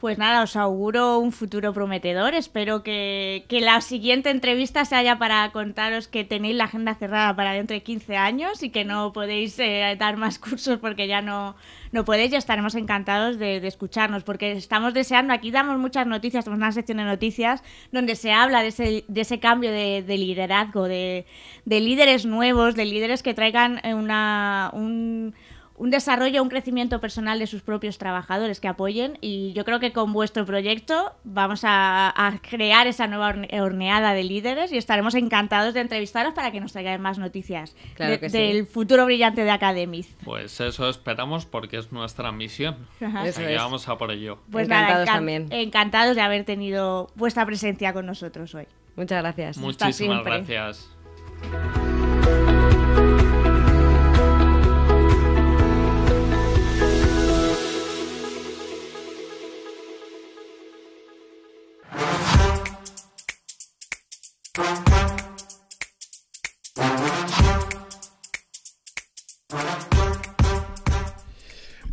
Pues 0.00 0.16
nada, 0.16 0.42
os 0.42 0.56
auguro 0.56 1.18
un 1.18 1.30
futuro 1.30 1.74
prometedor. 1.74 2.34
Espero 2.34 2.82
que, 2.82 3.44
que 3.48 3.60
la 3.60 3.82
siguiente 3.82 4.30
entrevista 4.30 4.84
sea 4.86 5.02
ya 5.02 5.18
para 5.18 5.52
contaros 5.52 6.08
que 6.08 6.24
tenéis 6.24 6.56
la 6.56 6.64
agenda 6.64 6.94
cerrada 6.94 7.36
para 7.36 7.52
dentro 7.52 7.74
de 7.74 7.82
15 7.82 8.16
años 8.16 8.62
y 8.62 8.70
que 8.70 8.86
no 8.86 9.12
podéis 9.12 9.58
eh, 9.58 9.94
dar 9.98 10.16
más 10.16 10.38
cursos 10.38 10.78
porque 10.78 11.06
ya 11.06 11.20
no, 11.20 11.54
no 11.92 12.06
podéis 12.06 12.32
y 12.32 12.36
estaremos 12.36 12.74
encantados 12.76 13.38
de, 13.38 13.58
escucharnos 13.66 14.24
porque 14.24 14.52
estamos 14.52 14.94
deseando, 14.94 15.34
aquí 15.34 15.50
damos 15.50 15.78
muchas 15.78 16.06
noticias, 16.06 16.44
tenemos 16.44 16.62
una 16.62 16.72
sección 16.72 16.98
de 16.98 17.04
noticias 17.04 17.62
donde 17.92 18.16
se 18.16 18.32
habla 18.32 18.62
de 18.62 18.68
ese, 18.68 19.04
de 19.06 19.20
ese 19.20 19.38
cambio 19.38 19.70
de, 19.70 20.02
de 20.02 20.16
liderazgo, 20.16 20.84
de, 20.84 21.26
de 21.66 21.80
líderes 21.80 22.24
nuevos, 22.24 22.74
de 22.74 22.86
líderes 22.86 23.22
que 23.22 23.34
traigan 23.34 23.80
eh, 23.84 23.94
una... 23.94 24.70
Un, 24.72 25.34
un 25.80 25.88
desarrollo, 25.90 26.42
un 26.42 26.50
crecimiento 26.50 27.00
personal 27.00 27.38
de 27.38 27.46
sus 27.46 27.62
propios 27.62 27.96
trabajadores 27.96 28.60
que 28.60 28.68
apoyen 28.68 29.16
y 29.22 29.54
yo 29.54 29.64
creo 29.64 29.80
que 29.80 29.92
con 29.94 30.12
vuestro 30.12 30.44
proyecto 30.44 31.14
vamos 31.24 31.62
a, 31.64 32.12
a 32.14 32.38
crear 32.38 32.86
esa 32.86 33.06
nueva 33.06 33.28
horne- 33.28 33.60
horneada 33.62 34.12
de 34.12 34.22
líderes 34.24 34.72
y 34.72 34.76
estaremos 34.76 35.14
encantados 35.14 35.72
de 35.72 35.80
entrevistaros 35.80 36.34
para 36.34 36.50
que 36.52 36.60
nos 36.60 36.72
traigan 36.72 37.00
más 37.00 37.16
noticias 37.18 37.74
Claro 37.94 38.12
de- 38.12 38.20
que 38.20 38.28
sí. 38.28 38.36
del 38.36 38.66
futuro 38.66 39.06
brillante 39.06 39.42
de 39.42 39.50
Academy. 39.50 40.04
Pues 40.22 40.60
eso 40.60 40.86
esperamos 40.90 41.46
porque 41.46 41.78
es 41.78 41.90
nuestra 41.92 42.30
misión. 42.30 42.76
Eso 43.24 43.40
es. 43.40 43.56
vamos 43.56 43.88
a 43.88 43.96
por 43.96 44.10
ello. 44.10 44.38
Pues 44.52 44.66
Encantados 44.66 45.06
nada, 45.06 45.06
encan- 45.06 45.14
también. 45.14 45.46
encantados 45.50 46.14
de 46.14 46.20
haber 46.20 46.44
tenido 46.44 47.10
vuestra 47.14 47.46
presencia 47.46 47.94
con 47.94 48.04
nosotros 48.04 48.54
hoy. 48.54 48.66
Muchas 48.96 49.22
gracias. 49.22 49.56
Muchísimas 49.56 50.24
gracias. 50.24 50.90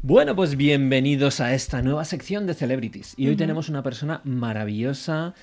Bueno, 0.07 0.37
pues 0.37 0.55
bienvenidos 0.55 1.41
a 1.41 1.53
esta 1.53 1.81
nueva 1.81 2.05
sección 2.05 2.47
de 2.47 2.53
Celebrities. 2.53 3.13
Y 3.17 3.27
hoy 3.27 3.35
tenemos 3.35 3.67
una 3.67 3.83
persona 3.83 4.21
maravillosa 4.23 5.33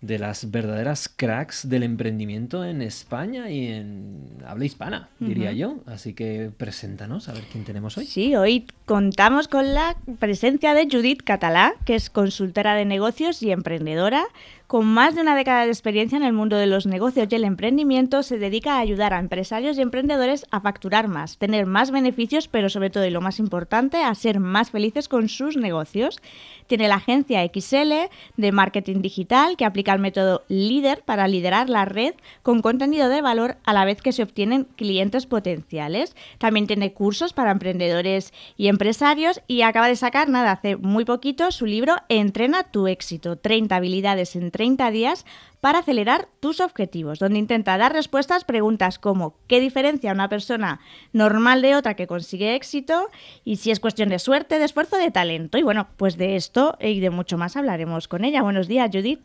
de 0.00 0.18
las 0.18 0.50
verdaderas 0.50 1.12
cracks 1.14 1.68
del 1.68 1.82
emprendimiento 1.82 2.64
en 2.64 2.80
España 2.80 3.50
y 3.50 3.66
en 3.66 4.38
habla 4.46 4.64
hispana, 4.64 5.10
diría 5.18 5.52
yo. 5.52 5.76
Así 5.86 6.14
que 6.14 6.50
preséntanos 6.56 7.28
a 7.28 7.34
ver 7.34 7.44
quién 7.52 7.64
tenemos 7.64 7.98
hoy. 7.98 8.06
Sí, 8.06 8.34
hoy 8.34 8.66
contamos 8.86 9.46
con 9.46 9.74
la 9.74 9.96
presencia 10.18 10.72
de 10.72 10.88
Judith 10.90 11.22
Catalá, 11.22 11.74
que 11.84 11.94
es 11.94 12.08
consultora 12.08 12.74
de 12.74 12.86
negocios 12.86 13.42
y 13.42 13.50
emprendedora. 13.50 14.24
Con 14.66 14.86
más 14.86 15.16
de 15.16 15.22
una 15.22 15.34
década 15.34 15.64
de 15.64 15.72
experiencia 15.72 16.16
en 16.16 16.22
el 16.22 16.32
mundo 16.32 16.56
de 16.56 16.68
los 16.68 16.86
negocios 16.86 17.26
y 17.28 17.34
el 17.34 17.42
emprendimiento, 17.42 18.22
se 18.22 18.38
dedica 18.38 18.76
a 18.76 18.78
ayudar 18.78 19.12
a 19.12 19.18
empresarios 19.18 19.76
y 19.76 19.82
emprendedores 19.82 20.46
a 20.52 20.60
facturar 20.60 21.08
más, 21.08 21.38
tener 21.38 21.66
más 21.66 21.90
beneficios, 21.90 22.46
pero 22.46 22.68
sobre 22.68 22.88
todo 22.88 23.04
y 23.04 23.10
lo 23.10 23.20
más 23.20 23.40
importante, 23.40 23.96
a 23.96 24.14
ser 24.14 24.38
más 24.38 24.70
felices 24.70 25.08
con 25.08 25.28
sus 25.28 25.56
negocios. 25.56 26.20
Tiene 26.68 26.86
la 26.86 26.94
agencia 26.96 27.44
XL 27.44 27.92
de 28.36 28.52
marketing 28.52 29.02
digital 29.02 29.56
que 29.56 29.64
aplica 29.64 29.89
el 29.94 30.00
método 30.00 30.44
líder 30.48 31.02
para 31.04 31.28
liderar 31.28 31.68
la 31.68 31.84
red 31.84 32.14
con 32.42 32.62
contenido 32.62 33.08
de 33.08 33.22
valor 33.22 33.56
a 33.64 33.72
la 33.72 33.84
vez 33.84 34.02
que 34.02 34.12
se 34.12 34.22
obtienen 34.22 34.64
clientes 34.76 35.26
potenciales. 35.26 36.16
También 36.38 36.66
tiene 36.66 36.92
cursos 36.92 37.32
para 37.32 37.50
emprendedores 37.50 38.32
y 38.56 38.68
empresarios 38.68 39.40
y 39.46 39.62
acaba 39.62 39.88
de 39.88 39.96
sacar, 39.96 40.28
nada, 40.28 40.52
hace 40.52 40.76
muy 40.76 41.04
poquito, 41.04 41.50
su 41.50 41.66
libro 41.66 41.96
Entrena 42.08 42.64
tu 42.64 42.86
éxito, 42.86 43.36
30 43.36 43.76
habilidades 43.76 44.36
en 44.36 44.50
30 44.50 44.90
días 44.90 45.24
para 45.60 45.80
acelerar 45.80 46.28
tus 46.40 46.60
objetivos, 46.60 47.18
donde 47.18 47.38
intenta 47.38 47.76
dar 47.76 47.92
respuestas 47.92 48.42
a 48.42 48.46
preguntas 48.46 48.98
como 48.98 49.34
¿qué 49.46 49.60
diferencia 49.60 50.12
una 50.12 50.28
persona 50.28 50.80
normal 51.12 51.62
de 51.62 51.76
otra 51.76 51.94
que 51.94 52.06
consigue 52.06 52.54
éxito? 52.54 53.08
Y 53.44 53.56
si 53.56 53.70
es 53.70 53.80
cuestión 53.80 54.08
de 54.08 54.18
suerte, 54.18 54.58
de 54.58 54.64
esfuerzo, 54.64 54.96
de 54.96 55.10
talento. 55.10 55.58
Y 55.58 55.62
bueno, 55.62 55.88
pues 55.96 56.16
de 56.16 56.36
esto 56.36 56.76
y 56.80 57.00
de 57.00 57.10
mucho 57.10 57.36
más 57.36 57.56
hablaremos 57.56 58.08
con 58.08 58.24
ella. 58.24 58.42
Buenos 58.42 58.68
días, 58.68 58.90
Judith. 58.92 59.20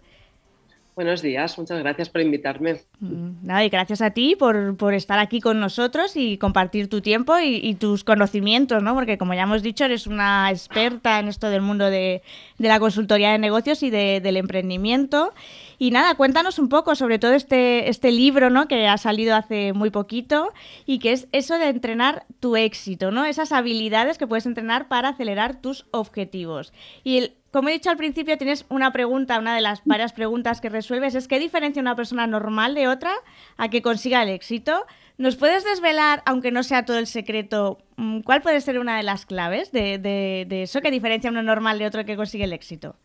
Buenos 0.95 1.21
días, 1.21 1.57
muchas 1.57 1.79
gracias 1.79 2.07
por 2.07 2.21
invitarme. 2.21 2.79
Mm, 3.01 3.45
Nada, 3.45 3.65
y 3.65 3.69
gracias 3.69 4.01
a 4.01 4.11
ti 4.11 4.37
por, 4.37 4.77
por 4.77 4.93
estar 4.93 5.19
aquí 5.19 5.41
con 5.41 5.59
nosotros 5.59 6.15
y 6.15 6.37
compartir 6.37 6.87
tu 6.87 7.01
tiempo 7.01 7.37
y, 7.37 7.75
tus 7.75 8.05
conocimientos, 8.05 8.81
¿no? 8.81 8.93
Porque 8.95 9.17
como 9.17 9.33
ya 9.33 9.41
hemos 9.41 9.61
dicho, 9.61 9.83
eres 9.83 10.07
una 10.07 10.49
experta 10.49 11.19
en 11.19 11.27
esto 11.27 11.49
del 11.49 11.61
mundo 11.61 11.89
de, 11.89 12.21
de 12.59 12.67
la 12.69 12.79
consultoría 12.79 13.33
de 13.33 13.39
negocios 13.39 13.83
y 13.83 13.89
de- 13.89 14.21
del 14.21 14.37
emprendimiento. 14.37 15.33
Y 15.77 15.91
nada, 15.91 16.15
cuéntanos 16.15 16.59
un 16.59 16.69
poco 16.69 16.95
sobre 16.95 17.19
todo 17.19 17.33
este, 17.33 17.89
este 17.89 18.13
libro, 18.13 18.49
¿no? 18.49 18.69
Que 18.69 18.87
ha 18.87 18.97
salido 18.97 19.35
hace 19.35 19.73
muy 19.73 19.89
poquito 19.89 20.53
y 20.85 20.99
que 20.99 21.11
es 21.11 21.27
eso 21.33 21.57
de 21.57 21.67
entrenar 21.67 22.23
tu 22.39 22.55
éxito, 22.55 23.11
¿no? 23.11 23.25
Esas 23.25 23.51
habilidades 23.51 24.17
que 24.17 24.27
puedes 24.27 24.45
entrenar 24.45 24.87
para 24.87 25.09
acelerar 25.09 25.59
tus 25.61 25.85
objetivos. 25.91 26.71
Y 27.03 27.17
el- 27.17 27.33
como 27.55 27.69
he 27.69 27.71
dicho 27.71 27.89
al 27.89 27.95
principio, 27.95 28.37
tienes 28.37 28.65
una 28.67 28.91
pregunta, 28.91 29.39
una 29.39 29.55
de 29.55 29.61
las 29.61 29.81
varias 29.85 30.11
preguntas 30.11 30.59
que 30.59 30.67
resuelves 30.67 31.15
es 31.15 31.29
¿qué 31.29 31.39
diferencia 31.39 31.81
una 31.81 31.95
persona 31.95 32.27
normal 32.27 32.75
de 32.75 32.89
otra 32.89 33.13
a 33.55 33.69
que 33.69 33.81
consiga 33.81 34.21
el 34.23 34.27
éxito? 34.27 34.85
¿Nos 35.17 35.37
puedes 35.37 35.63
desvelar, 35.63 36.21
aunque 36.25 36.51
no 36.51 36.63
sea 36.63 36.83
todo 36.83 36.97
el 36.97 37.07
secreto, 37.07 37.77
mm, 37.95 38.23
cuál 38.23 38.41
puede 38.41 38.59
ser 38.59 38.77
una 38.77 38.97
de 38.97 39.03
las 39.03 39.25
claves 39.25 39.71
de, 39.71 39.97
de- 39.99 40.45
de 40.49 40.63
eso 40.63 40.81
que 40.81 40.91
diferencia 40.91 41.29
a 41.29 41.31
uno 41.31 41.43
normal 41.43 41.79
de 41.79 41.85
otro 41.85 42.03
que 42.03 42.17
consigue 42.17 42.43
el 42.43 42.51
éxito? 42.51 42.97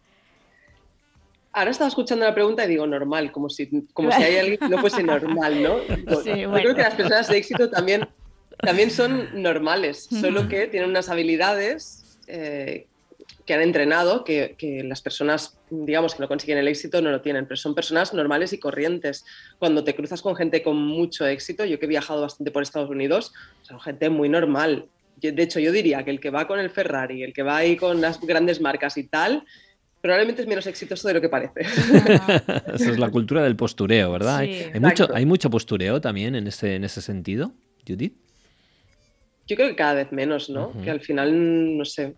ahora 1.52 1.70
estaba 1.70 1.86
escuchando 1.86 2.24
la 2.24 2.34
pregunta 2.34 2.64
y 2.64 2.68
digo 2.68 2.88
normal, 2.88 3.30
como 3.30 3.48
si, 3.50 3.68
como 3.92 4.10
si 4.10 4.20
hay 4.20 4.36
alguien 4.36 4.58
que 4.58 4.68
no 4.68 4.78
fuese 4.78 5.04
normal, 5.04 5.62
¿no? 5.62 5.78
Yo 6.24 6.52
creo 6.52 6.74
que 6.74 6.82
las 6.82 6.94
personas 6.94 7.28
de 7.28 7.38
éxito 7.38 7.70
también, 7.70 8.08
también 8.58 8.90
son 8.90 9.28
normales, 9.40 10.08
solo 10.20 10.48
que 10.48 10.66
tienen 10.66 10.90
unas 10.90 11.08
habilidades 11.08 12.18
eh, 12.26 12.86
que 13.50 13.54
han 13.54 13.62
entrenado, 13.62 14.22
que, 14.22 14.54
las 14.84 15.02
personas, 15.02 15.58
digamos, 15.70 16.14
que 16.14 16.22
no 16.22 16.28
consiguen 16.28 16.58
el 16.58 16.68
éxito 16.68 17.02
no 17.02 17.10
lo 17.10 17.20
tienen, 17.20 17.46
pero 17.46 17.56
son 17.56 17.74
personas 17.74 18.14
normales 18.14 18.52
y 18.52 18.60
corrientes. 18.60 19.24
Cuando 19.58 19.82
te 19.82 19.92
cruzas 19.96 20.22
con 20.22 20.36
gente 20.36 20.62
con 20.62 20.76
mucho 20.76 21.26
éxito, 21.26 21.64
yo 21.64 21.80
que 21.80 21.86
he 21.86 21.88
viajado 21.88 22.20
bastante 22.20 22.52
por 22.52 22.62
Estados 22.62 22.88
Unidos, 22.88 23.32
son 23.62 23.80
gente 23.80 24.08
muy 24.08 24.28
normal. 24.28 24.86
de 25.16 25.42
hecho, 25.42 25.58
yo 25.58 25.72
diría 25.72 26.04
que 26.04 26.12
el 26.12 26.20
que 26.20 26.30
va 26.30 26.46
con 26.46 26.60
el 26.60 26.70
Ferrari, 26.70 27.24
el 27.24 27.32
que 27.32 27.42
va 27.42 27.56
ahí 27.56 27.76
con 27.76 28.00
las 28.00 28.20
grandes 28.20 28.60
marcas 28.60 28.96
y 28.96 29.08
tal, 29.08 29.42
probablemente 30.00 30.42
es 30.42 30.46
menos 30.46 30.68
exitoso 30.68 31.08
de 31.08 31.14
lo 31.14 31.20
que 31.20 31.28
parece. 31.28 31.62
Esa 32.72 32.90
es 32.92 33.00
la 33.00 33.10
cultura 33.10 33.42
del 33.42 33.56
postureo, 33.56 34.12
¿verdad? 34.12 34.38
hay, 34.38 34.70
mucho, 34.78 35.08
hay 35.12 35.26
mucho 35.26 35.50
postureo 35.50 36.00
también 36.00 36.36
en 36.36 36.46
ese, 36.46 36.76
en 36.76 36.84
ese 36.84 37.02
sentido, 37.02 37.52
Judith. 37.84 38.14
Yo 39.48 39.56
creo 39.56 39.70
que 39.70 39.74
cada 39.74 39.94
vez 39.94 40.12
menos, 40.12 40.48
¿no? 40.48 40.72
Que 40.84 40.90
al 40.92 41.00
final, 41.00 41.76
no 41.76 41.84
sé, 41.84 42.14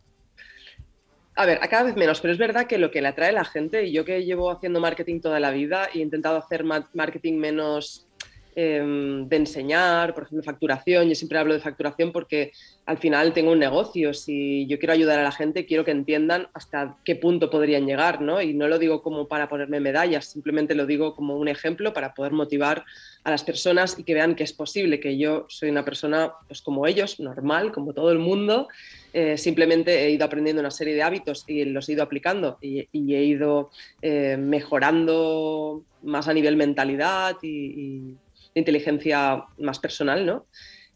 a 1.35 1.47
ver, 1.47 1.59
a 1.63 1.69
cada 1.69 1.85
vez 1.85 1.97
menos, 1.97 2.21
pero 2.21 2.33
es 2.33 2.39
verdad 2.39 2.67
que 2.67 2.79
lo 2.79 2.91
que 2.91 3.01
le 3.01 3.09
atrae 3.09 3.33
la 3.33 3.45
gente, 3.45 3.85
y 3.85 3.93
yo 3.93 4.05
que 4.05 4.25
llevo 4.25 4.51
haciendo 4.51 4.81
marketing 4.81 5.21
toda 5.21 5.41
la 5.41 5.51
vida 5.51 5.89
y 5.93 6.01
he 6.01 6.03
intentado 6.03 6.37
hacer 6.37 6.65
marketing 6.65 7.39
menos 7.39 8.07
em, 8.55 9.29
de 9.29 9.37
enseñar, 9.37 10.15
por 10.15 10.25
ejemplo, 10.25 10.43
facturación, 10.43 11.09
yo 11.09 11.15
siempre 11.15 11.39
hablo 11.39 11.55
de 11.55 11.61
facturación 11.61 12.13
porque 12.13 12.53
al 12.87 12.99
final 12.99 13.33
tengo 13.33 13.53
un 13.53 13.59
negocio, 13.59 14.13
si 14.13 14.67
yo 14.67 14.79
quiero 14.79 14.93
ayudar 14.93 15.19
a 15.19 15.23
la 15.23 15.33
gente, 15.33 15.67
quiero 15.67 15.85
que 15.85 15.91
entiendan 15.91 16.49
hasta 16.53 16.97
qué 17.05 17.17
punto 17.17 17.51
podrían 17.51 17.87
llegar, 17.87 18.21
¿no? 18.21 18.43
Y 18.43 18.55
no 18.55 18.69
lo 18.69 18.79
digo 18.79 19.03
como 19.03 19.29
para 19.29 19.49
ponerme 19.49 19.81
medallas, 19.81 20.27
simplemente 20.27 20.75
lo 20.75 20.87
digo 20.87 21.15
como 21.15 21.37
un 21.37 21.49
ejemplo 21.49 21.93
para 21.93 22.15
poder 22.15 22.33
motivar 22.33 22.85
a 23.25 23.31
las 23.31 23.45
personas 23.45 23.99
y 23.99 24.05
que 24.05 24.15
vean 24.15 24.35
que 24.35 24.45
es 24.45 24.53
posible, 24.53 25.01
que 25.01 25.17
yo 25.17 25.47
soy 25.49 25.71
una 25.71 25.85
persona 25.85 26.33
pues 26.49 26.61
como 26.63 26.87
ellos, 26.87 27.21
normal, 27.21 27.73
como 27.73 27.93
todo 27.93 28.11
el 28.11 28.19
mundo, 28.19 28.69
eh, 29.13 29.37
simplemente 29.37 30.05
he 30.05 30.11
ido 30.11 30.25
aprendiendo 30.25 30.61
una 30.61 30.71
serie 30.71 30.95
de 30.95 31.03
hábitos 31.03 31.45
y 31.47 31.65
los 31.67 31.89
he 31.89 31.93
ido 31.93 32.03
aplicando 32.03 32.59
y, 32.63 32.89
he 32.93 33.25
ido 33.25 33.71
eh, 34.01 34.37
mejorando 34.39 35.85
más 36.03 36.29
a 36.29 36.35
nivel 36.35 36.57
mentalidad 36.57 37.37
y, 37.43 38.15
inteligencia 38.55 39.45
más 39.59 39.79
personal, 39.79 40.27
¿no? 40.27 40.47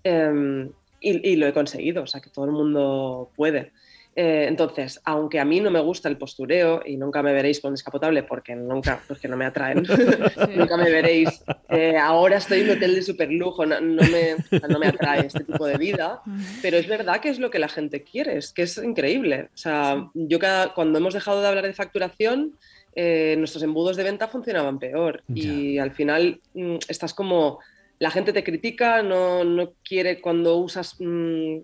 Em, 0.04 0.70
y, 1.00 1.30
y, 1.32 1.36
lo 1.36 1.46
he 1.46 1.52
conseguido, 1.52 2.02
o 2.02 2.06
sea 2.06 2.20
que 2.20 2.30
todo 2.30 2.44
el 2.46 2.52
mundo 2.52 3.30
puede. 3.36 3.72
Eh, 4.18 4.46
entonces, 4.48 4.98
aunque 5.04 5.38
a 5.38 5.44
mí 5.44 5.60
no 5.60 5.70
me 5.70 5.78
gusta 5.78 6.08
el 6.08 6.16
postureo 6.16 6.80
y 6.86 6.96
nunca 6.96 7.22
me 7.22 7.34
veréis 7.34 7.60
con 7.60 7.72
descapotable 7.72 8.22
porque 8.22 8.56
nunca, 8.56 8.98
porque 9.06 9.28
no 9.28 9.36
me 9.36 9.44
atraen, 9.44 9.82
nunca 10.56 10.78
me 10.78 10.90
veréis. 10.90 11.44
Eh, 11.68 11.98
ahora 11.98 12.38
estoy 12.38 12.60
en 12.60 12.70
un 12.70 12.76
hotel 12.78 12.94
de 12.94 13.02
super 13.02 13.30
lujo, 13.30 13.66
no, 13.66 13.78
me, 13.78 14.36
no, 14.68 14.78
me, 14.78 14.86
atrae 14.86 15.26
este 15.26 15.44
tipo 15.44 15.66
de 15.66 15.76
vida, 15.76 16.22
pero 16.62 16.78
es 16.78 16.88
verdad 16.88 17.20
que 17.20 17.28
es 17.28 17.38
lo 17.38 17.50
que 17.50 17.58
la 17.58 17.68
gente 17.68 18.04
quiere, 18.04 18.38
es 18.38 18.54
que 18.54 18.62
es 18.62 18.78
increíble. 18.78 19.50
O 19.54 19.58
sea, 19.58 20.08
yo 20.14 20.38
cuando 20.74 20.98
hemos 20.98 21.12
dejado 21.12 21.42
de 21.42 21.48
hablar 21.48 21.66
de 21.66 21.74
facturación, 21.74 22.56
eh, 22.96 23.36
nuestros 23.38 23.62
embudos 23.62 23.96
de 23.96 24.04
venta 24.04 24.26
funcionaban 24.26 24.78
peor. 24.78 25.22
Y 25.32 25.78
al 25.78 25.92
final 25.92 26.40
mm, 26.54 26.76
estás 26.88 27.14
como, 27.14 27.60
la 27.98 28.10
gente 28.10 28.32
te 28.32 28.42
critica, 28.42 29.02
no, 29.02 29.44
no 29.44 29.74
quiere 29.84 30.20
cuando 30.20 30.56
usas... 30.56 30.96
Mm, 30.98 31.58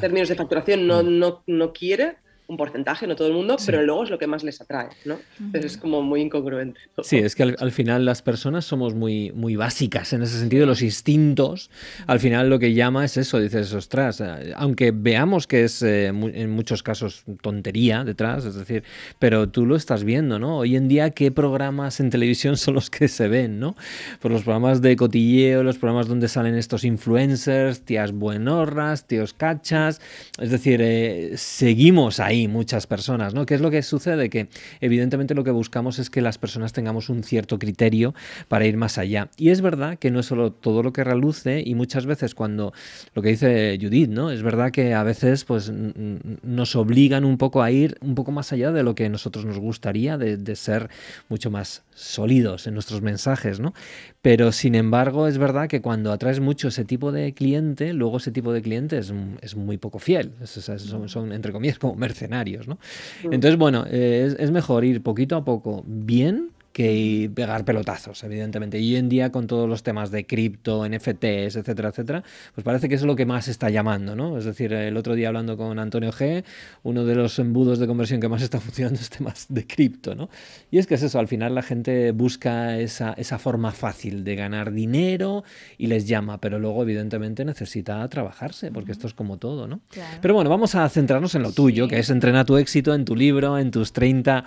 términos 0.00 0.28
de 0.28 0.34
facturación 0.34 0.88
no, 0.88 1.04
mm. 1.04 1.18
no, 1.18 1.42
no 1.46 1.72
quiere 1.72 2.16
un 2.46 2.58
porcentaje, 2.58 3.06
no 3.06 3.16
todo 3.16 3.28
el 3.28 3.34
mundo, 3.34 3.56
pero 3.64 3.82
luego 3.82 4.04
es 4.04 4.10
lo 4.10 4.18
que 4.18 4.26
más 4.26 4.44
les 4.44 4.60
atrae, 4.60 4.88
¿no? 5.06 5.18
es 5.54 5.78
como 5.78 6.02
muy 6.02 6.20
incongruente. 6.20 6.78
Sí, 7.02 7.16
es 7.16 7.34
que 7.34 7.42
al, 7.42 7.72
final 7.72 8.04
las 8.04 8.20
personas 8.20 8.66
somos 8.66 8.94
muy, 8.94 9.32
muy 9.32 9.56
básicas 9.56 10.12
en 10.12 10.22
ese 10.22 10.38
sentido, 10.38 10.66
los 10.66 10.82
instintos, 10.82 11.70
al 12.06 12.20
final 12.20 12.50
lo 12.50 12.58
que 12.58 12.74
llama 12.74 13.04
es 13.04 13.16
eso, 13.16 13.40
dices, 13.40 13.72
ostras, 13.72 14.20
eh, 14.20 14.52
aunque 14.56 14.90
veamos 14.90 15.46
que 15.46 15.64
es 15.64 15.82
eh, 15.82 16.08
en 16.08 16.50
muchos 16.50 16.82
casos 16.82 17.24
tontería 17.40 18.04
detrás, 18.04 18.44
es 18.44 18.56
decir, 18.56 18.84
pero 19.18 19.48
tú 19.48 19.64
lo 19.64 19.74
estás 19.74 20.04
viendo, 20.04 20.38
¿no? 20.38 20.58
Hoy 20.58 20.76
en 20.76 20.86
día, 20.86 21.10
¿qué 21.10 21.30
programas 21.30 21.98
en 22.00 22.10
televisión 22.10 22.58
son 22.58 22.74
los 22.74 22.90
que 22.90 23.08
se 23.08 23.28
ven, 23.28 23.58
¿no? 23.58 23.74
Pues 24.20 24.32
los 24.32 24.42
programas 24.42 24.82
de 24.82 24.96
cotilleo, 24.96 25.62
los 25.62 25.78
programas 25.78 26.08
donde 26.08 26.28
salen 26.28 26.56
estos 26.56 26.84
influencers, 26.84 27.80
tías 27.80 28.12
buenorras, 28.12 29.06
tíos 29.06 29.32
cachas, 29.32 30.02
es 30.38 30.50
decir, 30.50 30.80
eh, 30.82 31.32
seguimos 31.36 32.20
ahí 32.20 32.43
muchas 32.48 32.86
personas, 32.86 33.34
¿no? 33.34 33.46
¿Qué 33.46 33.54
es 33.54 33.60
lo 33.60 33.70
que 33.70 33.82
sucede? 33.82 34.30
Que 34.30 34.48
evidentemente 34.80 35.34
lo 35.34 35.44
que 35.44 35.50
buscamos 35.50 35.98
es 35.98 36.10
que 36.10 36.20
las 36.20 36.38
personas 36.38 36.72
tengamos 36.72 37.08
un 37.08 37.22
cierto 37.22 37.58
criterio 37.58 38.14
para 38.48 38.66
ir 38.66 38.76
más 38.76 38.98
allá. 38.98 39.30
Y 39.36 39.50
es 39.50 39.60
verdad 39.60 39.98
que 39.98 40.10
no 40.10 40.20
es 40.20 40.26
solo 40.26 40.52
todo 40.52 40.82
lo 40.82 40.92
que 40.92 41.04
reluce 41.04 41.62
y 41.64 41.74
muchas 41.74 42.06
veces 42.06 42.34
cuando, 42.34 42.72
lo 43.14 43.22
que 43.22 43.30
dice 43.30 43.78
Judith, 43.80 44.10
¿no? 44.10 44.30
Es 44.30 44.42
verdad 44.42 44.70
que 44.70 44.94
a 44.94 45.02
veces 45.02 45.44
pues 45.44 45.70
nos 45.70 46.76
obligan 46.76 47.24
un 47.24 47.38
poco 47.38 47.62
a 47.62 47.70
ir 47.70 47.96
un 48.00 48.14
poco 48.14 48.32
más 48.32 48.52
allá 48.52 48.72
de 48.72 48.82
lo 48.82 48.94
que 48.94 49.08
nosotros 49.08 49.44
nos 49.44 49.58
gustaría, 49.58 50.16
de, 50.18 50.54
ser 50.54 50.88
mucho 51.28 51.50
más 51.50 51.82
sólidos 51.94 52.66
en 52.66 52.74
nuestros 52.74 53.02
mensajes, 53.02 53.58
¿no? 53.58 53.74
Pero 54.22 54.52
sin 54.52 54.74
embargo 54.74 55.26
es 55.26 55.36
verdad 55.36 55.68
que 55.68 55.80
cuando 55.82 56.12
atraes 56.12 56.40
mucho 56.40 56.68
ese 56.68 56.84
tipo 56.84 57.12
de 57.12 57.34
cliente, 57.34 57.92
luego 57.92 58.18
ese 58.18 58.30
tipo 58.30 58.52
de 58.52 58.62
cliente 58.62 58.98
es, 58.98 59.12
muy 59.56 59.78
poco 59.78 59.98
fiel, 59.98 60.32
son, 60.44 61.08
son, 61.08 61.32
entre 61.32 61.52
comillas 61.52 61.78
como 61.78 61.94
mercenarios, 61.94 62.23
¿no? 62.66 62.78
Mm. 63.24 63.34
Entonces, 63.34 63.58
bueno, 63.58 63.84
es, 63.86 64.36
es 64.38 64.50
mejor 64.50 64.84
ir 64.84 65.02
poquito 65.02 65.36
a 65.36 65.44
poco 65.44 65.82
bien 65.86 66.53
que 66.74 67.30
pegar 67.32 67.64
pelotazos, 67.64 68.24
evidentemente. 68.24 68.80
Y 68.80 68.90
hoy 68.90 68.96
en 68.96 69.08
día 69.08 69.30
con 69.30 69.46
todos 69.46 69.68
los 69.68 69.84
temas 69.84 70.10
de 70.10 70.26
cripto, 70.26 70.84
NFTs, 70.84 71.54
etcétera, 71.54 71.90
etcétera, 71.90 72.24
pues 72.52 72.64
parece 72.64 72.88
que 72.88 72.96
es 72.96 73.02
lo 73.02 73.14
que 73.14 73.26
más 73.26 73.46
está 73.46 73.70
llamando, 73.70 74.16
¿no? 74.16 74.36
Es 74.36 74.44
decir, 74.44 74.72
el 74.72 74.96
otro 74.96 75.14
día 75.14 75.28
hablando 75.28 75.56
con 75.56 75.78
Antonio 75.78 76.10
G, 76.10 76.42
uno 76.82 77.04
de 77.04 77.14
los 77.14 77.38
embudos 77.38 77.78
de 77.78 77.86
conversión 77.86 78.20
que 78.20 78.28
más 78.28 78.42
está 78.42 78.58
funcionando 78.60 78.98
es 79.00 79.08
temas 79.08 79.46
de 79.48 79.68
cripto, 79.68 80.16
¿no? 80.16 80.28
Y 80.72 80.78
es 80.78 80.88
que 80.88 80.96
es 80.96 81.04
eso, 81.04 81.20
al 81.20 81.28
final 81.28 81.54
la 81.54 81.62
gente 81.62 82.10
busca 82.10 82.76
esa, 82.76 83.12
esa 83.12 83.38
forma 83.38 83.70
fácil 83.70 84.24
de 84.24 84.34
ganar 84.34 84.72
dinero 84.72 85.44
y 85.78 85.86
les 85.86 86.08
llama, 86.08 86.40
pero 86.40 86.58
luego 86.58 86.82
evidentemente 86.82 87.44
necesita 87.44 88.06
trabajarse, 88.08 88.72
porque 88.72 88.90
esto 88.90 89.06
es 89.06 89.14
como 89.14 89.36
todo, 89.36 89.68
¿no? 89.68 89.80
Pero 90.20 90.34
bueno, 90.34 90.50
vamos 90.50 90.74
a 90.74 90.88
centrarnos 90.88 91.36
en 91.36 91.42
lo 91.42 91.52
tuyo, 91.52 91.86
que 91.86 92.00
es 92.00 92.10
entrenar 92.10 92.46
tu 92.46 92.56
éxito 92.56 92.94
en 92.94 93.04
tu 93.04 93.14
libro, 93.14 93.60
en 93.60 93.70
tus 93.70 93.92
30, 93.92 94.44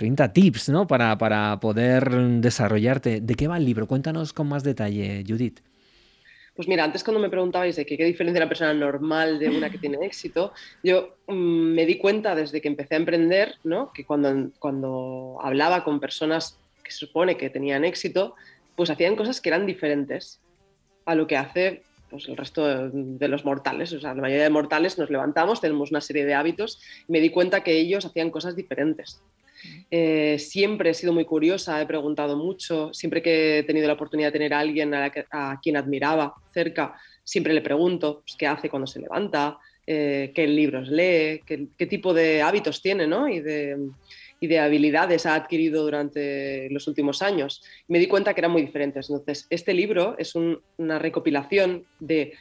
30 0.00 0.32
tips, 0.32 0.70
¿no? 0.70 0.86
Para, 0.86 1.18
para 1.18 1.60
poder 1.60 2.10
desarrollarte. 2.40 3.20
¿De 3.20 3.34
qué 3.34 3.48
va 3.48 3.58
el 3.58 3.66
libro? 3.66 3.86
Cuéntanos 3.86 4.32
con 4.32 4.48
más 4.48 4.64
detalle, 4.64 5.22
Judith. 5.28 5.60
Pues 6.56 6.66
mira, 6.68 6.84
antes 6.84 7.04
cuando 7.04 7.20
me 7.20 7.28
preguntabais 7.28 7.76
de 7.76 7.84
qué, 7.84 8.02
diferencia 8.02 8.40
una 8.40 8.48
persona 8.48 8.72
normal 8.72 9.38
de 9.38 9.50
una 9.50 9.68
que 9.68 9.76
tiene 9.76 9.98
éxito, 10.00 10.54
yo 10.82 11.16
mm, 11.26 11.74
me 11.74 11.84
di 11.84 11.98
cuenta 11.98 12.34
desde 12.34 12.62
que 12.62 12.68
empecé 12.68 12.94
a 12.94 12.98
emprender, 12.98 13.56
¿no? 13.62 13.92
que 13.92 14.06
cuando, 14.06 14.50
cuando 14.58 15.38
hablaba 15.42 15.84
con 15.84 16.00
personas 16.00 16.58
que 16.82 16.92
se 16.92 16.96
supone 16.96 17.36
que 17.36 17.50
tenían 17.50 17.84
éxito, 17.84 18.36
pues 18.76 18.88
hacían 18.88 19.16
cosas 19.16 19.42
que 19.42 19.50
eran 19.50 19.66
diferentes 19.66 20.40
a 21.04 21.14
lo 21.14 21.26
que 21.26 21.36
hace 21.36 21.82
pues, 22.08 22.26
el 22.26 22.38
resto 22.38 22.88
de, 22.88 23.28
los 23.28 23.44
mortales. 23.44 23.92
O 23.92 24.00
sea, 24.00 24.14
la 24.14 24.22
mayoría 24.22 24.44
de 24.44 24.50
mortales 24.50 24.98
nos 24.98 25.10
levantamos, 25.10 25.60
tenemos 25.60 25.90
una 25.90 26.00
serie 26.00 26.24
de 26.24 26.32
hábitos 26.32 26.80
y 27.06 27.12
me 27.12 27.20
di 27.20 27.28
cuenta 27.28 27.62
que 27.62 27.78
ellos 27.78 28.06
hacían 28.06 28.30
cosas 28.30 28.56
diferentes. 28.56 29.20
Eh, 29.90 30.38
siempre 30.38 30.90
he 30.90 30.94
sido 30.94 31.12
muy 31.12 31.24
curiosa, 31.24 31.80
he 31.80 31.86
preguntado 31.86 32.36
mucho, 32.36 32.92
siempre 32.92 33.22
que 33.22 33.58
he 33.58 33.62
tenido 33.64 33.86
la 33.86 33.94
oportunidad 33.94 34.28
de 34.28 34.38
tener 34.38 34.54
a 34.54 34.60
alguien 34.60 34.94
a, 34.94 35.60
quien 35.62 35.76
admiraba 35.76 36.34
cerca, 36.52 36.94
siempre 37.24 37.52
le 37.52 37.60
pregunto 37.60 38.22
pues, 38.22 38.36
qué 38.36 38.46
hace 38.46 38.68
cuando 38.68 38.86
se 38.86 39.00
levanta, 39.00 39.58
eh, 39.86 40.32
qué 40.34 40.46
libros 40.46 40.88
lee, 40.88 41.40
qué, 41.44 41.86
tipo 41.86 42.14
de 42.14 42.42
hábitos 42.42 42.80
tiene 42.80 43.04
y, 43.32 43.40
de, 43.40 44.58
habilidades 44.58 45.26
ha 45.26 45.34
adquirido 45.34 45.82
durante 45.82 46.68
los 46.70 46.86
últimos 46.86 47.22
años. 47.22 47.62
Me 47.88 47.98
di 47.98 48.06
cuenta 48.06 48.32
que 48.32 48.40
eran 48.40 48.52
muy 48.52 48.62
diferentes. 48.62 49.10
Entonces, 49.10 49.46
este 49.50 49.74
libro 49.74 50.14
es 50.18 50.34
una 50.34 50.98
recopilación 50.98 51.84
de 51.98 52.34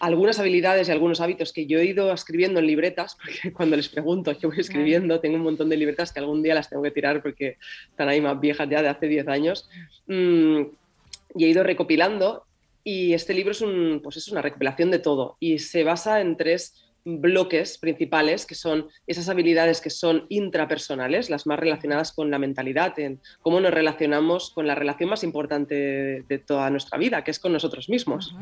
algunas 0.00 0.38
habilidades 0.38 0.88
y 0.88 0.92
algunos 0.92 1.20
hábitos 1.20 1.52
que 1.52 1.66
yo 1.66 1.78
he 1.78 1.84
ido 1.84 2.12
escribiendo 2.12 2.58
en 2.58 2.66
libretas, 2.66 3.16
porque 3.22 3.52
cuando 3.52 3.76
les 3.76 3.88
pregunto 3.88 4.36
qué 4.36 4.46
voy 4.46 4.58
escribiendo, 4.58 5.20
tengo 5.20 5.36
un 5.36 5.42
montón 5.42 5.68
de 5.68 5.76
libretas 5.76 6.12
que 6.12 6.18
algún 6.18 6.42
día 6.42 6.54
las 6.54 6.68
tengo 6.68 6.82
que 6.82 6.90
tirar 6.90 7.22
porque 7.22 7.58
están 7.90 8.08
ahí 8.08 8.20
más 8.20 8.40
viejas 8.40 8.68
ya 8.68 8.82
de 8.82 8.88
hace 8.88 9.06
10 9.06 9.28
años, 9.28 9.68
mm, 10.06 10.62
y 11.36 11.44
he 11.44 11.48
ido 11.48 11.62
recopilando 11.62 12.44
y 12.82 13.12
este 13.12 13.34
libro 13.34 13.52
es, 13.52 13.60
un, 13.60 14.00
pues 14.02 14.16
es 14.16 14.28
una 14.28 14.42
recopilación 14.42 14.90
de 14.90 14.98
todo 14.98 15.36
y 15.38 15.58
se 15.58 15.84
basa 15.84 16.20
en 16.20 16.36
tres 16.36 16.90
bloques 17.04 17.78
principales 17.78 18.46
que 18.46 18.54
son 18.54 18.88
esas 19.06 19.28
habilidades 19.28 19.80
que 19.80 19.90
son 19.90 20.26
intrapersonales, 20.28 21.30
las 21.30 21.46
más 21.46 21.58
relacionadas 21.58 22.12
con 22.12 22.30
la 22.30 22.38
mentalidad, 22.38 22.98
en 22.98 23.20
cómo 23.40 23.60
nos 23.60 23.72
relacionamos 23.72 24.50
con 24.50 24.66
la 24.66 24.74
relación 24.74 25.10
más 25.10 25.24
importante 25.24 26.24
de, 26.26 26.38
toda 26.38 26.70
nuestra 26.70 26.98
vida, 26.98 27.24
que 27.24 27.30
es 27.30 27.38
con 27.38 27.52
nosotros 27.52 27.88
mismos. 27.88 28.34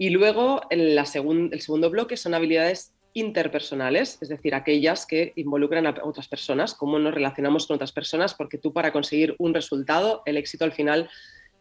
Y 0.00 0.08
luego 0.08 0.62
el 0.70 0.98
segundo 1.04 1.90
bloque 1.90 2.16
son 2.16 2.32
habilidades 2.32 2.94
interpersonales, 3.12 4.16
es 4.22 4.30
decir, 4.30 4.54
aquellas 4.54 5.04
que 5.04 5.34
involucran 5.36 5.86
a 5.86 5.94
otras 6.02 6.26
personas, 6.26 6.72
cómo 6.72 6.98
nos 6.98 7.12
relacionamos 7.12 7.66
con 7.66 7.74
otras 7.74 7.92
personas, 7.92 8.32
porque 8.32 8.56
tú 8.56 8.72
para 8.72 8.92
conseguir 8.92 9.36
un 9.38 9.52
resultado, 9.52 10.22
el 10.24 10.38
éxito 10.38 10.64
al 10.64 10.72
final 10.72 11.10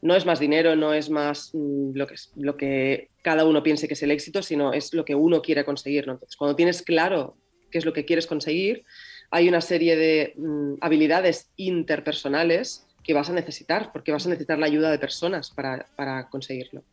no 0.01 0.15
es 0.15 0.25
más 0.25 0.39
dinero, 0.39 0.77
no 0.77 0.93
es 0.93 1.09
más 1.09 1.49
mm, 1.51 1.91
lo, 2.37 2.55
que, 2.55 3.09
cada 3.21 3.43
uno 3.43 3.61
piense 3.61 3.89
que 3.89 3.95
es 3.95 4.03
el 4.03 4.11
éxito, 4.11 4.41
sino 4.41 4.71
es 4.71 4.93
lo 4.93 5.03
que 5.03 5.15
uno 5.15 5.41
quiere 5.41 5.65
conseguir. 5.65 6.05
Entonces, 6.07 6.37
cuando 6.37 6.55
tienes 6.55 6.81
claro 6.81 7.35
qué 7.69 7.77
es 7.77 7.85
lo 7.85 7.91
que 7.91 8.05
quieres 8.05 8.25
conseguir, 8.25 8.85
hay 9.31 9.49
una 9.49 9.59
serie 9.59 9.97
de 9.97 10.33
mm, 10.37 10.75
habilidades 10.79 11.49
interpersonales 11.57 12.87
que 13.03 13.13
vas 13.13 13.29
a 13.29 13.33
necesitar, 13.33 13.91
porque 13.91 14.13
vas 14.13 14.25
a 14.25 14.29
necesitar 14.29 14.57
la 14.59 14.67
ayuda 14.67 14.91
de 14.91 14.99
personas 14.99 15.51
para 15.51 16.29
conseguirlo. 16.29 16.85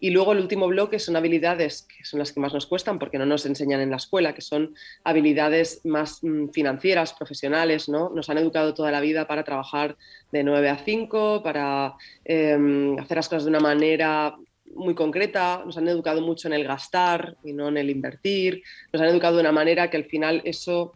Y 0.00 0.10
luego 0.10 0.32
el 0.32 0.40
último 0.40 0.66
bloque 0.66 0.98
son 0.98 1.16
habilidades 1.16 1.82
que 1.82 2.04
son 2.04 2.18
las 2.18 2.32
que 2.32 2.40
más 2.40 2.54
nos 2.54 2.66
cuestan 2.66 2.98
porque 2.98 3.18
no 3.18 3.26
nos 3.26 3.44
enseñan 3.44 3.80
en 3.80 3.90
la 3.90 3.96
escuela, 3.96 4.34
que 4.34 4.40
son 4.40 4.74
habilidades 5.04 5.82
más 5.84 6.24
mm, 6.24 6.48
financieras, 6.48 7.12
profesionales, 7.12 7.88
¿no? 7.88 8.08
Nos 8.08 8.30
han 8.30 8.38
educado 8.38 8.72
toda 8.72 8.90
la 8.90 9.00
vida 9.00 9.26
para 9.26 9.44
trabajar 9.44 9.96
de 10.32 10.42
9 10.42 10.70
a 10.70 10.78
5, 10.78 11.42
para 11.42 11.94
em, 12.24 12.98
hacer 12.98 13.16
las 13.18 13.28
cosas 13.28 13.44
de 13.44 13.50
una 13.50 13.60
manera 13.60 14.34
muy 14.74 14.94
concreta, 14.94 15.62
nos 15.66 15.76
han 15.76 15.88
educado 15.88 16.22
mucho 16.22 16.48
en 16.48 16.54
el 16.54 16.64
gastar 16.64 17.36
y 17.44 17.52
no 17.52 17.68
en 17.68 17.76
el 17.76 17.90
invertir, 17.90 18.62
nos 18.92 19.02
han 19.02 19.08
educado 19.08 19.36
de 19.36 19.42
una 19.42 19.52
manera 19.52 19.90
que 19.90 19.96
al 19.96 20.04
final 20.04 20.40
eso 20.44 20.94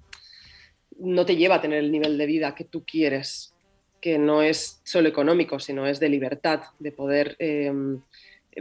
no 0.98 1.26
te 1.26 1.36
lleva 1.36 1.56
a 1.56 1.60
tener 1.60 1.80
el 1.80 1.90
nivel 1.90 2.16
de 2.16 2.26
vida 2.26 2.54
que 2.54 2.64
tú 2.64 2.84
quieres, 2.86 3.54
que 4.00 4.18
no 4.18 4.42
es 4.42 4.80
solo 4.84 5.08
económico, 5.08 5.58
sino 5.58 5.86
es 5.86 5.98
de 5.98 6.08
libertad, 6.08 6.62
de 6.78 6.92
poder 6.92 7.36
em, 7.38 8.00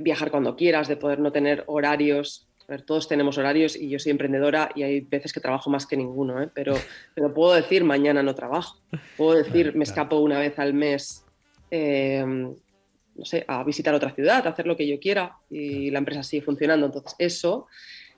viajar 0.02 0.32
cuando 0.32 0.56
quieras, 0.56 0.88
de 0.88 0.98
poder 0.98 1.20
no 1.20 1.32
tener 1.32 1.64
horarios. 1.68 2.48
A 2.68 2.72
ver, 2.72 2.82
todos 2.84 3.08
tenemos 3.08 3.38
horarios 3.38 3.76
y 3.76 3.90
yo 3.90 4.00
soy 4.00 4.12
emprendedora 4.12 4.72
y 4.74 4.84
hay 4.84 5.02
veces 5.02 5.34
que 5.34 5.40
trabajo 5.40 5.70
más 5.70 5.86
que 5.86 5.98
ninguno, 5.98 6.42
¿eh? 6.42 6.50
pero, 6.54 6.76
pero 7.16 7.34
puedo 7.34 7.54
decir 7.54 7.84
mañana 7.84 8.24
no 8.24 8.36
trabajo. 8.36 8.80
Puedo 9.18 9.38
decir 9.44 9.76
me 9.76 9.84
escapo 9.84 10.18
una 10.18 10.40
vez 10.40 10.58
al 10.60 10.74
mes, 10.74 11.26
eh, 11.72 12.24
no 12.26 13.26
sé, 13.26 13.46
a 13.48 13.64
visitar 13.64 13.94
otra 13.94 14.12
ciudad, 14.12 14.46
a 14.48 14.52
hacer 14.52 14.66
lo 14.66 14.76
que 14.76 14.88
yo 14.88 15.00
quiera 15.00 15.38
y 15.50 15.92
la 15.92 16.00
empresa 16.00 16.24
sigue 16.24 16.44
funcionando. 16.44 16.86
Entonces, 16.86 17.16
eso 17.20 17.68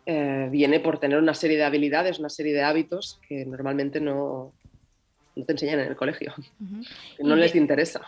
eh, 0.06 0.47
viene 0.52 0.80
por 0.80 0.99
tener 0.99 1.18
una 1.18 1.34
serie 1.34 1.57
de 1.57 1.64
habilidades, 1.64 2.19
una 2.19 2.30
serie 2.30 2.53
de 2.53 2.61
hábitos 2.61 3.19
que 3.27 3.45
normalmente 3.45 3.99
no, 3.99 4.53
no 5.35 5.45
te 5.45 5.51
enseñan 5.51 5.79
en 5.79 5.87
el 5.87 5.95
colegio. 5.95 6.33
No 7.19 7.35
les 7.35 7.55
interesa. 7.55 8.01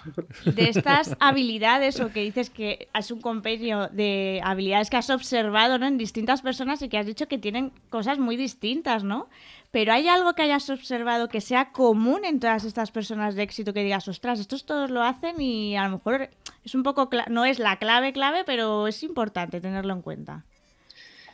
De 0.45 0.69
estas 0.69 1.15
habilidades, 1.19 1.99
o 1.99 2.09
que 2.09 2.21
dices 2.21 2.49
que 2.49 2.87
es 2.97 3.11
un 3.11 3.19
compendio 3.19 3.89
de 3.89 4.39
habilidades 4.43 4.89
que 4.89 4.97
has 4.97 5.09
observado 5.09 5.77
¿no? 5.77 5.87
en 5.87 5.97
distintas 5.97 6.41
personas 6.41 6.81
y 6.81 6.89
que 6.89 6.97
has 6.97 7.05
dicho 7.05 7.27
que 7.27 7.37
tienen 7.37 7.71
cosas 7.89 8.17
muy 8.17 8.37
distintas, 8.37 9.03
¿no? 9.03 9.27
Pero 9.71 9.91
¿hay 9.91 10.07
algo 10.07 10.33
que 10.33 10.43
hayas 10.43 10.69
observado 10.69 11.27
que 11.27 11.41
sea 11.41 11.71
común 11.71 12.23
en 12.23 12.39
todas 12.39 12.63
estas 12.63 12.91
personas 12.91 13.35
de 13.35 13.43
éxito 13.43 13.73
que 13.73 13.83
digas, 13.83 14.07
ostras, 14.07 14.39
estos 14.39 14.65
todos 14.65 14.89
lo 14.89 15.03
hacen 15.03 15.41
y 15.41 15.75
a 15.75 15.83
lo 15.83 15.97
mejor 15.97 16.29
es 16.63 16.75
un 16.75 16.83
poco, 16.83 17.09
no 17.29 17.43
es 17.43 17.59
la 17.59 17.77
clave 17.77 18.13
clave, 18.13 18.43
pero 18.45 18.87
es 18.87 19.03
importante 19.03 19.59
tenerlo 19.59 19.93
en 19.93 20.01
cuenta? 20.01 20.45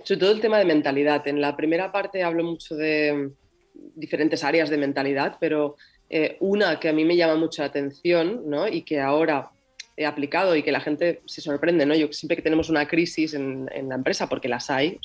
Sobre 0.04 0.20
todo 0.20 0.32
el 0.32 0.42
tema 0.42 0.58
de 0.58 0.66
mentalidad. 0.66 1.28
En 1.28 1.40
la 1.40 1.56
primera 1.56 1.92
parte 1.92 2.24
hablo 2.24 2.44
mucho 2.44 2.76
de 2.76 3.32
diferentes 3.74 4.44
áreas 4.44 4.70
de 4.70 4.78
mentalidad, 4.78 5.38
pero 5.40 5.76
eh, 6.10 6.38
una 6.40 6.80
que 6.80 6.90
a 6.90 6.94
mí 6.94 7.06
me 7.06 7.16
llama 7.16 7.36
mucho 7.36 7.62
la 7.62 7.70
atención 7.70 8.44
¿no? 8.46 8.68
y 8.68 8.84
que 8.84 9.00
ahora 9.00 9.52
he 9.96 10.06
aplicado 10.06 10.56
y 10.56 10.64
que 10.64 10.72
la 10.72 10.80
gente 10.80 11.22
se 11.26 11.42
sorprende, 11.42 11.86
¿no? 11.86 11.94
Yo 11.94 12.12
siempre 12.12 12.36
que 12.36 12.42
tenemos 12.42 12.70
una 12.70 12.88
crisis 12.88 13.34
en, 13.34 13.70
la 13.88 13.96
empresa, 13.96 14.28
porque 14.28 14.48
las 14.48 14.70
hay, 14.70 15.00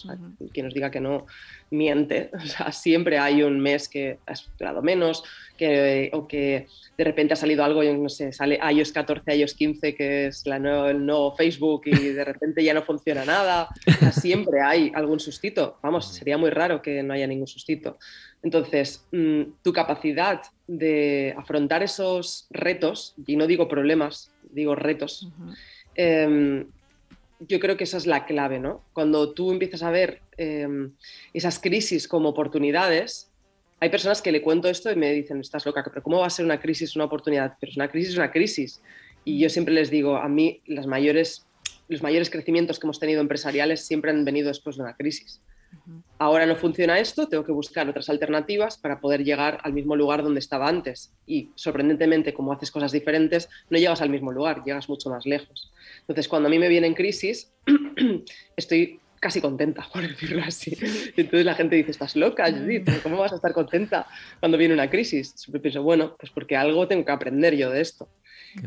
quien 0.53 0.67
nos 0.67 0.75
diga 0.75 0.91
que 0.91 1.01
no 1.01 1.27
miente, 1.71 2.31
o 2.35 2.41
sea, 2.41 2.73
siempre 2.73 3.19
hay 3.19 3.43
un 3.43 3.61
mes 3.61 3.89
que 3.89 4.19
has 4.27 4.43
esperado 4.43 4.83
menos, 4.83 5.25
que, 5.59 6.11
o 6.15 6.27
que 6.27 6.67
de 6.97 7.05
repente 7.05 7.35
ha 7.35 7.37
salido 7.37 7.63
algo, 7.63 7.83
no 7.83 8.09
sé, 8.09 8.33
sale 8.33 8.59
iOS 8.73 8.93
14, 8.93 9.37
iOS 9.37 9.55
15, 9.55 9.95
que 9.95 10.29
es 10.29 10.47
la 10.47 10.57
el 10.57 11.05
nuevo 11.05 11.37
Facebook 11.37 11.83
y 11.85 12.09
de 12.09 12.25
repente 12.25 12.65
ya 12.65 12.73
no 12.73 12.83
funciona 12.83 13.25
nada, 13.27 13.69
siempre 14.13 14.63
hay 14.63 14.91
algún 14.95 15.21
sustito, 15.21 15.79
vamos, 15.83 16.15
sería 16.15 16.39
muy 16.39 16.51
raro 16.51 16.81
que 16.81 17.03
no 17.03 17.13
haya 17.13 17.27
ningún 17.27 17.47
sustito. 17.47 17.99
Entonces, 18.43 19.07
mm, 19.13 19.43
tu 19.63 19.73
capacidad 19.73 20.41
de 20.67 21.35
afrontar 21.37 21.83
esos 21.83 22.47
retos, 22.51 23.15
y 23.27 23.37
no 23.37 23.47
digo 23.47 23.69
problemas, 23.69 24.33
digo 24.51 24.75
retos, 24.75 25.29
em, 25.95 26.67
yo 27.41 27.61
creo 27.61 27.77
que 27.77 27.85
esa 27.85 27.97
es 27.97 28.07
la 28.07 28.27
clave, 28.27 28.59
¿no? 28.59 28.83
Cuando 28.93 29.33
tú 29.33 29.53
empiezas 29.53 29.83
a 29.83 29.91
ver 29.91 30.23
em, 30.37 30.93
esas 31.33 31.59
crisis 31.59 32.07
como 32.07 32.29
oportunidades, 32.29 33.28
hay 33.81 33.91
personas 33.91 34.21
que 34.21 34.33
le 34.33 34.43
cuento 34.43 34.69
esto 34.69 34.91
y 34.91 34.97
me 34.97 35.13
dicen, 35.13 35.41
estás 35.41 35.65
loca, 35.65 35.85
pero 35.85 36.03
¿cómo 36.03 36.21
va 36.21 36.27
a 36.27 36.31
ser 36.31 36.45
una 36.45 36.61
crisis 36.61 36.97
una 36.97 37.05
oportunidad? 37.05 37.57
Pero 37.61 37.71
es 37.71 37.77
una 37.77 37.89
crisis, 37.89 38.11
es 38.11 38.17
una 38.17 38.31
crisis. 38.31 38.83
Y 39.25 39.39
yo 39.39 39.49
siempre 39.49 39.75
les 39.75 39.91
digo, 39.91 40.17
a 40.17 40.29
mí 40.29 40.63
las 40.67 40.87
mayores, 40.87 41.47
los 41.89 42.03
mayores 42.03 42.31
crecimientos 42.31 42.79
que 42.79 42.87
hemos 42.87 42.99
tenido 42.99 43.21
empresariales 43.21 43.85
siempre 43.85 44.11
han 44.11 44.25
venido 44.25 44.49
después 44.49 44.77
de 44.77 44.83
una 44.83 44.97
crisis. 44.97 45.41
Ahora 46.19 46.47
no 46.47 46.57
funciona 46.57 46.99
esto, 46.99 47.29
tengo 47.29 47.45
que 47.45 47.53
buscar 47.53 47.89
otras 47.89 48.09
alternativas 48.09 48.79
para 48.79 49.01
poder 49.01 49.23
llegar 49.23 49.61
al 49.63 49.73
mismo 49.73 49.95
lugar 49.95 50.23
donde 50.23 50.41
estaba 50.41 50.67
antes. 50.67 51.13
Y 51.27 51.51
sorprendentemente, 51.55 52.35
como 52.35 52.53
haces 52.53 52.71
cosas 52.71 52.91
diferentes, 52.91 53.49
no 53.71 53.79
llegas 53.79 54.01
al 54.01 54.11
mismo 54.11 54.33
lugar, 54.33 54.65
llegas 54.65 54.89
mucho 54.89 55.11
más 55.11 55.27
lejos. 55.27 55.71
Entonces, 56.01 56.27
cuando 56.27 56.49
a 56.49 56.51
mí 56.51 56.59
me 56.59 56.69
viene 56.69 56.87
en 56.87 56.95
crisis, 56.95 57.53
estoy 58.57 58.99
casi 59.19 59.41
contenta, 59.41 59.87
por 59.93 60.07
decirlo 60.07 60.43
así. 60.45 60.77
Entonces 61.17 61.45
la 61.45 61.55
gente 61.55 61.77
dice, 61.77 61.91
estás 61.91 62.17
loca, 62.17 62.51
Judith, 62.51 62.89
¿cómo 63.03 63.19
vas 63.19 63.33
a 63.33 63.37
estar 63.37 63.53
contenta 63.53 64.07
cuando 64.41 64.59
viene 64.59 64.75
una 64.75 64.91
crisis? 64.91 65.33
Siempre 65.37 65.61
pienso, 65.61 65.83
bueno, 65.83 66.17
pues 66.19 66.33
porque 66.33 66.57
algo 66.57 66.89
tengo 66.89 67.05
que 67.05 67.13
aprender 67.13 67.57
yo 67.57 67.71
de 67.71 67.81
esto. 67.81 68.09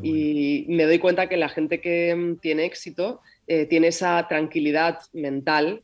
Y 0.03 0.65
me 0.69 0.86
doy 0.86 0.99
cuenta 0.99 1.28
que 1.28 1.38
la 1.38 1.49
gente 1.49 1.82
que 1.82 2.15
mm, 2.15 2.38
tiene 2.38 2.65
éxito 2.65 3.22
eh, 3.48 3.65
tiene 3.65 3.88
esa 3.88 4.28
tranquilidad 4.28 4.99
mental 5.11 5.84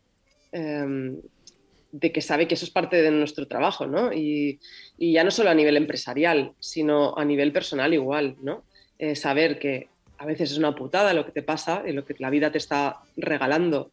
Em, 0.51 1.21
de 1.91 2.11
que 2.11 2.21
sabe 2.21 2.47
que 2.47 2.55
eso 2.55 2.65
es 2.65 2.71
parte 2.71 3.01
de 3.01 3.11
nuestro 3.11 3.47
trabajo, 3.47 3.87
¿no? 3.87 4.13
Y, 4.13 4.59
ya 4.97 5.23
no 5.23 5.31
solo 5.31 5.49
a 5.49 5.55
nivel 5.55 5.77
empresarial, 5.77 6.51
sino 6.59 7.17
a 7.17 7.23
nivel 7.23 7.51
personal 7.51 7.93
igual, 7.93 8.35
¿no? 8.41 8.63
Eh, 8.99 9.15
saber 9.15 9.57
que 9.57 9.87
a 10.17 10.25
veces 10.25 10.51
es 10.51 10.57
una 10.57 10.75
putada 10.75 11.13
lo 11.13 11.25
que 11.25 11.31
te 11.31 11.43
pasa 11.43 11.83
y 11.87 11.93
lo 11.93 12.05
que 12.05 12.15
la 12.19 12.29
vida 12.29 12.51
te 12.51 12.57
está 12.57 12.97
regalando, 13.15 13.91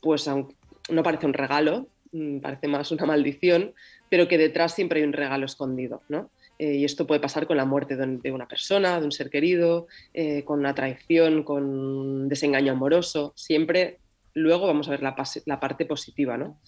pues 0.00 0.28
no 0.28 1.02
parece 1.02 1.26
un 1.26 1.34
regalo, 1.34 1.88
mm, 2.12 2.38
parece 2.38 2.68
más 2.68 2.90
una 2.90 3.06
maldición, 3.06 3.74
pero 4.08 4.28
que 4.28 4.38
detrás 4.38 4.74
siempre 4.74 5.00
hay 5.00 5.06
un 5.06 5.12
regalo 5.12 5.46
escondido, 5.46 6.02
¿no? 6.08 6.30
Eh, 6.58 6.74
y 6.74 6.84
esto 6.84 7.06
puede 7.06 7.20
pasar 7.20 7.46
con 7.46 7.56
la 7.56 7.64
muerte 7.64 7.96
de, 7.96 8.32
una 8.32 8.48
persona, 8.48 8.98
de 8.98 9.04
un 9.04 9.12
ser 9.12 9.30
querido, 9.30 9.86
eh, 10.12 10.44
con 10.44 10.58
una 10.58 10.74
traición, 10.74 11.44
con 11.44 11.64
un 11.64 12.28
desengaño 12.28 12.72
amoroso. 12.72 13.32
Siempre 13.36 13.98
luego 14.34 14.66
vamos 14.66 14.88
a 14.88 14.92
ver 14.92 15.02
la, 15.02 15.14
parte 15.60 15.86
positiva, 15.86 16.36
¿no? 16.36 16.60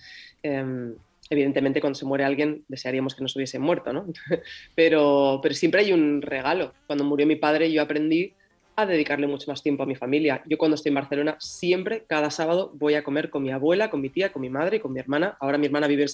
Em, 0.42 0.94
evidentemente, 1.28 1.80
cuando 1.80 1.98
se 1.98 2.04
muere 2.04 2.24
alguien, 2.24 2.64
desearíamos 2.68 3.14
que 3.14 3.22
no 3.22 3.28
se 3.28 3.38
hubiese 3.38 3.58
muerto, 3.58 3.92
¿no? 3.92 4.06
pero, 4.76 5.40
pero 5.42 5.54
siempre 5.54 5.80
hay 5.80 5.92
un 5.92 6.22
regalo. 6.22 6.72
Cuando 6.86 7.04
murió 7.04 7.26
mi 7.26 7.36
padre, 7.36 7.72
yo 7.72 7.82
aprendí 7.82 8.34
a 8.82 8.86
dedicarle 8.86 9.26
mucho 9.26 9.50
más 9.50 9.62
tiempo 9.62 9.82
a 9.82 9.86
mi 9.86 9.94
familia. 9.94 10.42
Yo 10.46 10.58
cuando 10.58 10.74
estoy 10.74 10.90
en 10.90 10.96
Barcelona, 10.96 11.36
siempre, 11.38 12.04
cada 12.06 12.30
sábado, 12.30 12.72
voy 12.74 12.94
a 12.94 13.04
comer 13.04 13.30
con 13.30 13.42
mi 13.42 13.50
abuela, 13.50 13.90
con 13.90 14.00
mi 14.00 14.10
tía, 14.10 14.32
con 14.32 14.42
mi 14.42 14.50
madre 14.50 14.78
y 14.78 14.80
con 14.80 14.92
mi 14.92 15.00
hermana. 15.00 15.36
Ahora 15.40 15.58
mi 15.58 15.66
hermana 15.66 15.86
vive 15.86 16.06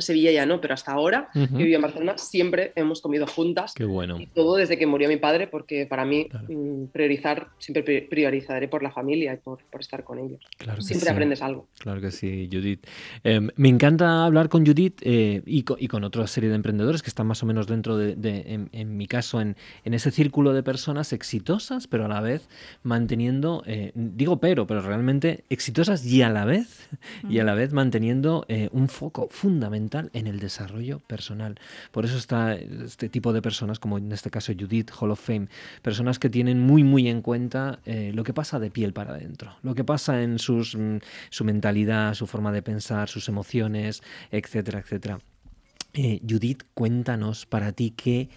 Sevilla 0.00 0.32
ya 0.32 0.46
no, 0.46 0.60
pero 0.60 0.74
hasta 0.74 0.92
ahora, 0.92 1.28
que 1.32 1.46
vivía 1.46 1.76
en 1.76 1.82
Barcelona, 1.82 2.18
siempre 2.18 2.72
hemos 2.76 3.00
comido 3.00 3.26
juntas. 3.26 3.74
Qué 3.74 3.84
bueno. 3.84 4.20
Y 4.20 4.26
todo 4.26 4.56
desde 4.56 4.78
que 4.78 4.86
murió 4.86 5.08
mi 5.08 5.16
padre, 5.16 5.46
porque 5.46 5.86
para 5.86 6.04
mí 6.04 6.28
mm, 6.48 6.86
priorizar, 6.86 7.48
siempre 7.58 8.02
priorizaré 8.02 8.68
por 8.68 8.82
la 8.82 8.90
familia 8.90 9.34
y 9.34 9.36
por, 9.36 9.62
por 9.70 9.80
estar 9.80 10.04
con 10.04 10.18
ellos. 10.18 10.40
Claro 10.56 10.82
siempre 10.88 11.10
aprendes 11.10 11.42
algo. 11.42 11.68
Claro 11.78 12.00
que 12.00 12.10
sí, 12.10 12.48
Judith. 12.50 12.86
Em, 13.24 13.48
me 13.56 13.68
encanta 13.68 14.24
hablar 14.24 14.48
con 14.48 14.66
Judith 14.66 15.00
eh, 15.02 15.42
y, 15.46 15.62
con, 15.62 15.76
y, 15.80 15.88
con, 15.88 16.04
otra 16.04 16.26
serie 16.26 16.48
de 16.48 16.56
emprendedores 16.56 17.02
que 17.02 17.10
están 17.10 17.26
más 17.26 17.42
o 17.42 17.46
menos 17.46 17.66
dentro 17.66 17.96
de, 17.96 18.14
en, 18.46 18.68
en, 18.72 18.96
mi 18.96 19.06
caso, 19.06 19.40
en, 19.40 19.56
en, 19.84 19.94
ese 19.94 20.10
círculo 20.10 20.52
de 20.52 20.62
personas 20.62 21.12
exitosas, 21.12 21.86
pero 21.86 22.06
a 22.06 22.08
la 22.08 22.20
vez 22.20 22.48
manteniendo, 22.82 23.62
eh, 23.66 23.92
digo 23.94 24.40
pero, 24.40 24.66
pero 24.66 24.80
realmente 24.80 25.44
exitosas 25.50 26.04
y 26.04 26.22
a 26.22 26.30
la 26.30 26.44
vez, 26.44 26.88
y 27.28 27.38
a 27.38 27.44
la 27.44 27.54
vez 27.54 27.72
manteniendo 27.72 28.44
eh, 28.48 28.68
un 28.72 28.88
foco 28.88 29.28
fundamental 29.30 29.87
en 30.12 30.26
el 30.26 30.38
desarrollo 30.38 31.00
personal. 31.00 31.56
Por 31.92 32.04
eso 32.04 32.16
está 32.16 32.54
este 32.54 33.08
tipo 33.08 33.32
de 33.32 33.42
personas, 33.42 33.78
como 33.78 33.98
en 33.98 34.12
este 34.12 34.30
caso 34.30 34.52
Judith 34.58 34.90
Hall 34.98 35.10
of 35.10 35.20
Fame, 35.20 35.48
personas 35.82 36.18
que 36.18 36.30
tienen 36.30 36.60
muy, 36.60 36.84
muy 36.84 37.08
en 37.08 37.22
cuenta 37.22 37.80
eh, 37.84 38.12
lo 38.14 38.24
que 38.24 38.34
pasa 38.34 38.58
de 38.58 38.70
piel 38.70 38.92
para 38.92 39.12
adentro, 39.12 39.56
lo 39.62 39.74
que 39.74 39.84
pasa 39.84 40.22
en 40.22 40.38
sus, 40.38 40.76
mm, 40.76 40.98
su 41.30 41.44
mentalidad, 41.44 42.14
su 42.14 42.26
forma 42.26 42.52
de 42.52 42.62
pensar, 42.62 43.08
sus 43.08 43.28
emociones, 43.28 44.02
etcétera, 44.30 44.80
etcétera. 44.80 45.18
Eh, 45.94 46.20
Judith, 46.28 46.64
cuéntanos 46.74 47.46
para 47.46 47.72
ti 47.72 47.92
qué 47.96 48.28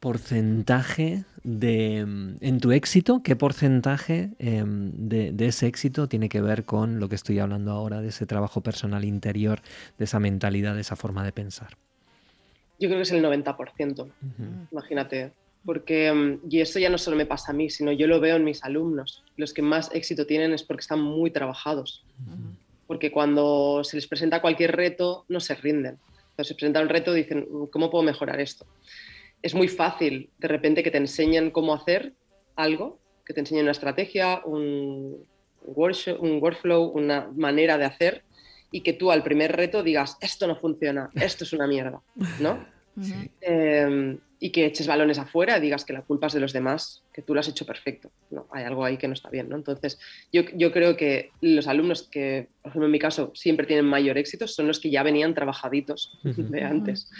porcentaje 0.00 1.24
de, 1.44 2.04
mm, 2.06 2.36
en 2.40 2.60
tu 2.60 2.72
éxito, 2.72 3.22
qué 3.22 3.36
porcentaje 3.36 4.30
em, 4.38 4.90
de, 4.92 5.32
de, 5.32 5.46
ese 5.46 5.66
éxito 5.66 6.08
tiene 6.08 6.28
que 6.28 6.40
ver 6.40 6.64
con 6.64 6.98
lo 6.98 7.08
que 7.08 7.14
estoy 7.14 7.38
hablando 7.38 7.70
ahora, 7.70 8.00
de 8.00 8.08
ese 8.08 8.26
trabajo 8.26 8.62
personal 8.62 9.04
interior, 9.04 9.60
de 9.98 10.04
esa 10.04 10.18
mentalidad, 10.18 10.74
de 10.74 10.80
esa 10.80 10.96
forma 10.96 11.22
de 11.22 11.32
pensar? 11.32 11.76
Yo 12.78 12.88
creo 12.88 12.96
que 12.96 13.02
es 13.02 13.12
el 13.12 13.22
90%, 13.22 14.08
imagínate. 14.72 15.32
Porque, 15.64 16.10
mm, 16.10 16.50
y 16.50 16.60
eso 16.60 16.78
ya 16.78 16.88
no 16.88 16.96
solo 16.96 17.18
me 17.18 17.26
pasa 17.26 17.52
a 17.52 17.54
mí, 17.54 17.68
sino 17.68 17.92
yo 17.92 18.06
lo 18.06 18.20
veo 18.20 18.36
en 18.36 18.44
mis 18.44 18.64
alumnos. 18.64 19.22
Los 19.36 19.52
que 19.52 19.60
más 19.60 19.90
éxito 19.92 20.26
tienen 20.26 20.54
es 20.54 20.62
porque 20.62 20.80
están 20.80 21.02
muy 21.02 21.30
trabajados. 21.30 22.02
Porque 22.86 23.12
cuando 23.12 23.84
se 23.84 23.96
les 23.96 24.06
presenta 24.06 24.40
cualquier 24.40 24.74
reto, 24.74 25.26
no 25.28 25.40
se 25.40 25.54
rinden. 25.54 25.98
Cuando 26.34 26.48
se 26.48 26.54
presenta 26.54 26.80
un 26.80 26.88
reto, 26.88 27.12
dicen, 27.12 27.46
¿cómo 27.70 27.90
puedo 27.90 28.02
mejorar 28.02 28.40
esto? 28.40 28.64
Es 29.42 29.54
muy 29.54 29.68
fácil 29.68 30.30
de 30.38 30.48
repente 30.48 30.82
que 30.82 30.90
te 30.90 30.98
enseñen 30.98 31.50
cómo 31.50 31.74
hacer 31.74 32.14
algo, 32.56 32.98
que 33.24 33.34
te 33.34 33.40
enseñen 33.40 33.64
una 33.64 33.72
estrategia, 33.72 34.42
un, 34.44 35.24
un 35.64 36.42
workflow, 36.42 36.84
una 36.88 37.30
manera 37.34 37.78
de 37.78 37.84
hacer 37.84 38.22
y 38.70 38.82
que 38.82 38.92
tú 38.92 39.10
al 39.10 39.22
primer 39.22 39.56
reto 39.56 39.82
digas, 39.82 40.16
esto 40.20 40.46
no 40.46 40.56
funciona, 40.56 41.10
esto 41.14 41.44
es 41.44 41.52
una 41.52 41.66
mierda, 41.66 42.00
¿no? 42.40 42.80
Em, 43.40 44.18
y 44.40 44.50
que 44.50 44.66
eches 44.66 44.86
balones 44.86 45.18
afuera 45.18 45.56
y 45.56 45.60
digas 45.60 45.84
que 45.84 45.92
la 45.92 46.02
culpa 46.02 46.26
es 46.26 46.32
de 46.32 46.40
los 46.40 46.52
demás, 46.52 47.02
que 47.12 47.22
tú 47.22 47.34
lo 47.34 47.40
has 47.40 47.48
hecho 47.48 47.64
perfecto. 47.64 48.10
No, 48.30 48.46
hay 48.50 48.64
algo 48.64 48.84
ahí 48.84 48.96
que 48.96 49.06
no 49.06 49.14
está 49.14 49.30
bien, 49.30 49.48
¿no? 49.48 49.56
Entonces, 49.56 49.98
yo, 50.32 50.42
yo 50.54 50.72
creo 50.72 50.96
que 50.96 51.30
los 51.40 51.66
alumnos 51.66 52.02
que, 52.02 52.48
por 52.62 52.70
ejemplo, 52.70 52.86
en 52.86 52.92
mi 52.92 52.98
caso, 52.98 53.32
siempre 53.34 53.66
tienen 53.66 53.86
mayor 53.86 54.18
éxito 54.18 54.46
son 54.48 54.66
los 54.66 54.80
que 54.80 54.90
ya 54.90 55.02
venían 55.02 55.34
trabajaditos 55.34 56.18
de 56.24 56.64
antes. 56.64 57.10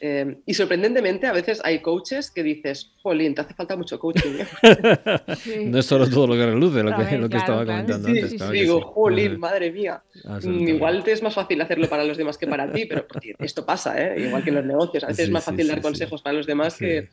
Em, 0.00 0.36
y 0.44 0.54
sorprendentemente, 0.54 1.26
a 1.26 1.32
veces 1.32 1.60
hay 1.64 1.80
coaches 1.80 2.30
que 2.30 2.42
dices, 2.42 2.92
jolín, 3.02 3.34
te 3.34 3.40
hace 3.40 3.54
falta 3.54 3.76
mucho 3.76 3.98
coaching. 3.98 4.38
¿eh? 4.38 4.46
No 5.66 5.78
es 5.78 5.86
solo 5.86 6.08
todo 6.08 6.26
lo 6.26 6.34
que 6.34 6.46
reluce, 6.46 6.82
lo 6.82 6.96
que, 6.96 7.18
lo 7.18 7.28
que 7.28 7.36
estaba 7.36 7.64
comentando 7.64 8.08
antes. 8.08 8.30
Sí, 8.30 8.38
digo, 8.52 8.80
jolín, 8.82 9.38
madre 9.40 9.70
mía. 9.70 10.02
Mm, 10.42 10.68
igual 10.68 11.04
te 11.04 11.12
es 11.12 11.22
más 11.22 11.34
fácil 11.34 11.60
hacerlo 11.60 11.88
para 11.88 12.04
los 12.04 12.16
demás 12.16 12.36
que 12.36 12.46
para 12.46 12.70
ti, 12.70 12.86
pero 12.86 13.06
esto 13.38 13.64
pasa, 13.64 14.00
¿eh? 14.00 14.26
igual 14.26 14.42
que 14.42 14.50
en 14.50 14.56
los 14.56 14.64
negocios. 14.64 15.04
A 15.04 15.08
veces 15.08 15.26
es 15.26 15.30
más 15.30 15.44
fácil 15.44 15.68
dar 15.68 15.80
consejos 15.80 16.22
para 16.22 16.36
los 16.36 16.46
demás 16.46 16.76
que, 16.76 17.08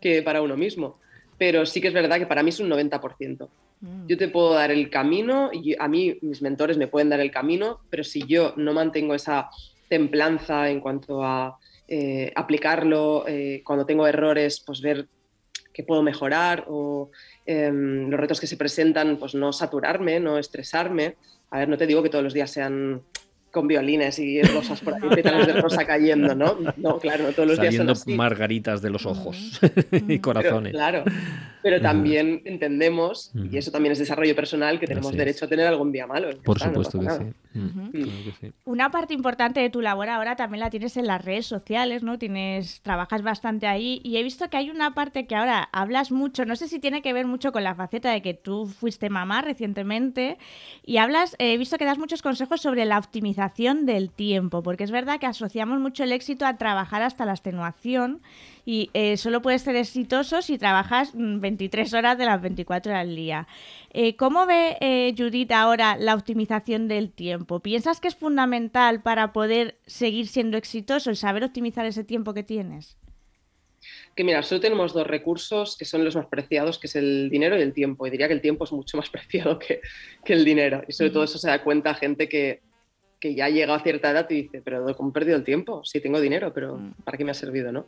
que 0.00 0.22
para 0.22 0.42
uno 0.42 0.56
mismo. 0.56 0.98
Pero 1.38 1.66
sí 1.66 1.80
que 1.80 1.88
es 1.88 1.94
verdad 1.94 2.18
que 2.18 2.26
para 2.26 2.42
mí 2.42 2.50
es 2.50 2.60
un 2.60 2.70
90%. 2.70 3.48
Mm. 3.80 4.06
Yo 4.06 4.16
te 4.16 4.28
puedo 4.28 4.54
dar 4.54 4.70
el 4.70 4.90
camino 4.90 5.50
y 5.52 5.76
a 5.78 5.88
mí 5.88 6.18
mis 6.22 6.40
mentores 6.40 6.78
me 6.78 6.86
pueden 6.86 7.08
dar 7.08 7.20
el 7.20 7.30
camino, 7.30 7.80
pero 7.90 8.04
si 8.04 8.26
yo 8.26 8.54
no 8.56 8.72
mantengo 8.72 9.14
esa 9.14 9.50
templanza 9.88 10.70
en 10.70 10.80
cuanto 10.80 11.22
a 11.22 11.58
eh, 11.94 12.32
aplicarlo 12.34 13.28
eh, 13.28 13.60
cuando 13.62 13.84
tengo 13.84 14.06
errores, 14.06 14.62
pues 14.64 14.80
ver 14.80 15.08
qué 15.74 15.82
puedo 15.82 16.02
mejorar 16.02 16.64
o 16.68 17.10
em, 17.44 18.08
los 18.08 18.18
retos 18.18 18.40
que 18.40 18.46
se 18.46 18.56
presentan, 18.56 19.18
pues 19.18 19.34
no 19.34 19.52
saturarme, 19.52 20.18
no 20.18 20.38
estresarme. 20.38 21.16
A 21.50 21.58
ver, 21.58 21.68
no 21.68 21.76
te 21.76 21.86
digo 21.86 22.02
que 22.02 22.08
todos 22.08 22.24
los 22.24 22.32
días 22.32 22.50
sean 22.50 23.02
con 23.50 23.68
violines 23.68 24.18
y 24.18 24.40
rosas 24.40 24.80
por 24.80 24.94
ahí, 24.94 25.02
pétalos 25.14 25.46
de 25.46 25.52
rosa 25.52 25.84
cayendo, 25.84 26.34
¿no? 26.34 26.56
No, 26.78 26.98
claro, 26.98 27.24
no 27.24 27.32
todos 27.32 27.50
los 27.50 27.60
días 27.60 27.74
son 27.74 27.90
así. 27.90 28.14
margaritas 28.14 28.80
de 28.80 28.88
los 28.88 29.04
ojos 29.04 29.60
y 30.08 30.18
corazones. 30.18 30.72
claro, 30.72 31.04
pero 31.62 31.78
también 31.78 32.40
entendemos, 32.46 33.30
y 33.34 33.58
eso 33.58 33.70
también 33.70 33.92
es 33.92 33.98
desarrollo 33.98 34.34
personal, 34.34 34.80
que 34.80 34.86
tenemos 34.86 35.12
derecho 35.12 35.44
a 35.44 35.48
tener 35.48 35.66
algún 35.66 35.92
día 35.92 36.06
malo. 36.06 36.30
Por 36.42 36.58
supuesto 36.58 36.98
que, 36.98 37.10
sí. 37.10 37.51
Una 38.64 38.90
parte 38.90 39.14
importante 39.14 39.60
de 39.60 39.70
tu 39.70 39.80
labor 39.80 40.08
ahora 40.08 40.36
también 40.36 40.60
la 40.60 40.70
tienes 40.70 40.96
en 40.96 41.06
las 41.06 41.24
redes 41.24 41.46
sociales, 41.46 42.02
¿no? 42.02 42.18
Tienes, 42.18 42.80
trabajas 42.82 43.22
bastante 43.22 43.66
ahí 43.66 44.00
y 44.04 44.16
he 44.16 44.22
visto 44.22 44.48
que 44.48 44.56
hay 44.56 44.70
una 44.70 44.94
parte 44.94 45.26
que 45.26 45.36
ahora 45.36 45.68
hablas 45.72 46.10
mucho, 46.12 46.44
no 46.44 46.56
sé 46.56 46.68
si 46.68 46.78
tiene 46.78 47.02
que 47.02 47.12
ver 47.12 47.26
mucho 47.26 47.52
con 47.52 47.64
la 47.64 47.74
faceta 47.74 48.10
de 48.10 48.22
que 48.22 48.34
tú 48.34 48.66
fuiste 48.66 49.10
mamá 49.10 49.42
recientemente 49.42 50.38
y 50.84 50.96
hablas, 50.96 51.36
he 51.38 51.56
visto 51.58 51.78
que 51.78 51.84
das 51.84 51.98
muchos 51.98 52.22
consejos 52.22 52.60
sobre 52.60 52.84
la 52.84 52.98
optimización 52.98 53.86
del 53.86 54.10
tiempo, 54.10 54.62
porque 54.62 54.84
es 54.84 54.90
verdad 54.90 55.20
que 55.20 55.26
asociamos 55.26 55.80
mucho 55.80 56.04
el 56.04 56.12
éxito 56.12 56.46
a 56.46 56.56
trabajar 56.56 57.02
hasta 57.02 57.24
la 57.24 57.32
extenuación 57.32 58.22
y 58.64 58.90
eh, 58.94 59.16
solo 59.16 59.42
puedes 59.42 59.62
ser 59.62 59.76
exitoso 59.76 60.42
si 60.42 60.58
trabajas 60.58 61.10
23 61.14 61.92
mm, 61.92 61.96
horas 61.96 62.18
de 62.18 62.24
las 62.24 62.40
24 62.40 62.92
horas 62.92 63.02
al 63.02 63.16
día. 63.16 63.48
Eh, 63.92 64.16
¿Cómo 64.16 64.46
ve 64.46 64.76
eh, 64.80 65.14
Judith 65.16 65.52
ahora 65.52 65.96
la 65.96 66.14
optimización 66.14 66.88
del 66.88 67.10
tiempo? 67.10 67.60
¿Piensas 67.60 68.00
que 68.00 68.08
es 68.08 68.16
fundamental 68.16 69.02
para 69.02 69.32
poder 69.32 69.76
seguir 69.86 70.28
siendo 70.28 70.56
exitoso 70.56 71.10
el 71.10 71.16
saber 71.16 71.44
optimizar 71.44 71.86
ese 71.86 72.04
tiempo 72.04 72.34
que 72.34 72.42
tienes? 72.42 72.96
que 74.14 74.24
mira, 74.24 74.42
solo 74.42 74.60
tenemos 74.60 74.92
dos 74.92 75.06
recursos 75.06 75.76
que 75.76 75.84
son 75.84 76.04
los 76.04 76.14
más 76.14 76.26
preciados, 76.26 76.78
que 76.78 76.86
es 76.86 76.96
el 76.96 77.30
dinero 77.30 77.58
y 77.58 77.62
el 77.62 77.72
tiempo. 77.72 78.06
Y 78.06 78.10
diría 78.10 78.28
que 78.28 78.34
el 78.34 78.40
tiempo 78.40 78.64
es 78.64 78.72
mucho 78.72 78.96
más 78.96 79.10
preciado 79.10 79.58
que, 79.58 79.80
que 80.24 80.32
el 80.32 80.44
dinero. 80.44 80.84
Y 80.86 80.92
sobre 80.92 81.10
todo 81.10 81.24
eso 81.24 81.38
se 81.38 81.48
da 81.48 81.62
cuenta 81.62 81.94
gente 81.94 82.28
que, 82.28 82.60
que 83.18 83.34
ya 83.34 83.48
llega 83.48 83.74
a 83.74 83.82
cierta 83.82 84.10
edad 84.10 84.28
y 84.30 84.42
dice, 84.42 84.62
pero 84.62 84.84
¿cómo 84.96 85.10
he 85.10 85.12
perdido 85.12 85.36
el 85.36 85.44
tiempo? 85.44 85.84
Sí 85.84 86.00
tengo 86.00 86.20
dinero, 86.20 86.52
pero 86.52 86.76
mm. 86.76 86.94
¿para 87.04 87.16
qué 87.16 87.24
me 87.24 87.30
ha 87.30 87.34
servido? 87.34 87.72
¿no? 87.72 87.86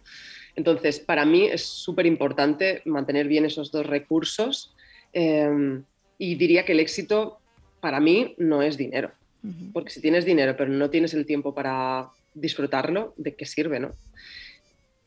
Entonces, 0.56 1.00
para 1.00 1.24
mí 1.24 1.46
es 1.46 1.64
súper 1.64 2.06
importante 2.06 2.82
mantener 2.84 3.26
bien 3.26 3.44
esos 3.44 3.72
dos 3.72 3.86
recursos 3.86 4.74
em, 5.12 5.84
y 6.18 6.36
diría 6.36 6.64
que 6.64 6.72
el 6.72 6.80
éxito 6.80 7.38
para 7.80 8.00
mí 8.00 8.34
no 8.38 8.62
es 8.62 8.76
dinero, 8.76 9.10
porque 9.72 9.90
si 9.90 10.00
tienes 10.00 10.24
dinero 10.24 10.54
pero 10.56 10.70
no 10.70 10.88
tienes 10.88 11.12
el 11.12 11.26
tiempo 11.26 11.54
para 11.54 12.08
disfrutarlo, 12.32 13.12
¿de 13.16 13.34
qué 13.34 13.44
sirve? 13.44 13.78
¿no? 13.78 13.92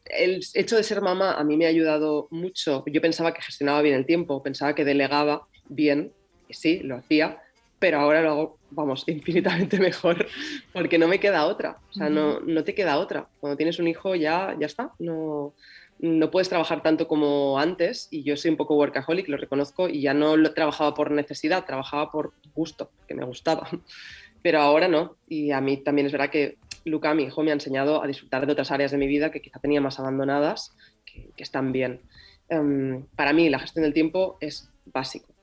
El 0.06 0.44
hecho 0.54 0.76
de 0.76 0.84
ser 0.84 1.02
mamá 1.02 1.34
a 1.34 1.44
mí 1.44 1.58
me 1.58 1.66
ha 1.66 1.70
ayudado 1.70 2.28
mucho. 2.30 2.84
Yo 2.86 3.02
pensaba 3.02 3.34
que 3.34 3.42
gestionaba 3.42 3.82
bien 3.82 3.96
el 3.96 4.06
tiempo, 4.06 4.44
pensaba 4.44 4.76
que 4.76 4.86
delegaba 4.86 5.48
bien, 5.70 6.12
y 6.48 6.54
sí, 6.54 6.80
lo 6.80 6.98
hacía, 6.98 7.42
pero 7.80 8.00
ahora 8.00 8.22
lo 8.22 8.30
hago, 8.30 8.60
vamos, 8.72 9.04
infinitamente 9.08 9.80
mejor, 9.80 10.28
porque 10.74 10.98
no 10.98 11.08
me 11.08 11.20
queda 11.20 11.46
otra, 11.46 11.78
o 11.90 11.94
sea, 11.94 12.10
no, 12.10 12.40
no 12.40 12.64
te 12.64 12.74
queda 12.74 12.98
otra. 12.98 13.28
Cuando 13.40 13.58
tienes 13.58 13.80
un 13.80 13.88
hijo 13.88 14.16
ya, 14.16 14.56
ya 14.60 14.66
está, 14.66 14.94
no, 15.00 15.54
no 16.00 16.32
puedes 16.32 16.50
trabajar 16.50 16.82
tanto 16.82 17.08
como 17.08 17.60
antes 17.60 18.08
y 18.12 18.24
yo 18.24 18.36
soy 18.36 18.52
un 18.52 18.58
poco 18.58 18.76
workaholic, 18.76 19.28
lo 19.28 19.38
reconozco, 19.38 19.88
y 19.90 20.02
ya 20.02 20.14
no 20.14 20.38
lo 20.38 20.54
trabajaba 20.54 20.94
por 20.94 21.12
necesidad, 21.12 21.66
trabajaba 21.66 22.12
por 22.12 22.34
gusto, 22.56 22.92
que 23.08 23.14
me 23.14 23.26
gustaba, 23.26 23.70
pero 24.42 24.60
ahora 24.60 24.88
no, 24.88 25.18
y 25.28 25.52
a 25.52 25.62
mí 25.62 25.78
también 25.78 26.08
es 26.08 26.12
verdad 26.12 26.30
que 26.30 26.58
Luca, 26.86 27.14
mi 27.14 27.24
hijo, 27.24 27.44
me 27.44 27.52
ha 27.52 27.54
enseñado 27.54 28.02
a 28.02 28.08
disfrutar 28.08 28.46
de 28.46 28.54
otras 28.54 28.72
áreas 28.72 28.92
de 28.92 28.98
mi 28.98 29.08
vida 29.08 29.30
que 29.30 29.42
quizá 29.42 29.60
tenía 29.60 29.82
más 29.82 30.00
abandonadas, 30.00 30.74
que, 31.06 31.30
están 31.38 31.74
bien. 31.74 32.00
Em, 32.48 33.06
para 33.18 33.34
mí 33.34 33.50
la 33.50 33.60
gestión 33.60 33.84
del 33.84 33.94
tiempo 33.94 34.38
es 34.40 34.70
básico 34.86 35.37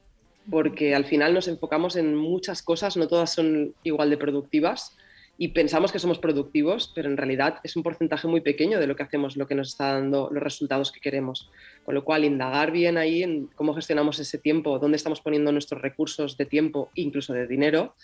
porque 0.50 0.94
al 0.94 1.04
final 1.04 1.34
nos 1.34 1.48
enfocamos 1.48 1.96
en 1.96 2.14
muchas 2.14 2.62
cosas, 2.62 2.96
no 2.96 3.08
todas 3.08 3.32
son 3.32 3.74
igual 3.82 4.10
de 4.10 4.16
productivas 4.16 4.96
y 5.36 5.48
pensamos 5.48 5.90
que 5.90 5.98
somos 5.98 6.18
productivos, 6.18 6.92
pero 6.94 7.08
en 7.08 7.16
realidad 7.16 7.58
es 7.64 7.74
un 7.76 7.82
porcentaje 7.82 8.28
muy 8.28 8.40
pequeño 8.40 8.78
de 8.78 8.86
lo 8.86 8.94
que 8.94 9.02
hacemos, 9.02 9.36
lo 9.36 9.48
que 9.48 9.56
nos 9.56 9.68
está 9.68 9.94
dando 9.94 10.28
los 10.30 10.42
resultados 10.42 10.92
que 10.92 11.00
queremos. 11.00 11.50
Con 11.84 11.94
lo 11.94 12.04
cual, 12.04 12.24
indagar 12.24 12.70
bien 12.70 12.96
ahí 12.98 13.24
en 13.24 13.48
cómo 13.56 13.74
gestionamos 13.74 14.20
ese 14.20 14.38
tiempo, 14.38 14.78
dónde 14.78 14.96
estamos 14.96 15.20
poniendo 15.20 15.50
nuestros 15.50 15.82
recursos 15.82 16.36
de 16.36 16.46
tiempo, 16.46 16.90
incluso 16.94 17.32
de 17.32 17.48
dinero, 17.48 17.96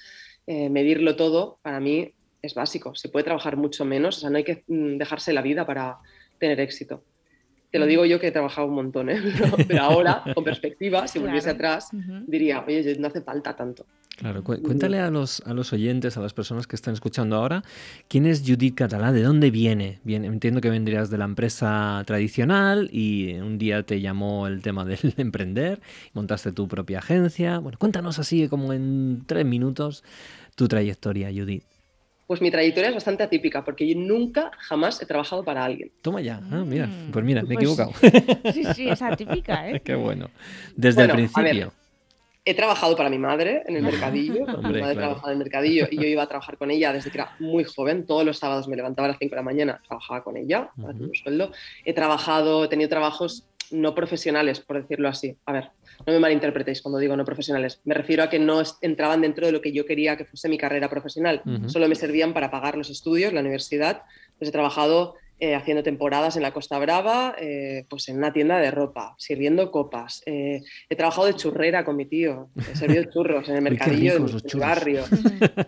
eh, 0.48 0.68
medirlo 0.70 1.14
todo, 1.14 1.58
para 1.62 1.78
mí 1.78 2.12
es 2.42 2.54
básico. 2.54 2.96
Se 2.96 3.08
puede 3.08 3.24
trabajar 3.24 3.56
mucho 3.56 3.84
menos, 3.84 4.16
o 4.16 4.20
sea, 4.20 4.30
no 4.30 4.38
hay 4.38 4.44
que 4.44 4.64
mm, 4.66 4.96
dejarse 4.96 5.32
la 5.32 5.42
vida 5.42 5.64
para 5.64 5.98
tener 6.38 6.58
éxito. 6.58 7.04
Te 7.70 7.78
lo 7.78 7.86
digo 7.86 8.04
yo 8.04 8.18
que 8.18 8.28
he 8.28 8.32
trabajado 8.32 8.66
un 8.66 8.74
montón, 8.74 9.10
¿eh? 9.10 9.20
pero, 9.68 9.82
ahora, 9.82 10.22
con 10.34 10.44
perspectiva, 10.44 11.06
si 11.06 11.18
volviese 11.18 11.50
atrás, 11.50 11.90
diría, 12.26 12.64
oye, 12.66 12.96
no 12.98 13.08
hace 13.08 13.20
falta 13.20 13.54
tanto. 13.54 13.86
Claro, 14.16 14.44
cuéntale 14.44 14.98
a 14.98 15.10
los, 15.10 15.40
a 15.46 15.54
los 15.54 15.72
oyentes, 15.72 16.18
a 16.18 16.20
las 16.20 16.34
personas 16.34 16.66
que 16.66 16.76
están 16.76 16.92
escuchando 16.92 17.36
ahora, 17.36 17.62
¿quién 18.06 18.26
es 18.26 18.42
Judith 18.46 18.74
Catalá? 18.74 19.12
¿De 19.12 19.22
dónde 19.22 19.50
viene? 19.50 19.98
Bien, 20.04 20.26
entiendo 20.26 20.60
que 20.60 20.68
vendrías 20.68 21.08
de 21.08 21.16
la 21.16 21.24
empresa 21.24 22.02
tradicional 22.06 22.90
y 22.92 23.32
un 23.36 23.56
día 23.56 23.82
te 23.82 24.02
llamó 24.02 24.46
el 24.46 24.60
tema 24.60 24.84
del 24.84 24.98
emprender, 25.16 25.80
montaste 26.12 26.52
tu 26.52 26.68
propia 26.68 26.98
agencia. 26.98 27.60
Bueno, 27.60 27.78
cuéntanos 27.78 28.18
así 28.18 28.46
como 28.48 28.74
en 28.74 29.22
tres 29.26 29.46
minutos 29.46 30.04
tu 30.54 30.68
trayectoria, 30.68 31.30
Judith. 31.32 31.64
Pues 32.30 32.40
mi 32.40 32.48
trayectoria 32.48 32.90
es 32.90 32.94
bastante 32.94 33.24
atípica 33.24 33.64
porque 33.64 33.88
yo 33.88 33.98
nunca, 33.98 34.52
jamás 34.56 35.02
he 35.02 35.04
trabajado 35.04 35.42
para 35.42 35.64
alguien. 35.64 35.90
Toma 36.00 36.20
ya, 36.20 36.40
ah, 36.52 36.62
mira, 36.64 36.86
mm. 36.86 37.10
pues 37.10 37.24
mira, 37.24 37.42
me 37.42 37.54
he 37.54 37.56
pues 37.56 37.64
equivocado. 37.64 37.92
Sí, 38.52 38.62
sí, 38.72 38.88
es 38.88 39.02
atípica, 39.02 39.68
¿eh? 39.68 39.80
Qué 39.84 39.96
bueno. 39.96 40.30
Desde 40.76 41.02
el 41.02 41.10
principio. 41.10 41.72
he 42.44 42.54
trabajado 42.54 42.96
para 42.96 43.10
mi 43.10 43.18
madre 43.18 43.64
en 43.66 43.74
el 43.74 43.82
mercadillo. 43.82 44.46
mi 44.46 44.80
madre 44.80 44.94
trabajaba 44.94 45.26
en 45.26 45.32
el 45.32 45.38
mercadillo 45.38 45.88
y 45.90 45.96
yo 45.96 46.04
iba 46.04 46.22
a 46.22 46.28
trabajar 46.28 46.56
con 46.56 46.70
ella 46.70 46.92
desde 46.92 47.10
que 47.10 47.18
era 47.18 47.34
muy 47.40 47.64
joven. 47.64 48.06
Todos 48.06 48.24
los 48.24 48.38
sábados 48.38 48.68
me 48.68 48.76
levantaba 48.76 49.06
a 49.06 49.08
las 49.08 49.18
5 49.18 49.30
de 49.30 49.36
la 49.36 49.42
mañana, 49.42 49.82
trabajaba 49.88 50.22
con 50.22 50.36
ella, 50.36 50.70
para 50.80 50.92
un 50.92 51.12
sueldo. 51.12 51.50
He 51.84 51.94
trabajado, 51.94 52.62
he 52.62 52.68
tenido 52.68 52.88
trabajos 52.88 53.44
no 53.72 53.92
profesionales, 53.94 54.60
por 54.60 54.80
decirlo 54.80 55.08
así. 55.08 55.36
A 55.46 55.52
ver, 55.52 55.70
no 56.06 56.12
me 56.12 56.18
malinterpretéis 56.18 56.82
cuando 56.82 56.98
digo 56.98 57.16
no 57.16 57.24
profesionales. 57.24 57.80
Me 57.84 57.94
refiero 57.94 58.22
a 58.22 58.30
que 58.30 58.38
no 58.38 58.62
entraban 58.80 59.20
dentro 59.20 59.46
de 59.46 59.52
lo 59.52 59.60
que 59.60 59.72
yo 59.72 59.84
quería 59.86 60.16
que 60.16 60.24
fuese 60.24 60.48
mi 60.48 60.58
carrera 60.58 60.88
profesional. 60.88 61.42
Solo 61.66 61.88
me 61.88 61.94
servían 61.94 62.32
para 62.32 62.50
pagar 62.50 62.76
los 62.76 62.90
estudios, 62.90 63.32
la 63.32 63.40
universidad. 63.40 64.02
Pues 64.38 64.48
he 64.48 64.52
trabajado 64.52 65.14
eh, 65.38 65.54
haciendo 65.54 65.82
temporadas 65.82 66.36
en 66.36 66.42
la 66.42 66.52
Costa 66.52 66.78
Brava, 66.78 67.34
eh, 67.38 67.86
pues 67.88 68.08
en 68.08 68.18
una 68.18 68.32
tienda 68.32 68.58
de 68.58 68.70
ropa, 68.70 69.14
sirviendo 69.16 69.70
copas. 69.70 70.22
he 70.26 70.62
trabajado 70.96 71.26
de 71.26 71.34
churrera 71.34 71.82
con 71.82 71.96
mi 71.96 72.04
tío, 72.04 72.50
he 72.70 72.76
servido 72.76 73.04
churros 73.12 73.48
en 73.48 73.56
el 73.56 73.62
mercadillo 73.62 74.18
del 74.18 74.60
barrio. 74.60 75.04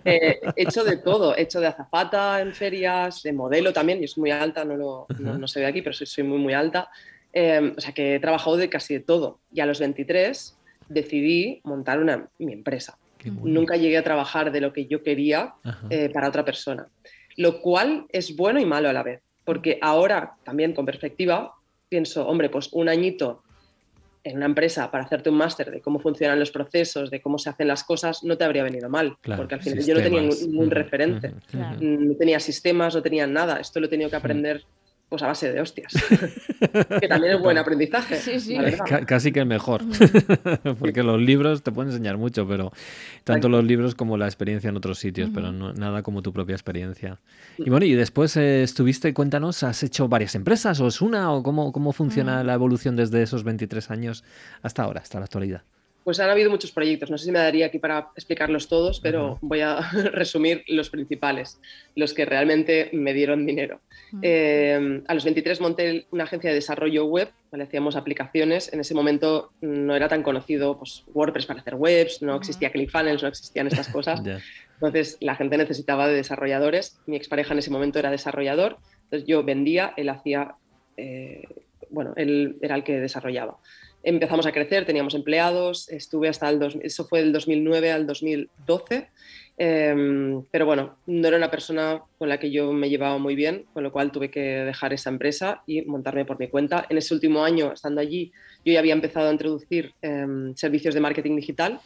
he 0.05 0.41
hecho 0.57 0.85
de 0.85 0.99
todo, 0.99 1.35
he 1.35 1.43
hecho 1.43 1.59
de 1.61 1.69
azafata 1.69 2.43
en 2.43 2.53
ferias, 2.53 3.23
de 3.23 3.33
modelo 3.33 3.73
también, 3.73 3.99
yo 3.99 4.09
soy 4.09 4.23
muy 4.23 4.31
alta, 4.31 4.63
no, 4.65 4.77
lo, 4.77 5.07
no, 5.19 5.49
se 5.49 5.61
ve 5.61 5.67
aquí, 5.67 5.81
pero 5.81 5.95
soy, 5.95 6.07
soy 6.07 6.25
muy, 6.25 6.39
muy 6.39 6.53
alta. 6.53 6.91
O 7.35 7.81
sea 7.81 7.93
que 7.95 8.17
he 8.17 8.21
trabajado 8.21 8.57
de 8.57 8.69
casi 8.69 8.95
de 8.95 9.01
todo. 9.01 9.41
Y 9.53 9.61
a 9.61 9.67
los 9.67 9.81
23 9.81 10.57
decidí 10.89 11.61
montar 11.65 11.99
una, 11.99 12.29
mi 12.39 12.53
empresa. 12.53 12.99
Nunca 13.25 13.77
llegué 13.77 13.99
a 13.99 14.03
trabajar 14.03 14.51
de 14.51 14.61
lo 14.61 14.73
que 14.73 14.87
yo 14.87 15.03
quería 15.03 15.55
eh, 15.91 16.11
para 16.13 16.29
otra 16.29 16.45
persona, 16.45 16.89
lo 17.37 17.61
cual 17.61 18.07
es 18.09 18.35
bueno 18.35 18.61
y 18.61 18.67
malo 18.67 18.89
a 18.89 18.93
la 18.93 19.05
vez, 19.05 19.21
porque 19.45 19.79
ahora 19.81 20.35
también 20.45 20.75
con 20.75 20.85
perspectiva 20.85 21.55
pienso, 21.89 22.27
hombre, 22.27 22.51
pues 22.51 22.71
un 22.73 22.89
añito 22.89 23.43
en 24.25 24.37
una 24.37 24.47
empresa 24.47 24.91
para 24.91 25.05
hacerte 25.05 25.31
un 25.31 25.37
máster 25.37 25.71
de 25.71 25.81
cómo 25.81 26.01
funcionan 26.01 26.39
los 26.39 26.51
procesos, 26.51 27.11
de 27.11 27.21
cómo 27.21 27.39
se 27.39 27.51
hacen 27.51 27.69
las 27.69 27.85
cosas, 27.85 28.23
no 28.25 28.37
te 28.37 28.45
habría 28.45 28.63
venido 28.63 28.89
mal, 28.89 29.17
porque 29.37 29.55
al 29.55 29.63
final 29.63 29.85
yo 29.85 29.95
no 29.95 30.03
tenía 30.03 30.23
ningún 30.23 30.71
referente, 30.71 31.35
no 31.81 32.15
tenía 32.15 32.41
sistemas, 32.41 32.95
no 32.95 33.03
tenía 33.03 33.27
nada, 33.27 33.61
esto 33.61 33.79
lo 33.79 33.87
he 33.87 33.89
tenido 33.89 34.11
que 34.11 34.17
aprender 34.17 34.65
pues 35.13 35.23
a 35.23 35.27
base 35.27 35.53
de 35.53 35.61
hostias. 35.61 35.93
que 37.01 37.07
también 37.07 37.35
es 37.35 37.41
buen 37.43 37.59
aprendizaje. 37.59 38.17
Sí, 38.17 38.41
sí. 38.41 38.57
casi 39.07 39.31
que 39.31 39.41
el 39.41 39.47
mejor. 39.47 39.83
Porque 40.79 41.03
los 41.03 41.21
libros 41.21 41.63
te 41.63 41.71
pueden 41.71 41.91
enseñar 41.91 42.17
mucho, 42.17 42.49
pero 42.49 42.73
tanto 43.23 43.51
los 43.51 43.63
libros 43.63 43.95
como 43.95 44.17
la 44.17 44.25
experiencia 44.25 44.71
en 44.71 44.77
otros 44.79 44.99
sitios, 44.99 45.29
pero 45.35 45.53
nada 45.53 46.03
como 46.03 46.23
tu 46.23 46.33
propia 46.33 46.55
experiencia. 46.55 47.21
Y 47.59 47.69
bueno, 47.69 47.85
y 47.85 47.93
después 47.93 48.39
eh, 48.39 48.63
estuviste, 48.63 49.13
cuéntanos, 49.13 49.63
¿has 49.65 49.83
hecho 49.83 50.09
varias 50.09 50.35
empresas 50.35 50.81
o 50.81 50.87
es 50.87 51.03
una 51.03 51.31
o 51.31 51.43
cómo, 51.43 51.73
cómo 51.73 51.93
funciona 51.93 52.43
la 52.43 52.55
evolución 52.55 52.97
desde 52.97 53.23
esos 53.23 53.45
23 53.45 53.91
años 53.91 54.25
hasta 54.63 54.83
ahora, 54.83 55.03
hasta 55.03 55.19
la 55.19 55.27
actualidad? 55.27 55.63
Pues 56.05 56.19
han 56.19 56.31
habido 56.31 56.51
muchos 56.51 56.73
proyectos, 56.73 57.11
no 57.11 57.19
sé 57.19 57.27
si 57.27 57.33
me 57.33 57.39
daría 57.39 57.67
aquí 57.67 57.79
para 57.79 58.11
explicarlos 58.17 58.69
todos, 58.69 58.99
pero 59.01 59.39
voy 59.41 59.61
a 59.61 59.77
resumir 60.13 60.65
los 60.67 60.91
principales, 60.91 61.61
los 61.95 62.13
que 62.13 62.25
realmente 62.25 62.91
me 62.93 63.13
dieron 63.13 63.47
dinero. 63.47 63.81
Eh, 64.21 65.03
a 65.07 65.15
los 65.15 65.25
23 65.25 65.61
monté 65.61 66.07
una 66.11 66.25
agencia 66.25 66.51
de 66.51 66.57
desarrollo 66.57 67.05
web, 67.05 67.31
¿vale? 67.53 67.65
hacíamos 67.65 67.95
aplicaciones, 67.95 68.73
en 68.73 68.81
ese 68.81 68.95
momento 68.95 69.53
no 69.61 69.95
era 69.95 70.09
tan 70.09 70.23
conocido 70.23 70.77
pues, 70.77 71.05
WordPress 71.15 71.47
para 71.47 71.61
hacer 71.61 71.77
webs, 71.77 72.21
no 72.21 72.37
existía 72.37 72.73
ClickFunnels, 72.73 73.23
no 73.23 73.29
existían 73.29 73.69
estas 73.69 73.89
cosas, 73.89 74.21
entonces 74.75 75.19
la 75.21 75.37
gente 75.37 75.57
necesitaba 75.57 76.09
de 76.09 76.15
desarrolladores, 76.15 76.99
mi 77.07 77.17
expareja 77.17 77.53
en 77.53 77.61
ese 77.61 77.71
momento 77.71 78.01
era 78.01 78.11
desarrollador, 78.11 78.79
entonces 79.05 79.27
yo 79.29 79.45
vendía, 79.45 79.95
él 79.97 80.09
hacía, 80.09 80.57
eh, 80.97 81.45
bueno, 81.91 82.13
él 82.17 82.57
era 82.61 82.75
el 82.75 82.83
que 82.83 82.99
desarrollaba 82.99 83.59
empezamos 84.03 84.47
a 84.47 84.53
crecer, 84.53 84.85
teníamos 84.85 85.15
empleados, 85.15 85.89
estuve 85.89 86.29
hasta 86.29 86.49
el, 86.49 86.81
eso 86.83 87.05
fue 87.05 87.21
del 87.21 87.33
2009 87.33 87.93
al 87.93 88.07
2012, 88.07 89.09
em, 89.59 90.43
pero 90.51 90.67
bueno, 90.67 90.97
no 91.07 91.29
era 91.29 91.37
una 91.37 91.51
persona 91.51 92.03
con 92.19 92.29
la 92.29 92.39
que 92.39 92.51
yo 92.51 92.73
me 92.73 92.89
llevaba 92.91 93.19
muy 93.19 93.35
bien, 93.35 93.67
con 93.73 93.83
lo 93.83 93.93
cual 93.93 94.11
tuve 94.11 94.31
que 94.31 94.41
dejar 94.41 94.93
esa 94.93 95.11
empresa 95.11 95.63
y 95.67 95.83
montarme 95.83 96.25
por 96.25 96.39
mi 96.39 96.49
cuenta. 96.49 96.87
En 96.89 96.99
ese 96.99 97.15
último 97.15 97.45
año, 97.45 97.73
estando 97.73 98.01
allí, 98.01 98.33
yo 98.65 98.73
ya 98.73 98.81
había 98.81 98.95
empezado 98.95 99.29
a 99.29 99.33
introducir 99.33 99.93
em, 100.03 100.55
servicios 100.57 100.95
de 100.95 101.01
marketing 101.01 101.37
digital, 101.37 101.81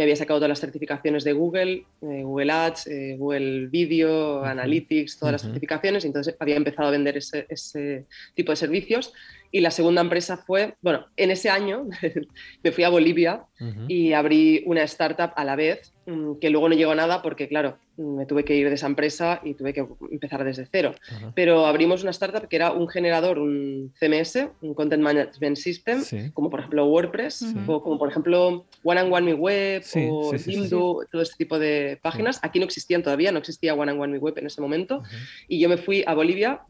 me 0.00 0.04
había 0.04 0.16
sacado 0.16 0.38
todas 0.38 0.48
las 0.48 0.60
certificaciones 0.60 1.24
de 1.24 1.34
Google, 1.34 1.84
eh, 2.00 2.22
Google 2.22 2.50
Ads, 2.50 2.86
eh, 2.86 3.16
Google 3.18 3.66
Video, 3.66 4.42
Analytics, 4.42 5.18
todas 5.18 5.32
las 5.32 5.42
certificaciones, 5.42 6.04
y 6.04 6.06
entonces 6.06 6.34
había 6.38 6.56
empezado 6.56 6.88
a 6.88 6.90
vender 6.90 7.18
ese, 7.18 7.44
ese 7.50 8.06
tipo 8.34 8.50
de 8.50 8.56
servicios 8.56 9.12
y 9.52 9.60
la 9.60 9.70
segunda 9.70 10.00
empresa 10.00 10.36
fue, 10.36 10.74
bueno, 10.80 11.06
en 11.16 11.30
ese 11.30 11.50
año 11.50 11.86
me 12.62 12.72
fui 12.72 12.84
a 12.84 12.88
Bolivia 12.88 13.44
y 13.88 14.14
abrí 14.14 14.62
una 14.64 14.82
startup 14.84 15.32
a 15.36 15.44
la 15.44 15.54
vez, 15.54 15.92
mm, 16.06 16.36
que 16.40 16.48
luego 16.48 16.68
no 16.68 16.74
llegó 16.74 16.92
a 16.92 16.94
nada 16.94 17.20
porque, 17.20 17.46
claro, 17.46 17.76
me 18.00 18.24
tuve 18.24 18.44
que 18.44 18.56
ir 18.56 18.68
de 18.68 18.74
esa 18.74 18.86
empresa 18.86 19.40
y 19.44 19.54
tuve 19.54 19.74
que 19.74 19.86
empezar 20.10 20.42
desde 20.44 20.66
cero. 20.70 20.94
Pero 21.34 21.66
abrimos 21.66 22.02
una 22.02 22.10
startup 22.10 22.48
que 22.48 22.56
era 22.56 22.72
un 22.72 22.88
generador, 22.88 23.38
un 23.38 23.92
CMS, 23.98 24.48
un 24.62 24.72
Content 24.74 25.02
Management 25.02 25.56
System, 25.56 26.02
como 26.32 26.48
por 26.48 26.60
ejemplo 26.60 26.86
WordPress, 26.86 27.54
o 27.66 27.82
como 27.82 27.98
por 27.98 28.08
ejemplo 28.08 28.64
One 28.82 29.00
and 29.00 29.12
One 29.12 29.26
Me 29.26 29.34
Web 29.34 29.82
o 30.10 30.32
Jimdo, 30.32 31.00
todo 31.10 31.22
este 31.22 31.36
tipo 31.36 31.58
de 31.58 31.98
páginas. 32.00 32.38
Aquí 32.42 32.58
no 32.58 32.64
existían 32.64 33.02
todavía, 33.02 33.32
no 33.32 33.38
existía 33.38 33.74
One 33.74 33.92
and 33.92 34.00
One 34.00 34.12
Me 34.14 34.18
Web 34.18 34.38
en 34.38 34.46
ese 34.46 34.60
momento. 34.60 35.02
Y 35.48 35.60
yo 35.60 35.68
me 35.68 35.76
fui 35.76 36.02
a 36.06 36.14
Bolivia 36.14 36.62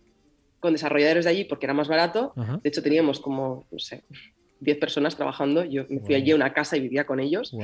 con 0.60 0.72
desarrolladores 0.74 1.24
de 1.24 1.30
allí 1.30 1.44
porque 1.44 1.66
era 1.66 1.74
más 1.74 1.88
barato. 1.88 2.32
De 2.36 2.68
hecho, 2.68 2.82
teníamos 2.82 3.18
como, 3.18 3.66
no 3.70 3.78
sé, 3.78 4.02
10 4.60 4.78
personas 4.78 5.16
trabajando. 5.16 5.64
Yo 5.64 5.84
me 5.88 6.00
fui 6.00 6.14
allí 6.14 6.30
a 6.30 6.36
una 6.36 6.52
casa 6.52 6.76
y 6.76 6.80
vivía 6.80 7.06
con 7.06 7.18
ellos. 7.18 7.54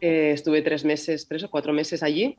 Eh, 0.00 0.32
estuve 0.32 0.62
tres 0.62 0.84
meses, 0.84 1.26
tres 1.26 1.44
o 1.44 1.50
cuatro 1.50 1.72
meses 1.72 2.02
allí 2.02 2.36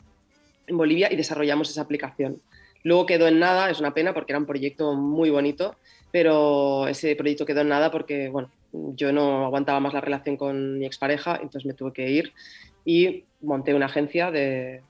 en 0.68 0.78
Bolivia 0.78 1.12
y 1.12 1.16
desarrollamos 1.16 1.70
esa 1.70 1.82
aplicación. 1.82 2.42
Luego 2.84 3.06
quedó 3.06 3.28
en 3.28 3.40
nada, 3.40 3.70
es 3.70 3.80
una 3.80 3.94
pena 3.94 4.14
porque 4.14 4.34
era 4.34 4.40
un 4.40 4.46
proyecto 4.46 4.94
muy 4.96 5.30
bonito, 5.30 5.76
pero 6.12 6.88
ese 6.88 7.16
proyecto 7.16 7.46
quedó 7.46 7.62
en 7.62 7.70
nada 7.70 7.92
porque, 7.92 8.30
bueno, 8.30 8.50
yo 8.74 9.12
no 9.12 9.46
aguantaba 9.46 9.80
más 9.80 9.94
la 9.94 10.02
relación 10.02 10.38
con 10.38 10.80
mi 10.80 10.86
expareja, 10.86 11.36
entonces 11.36 11.66
me 11.66 11.74
tuve 11.74 11.94
que 11.94 12.10
ir 12.10 12.34
y 12.86 13.26
monté 13.42 13.74
una 13.74 13.86
agencia 13.86 14.32
de, 14.32 14.82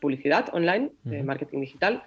publicidad 0.00 0.48
online, 0.54 0.90
de 1.02 1.22
marketing 1.22 1.60
digital. 1.60 2.04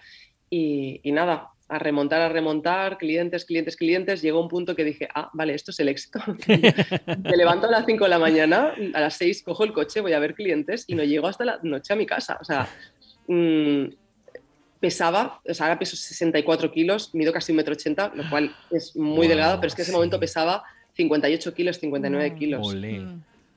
Y, 0.49 0.99
y, 1.03 1.11
nada, 1.11 1.52
a 1.69 1.79
remontar, 1.79 2.21
a 2.21 2.29
remontar, 2.29 2.97
clientes, 2.97 3.45
clientes, 3.45 3.75
clientes, 3.75 4.21
llegó 4.21 4.41
un 4.41 4.47
punto 4.47 4.75
que 4.75 4.83
dije, 4.83 5.07
ah, 5.13 5.29
vale, 5.33 5.53
esto 5.53 5.71
es 5.71 5.79
el 5.79 5.89
éxito. 5.89 6.19
Me 7.23 7.37
levanto 7.37 7.67
a 7.67 7.71
las 7.71 7.85
5 7.85 8.03
de 8.03 8.09
la 8.09 8.19
mañana, 8.19 8.73
a 8.93 8.99
las 8.99 9.15
6 9.15 9.43
cojo 9.43 9.63
el 9.63 9.73
coche, 9.73 10.01
voy 10.01 10.13
a 10.13 10.19
ver 10.19 10.35
clientes 10.35 10.85
y 10.87 10.95
no 10.95 11.03
llego 11.03 11.27
hasta 11.27 11.45
la 11.45 11.59
noche 11.63 11.93
a 11.93 11.95
mi 11.95 12.05
casa. 12.05 12.37
O 12.41 12.43
sea, 12.43 12.67
mm, 13.27 13.85
pesaba, 14.79 15.41
o 15.47 15.53
sea, 15.53 15.67
ahora 15.67 15.79
peso 15.79 15.95
64 15.95 16.71
kilos, 16.71 17.15
mido 17.15 17.31
casi 17.31 17.53
1,80 17.53 18.11
m, 18.11 18.23
lo 18.23 18.29
cual 18.29 18.55
es 18.69 18.95
muy 18.95 19.27
delgado, 19.27 19.57
pero 19.57 19.67
es 19.67 19.75
que 19.75 19.81
en 19.81 19.85
ese 19.85 19.93
momento 19.93 20.19
pesaba 20.19 20.63
58 20.95 21.53
kilos, 21.53 21.79
59 21.79 22.29
mm. 22.29 22.35
kilos. 22.35 22.75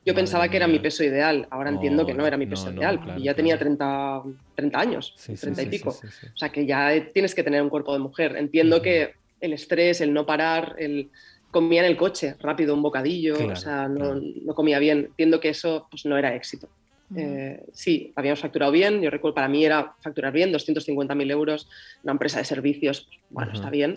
Yo 0.07 0.15
pensaba 0.15 0.49
que 0.49 0.57
era 0.57 0.69
mi 0.69 0.79
peso 0.79 1.03
ideal, 1.03 1.49
ahora 1.51 1.71
entiendo 1.71 2.07
que 2.07 2.15
no 2.15 2.25
era 2.25 2.37
mi 2.37 2.47
peso 2.47 2.73
ideal, 2.73 3.01
y 3.19 3.25
ya 3.25 3.35
tenía 3.35 3.59
30, 3.59 4.23
30 4.55 4.79
años, 4.79 5.15
30 5.41 5.63
y 5.63 5.67
pico. 5.67 5.91
o 5.91 6.37
sea 6.37 6.49
que 6.51 6.65
ya 6.65 6.93
tienes 7.13 7.35
que 7.35 7.43
tener 7.43 7.61
un 7.61 7.69
cuerpo 7.69 7.93
de 7.93 7.99
mujer. 7.99 8.37
Entiendo 8.37 8.81
que 8.81 9.15
el 9.41 9.53
estrés, 9.53 10.01
el 10.01 10.13
no 10.15 10.25
parar, 10.25 10.77
el 10.79 11.11
comía 11.51 11.81
en 11.81 11.91
el 11.91 11.97
coche 11.97 12.37
rápido 12.39 12.75
un 12.75 12.83
bocadillo, 12.83 13.35
o 13.51 13.57
sea, 13.57 13.89
no, 13.89 14.15
no, 14.15 14.55
comía 14.55 14.79
bien. 14.79 15.07
Entiendo 15.07 15.41
que 15.41 15.49
eso 15.49 15.89
pues, 15.91 16.07
no 16.07 16.17
era 16.17 16.35
éxito. 16.37 16.69
Eh, 17.17 17.65
sí, 17.73 18.13
habíamos 18.17 18.41
facturado 18.41 18.73
bien, 18.73 19.01
yo 19.01 19.11
recuerdo, 19.11 19.37
para 19.37 19.49
mí 19.49 19.65
era 19.65 19.95
facturar 20.01 20.33
bien, 20.33 20.53
250.000 20.53 21.31
euros, 21.31 21.69
una 22.03 22.13
empresa 22.13 22.39
de 22.39 22.45
servicios, 22.45 23.09
bueno, 23.31 23.53
está 23.53 23.71
bien. 23.71 23.95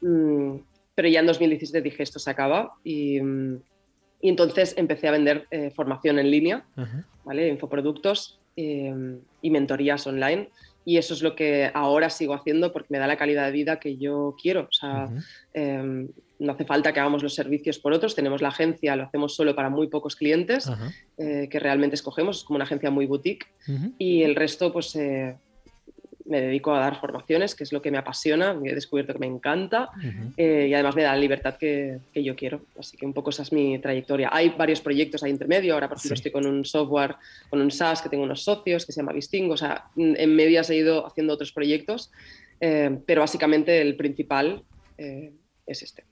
Mm, 0.00 0.56
pero 0.94 1.08
ya 1.08 1.20
en 1.20 1.26
2017 1.26 1.82
dije, 1.82 2.02
esto 2.02 2.18
se 2.18 2.30
acaba 2.30 2.74
y, 2.82 3.20
mm, 3.20 3.60
y 4.20 4.28
entonces 4.28 4.74
empecé 4.76 5.08
a 5.08 5.12
vender 5.12 5.46
eh, 5.50 5.70
formación 5.70 6.18
en 6.18 6.30
línea, 6.30 6.64
¿vale? 7.24 7.48
Infoproductos 7.48 8.40
eh, 8.56 9.18
y 9.42 9.50
mentorías 9.50 10.06
online. 10.06 10.50
Y 10.84 10.96
eso 10.96 11.12
es 11.12 11.22
lo 11.22 11.36
que 11.36 11.70
ahora 11.74 12.08
sigo 12.08 12.34
haciendo 12.34 12.72
porque 12.72 12.88
me 12.90 12.98
da 12.98 13.06
la 13.06 13.18
calidad 13.18 13.44
de 13.44 13.52
vida 13.52 13.78
que 13.78 13.96
yo 13.98 14.34
quiero. 14.40 14.62
O 14.62 14.72
sea, 14.72 15.08
em, 15.52 16.08
no 16.38 16.52
hace 16.52 16.64
falta 16.64 16.92
que 16.92 17.00
hagamos 17.00 17.22
los 17.22 17.34
servicios 17.34 17.78
por 17.78 17.92
otros. 17.92 18.14
Tenemos 18.14 18.40
la 18.40 18.48
agencia, 18.48 18.96
lo 18.96 19.04
hacemos 19.04 19.36
solo 19.36 19.54
para 19.54 19.68
muy 19.68 19.88
pocos 19.88 20.16
clientes 20.16 20.70
eh, 21.18 21.48
que 21.50 21.58
realmente 21.60 21.94
escogemos. 21.94 22.38
Es 22.38 22.44
como 22.44 22.56
una 22.56 22.64
agencia 22.64 22.90
muy 22.90 23.04
boutique. 23.04 23.46
Y 23.98 24.22
el 24.22 24.34
resto, 24.34 24.72
pues 24.72 24.96
me 26.28 26.40
dedico 26.40 26.74
a 26.74 26.80
dar 26.80 27.00
formaciones, 27.00 27.54
que 27.54 27.64
es 27.64 27.72
lo 27.72 27.80
que 27.82 27.90
me 27.90 27.98
apasiona, 27.98 28.56
he 28.64 28.74
descubierto 28.74 29.12
que 29.14 29.18
me 29.18 29.26
encanta 29.26 29.90
eh, 30.36 30.66
y 30.68 30.74
además 30.74 30.94
me 30.94 31.02
da 31.02 31.12
la 31.12 31.18
libertad 31.18 31.56
que, 31.56 31.98
que, 32.12 32.22
yo 32.22 32.36
quiero. 32.36 32.60
Así 32.78 32.96
que 32.96 33.06
un 33.06 33.14
poco 33.14 33.30
esa 33.30 33.42
es 33.42 33.52
mi 33.52 33.78
trayectoria. 33.78 34.28
Hay 34.32 34.50
varios 34.50 34.80
proyectos 34.80 35.22
ahí 35.22 35.30
intermedio, 35.30 35.74
ahora 35.74 35.88
por 35.88 35.98
ejemplo 35.98 36.14
estoy 36.14 36.30
con 36.30 36.46
un 36.46 36.64
software, 36.64 37.16
con 37.48 37.60
un 37.60 37.70
SaaS 37.70 38.02
que 38.02 38.08
tengo 38.08 38.24
unos 38.24 38.42
socios 38.42 38.84
que 38.84 38.92
se 38.92 39.00
llama 39.00 39.12
Vistingo, 39.12 39.54
o 39.54 39.56
sea, 39.56 39.84
en 39.96 40.34
medias 40.34 40.70
he 40.70 40.76
ido 40.76 41.06
haciendo 41.06 41.32
otros 41.32 41.52
proyectos, 41.52 42.10
eh, 42.60 42.98
pero 43.06 43.20
básicamente 43.22 43.80
el 43.80 43.96
principal 43.96 44.62
eh, 44.96 45.32
es 45.66 45.82
este. 45.82 46.07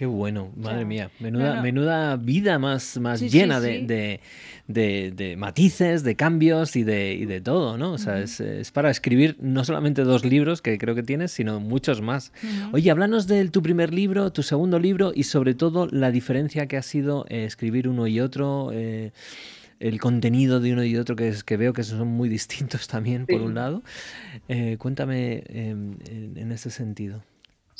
Qué 0.00 0.06
bueno, 0.06 0.50
madre 0.56 0.86
mía. 0.86 1.10
Menuda, 1.20 1.60
menuda 1.60 2.16
vida 2.16 2.58
más, 2.58 2.98
más 2.98 3.20
llena 3.20 3.60
De, 3.60 5.36
matices, 5.36 6.02
de 6.04 6.16
cambios 6.16 6.74
y 6.74 6.84
de, 6.84 7.26
de 7.26 7.42
todo, 7.42 7.76
¿no? 7.76 7.92
O 7.92 7.98
sea, 7.98 8.18
es, 8.18 8.70
para 8.72 8.90
escribir 8.90 9.36
no 9.40 9.62
solamente 9.62 10.04
dos 10.04 10.24
libros 10.24 10.62
que 10.62 10.78
creo 10.78 10.94
que 10.94 11.02
tienes, 11.02 11.32
sino 11.32 11.60
muchos 11.60 12.00
más. 12.00 12.32
Oye, 12.72 12.90
háblanos 12.90 13.26
de 13.26 13.46
tu 13.50 13.62
primer 13.62 13.92
libro, 13.92 14.32
tu 14.32 14.42
segundo 14.42 14.78
libro 14.78 15.12
y 15.14 15.24
sobre 15.24 15.52
todo 15.52 15.86
la 15.86 16.10
diferencia 16.10 16.66
que 16.66 16.78
ha 16.78 16.82
sido 16.82 17.26
eh, 17.28 17.44
escribir 17.44 17.86
uno 17.86 18.06
y 18.06 18.20
otro. 18.20 18.70
Eh, 18.72 19.12
el 19.80 20.00
contenido 20.00 20.60
de 20.60 20.72
uno 20.72 20.82
y 20.82 20.96
otro 20.96 21.14
que, 21.14 21.28
es, 21.28 21.44
que 21.44 21.58
veo 21.58 21.74
que 21.74 21.82
son 21.82 22.08
muy 22.08 22.30
distintos 22.30 22.88
también, 22.88 23.26
por 23.26 23.42
un 23.42 23.54
lado. 23.54 23.82
Eh, 24.48 24.76
cuéntame 24.78 25.44
em, 25.48 25.98
en, 26.08 26.38
en 26.38 26.52
ese 26.52 26.70
sentido. 26.70 27.22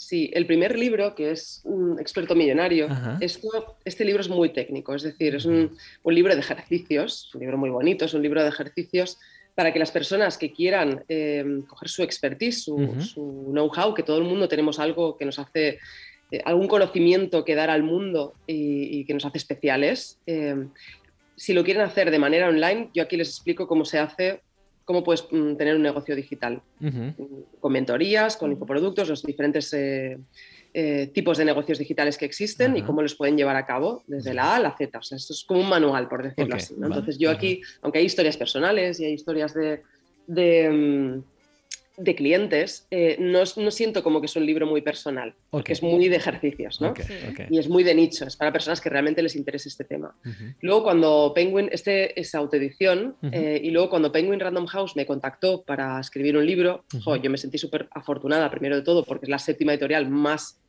Sí, 0.00 0.30
el 0.32 0.46
primer 0.46 0.78
libro, 0.78 1.14
que 1.14 1.30
es 1.30 1.60
un 1.62 2.00
experto 2.00 2.34
millonario, 2.34 2.88
esto, 3.20 3.76
este 3.84 4.02
libro 4.06 4.22
es 4.22 4.30
muy 4.30 4.48
técnico, 4.48 4.94
es 4.94 5.02
decir, 5.02 5.34
es 5.34 5.44
un, 5.44 5.76
libro 6.06 6.34
de 6.34 6.40
ejercicios, 6.40 7.30
un 7.34 7.42
libro 7.42 7.58
muy 7.58 7.68
bonito, 7.68 8.06
es 8.06 8.14
un 8.14 8.22
libro 8.22 8.42
de 8.42 8.48
ejercicios 8.48 9.18
para 9.54 9.74
que 9.74 9.78
las 9.78 9.90
personas 9.90 10.38
que 10.38 10.52
quieran 10.52 11.04
eh, 11.10 11.44
coger 11.68 11.90
su 11.90 12.02
expertise, 12.02 12.62
su, 12.62 12.78
know-how, 13.52 13.92
que 13.92 14.02
todo 14.02 14.16
el 14.16 14.24
mundo 14.24 14.48
tenemos 14.48 14.78
algo 14.78 15.18
que 15.18 15.26
nos 15.26 15.38
hace, 15.38 15.78
eh, 16.30 16.40
algún 16.46 16.66
conocimiento 16.66 17.44
que 17.44 17.54
dar 17.54 17.68
al 17.68 17.82
mundo 17.82 18.32
y, 18.46 19.04
que 19.04 19.12
nos 19.12 19.26
hace 19.26 19.36
especiales, 19.36 20.18
eh, 20.26 20.64
si 21.36 21.52
lo 21.52 21.62
quieren 21.62 21.82
hacer 21.82 22.10
de 22.10 22.18
manera 22.18 22.48
online, 22.48 22.88
yo 22.94 23.02
aquí 23.02 23.18
les 23.18 23.28
explico 23.28 23.68
cómo 23.68 23.84
se 23.84 23.98
hace 23.98 24.40
cómo 24.90 25.04
puedes 25.04 25.24
mm, 25.30 25.54
tener 25.54 25.76
un 25.76 25.82
negocio 25.82 26.16
digital, 26.16 26.60
mm, 26.80 27.10
con 27.60 27.72
mentorías, 27.72 28.36
con 28.36 28.50
infoproductos, 28.50 29.08
los 29.08 29.22
diferentes 29.22 29.72
eh, 29.72 30.18
eh, 30.74 31.06
tipos 31.14 31.38
de 31.38 31.44
negocios 31.44 31.78
digitales 31.78 32.18
que 32.18 32.24
existen 32.24 32.76
y 32.76 32.82
cómo 32.82 33.00
los 33.00 33.14
pueden 33.14 33.36
llevar 33.36 33.54
a 33.54 33.64
cabo 33.64 34.02
desde 34.08 34.34
la 34.34 34.54
A 34.54 34.56
a 34.56 34.60
la 34.60 34.76
Z. 34.76 34.98
O 34.98 35.02
sea, 35.02 35.14
esto 35.14 35.32
es 35.32 35.44
como 35.44 35.60
un 35.60 35.68
manual, 35.68 36.08
por 36.08 36.24
decirlo 36.24 36.56
así. 36.56 36.74
Entonces 36.74 37.18
yo 37.18 37.30
aquí, 37.30 37.62
aunque 37.82 38.00
hay 38.00 38.06
historias 38.06 38.36
personales 38.36 38.98
y 38.98 39.04
hay 39.04 39.12
historias 39.12 39.54
de, 39.54 40.68
mm, 40.68 41.22
de 42.02 42.14
clientes, 42.14 42.86
eh, 42.90 43.16
no, 43.18 43.40
no, 43.56 43.70
siento 43.70 44.02
como 44.02 44.20
que 44.20 44.26
es 44.26 44.36
un 44.36 44.46
libro 44.46 44.66
muy 44.66 44.80
personal, 44.80 45.34
porque 45.50 45.72
es 45.72 45.82
muy 45.82 46.08
de 46.08 46.16
ejercicios, 46.16 46.80
¿no? 46.80 46.94
Y 47.50 47.58
es 47.58 47.68
muy 47.68 47.84
de 47.84 47.94
nicho, 47.94 48.26
es 48.26 48.36
para 48.36 48.52
personas 48.52 48.80
que 48.80 48.88
realmente 48.88 49.22
les 49.22 49.36
interese 49.36 49.68
este 49.68 49.84
tema. 49.84 50.14
Luego 50.60 50.82
cuando 50.84 51.32
Penguin, 51.34 51.68
este 51.72 52.18
es 52.18 52.34
autoedición, 52.34 53.16
eh, 53.32 53.60
y 53.62 53.70
luego 53.70 53.90
cuando 53.90 54.12
Penguin 54.12 54.40
Random 54.40 54.66
House 54.66 54.96
me 54.96 55.06
contactó 55.06 55.62
para 55.62 56.00
escribir 56.00 56.36
un 56.36 56.46
libro, 56.46 56.84
yo 56.90 57.30
me 57.30 57.38
sentí 57.38 57.58
súper 57.58 57.88
afortunada, 57.90 58.50
primero 58.50 58.76
de 58.76 58.82
todo, 58.82 59.04
porque 59.04 59.26
es 59.26 59.30
la 59.30 59.38
séptima 59.38 59.72
editorial 59.72 60.08
más 60.08 60.59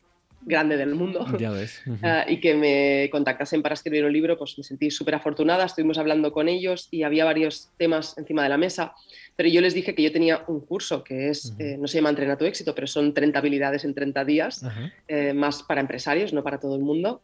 grande 0.44 0.78
del 0.78 0.96
mundo 0.96 1.26
ya 1.38 1.52
ves. 1.52 1.82
Ah, 2.04 2.26
y 2.28 2.40
que 2.40 2.56
me 2.56 3.10
contactasen 3.12 3.62
para 3.62 3.74
escribir 3.74 4.06
un 4.06 4.14
libro, 4.14 4.38
pues 4.38 4.58
me 4.58 4.64
sentí 4.64 4.90
súper 4.90 5.16
afortunada, 5.16 5.66
estuvimos 5.66 5.98
hablando 5.98 6.32
con 6.32 6.50
ellos 6.50 6.88
y 6.92 7.04
había 7.04 7.26
varios 7.26 7.70
temas 7.78 8.18
encima 8.18 8.44
de 8.44 8.50
la 8.50 8.58
mesa, 8.58 8.94
pero 9.36 9.50
yo 9.50 9.62
les 9.62 9.74
dije 9.74 9.94
que 9.94 10.04
yo 10.04 10.12
tenía 10.12 10.44
un 10.48 10.62
curso 10.62 11.04
que 11.04 11.30
es, 11.30 11.54
eh, 11.60 11.78
no 11.80 11.88
se 11.88 11.98
llama 11.98 12.10
Entrena 12.10 12.38
tu 12.38 12.46
éxito, 12.46 12.74
pero 12.74 12.88
son 12.88 13.14
30 13.14 13.38
habilidades 13.38 13.86
en 13.86 13.94
30 13.94 14.26
días, 14.26 14.66
eh, 15.08 15.34
más 15.34 15.64
para 15.64 15.82
empresarios, 15.82 16.34
no 16.34 16.44
para 16.44 16.60
todo 16.60 16.76
el 16.76 16.82
mundo. 16.82 17.22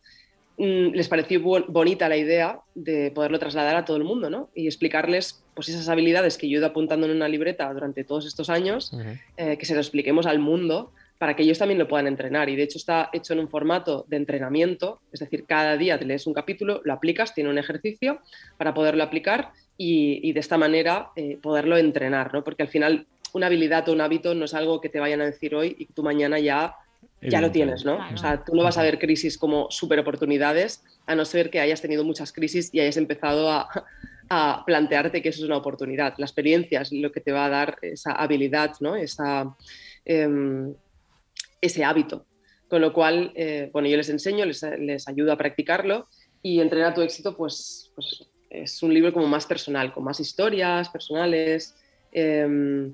Mm, 0.57 0.94
les 0.94 1.07
pareció 1.07 1.39
bonita 1.41 2.10
la 2.10 2.18
idea 2.18 2.60
de 2.73 3.11
poderlo 3.11 3.38
trasladar 3.38 3.76
a 3.76 3.85
todo 3.85 3.98
el 3.98 4.03
mundo 4.03 4.31
¿no? 4.31 4.49
y 4.56 4.65
explicarles 4.65 5.44
pues, 5.53 5.69
esas 5.69 5.88
habilidades 5.88 6.35
que 6.38 6.49
yo 6.49 6.56
he 6.56 6.60
ido 6.60 6.68
apuntando 6.68 7.06
en 7.06 7.15
una 7.15 7.27
libreta 7.27 7.72
durante 7.72 8.03
todos 8.03 8.26
estos 8.26 8.49
años, 8.49 8.91
eh, 9.38 9.57
que 9.57 9.65
se 9.68 9.76
lo 9.76 9.80
expliquemos 9.80 10.26
al 10.26 10.39
mundo 10.39 10.91
para 11.18 11.35
que 11.35 11.44
ellos 11.44 11.57
también 11.57 11.80
lo 11.80 11.88
puedan 11.88 12.07
entrenar. 12.07 12.49
Y 12.49 12.56
de 12.56 12.64
hecho 12.64 12.77
está 12.77 13.10
hecho 13.14 13.34
en 13.34 13.39
un 13.39 13.49
formato 13.49 14.06
de 14.07 14.18
entrenamiento, 14.18 15.02
es 15.11 15.19
decir, 15.19 15.45
cada 15.45 15.77
día 15.77 15.98
te 15.98 16.06
lees 16.06 16.27
un 16.27 16.34
capítulo, 16.34 16.81
lo 16.84 16.94
aplicas, 16.94 17.34
tiene 17.34 17.49
un 17.49 17.57
ejercicio 17.57 18.19
para 18.57 18.73
poderlo 18.73 19.03
aplicar 19.03 19.52
y, 19.77 20.31
de 20.31 20.39
esta 20.39 20.57
manera 20.57 21.10
eh, 21.15 21.38
poderlo 21.41 21.77
entrenar, 21.77 22.34
¿no? 22.34 22.44
Porque 22.44 22.64
al 22.64 22.69
final 22.69 23.07
una 23.34 23.48
habilidad 23.48 23.88
o 23.89 23.94
un 23.94 24.02
hábito 24.02 24.34
no 24.35 24.45
es 24.45 24.53
algo 24.53 24.81
que 24.81 24.89
te 24.89 24.99
vayan 24.99 25.22
a 25.22 25.26
decir 25.26 25.56
hoy 25.56 25.76
y 25.77 25.85
tú 25.88 26.03
mañana 26.03 26.39
ya, 26.39 26.76
ya 27.22 27.41
lo 27.41 27.52
tienes, 27.52 27.84
¿no? 27.85 27.99
O 28.14 28.18
sea, 28.18 28.44
tú 28.44 28.56
no 28.56 28.64
vas 28.64 28.77
a 28.77 28.84
ver 28.84 28.99
crisis 28.99 29.38
como 29.38 29.68
super 29.69 29.99
oportunidades, 29.99 30.84
a 31.06 31.15
no 31.15 31.26
ser 31.26 31.49
que 31.49 31.60
hayas 31.60 31.81
tenido 31.81 32.03
muchas 32.03 32.31
crisis 32.31 32.69
y 32.73 32.80
hayas 32.80 32.98
empezado 32.98 33.52
a, 33.52 33.68
a 34.30 34.64
plantearte 34.65 35.22
que 35.22 35.30
eso 35.30 35.41
es 35.41 35.45
una 35.45 35.57
oportunidad. 35.57 36.14
La 36.18 36.26
experiencia 36.26 36.81
es 36.81 36.91
lo 36.91 37.11
que 37.11 37.22
te 37.22 37.31
va 37.31 37.45
a 37.45 37.49
dar 37.49 37.77
esa 37.81 38.11
habilidad, 38.11 38.76
¿no? 38.80 38.95
Esa... 38.95 39.56
Em, 40.06 40.73
ese 41.61 41.84
hábito. 41.84 42.25
Con 42.67 42.81
lo 42.81 42.91
cual, 42.91 43.31
eh, 43.35 43.69
bueno, 43.71 43.88
yo 43.88 43.97
les 43.97 44.09
enseño, 44.09 44.45
les, 44.45 44.61
les, 44.79 45.07
ayudo 45.07 45.31
a 45.31 45.38
practicarlo 45.38 46.09
y 46.41 46.59
entrenar 46.59 46.93
tu 46.93 47.01
éxito, 47.01 47.35
pues, 47.35 47.91
pues, 47.95 48.27
es 48.49 48.84
un 48.84 48.93
libro 48.93 49.13
como 49.13 49.27
más 49.27 49.45
personal, 49.45 49.93
con 49.93 50.03
más 50.03 50.19
historias 50.19 50.89
personales. 50.89 51.75
Em, 52.11 52.93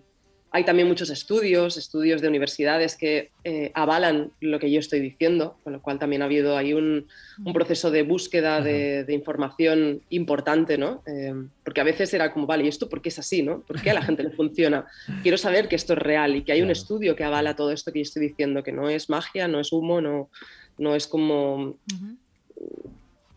hay 0.55 0.65
también 0.65 0.87
muchos 0.87 1.09
estudios, 1.09 1.77
estudios 1.77 2.21
de 2.21 2.27
universidades 2.27 2.95
que 2.95 3.31
eh, 3.43 3.71
avalan 3.73 4.31
lo 4.39 4.59
que 4.59 4.69
yo 4.69 4.79
estoy 4.79 4.99
diciendo, 4.99 5.57
con 5.63 5.73
lo 5.73 5.81
cual 5.81 5.97
también 5.97 6.21
ha 6.21 6.25
habido 6.25 6.55
ahí 6.55 6.75
un, 6.75 7.07
proceso 7.51 7.89
de 7.89 8.03
búsqueda 8.03 8.61
de, 8.61 9.03
información 9.09 10.03
importante, 10.11 10.77
¿no? 10.77 11.01
Em, 11.07 11.49
porque 11.65 11.81
a 11.81 11.83
veces 11.83 12.13
era 12.13 12.31
como, 12.31 12.45
vale, 12.45 12.65
¿y 12.65 12.67
esto 12.67 12.87
por 12.87 13.01
qué 13.01 13.09
es 13.09 13.17
así, 13.17 13.41
no? 13.41 13.61
¿Por 13.61 13.81
qué 13.81 13.89
a 13.89 13.95
la 13.95 14.03
gente 14.03 14.21
le 14.21 14.29
funciona? 14.29 14.85
Quiero 15.23 15.39
saber 15.39 15.67
que 15.67 15.75
esto 15.75 15.93
es 15.93 15.99
real 15.99 16.35
y 16.35 16.43
que 16.43 16.51
hay 16.51 16.61
un 16.61 16.69
estudio 16.69 17.15
que 17.15 17.23
avala 17.23 17.55
todo 17.55 17.71
esto 17.71 17.91
que 17.91 17.99
yo 17.99 18.03
estoy 18.03 18.27
diciendo, 18.27 18.61
que 18.61 18.71
no 18.71 18.89
es 18.89 19.09
magia, 19.09 19.47
no 19.47 19.59
es 19.59 19.73
humo, 19.73 20.01
no, 20.01 20.29
no 20.77 20.93
es 20.93 21.07
como... 21.07 21.79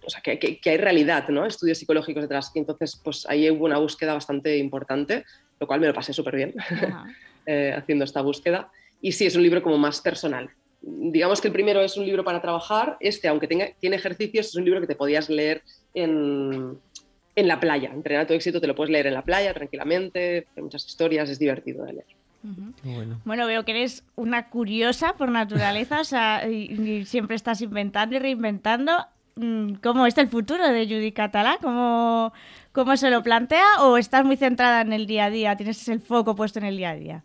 O 0.05 0.11
sea, 0.11 0.21
que, 0.21 0.39
que, 0.39 0.71
hay 0.71 0.77
realidad, 0.77 1.29
¿no? 1.31 1.47
Estudios 1.47 1.79
psicológicos 1.79 2.23
detrás. 2.23 2.53
Y 2.55 2.61
entonces, 2.61 3.01
pues 3.03 3.27
ahí 3.27 3.51
hubo 3.51 3.65
una 3.65 3.79
búsqueda 3.79 4.15
bastante 4.15 4.57
importante 4.59 5.25
lo 5.61 5.67
cual 5.67 5.81
me 5.81 5.87
lo 5.87 5.95
pasé 5.95 6.13
súper 6.13 6.37
bien 6.37 6.55
eh, 7.47 7.75
haciendo 7.77 8.05
esta 8.05 8.21
búsqueda. 8.21 8.71
Y 9.01 9.13
sí, 9.13 9.27
es 9.27 9.37
un 9.37 9.43
libro 9.43 9.63
como 9.63 9.79
más 9.79 10.01
personal. 10.01 10.51
Digamos 10.81 11.41
que 11.41 11.49
el 11.49 11.53
primero 11.53 11.81
es 11.81 11.97
un 11.97 12.07
libro 12.07 12.25
para 12.25 12.41
trabajar, 12.41 12.97
este, 13.01 13.29
aunque 13.29 13.49
tenga, 13.49 13.69
tiene 13.81 13.97
ejercicios, 13.97 14.49
es 14.49 14.55
un 14.55 14.65
libro 14.65 14.81
que 14.81 14.87
te 14.87 14.95
podías 14.95 15.29
leer 15.29 15.63
en, 15.95 16.79
en 17.35 17.49
la 17.49 17.61
playa. 17.61 17.91
Entrenar 17.93 18.27
tu 18.27 18.35
éxito 18.35 18.61
te 18.61 18.67
lo 18.67 18.75
puedes 18.75 18.91
leer 18.91 19.07
en 19.07 19.15
la 19.15 19.23
playa 19.23 19.53
tranquilamente, 19.53 20.47
hay 20.57 20.63
muchas 20.63 20.87
historias, 20.87 21.29
es 21.29 21.39
divertido 21.39 21.85
de 21.85 21.93
leer. 21.95 22.07
bueno. 22.83 23.21
bueno. 23.25 23.47
veo 23.47 23.65
que 23.65 23.73
eres 23.73 24.05
una 24.15 24.49
curiosa 24.49 25.15
por 25.17 25.31
naturaleza, 25.31 26.01
o 26.01 26.05
sea, 26.05 26.49
y 26.49 27.05
siempre 27.05 27.37
estás 27.37 27.61
inventando 27.63 28.17
y 28.17 28.19
reinventando. 28.19 29.07
Mm, 29.37 29.75
¿Cómo 29.83 30.07
está 30.07 30.23
el 30.23 30.29
futuro 30.29 30.67
de 30.67 30.87
Judy 30.87 31.13
Catalá? 31.13 31.59
¿Cómo, 31.61 32.33
¿Cómo 32.77 32.95
se 32.99 33.09
lo 33.09 33.23
plantea 33.23 33.85
o 33.85 33.97
estás 33.97 34.23
muy 34.27 34.37
centrada 34.37 34.83
en 34.83 34.93
el 34.93 35.07
día 35.07 35.25
a 35.25 35.31
día? 35.31 35.57
¿Tienes 35.57 35.89
el 35.89 36.03
foco 36.03 36.37
puesto 36.37 36.59
en 36.59 36.67
el 36.67 36.77
día 36.77 36.91
a 36.91 36.95
día? 36.95 37.25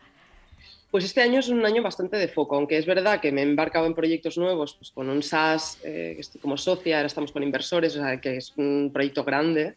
Pues 0.90 1.04
este 1.04 1.22
año 1.22 1.42
es 1.42 1.50
un 1.50 1.66
año 1.66 1.84
bastante 1.84 2.16
de 2.16 2.30
foco, 2.30 2.56
aunque 2.56 2.78
es 2.78 2.86
verdad 2.86 3.20
que 3.20 3.34
me 3.34 3.42
he 3.42 3.44
embarcado 3.44 3.86
en 3.86 3.94
proyectos 3.94 4.38
nuevos, 4.38 4.76
pues 4.76 4.92
con 4.92 5.10
un 5.10 5.22
SaaS, 5.22 5.78
eh, 5.84 6.16
estoy 6.18 6.40
como 6.40 6.56
socia, 6.56 6.96
ahora 6.96 7.08
estamos 7.08 7.34
con 7.34 7.44
inversores, 7.44 7.98
o 7.98 8.00
sea, 8.00 8.22
que 8.22 8.38
es 8.38 8.54
un 8.56 8.92
proyecto 8.94 9.26
grande. 9.26 9.76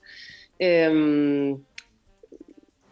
Em, 0.60 1.58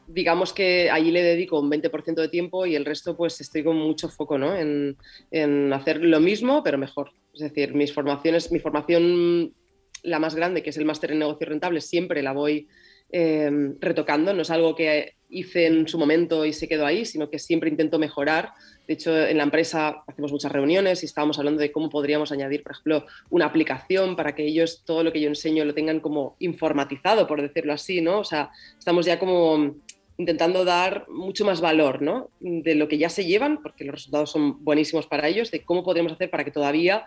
digamos 0.09 0.53
que 0.53 0.91
allí 0.91 1.13
le 1.13 1.23
dedico 1.23 1.61
un 1.61 1.71
20% 1.71 2.21
de 2.21 2.29
tiempo 2.31 2.67
y 2.67 2.75
el 2.75 2.85
resto 2.85 3.17
pues 3.17 3.41
estoy 3.41 3.63
con 3.63 3.77
mucho 3.77 4.09
foco 4.09 4.39
¿no? 4.39 4.57
en, 4.57 4.97
en, 5.31 5.73
hacer 5.73 6.03
lo 6.03 6.19
mismo, 6.19 6.65
pero 6.65 6.79
mejor. 6.79 7.13
Es 7.33 7.43
decir, 7.43 7.75
mis 7.75 7.93
formaciones, 7.93 8.51
mi 8.51 8.59
formación, 8.59 9.55
la 10.03 10.19
más 10.19 10.35
grande, 10.35 10.63
que 10.63 10.71
es 10.71 10.77
el 10.77 10.85
máster 10.85 11.13
en 11.13 11.21
negocio 11.21 11.47
rentable, 11.47 11.81
siempre 11.81 12.23
la 12.23 12.33
voy 12.33 12.69
em, 13.11 13.77
retocando. 13.81 14.33
No 14.35 14.43
es 14.43 14.51
algo 14.51 14.75
que 14.75 15.15
hice 15.29 15.67
en 15.67 15.89
su 15.89 15.99
momento 15.99 16.45
y 16.45 16.53
se 16.53 16.69
quedó 16.69 16.87
ahí, 16.87 17.05
sino 17.05 17.31
que 17.31 17.39
siempre 17.39 17.71
intento 17.71 17.99
mejorar. 17.99 18.53
De 18.87 18.95
hecho, 18.95 19.17
en 19.17 19.39
la 19.39 19.45
empresa 19.45 20.03
hacemos 20.07 20.33
muchas 20.33 20.53
reuniones 20.53 21.03
y 21.03 21.07
estábamos 21.07 21.39
hablando 21.39 21.61
de 21.61 21.73
cómo 21.73 21.89
podríamos 21.89 22.33
añadir, 22.33 22.63
por 22.63 22.73
ejemplo, 22.73 23.07
una 23.31 23.47
aplicación 23.47 24.17
para 24.17 24.35
que 24.35 24.45
ellos 24.45 24.83
todo 24.85 25.03
lo 25.03 25.13
que 25.13 25.21
yo 25.21 25.29
enseño 25.29 25.65
lo 25.65 25.75
tengan 25.75 26.01
como 26.01 26.37
informatizado, 26.39 27.27
por 27.27 27.41
decirlo 27.41 27.73
así, 27.73 28.01
¿no? 28.01 28.21
O 28.21 28.25
sea, 28.25 28.51
estamos 28.79 29.07
ya 29.07 29.19
como 29.19 29.77
intentando 30.19 30.65
dar 30.65 31.07
mucho 31.09 31.45
más 31.45 31.61
valor 31.61 32.03
¿no? 32.03 32.31
de 32.41 32.75
lo 32.75 32.89
que 32.89 32.99
ya 32.99 33.09
se 33.09 33.25
llevan, 33.25 33.63
porque 33.63 33.85
los 33.85 33.95
resultados 33.95 34.31
son 34.31 34.63
buenísimos 34.65 35.07
para 35.07 35.29
ellos, 35.29 35.51
de 35.51 35.65
cómo 35.65 35.83
podemos 35.83 36.13
hacer 36.13 36.31
para 36.31 36.45
que 36.45 36.51
todavía 36.51 37.07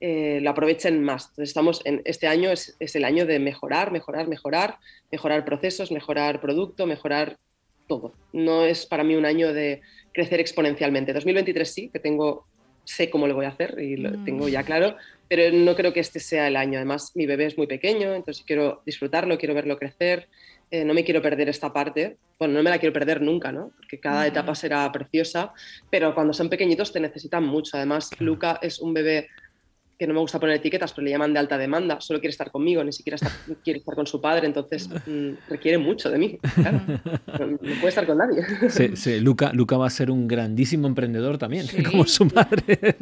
eh, 0.00 0.40
lo 0.42 0.50
aprovechen 0.50 1.02
más. 1.02 1.28
Entonces 1.30 1.48
estamos 1.48 1.82
en 1.84 2.02
este 2.04 2.26
año 2.26 2.50
es, 2.50 2.76
es, 2.80 2.96
el 2.96 3.04
año 3.04 3.26
de 3.26 3.38
mejorar, 3.38 3.92
mejorar, 3.92 4.28
mejorar, 4.28 4.78
mejorar 5.10 5.44
procesos, 5.44 5.90
mejorar 5.90 6.40
producto, 6.40 6.86
mejorar 6.86 7.38
todo. 7.86 8.14
No 8.32 8.64
es 8.64 8.86
para 8.86 9.04
mí 9.04 9.14
un 9.14 9.26
año 9.26 9.52
de 9.52 9.80
crecer 10.12 10.40
exponencialmente. 10.40 11.12
2023 11.12 11.70
sí, 11.70 11.90
que 11.90 11.98
tengo 11.98 12.46
sé 12.86 13.10
cómo 13.10 13.26
lo 13.26 13.34
voy 13.34 13.46
a 13.46 13.50
hacer 13.50 13.78
y 13.80 13.96
lo 13.96 14.10
mm. 14.10 14.24
tengo 14.24 14.48
ya 14.48 14.62
claro, 14.62 14.96
pero 15.28 15.54
no 15.54 15.74
creo 15.74 15.92
que 15.92 16.00
este 16.00 16.20
sea 16.20 16.46
el 16.48 16.56
año. 16.56 16.78
Además, 16.78 17.12
mi 17.14 17.26
bebé 17.26 17.46
es 17.46 17.58
muy 17.58 17.66
pequeño, 17.66 18.14
entonces 18.14 18.44
quiero 18.46 18.82
disfrutarlo, 18.86 19.38
quiero 19.38 19.54
verlo 19.54 19.78
crecer. 19.78 20.28
Eh, 20.70 20.84
no 20.84 20.94
me 20.94 21.04
quiero 21.04 21.22
perder 21.22 21.48
esta 21.48 21.72
parte, 21.72 22.16
bueno, 22.38 22.54
no 22.54 22.62
me 22.62 22.70
la 22.70 22.78
quiero 22.78 22.92
perder 22.92 23.22
nunca, 23.22 23.52
¿no? 23.52 23.70
Porque 23.76 24.00
cada 24.00 24.26
etapa 24.26 24.52
será 24.54 24.90
preciosa, 24.90 25.52
pero 25.90 26.12
cuando 26.12 26.32
son 26.32 26.48
pequeñitos 26.48 26.92
te 26.92 26.98
necesitan 26.98 27.44
mucho. 27.44 27.76
Además, 27.76 28.10
Luca 28.18 28.58
es 28.60 28.80
un 28.80 28.92
bebé 28.92 29.28
que 29.98 30.06
no 30.06 30.14
me 30.14 30.20
gusta 30.20 30.38
poner 30.38 30.56
etiquetas, 30.56 30.92
pero 30.92 31.04
le 31.04 31.10
llaman 31.10 31.32
de 31.32 31.38
alta 31.38 31.56
demanda, 31.56 32.00
solo 32.00 32.20
quiere 32.20 32.30
estar 32.30 32.50
conmigo, 32.50 32.84
ni 32.84 32.92
siquiera 32.92 33.16
quiere 33.64 33.78
estar 33.78 33.94
con 33.94 34.06
su 34.06 34.20
padre, 34.20 34.46
entonces 34.46 34.88
mm, 34.88 35.48
requiere 35.48 35.78
mucho 35.78 36.10
de 36.10 36.18
mí. 36.18 36.38
no, 36.56 37.58
puede 37.58 37.88
estar 37.88 38.06
con 38.06 38.18
nadie. 38.18 38.42
Sí, 38.68 38.96
sí. 38.96 39.20
Luca, 39.20 39.52
Luca 39.52 39.76
va 39.76 39.86
a 39.86 39.90
ser 39.90 40.10
un 40.10 40.28
grandísimo 40.28 40.86
emprendedor 40.86 41.38
también, 41.38 41.66
como 41.90 42.04
su 42.04 42.26
madre. 42.26 42.76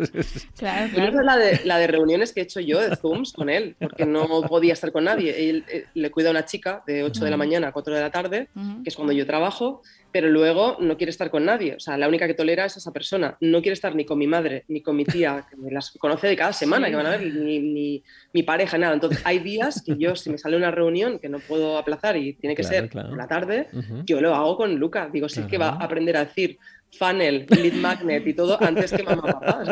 Claro, 0.57 0.93
claro. 0.93 1.23
La 1.23 1.37
de, 1.37 1.61
la 1.65 1.79
de, 1.79 1.87
reuniones 1.87 2.33
que 2.33 2.41
he 2.41 2.43
hecho 2.45 2.61
yo 2.61 2.81
de 2.81 2.97
Zooms 2.97 3.33
con 3.33 3.49
él, 3.49 3.77
porque 3.79 4.07
no 4.07 4.43
podía 4.43 4.73
estar 4.73 4.93
con 4.93 5.05
nadie. 5.05 5.51
Él, 5.51 5.65
eh, 5.69 5.85
le 5.95 6.11
cuida 6.11 6.29
a 6.29 6.31
una 6.31 6.45
chica 6.45 6.83
de 6.87 7.03
8 7.03 7.25
de 7.25 7.31
la 7.31 7.37
mañana 7.37 7.69
a 7.69 7.73
4 7.73 7.95
de 7.95 8.01
la 8.01 8.11
tarde, 8.11 8.49
que 8.83 8.89
es 8.89 8.97
cuando 8.97 9.13
yo 9.13 9.27
trabajo, 9.27 9.83
pero 10.15 10.29
luego 10.29 10.77
no 10.79 10.97
quiere 10.97 11.11
estar 11.11 11.29
con 11.29 11.45
nadie. 11.45 11.75
O 11.75 11.81
sea, 11.81 11.99
la 11.99 12.07
única 12.07 12.29
que 12.29 12.35
tolera 12.35 12.67
es 12.67 12.77
esa 12.77 12.93
persona. 12.93 13.37
No 13.41 13.61
quiere 13.61 13.73
estar 13.73 13.97
ni 13.97 14.05
con 14.05 14.17
mi 14.17 14.29
madre, 14.29 14.65
ni 14.69 14.81
con 14.81 14.95
mi 14.95 15.05
tía, 15.05 15.45
que 15.51 15.57
me 15.57 15.73
las 15.73 15.91
conoce 15.91 16.29
de 16.29 16.37
cada 16.37 16.53
semana, 16.53 16.89
que 16.89 16.95
van 16.95 17.07
a 17.07 17.11
ver, 17.11 17.35
ni, 17.35 18.01
mi 18.33 18.43
pareja, 18.45 18.79
nada. 18.79 18.95
Entonces, 18.95 19.21
hay 19.25 19.41
días 19.41 19.83
que 19.85 19.97
yo, 19.99 20.15
si 20.15 20.31
me 20.31 20.39
sale 20.39 20.57
una 20.57 20.71
reunión 20.71 21.19
que 21.19 21.29
no 21.29 21.41
puedo 21.41 21.79
aplazar 21.79 22.17
y 22.17 22.35
tiene 22.35 22.55
que 22.55 22.63
ser 22.63 22.89
por 22.91 23.17
la 23.17 23.27
tarde, 23.27 23.67
yo 24.07 24.21
lo 24.21 24.33
hago 24.37 24.57
con 24.57 24.77
Luca. 24.77 25.11
Digo, 25.13 25.29
sí 25.29 25.49
que 25.49 25.59
va 25.59 25.71
a 25.71 25.85
aprender 25.85 26.17
a 26.17 26.27
decir 26.27 26.61
funnel, 26.99 27.47
lead 27.49 27.75
magnet 27.75 28.27
y 28.27 28.35
todo 28.35 28.61
antes 28.63 28.93
que 28.93 29.03
mamá 29.03 29.23
papá. 29.23 29.65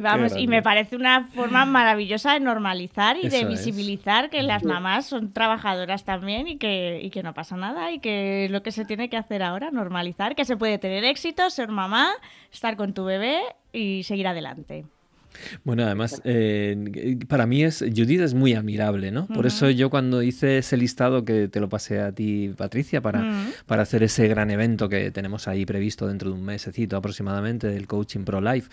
Vamos, 0.00 0.36
y 0.36 0.46
me 0.46 0.62
parece 0.62 0.96
una 0.96 1.24
forma 1.24 1.64
maravillosa 1.64 2.34
de 2.34 2.40
normalizar 2.40 3.16
y 3.16 3.28
de 3.28 3.44
visibilizar 3.44 4.30
que 4.30 4.42
las 4.42 4.64
mamás 4.64 5.06
son 5.06 5.32
trabajadoras 5.32 6.04
también 6.04 6.48
y 6.48 6.58
que, 6.58 7.00
y 7.02 7.10
que 7.10 7.22
no 7.22 7.34
pasa 7.34 7.56
nada 7.56 7.92
y 7.92 7.98
que 7.98 8.48
lo 8.50 8.62
que 8.62 8.72
se 8.72 8.84
tiene 8.84 9.08
que 9.08 9.16
hacer 9.16 9.42
ahora, 9.42 9.70
normalizar, 9.70 10.34
que 10.34 10.44
se 10.44 10.56
puede 10.56 10.78
tener 10.78 11.04
éxito, 11.04 11.48
ser 11.50 11.68
mamá, 11.68 12.10
estar 12.52 12.76
con 12.76 12.94
tu 12.94 13.04
bebé 13.04 13.40
y 13.72 14.02
seguir 14.04 14.26
adelante. 14.26 14.84
Bueno, 15.64 15.84
además, 15.84 16.20
eh, 16.24 17.18
para 17.28 17.46
mí 17.46 17.64
es 17.64 17.78
Judith 17.78 18.20
es 18.20 18.34
muy 18.34 18.54
admirable, 18.54 19.10
¿no? 19.10 19.26
Por 19.26 19.46
eso 19.46 19.70
yo 19.70 19.90
cuando 19.90 20.22
hice 20.22 20.58
ese 20.58 20.76
listado 20.76 21.24
que 21.24 21.48
te 21.48 21.60
lo 21.60 21.68
pasé 21.68 22.00
a 22.00 22.12
ti, 22.12 22.52
Patricia, 22.56 23.00
para, 23.00 23.46
para 23.66 23.82
hacer 23.82 24.02
ese 24.02 24.28
gran 24.28 24.50
evento 24.50 24.88
que 24.88 25.10
tenemos 25.10 25.48
ahí 25.48 25.66
previsto 25.66 26.06
dentro 26.06 26.30
de 26.30 26.36
un 26.36 26.44
mesecito 26.44 26.96
aproximadamente 26.96 27.68
del 27.68 27.86
Coaching 27.86 28.24
Pro 28.24 28.40
Life, 28.40 28.68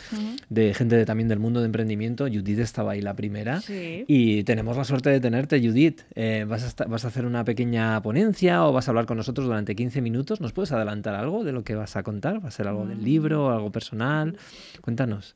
de 0.49 0.73
gente 0.73 1.05
también 1.05 1.27
del 1.27 1.39
mundo 1.39 1.59
de 1.59 1.67
emprendimiento, 1.67 2.25
Judith 2.25 2.59
estaba 2.59 2.93
ahí 2.93 3.01
la 3.01 3.15
primera. 3.15 3.61
Y 4.07 4.43
tenemos 4.43 4.77
la 4.77 4.83
suerte 4.83 5.09
de 5.09 5.19
tenerte, 5.19 5.59
Judith. 5.59 6.01
Eh, 6.15 6.45
vas, 6.47 6.75
a 6.79 6.85
vas 6.85 7.05
a 7.05 7.09
hacer 7.09 7.25
una 7.25 7.43
pequeña 7.43 8.01
ponencia 8.01 8.65
o 8.65 8.73
vas 8.73 8.87
a 8.87 8.91
hablar 8.91 9.05
con 9.05 9.17
nosotros 9.17 9.47
durante 9.47 9.75
15 9.75 10.01
minutos. 10.01 10.41
¿Nos 10.41 10.53
puedes 10.53 10.71
adelantar 10.71 11.15
algo 11.15 11.43
de 11.43 11.51
lo 11.51 11.63
que 11.63 11.75
vas 11.75 11.95
a 11.95 12.03
contar? 12.03 12.43
¿Va 12.43 12.49
a 12.49 12.51
ser 12.51 12.67
algo 12.67 12.85
del 12.85 12.99
mm. 12.99 13.03
libro, 13.03 13.51
algo 13.51 13.71
personal? 13.71 14.37
Cuéntanos. 14.81 15.35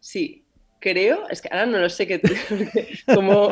Sí, 0.00 0.39
creo, 0.80 1.28
es 1.28 1.40
que 1.40 1.48
ahora 1.50 1.66
no 1.66 1.78
lo 1.78 1.88
sé, 1.88 2.06
que 2.08 2.20
como 3.14 3.50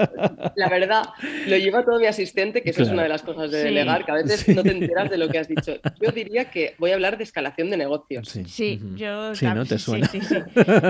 la 0.57 0.69
verdad 0.69 1.05
lo 1.47 1.57
lleva 1.57 1.85
todo 1.85 1.99
mi 2.01 2.07
asistente, 2.07 2.63
que 2.63 2.71
eso 2.71 2.83
es 2.83 2.89
una 2.89 3.03
de 3.03 3.09
las 3.09 3.23
cosas 3.23 3.51
de 3.51 3.63
delegar, 3.65 4.05
que 4.05 4.11
a 4.11 4.15
veces 4.15 4.49
no 4.49 4.63
te 4.63 4.71
enteras 4.71 5.11
de 5.11 5.19
lo 5.19 5.29
que 5.29 5.39
has 5.39 5.49
dicho. 5.49 5.79
Yo 6.01 6.11
diría 6.11 6.51
que 6.51 6.75
voy 6.79 6.91
a 6.91 6.95
hablar 6.95 7.19
de 7.19 7.25
escalación 7.25 7.71
de 7.71 7.77
negocios. 7.77 8.29
Sí, 8.29 8.81
yo 8.97 9.35
sí, 9.35 9.47
¿no? 9.47 9.65
¿Te 9.65 9.79
suena? 9.79 10.09
Sí, 10.09 10.21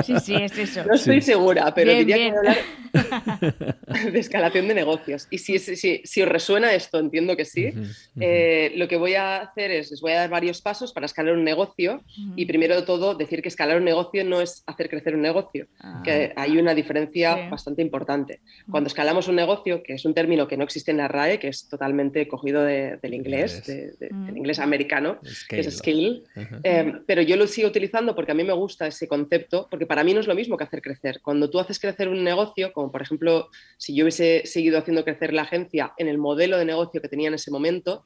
sí, 0.04 0.14
sí, 0.20 0.34
es 0.34 0.58
eso. 0.58 0.84
No 0.84 0.94
estoy 0.94 1.20
segura, 1.20 1.74
pero 1.74 1.92
diría 1.92 2.16
que 2.16 2.30
voy 2.30 2.36
a 2.36 2.38
hablar 2.38 2.58
de 4.12 4.18
escalación 4.18 4.68
de 4.68 4.74
negocios. 4.74 5.26
Y 5.30 5.38
si, 5.38 5.58
si, 5.58 6.02
si 6.04 6.22
os 6.22 6.28
resuena 6.28 6.72
esto, 6.72 6.98
entiendo 6.98 7.36
que 7.36 7.44
sí. 7.44 7.72
Eh, 8.20 8.72
lo 8.76 8.88
que 8.88 8.96
voy 8.96 9.14
a 9.14 9.38
hacer 9.38 9.70
es, 9.70 9.90
les 9.90 10.00
voy 10.00 10.12
a 10.12 10.20
dar 10.20 10.30
varios 10.30 10.62
pasos 10.62 10.92
para 10.92 11.06
escalar 11.06 11.34
un 11.34 11.44
negocio 11.44 12.02
y 12.36 12.46
primero 12.46 12.76
de 12.76 12.82
todo 12.82 13.14
decir 13.14 13.42
que 13.42 13.48
escalar 13.48 13.78
un 13.78 13.84
negocio 13.84 14.24
no 14.24 14.40
es 14.40 14.62
hacer 14.66 14.88
crecer 14.88 15.14
un 15.14 15.22
negocio, 15.22 15.66
ah. 15.80 16.02
Hay 16.36 16.58
una 16.58 16.74
diferencia 16.74 17.48
bastante 17.48 17.82
importante. 17.82 18.40
Cuando 18.70 18.88
escalamos 18.88 19.28
un 19.28 19.36
negocio, 19.36 19.82
que 19.82 19.94
es 19.94 20.04
un 20.04 20.14
término 20.14 20.46
que 20.48 20.56
no 20.56 20.64
existe 20.64 20.90
en 20.90 20.98
la 20.98 21.08
RAE, 21.08 21.38
que 21.38 21.48
es 21.48 21.68
totalmente 21.68 22.26
cogido 22.28 22.62
del 22.62 23.14
inglés, 23.14 23.66
del 23.66 24.36
inglés 24.36 24.58
americano, 24.58 25.18
que 25.48 25.60
es 25.60 25.76
scale, 25.76 26.22
eh, 26.62 26.92
pero 27.06 27.22
yo 27.22 27.36
lo 27.36 27.46
sigo 27.46 27.68
utilizando 27.68 28.14
porque 28.14 28.32
a 28.32 28.34
mí 28.34 28.44
me 28.44 28.52
gusta 28.52 28.86
ese 28.86 29.08
concepto, 29.08 29.68
porque 29.70 29.86
para 29.86 30.04
mí 30.04 30.14
no 30.14 30.20
es 30.20 30.26
lo 30.26 30.34
mismo 30.34 30.56
que 30.56 30.64
hacer 30.64 30.82
crecer. 30.82 31.20
Cuando 31.22 31.50
tú 31.50 31.58
haces 31.58 31.78
crecer 31.78 32.08
un 32.08 32.24
negocio, 32.24 32.72
como 32.72 32.90
por 32.90 33.02
ejemplo, 33.02 33.48
si 33.76 33.94
yo 33.94 34.04
hubiese 34.04 34.42
seguido 34.44 34.78
haciendo 34.78 35.04
crecer 35.04 35.32
la 35.32 35.42
agencia 35.42 35.92
en 35.96 36.08
el 36.08 36.18
modelo 36.18 36.58
de 36.58 36.64
negocio 36.64 37.00
que 37.00 37.08
tenía 37.08 37.28
en 37.28 37.34
ese 37.34 37.50
momento, 37.50 38.04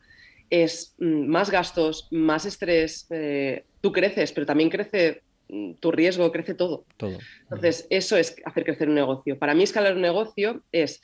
es 0.50 0.94
mm, 0.98 1.26
más 1.26 1.50
gastos, 1.50 2.08
más 2.10 2.44
estrés, 2.44 3.06
eh, 3.10 3.64
tú 3.80 3.90
creces, 3.90 4.32
pero 4.32 4.46
también 4.46 4.68
crece 4.68 5.22
Mm, 5.22 5.31
tu 5.80 5.90
riesgo, 5.92 6.32
crece 6.32 6.54
todo. 6.54 6.86
Todo. 6.96 7.18
Entonces, 7.42 7.86
eso 7.90 8.16
es 8.16 8.36
hacer 8.44 8.64
crecer 8.64 8.88
un 8.88 8.94
negocio. 8.94 9.38
Para 9.38 9.54
mí, 9.54 9.62
escalar 9.62 9.94
un 9.94 10.02
negocio 10.02 10.62
es 10.72 11.02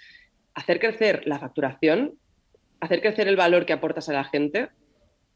hacer 0.55 0.81
crecer 0.81 1.23
la 1.27 1.39
facturación, 1.39 2.15
hacer 2.81 3.01
crecer 3.01 3.29
el 3.29 3.37
valor 3.37 3.67
que 3.67 3.73
aportas 3.73 4.09
a 4.09 4.13
la 4.13 4.25
gente, 4.25 4.71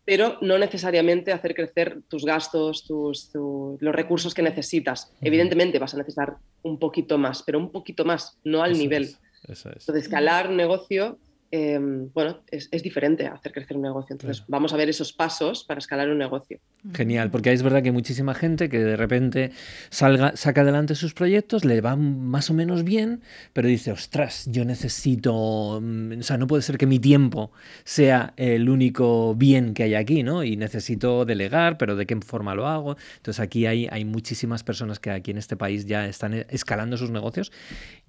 pero 0.05 0.39
no 0.41 0.59
necesariamente 0.59 1.33
hacer 1.33 1.55
crecer 1.55 2.01
tus 2.09 2.25
gastos, 2.25 2.85
tus, 2.85 3.31
los 3.35 3.95
recursos 3.95 4.35
que 4.35 4.43
necesitas. 4.43 5.15
Evidentemente 5.21 5.79
vas 5.79 5.95
a 5.95 5.99
necesitar 5.99 6.37
un 6.63 6.79
poquito 6.79 7.19
más, 7.19 7.43
pero 7.43 7.59
un 7.59 7.71
poquito 7.71 8.05
más, 8.05 8.39
no 8.45 8.63
al 8.63 8.73
nivel. 8.73 9.15
Entonces, 9.47 9.95
escalar 9.95 10.49
un 10.49 10.57
negocio 10.57 11.19
Em, 11.55 12.11
bueno, 12.15 12.39
es, 12.51 12.71
diferente 12.83 13.27
hacer 13.27 13.53
crecer 13.53 13.77
un 13.77 13.83
negocio. 13.83 14.15
Entonces, 14.15 14.43
vamos 14.49 14.73
a 14.73 14.79
ver 14.79 14.89
esos 14.89 15.13
pasos 15.13 15.65
para 15.65 15.81
escalar 15.81 16.09
un 16.09 16.17
negocio. 16.17 16.59
Genial, 16.95 17.31
porque 17.31 17.53
es 17.53 17.63
verdad 17.63 17.83
que 17.83 17.91
hay 17.91 17.93
muchísima 17.93 18.33
gente 18.33 18.71
que 18.71 18.79
de 18.79 18.97
repente 18.97 19.53
salga, 19.91 20.35
saca 20.35 20.63
adelante 20.63 20.95
sus 20.95 21.13
proyectos, 21.13 21.67
le 21.67 21.83
va 21.83 21.95
más 21.95 22.49
o 22.49 22.55
menos 22.55 22.85
bien, 22.85 23.21
pero 23.53 23.69
dice, 23.69 23.93
ostras, 23.93 24.47
yo 24.51 24.65
necesito, 24.65 25.79
mm, 25.83 26.21
o 26.21 26.23
sea, 26.23 26.39
no 26.39 26.47
puede 26.47 26.63
ser 26.63 26.79
que 26.79 26.87
mi 26.87 26.99
tiempo 26.99 27.53
sea 27.85 28.33
el 28.39 28.71
único 28.71 29.35
bien 29.35 29.75
que 29.75 29.83
hay 29.83 29.95
aquí, 29.95 30.23
¿no? 30.23 30.45
Y 30.45 30.57
necesito 30.57 31.27
delegar, 31.27 31.77
pero 31.77 31.97
¿de 31.97 32.07
qué 32.07 32.17
forma 32.23 32.55
lo 32.55 32.67
hago? 32.67 32.97
Entonces, 33.19 33.41
aquí 33.41 33.67
hay, 33.67 33.89
hay 33.91 34.07
muchísimas 34.07 34.65
personas 34.65 34.99
que 35.01 35.11
aquí 35.11 35.33
en 35.33 35.37
este 35.37 35.59
país 35.59 35.85
ya 35.85 36.07
están 36.07 36.33
escalando 36.49 36.97
sus 36.97 37.11
negocios. 37.11 37.53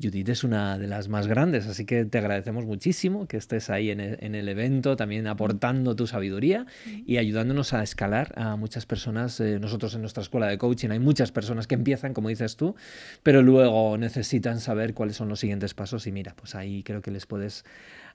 Judith 0.01 0.29
es 0.29 0.45
una 0.45 0.77
de 0.77 0.87
las 0.87 1.09
más 1.09 1.27
grandes, 1.27 1.67
así 1.67 1.85
que 1.85 2.05
te 2.05 2.19
agradecemos 2.19 2.63
muchísimo 2.63 3.27
que 3.33 3.37
estés 3.37 3.71
ahí 3.71 3.89
en 3.89 3.99
el, 3.99 4.47
evento, 4.47 4.95
también 4.95 5.25
aportando 5.25 5.95
tu 5.95 6.05
sabiduría 6.05 6.67
y 7.07 7.17
ayudándonos 7.17 7.73
a 7.73 7.81
escalar 7.81 8.31
a 8.37 8.57
muchas 8.57 8.85
personas. 8.85 9.39
Eh, 9.39 9.57
nosotros 9.59 9.95
en 9.95 10.01
nuestra 10.01 10.21
escuela 10.21 10.45
de 10.45 10.59
coaching 10.59 10.91
hay 10.91 10.99
muchas 10.99 11.31
personas 11.31 11.65
que 11.65 11.73
empiezan, 11.73 12.13
como 12.13 12.29
dices 12.29 12.57
tú, 12.57 12.75
pero 13.23 13.41
luego 13.41 13.97
necesitan 13.97 14.59
saber 14.59 14.93
cuáles 14.93 15.15
son 15.15 15.29
los 15.29 15.39
siguientes 15.39 15.73
pasos 15.73 16.05
y 16.05 16.11
mira, 16.11 16.35
pues 16.35 16.53
ahí 16.53 16.83
creo 16.83 17.01
que 17.01 17.09
les 17.09 17.25
puedes 17.25 17.65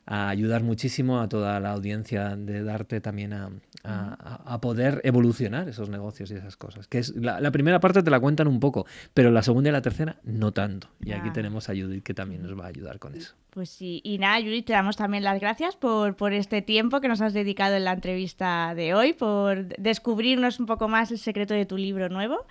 ayudar 0.09 0.63
muchísimo 0.63 1.21
a 1.21 1.29
toda 1.29 1.61
la 1.61 1.73
audiencia 1.73 2.35
de 2.37 2.63
darte 2.63 3.01
también 3.01 3.35
a, 3.35 3.51
a, 3.85 4.61
poder 4.61 5.01
evolucionar 5.05 5.69
esos 5.69 5.89
negocios 5.89 6.31
y 6.31 6.35
esas 6.35 6.57
cosas. 6.57 6.87
Que 6.89 6.99
es 6.99 7.15
la, 7.15 7.51
primera 7.51 7.81
parte 7.81 8.03
te 8.03 8.11
la 8.11 8.21
cuentan 8.21 8.49
un 8.49 8.61
poco, 8.61 8.87
pero 9.15 9.31
la 9.31 9.43
segunda 9.43 9.69
y 9.71 9.73
la 9.73 9.83
tercera 9.83 10.17
no 10.25 10.53
tanto. 10.53 10.89
Y 11.05 11.13
aquí 11.13 11.31
tenemos 11.31 11.69
a 11.69 11.75
Judith 11.75 12.03
que 12.03 12.15
también 12.15 12.43
nos 12.43 12.59
va 12.59 12.65
a 12.65 12.69
ayudar 12.69 12.99
con 12.99 13.15
eso. 13.15 13.35
Pues 13.51 13.71
sí, 13.71 14.01
y 14.05 14.19
nada, 14.19 14.41
Judith, 14.41 14.67
te 14.67 14.73
damos 14.73 14.97
también 14.97 15.25
las 15.25 15.41
gracias 15.41 15.77
por, 15.77 16.17
por 16.17 16.33
este 16.33 16.63
tiempo 16.63 17.01
que 17.01 17.09
nos 17.09 17.21
has 17.21 17.33
dedicado 17.33 17.77
en 17.77 17.85
la 17.85 17.93
entrevista 17.93 18.75
de 18.75 18.95
hoy, 18.95 19.13
por 19.13 19.69
descubrirnos 19.77 20.61
un 20.61 20.67
poco 20.67 20.89
más 20.89 21.11
el 21.11 21.19
secreto 21.19 21.55
de 21.55 21.67
tu 21.67 21.77
libro 21.77 22.09
nuevo. 22.09 22.47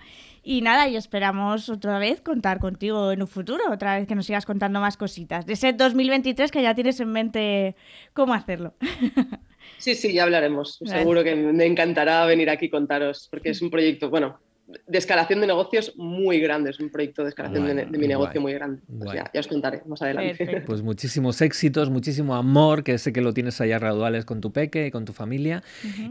Y 0.50 0.62
nada, 0.62 0.88
y 0.88 0.96
esperamos 0.96 1.68
otra 1.68 1.98
vez 1.98 2.22
contar 2.22 2.58
contigo 2.58 3.12
en 3.12 3.20
un 3.20 3.28
futuro, 3.28 3.64
otra 3.70 3.98
vez 3.98 4.08
que 4.08 4.14
nos 4.14 4.24
sigas 4.24 4.46
contando 4.46 4.80
más 4.80 4.96
cositas. 4.96 5.44
De 5.44 5.52
ese 5.52 5.74
2023 5.74 6.50
que 6.50 6.62
ya 6.62 6.74
tienes 6.74 6.98
en 7.00 7.12
mente 7.12 7.76
cómo 8.14 8.32
hacerlo. 8.32 8.72
Sí, 9.76 9.94
sí, 9.94 10.12
ya 10.12 10.24
hablaremos. 10.24 10.78
Seguro 10.82 11.22
que 11.22 11.36
me 11.36 11.66
encantará 11.66 12.24
venir 12.24 12.48
aquí 12.48 12.70
contaros, 12.70 13.28
porque 13.30 13.50
es 13.50 13.60
un 13.60 13.70
proyecto, 13.70 14.08
bueno, 14.08 14.40
de 14.86 14.98
escalación 14.98 15.40
de 15.40 15.46
negocios 15.46 15.94
muy 15.96 16.40
grande, 16.40 16.70
es 16.70 16.80
un 16.80 16.90
proyecto 16.90 17.22
de 17.22 17.30
escalación 17.30 17.64
de, 17.66 17.86
mi 17.86 18.06
negocio 18.06 18.40
muy 18.40 18.52
grande. 18.52 18.82
Pues 18.98 19.12
ya, 19.12 19.40
os 19.40 19.46
contaré 19.46 19.82
más 19.86 20.02
adelante. 20.02 20.62
Pues 20.66 20.82
muchísimos 20.82 21.40
éxitos, 21.40 21.88
muchísimo 21.88 22.34
amor, 22.34 22.84
que 22.84 22.98
sé 22.98 23.12
que 23.12 23.22
lo 23.22 23.32
tienes 23.32 23.60
allá 23.60 23.78
raudales 23.78 24.26
con 24.26 24.40
tu 24.40 24.52
peque 24.52 24.86
y 24.86 24.90
con 24.90 25.06
tu 25.06 25.12
familia. 25.14 25.62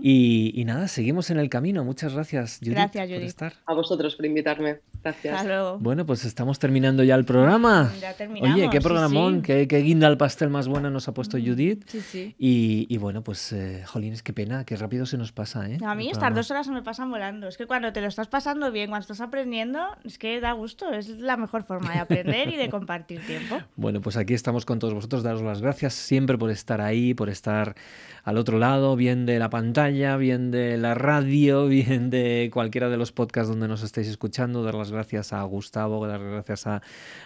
y, 0.02 0.64
nada, 0.66 0.88
seguimos 0.88 1.30
en 1.30 1.38
el 1.38 1.50
camino. 1.50 1.84
Muchas 1.84 2.14
gracias, 2.16 2.58
Judith, 2.60 2.74
gracias, 2.74 3.08
Judith. 3.08 3.20
por 3.20 3.28
estar. 3.28 3.54
A 3.66 3.74
vosotros 3.74 4.16
por 4.16 4.26
invitarme. 4.26 4.80
Gracias. 5.04 5.36
Hasta 5.36 5.48
luego. 5.48 5.78
Bueno, 5.78 6.06
pues 6.06 6.26
estamos 6.26 6.58
terminando 6.58 7.04
ya 7.04 7.16
el 7.16 7.26
programa. 7.26 7.94
Ya 8.02 8.14
terminamos. 8.14 8.58
Oye, 8.58 8.70
qué 8.72 8.82
programón, 8.82 9.44
Qué, 9.44 9.66
guinda 9.66 10.08
al 10.08 10.18
pastel 10.18 10.50
más 10.50 10.68
buena 10.68 10.90
nos 10.90 11.08
ha 11.08 11.14
puesto 11.14 11.38
Judith. 11.38 11.88
Sí, 11.88 12.02
sí. 12.02 12.36
Y, 12.40 12.98
bueno, 12.98 13.24
pues, 13.24 13.52
eh, 13.54 13.84
jolines, 13.86 14.24
qué 14.24 14.34
pena, 14.34 14.66
qué 14.66 14.76
rápido 14.76 15.06
se 15.06 15.18
nos 15.18 15.32
pasa, 15.32 15.70
¿eh? 15.70 15.78
A 15.86 15.94
mí 15.94 16.10
estas 16.10 16.34
dos 16.34 16.50
horas 16.50 16.66
se 16.66 16.72
me 16.72 16.82
pasan 16.82 17.12
volando. 17.12 17.48
Es 17.48 17.58
que 17.58 17.68
cuando 17.68 17.94
te 17.94 18.02
lo 18.02 18.08
estás 18.08 18.28
pasando 18.28 18.47
bien, 18.72 18.90
cuando 18.90 19.02
estás 19.02 19.22
aprendiendo, 19.22 19.80
es 20.04 20.18
que 20.18 20.40
da 20.40 20.54
gusto, 20.54 20.92
es 20.92 21.10
la 21.10 21.38
mejor 21.38 21.64
forma 21.64 21.94
de 21.94 22.00
aprender 22.00 22.50
y 22.50 22.56
de 22.56 22.70
compartir 22.70 23.26
tiempo. 23.26 23.58
Bueno, 23.76 24.02
pues 24.02 24.18
aquí 24.18 24.34
estamos 24.34 24.66
con 24.66 24.80
todos 24.80 24.94
vosotros, 24.94 25.24
daros 25.24 25.42
las 25.42 25.62
gracias 25.62 25.94
siempre 25.94 26.38
por 26.38 26.50
estar 26.50 26.82
ahí, 26.82 27.14
por 27.14 27.30
estar 27.30 27.76
al 28.24 28.38
otro 28.38 28.58
lado, 28.58 28.96
bien 28.96 29.26
de 29.26 29.40
la 29.40 29.50
pantalla, 29.50 30.18
bien 30.18 30.52
de 30.52 30.78
la 30.78 30.94
radio, 30.96 31.68
bien 31.68 32.10
de 32.10 32.50
cualquiera 32.52 32.90
de 32.90 32.98
los 32.98 33.12
podcasts 33.12 33.50
donde 33.50 33.68
nos 33.68 33.84
estéis 33.84 34.08
escuchando, 34.08 34.64
dar 34.64 34.76
las 34.76 34.92
gracias 34.92 35.34
a 35.34 35.44
Gustavo, 35.44 36.06
dar 36.08 36.20
las 36.20 36.32
gracias 36.32 36.68
a, 36.68 36.82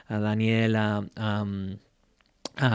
a 0.08 0.20
Daniel, 0.20 0.76
a, 0.76 1.04
a 1.16 1.46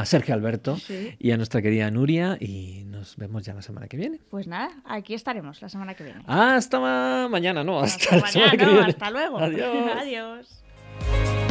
Sergio 0.04 0.34
Alberto 0.34 0.76
y 1.18 1.30
a 1.30 1.36
nuestra 1.36 1.62
querida 1.62 1.90
Nuria 1.90 2.36
y 2.40 2.84
nos 2.86 3.16
vemos 3.16 3.44
ya 3.44 3.54
la 3.54 3.62
semana 3.62 3.86
que 3.88 3.96
viene. 3.96 4.20
Pues 4.30 4.46
nada, 4.46 4.70
aquí 4.84 5.14
estaremos 5.14 5.62
la 5.62 5.68
semana 5.68 5.94
que 5.94 6.04
viene. 6.04 6.22
Hasta 6.26 7.28
mañana, 7.28 7.62
no, 7.62 7.80
hasta, 7.80 8.16
hasta 8.16 8.16
la 8.16 8.26
semana 8.32 8.56
que 8.56 8.64
viene. 8.64 8.80
Hasta 8.86 9.10
luego. 9.10 9.38
Adiós. 9.38 9.90
Adiós. 10.00 11.45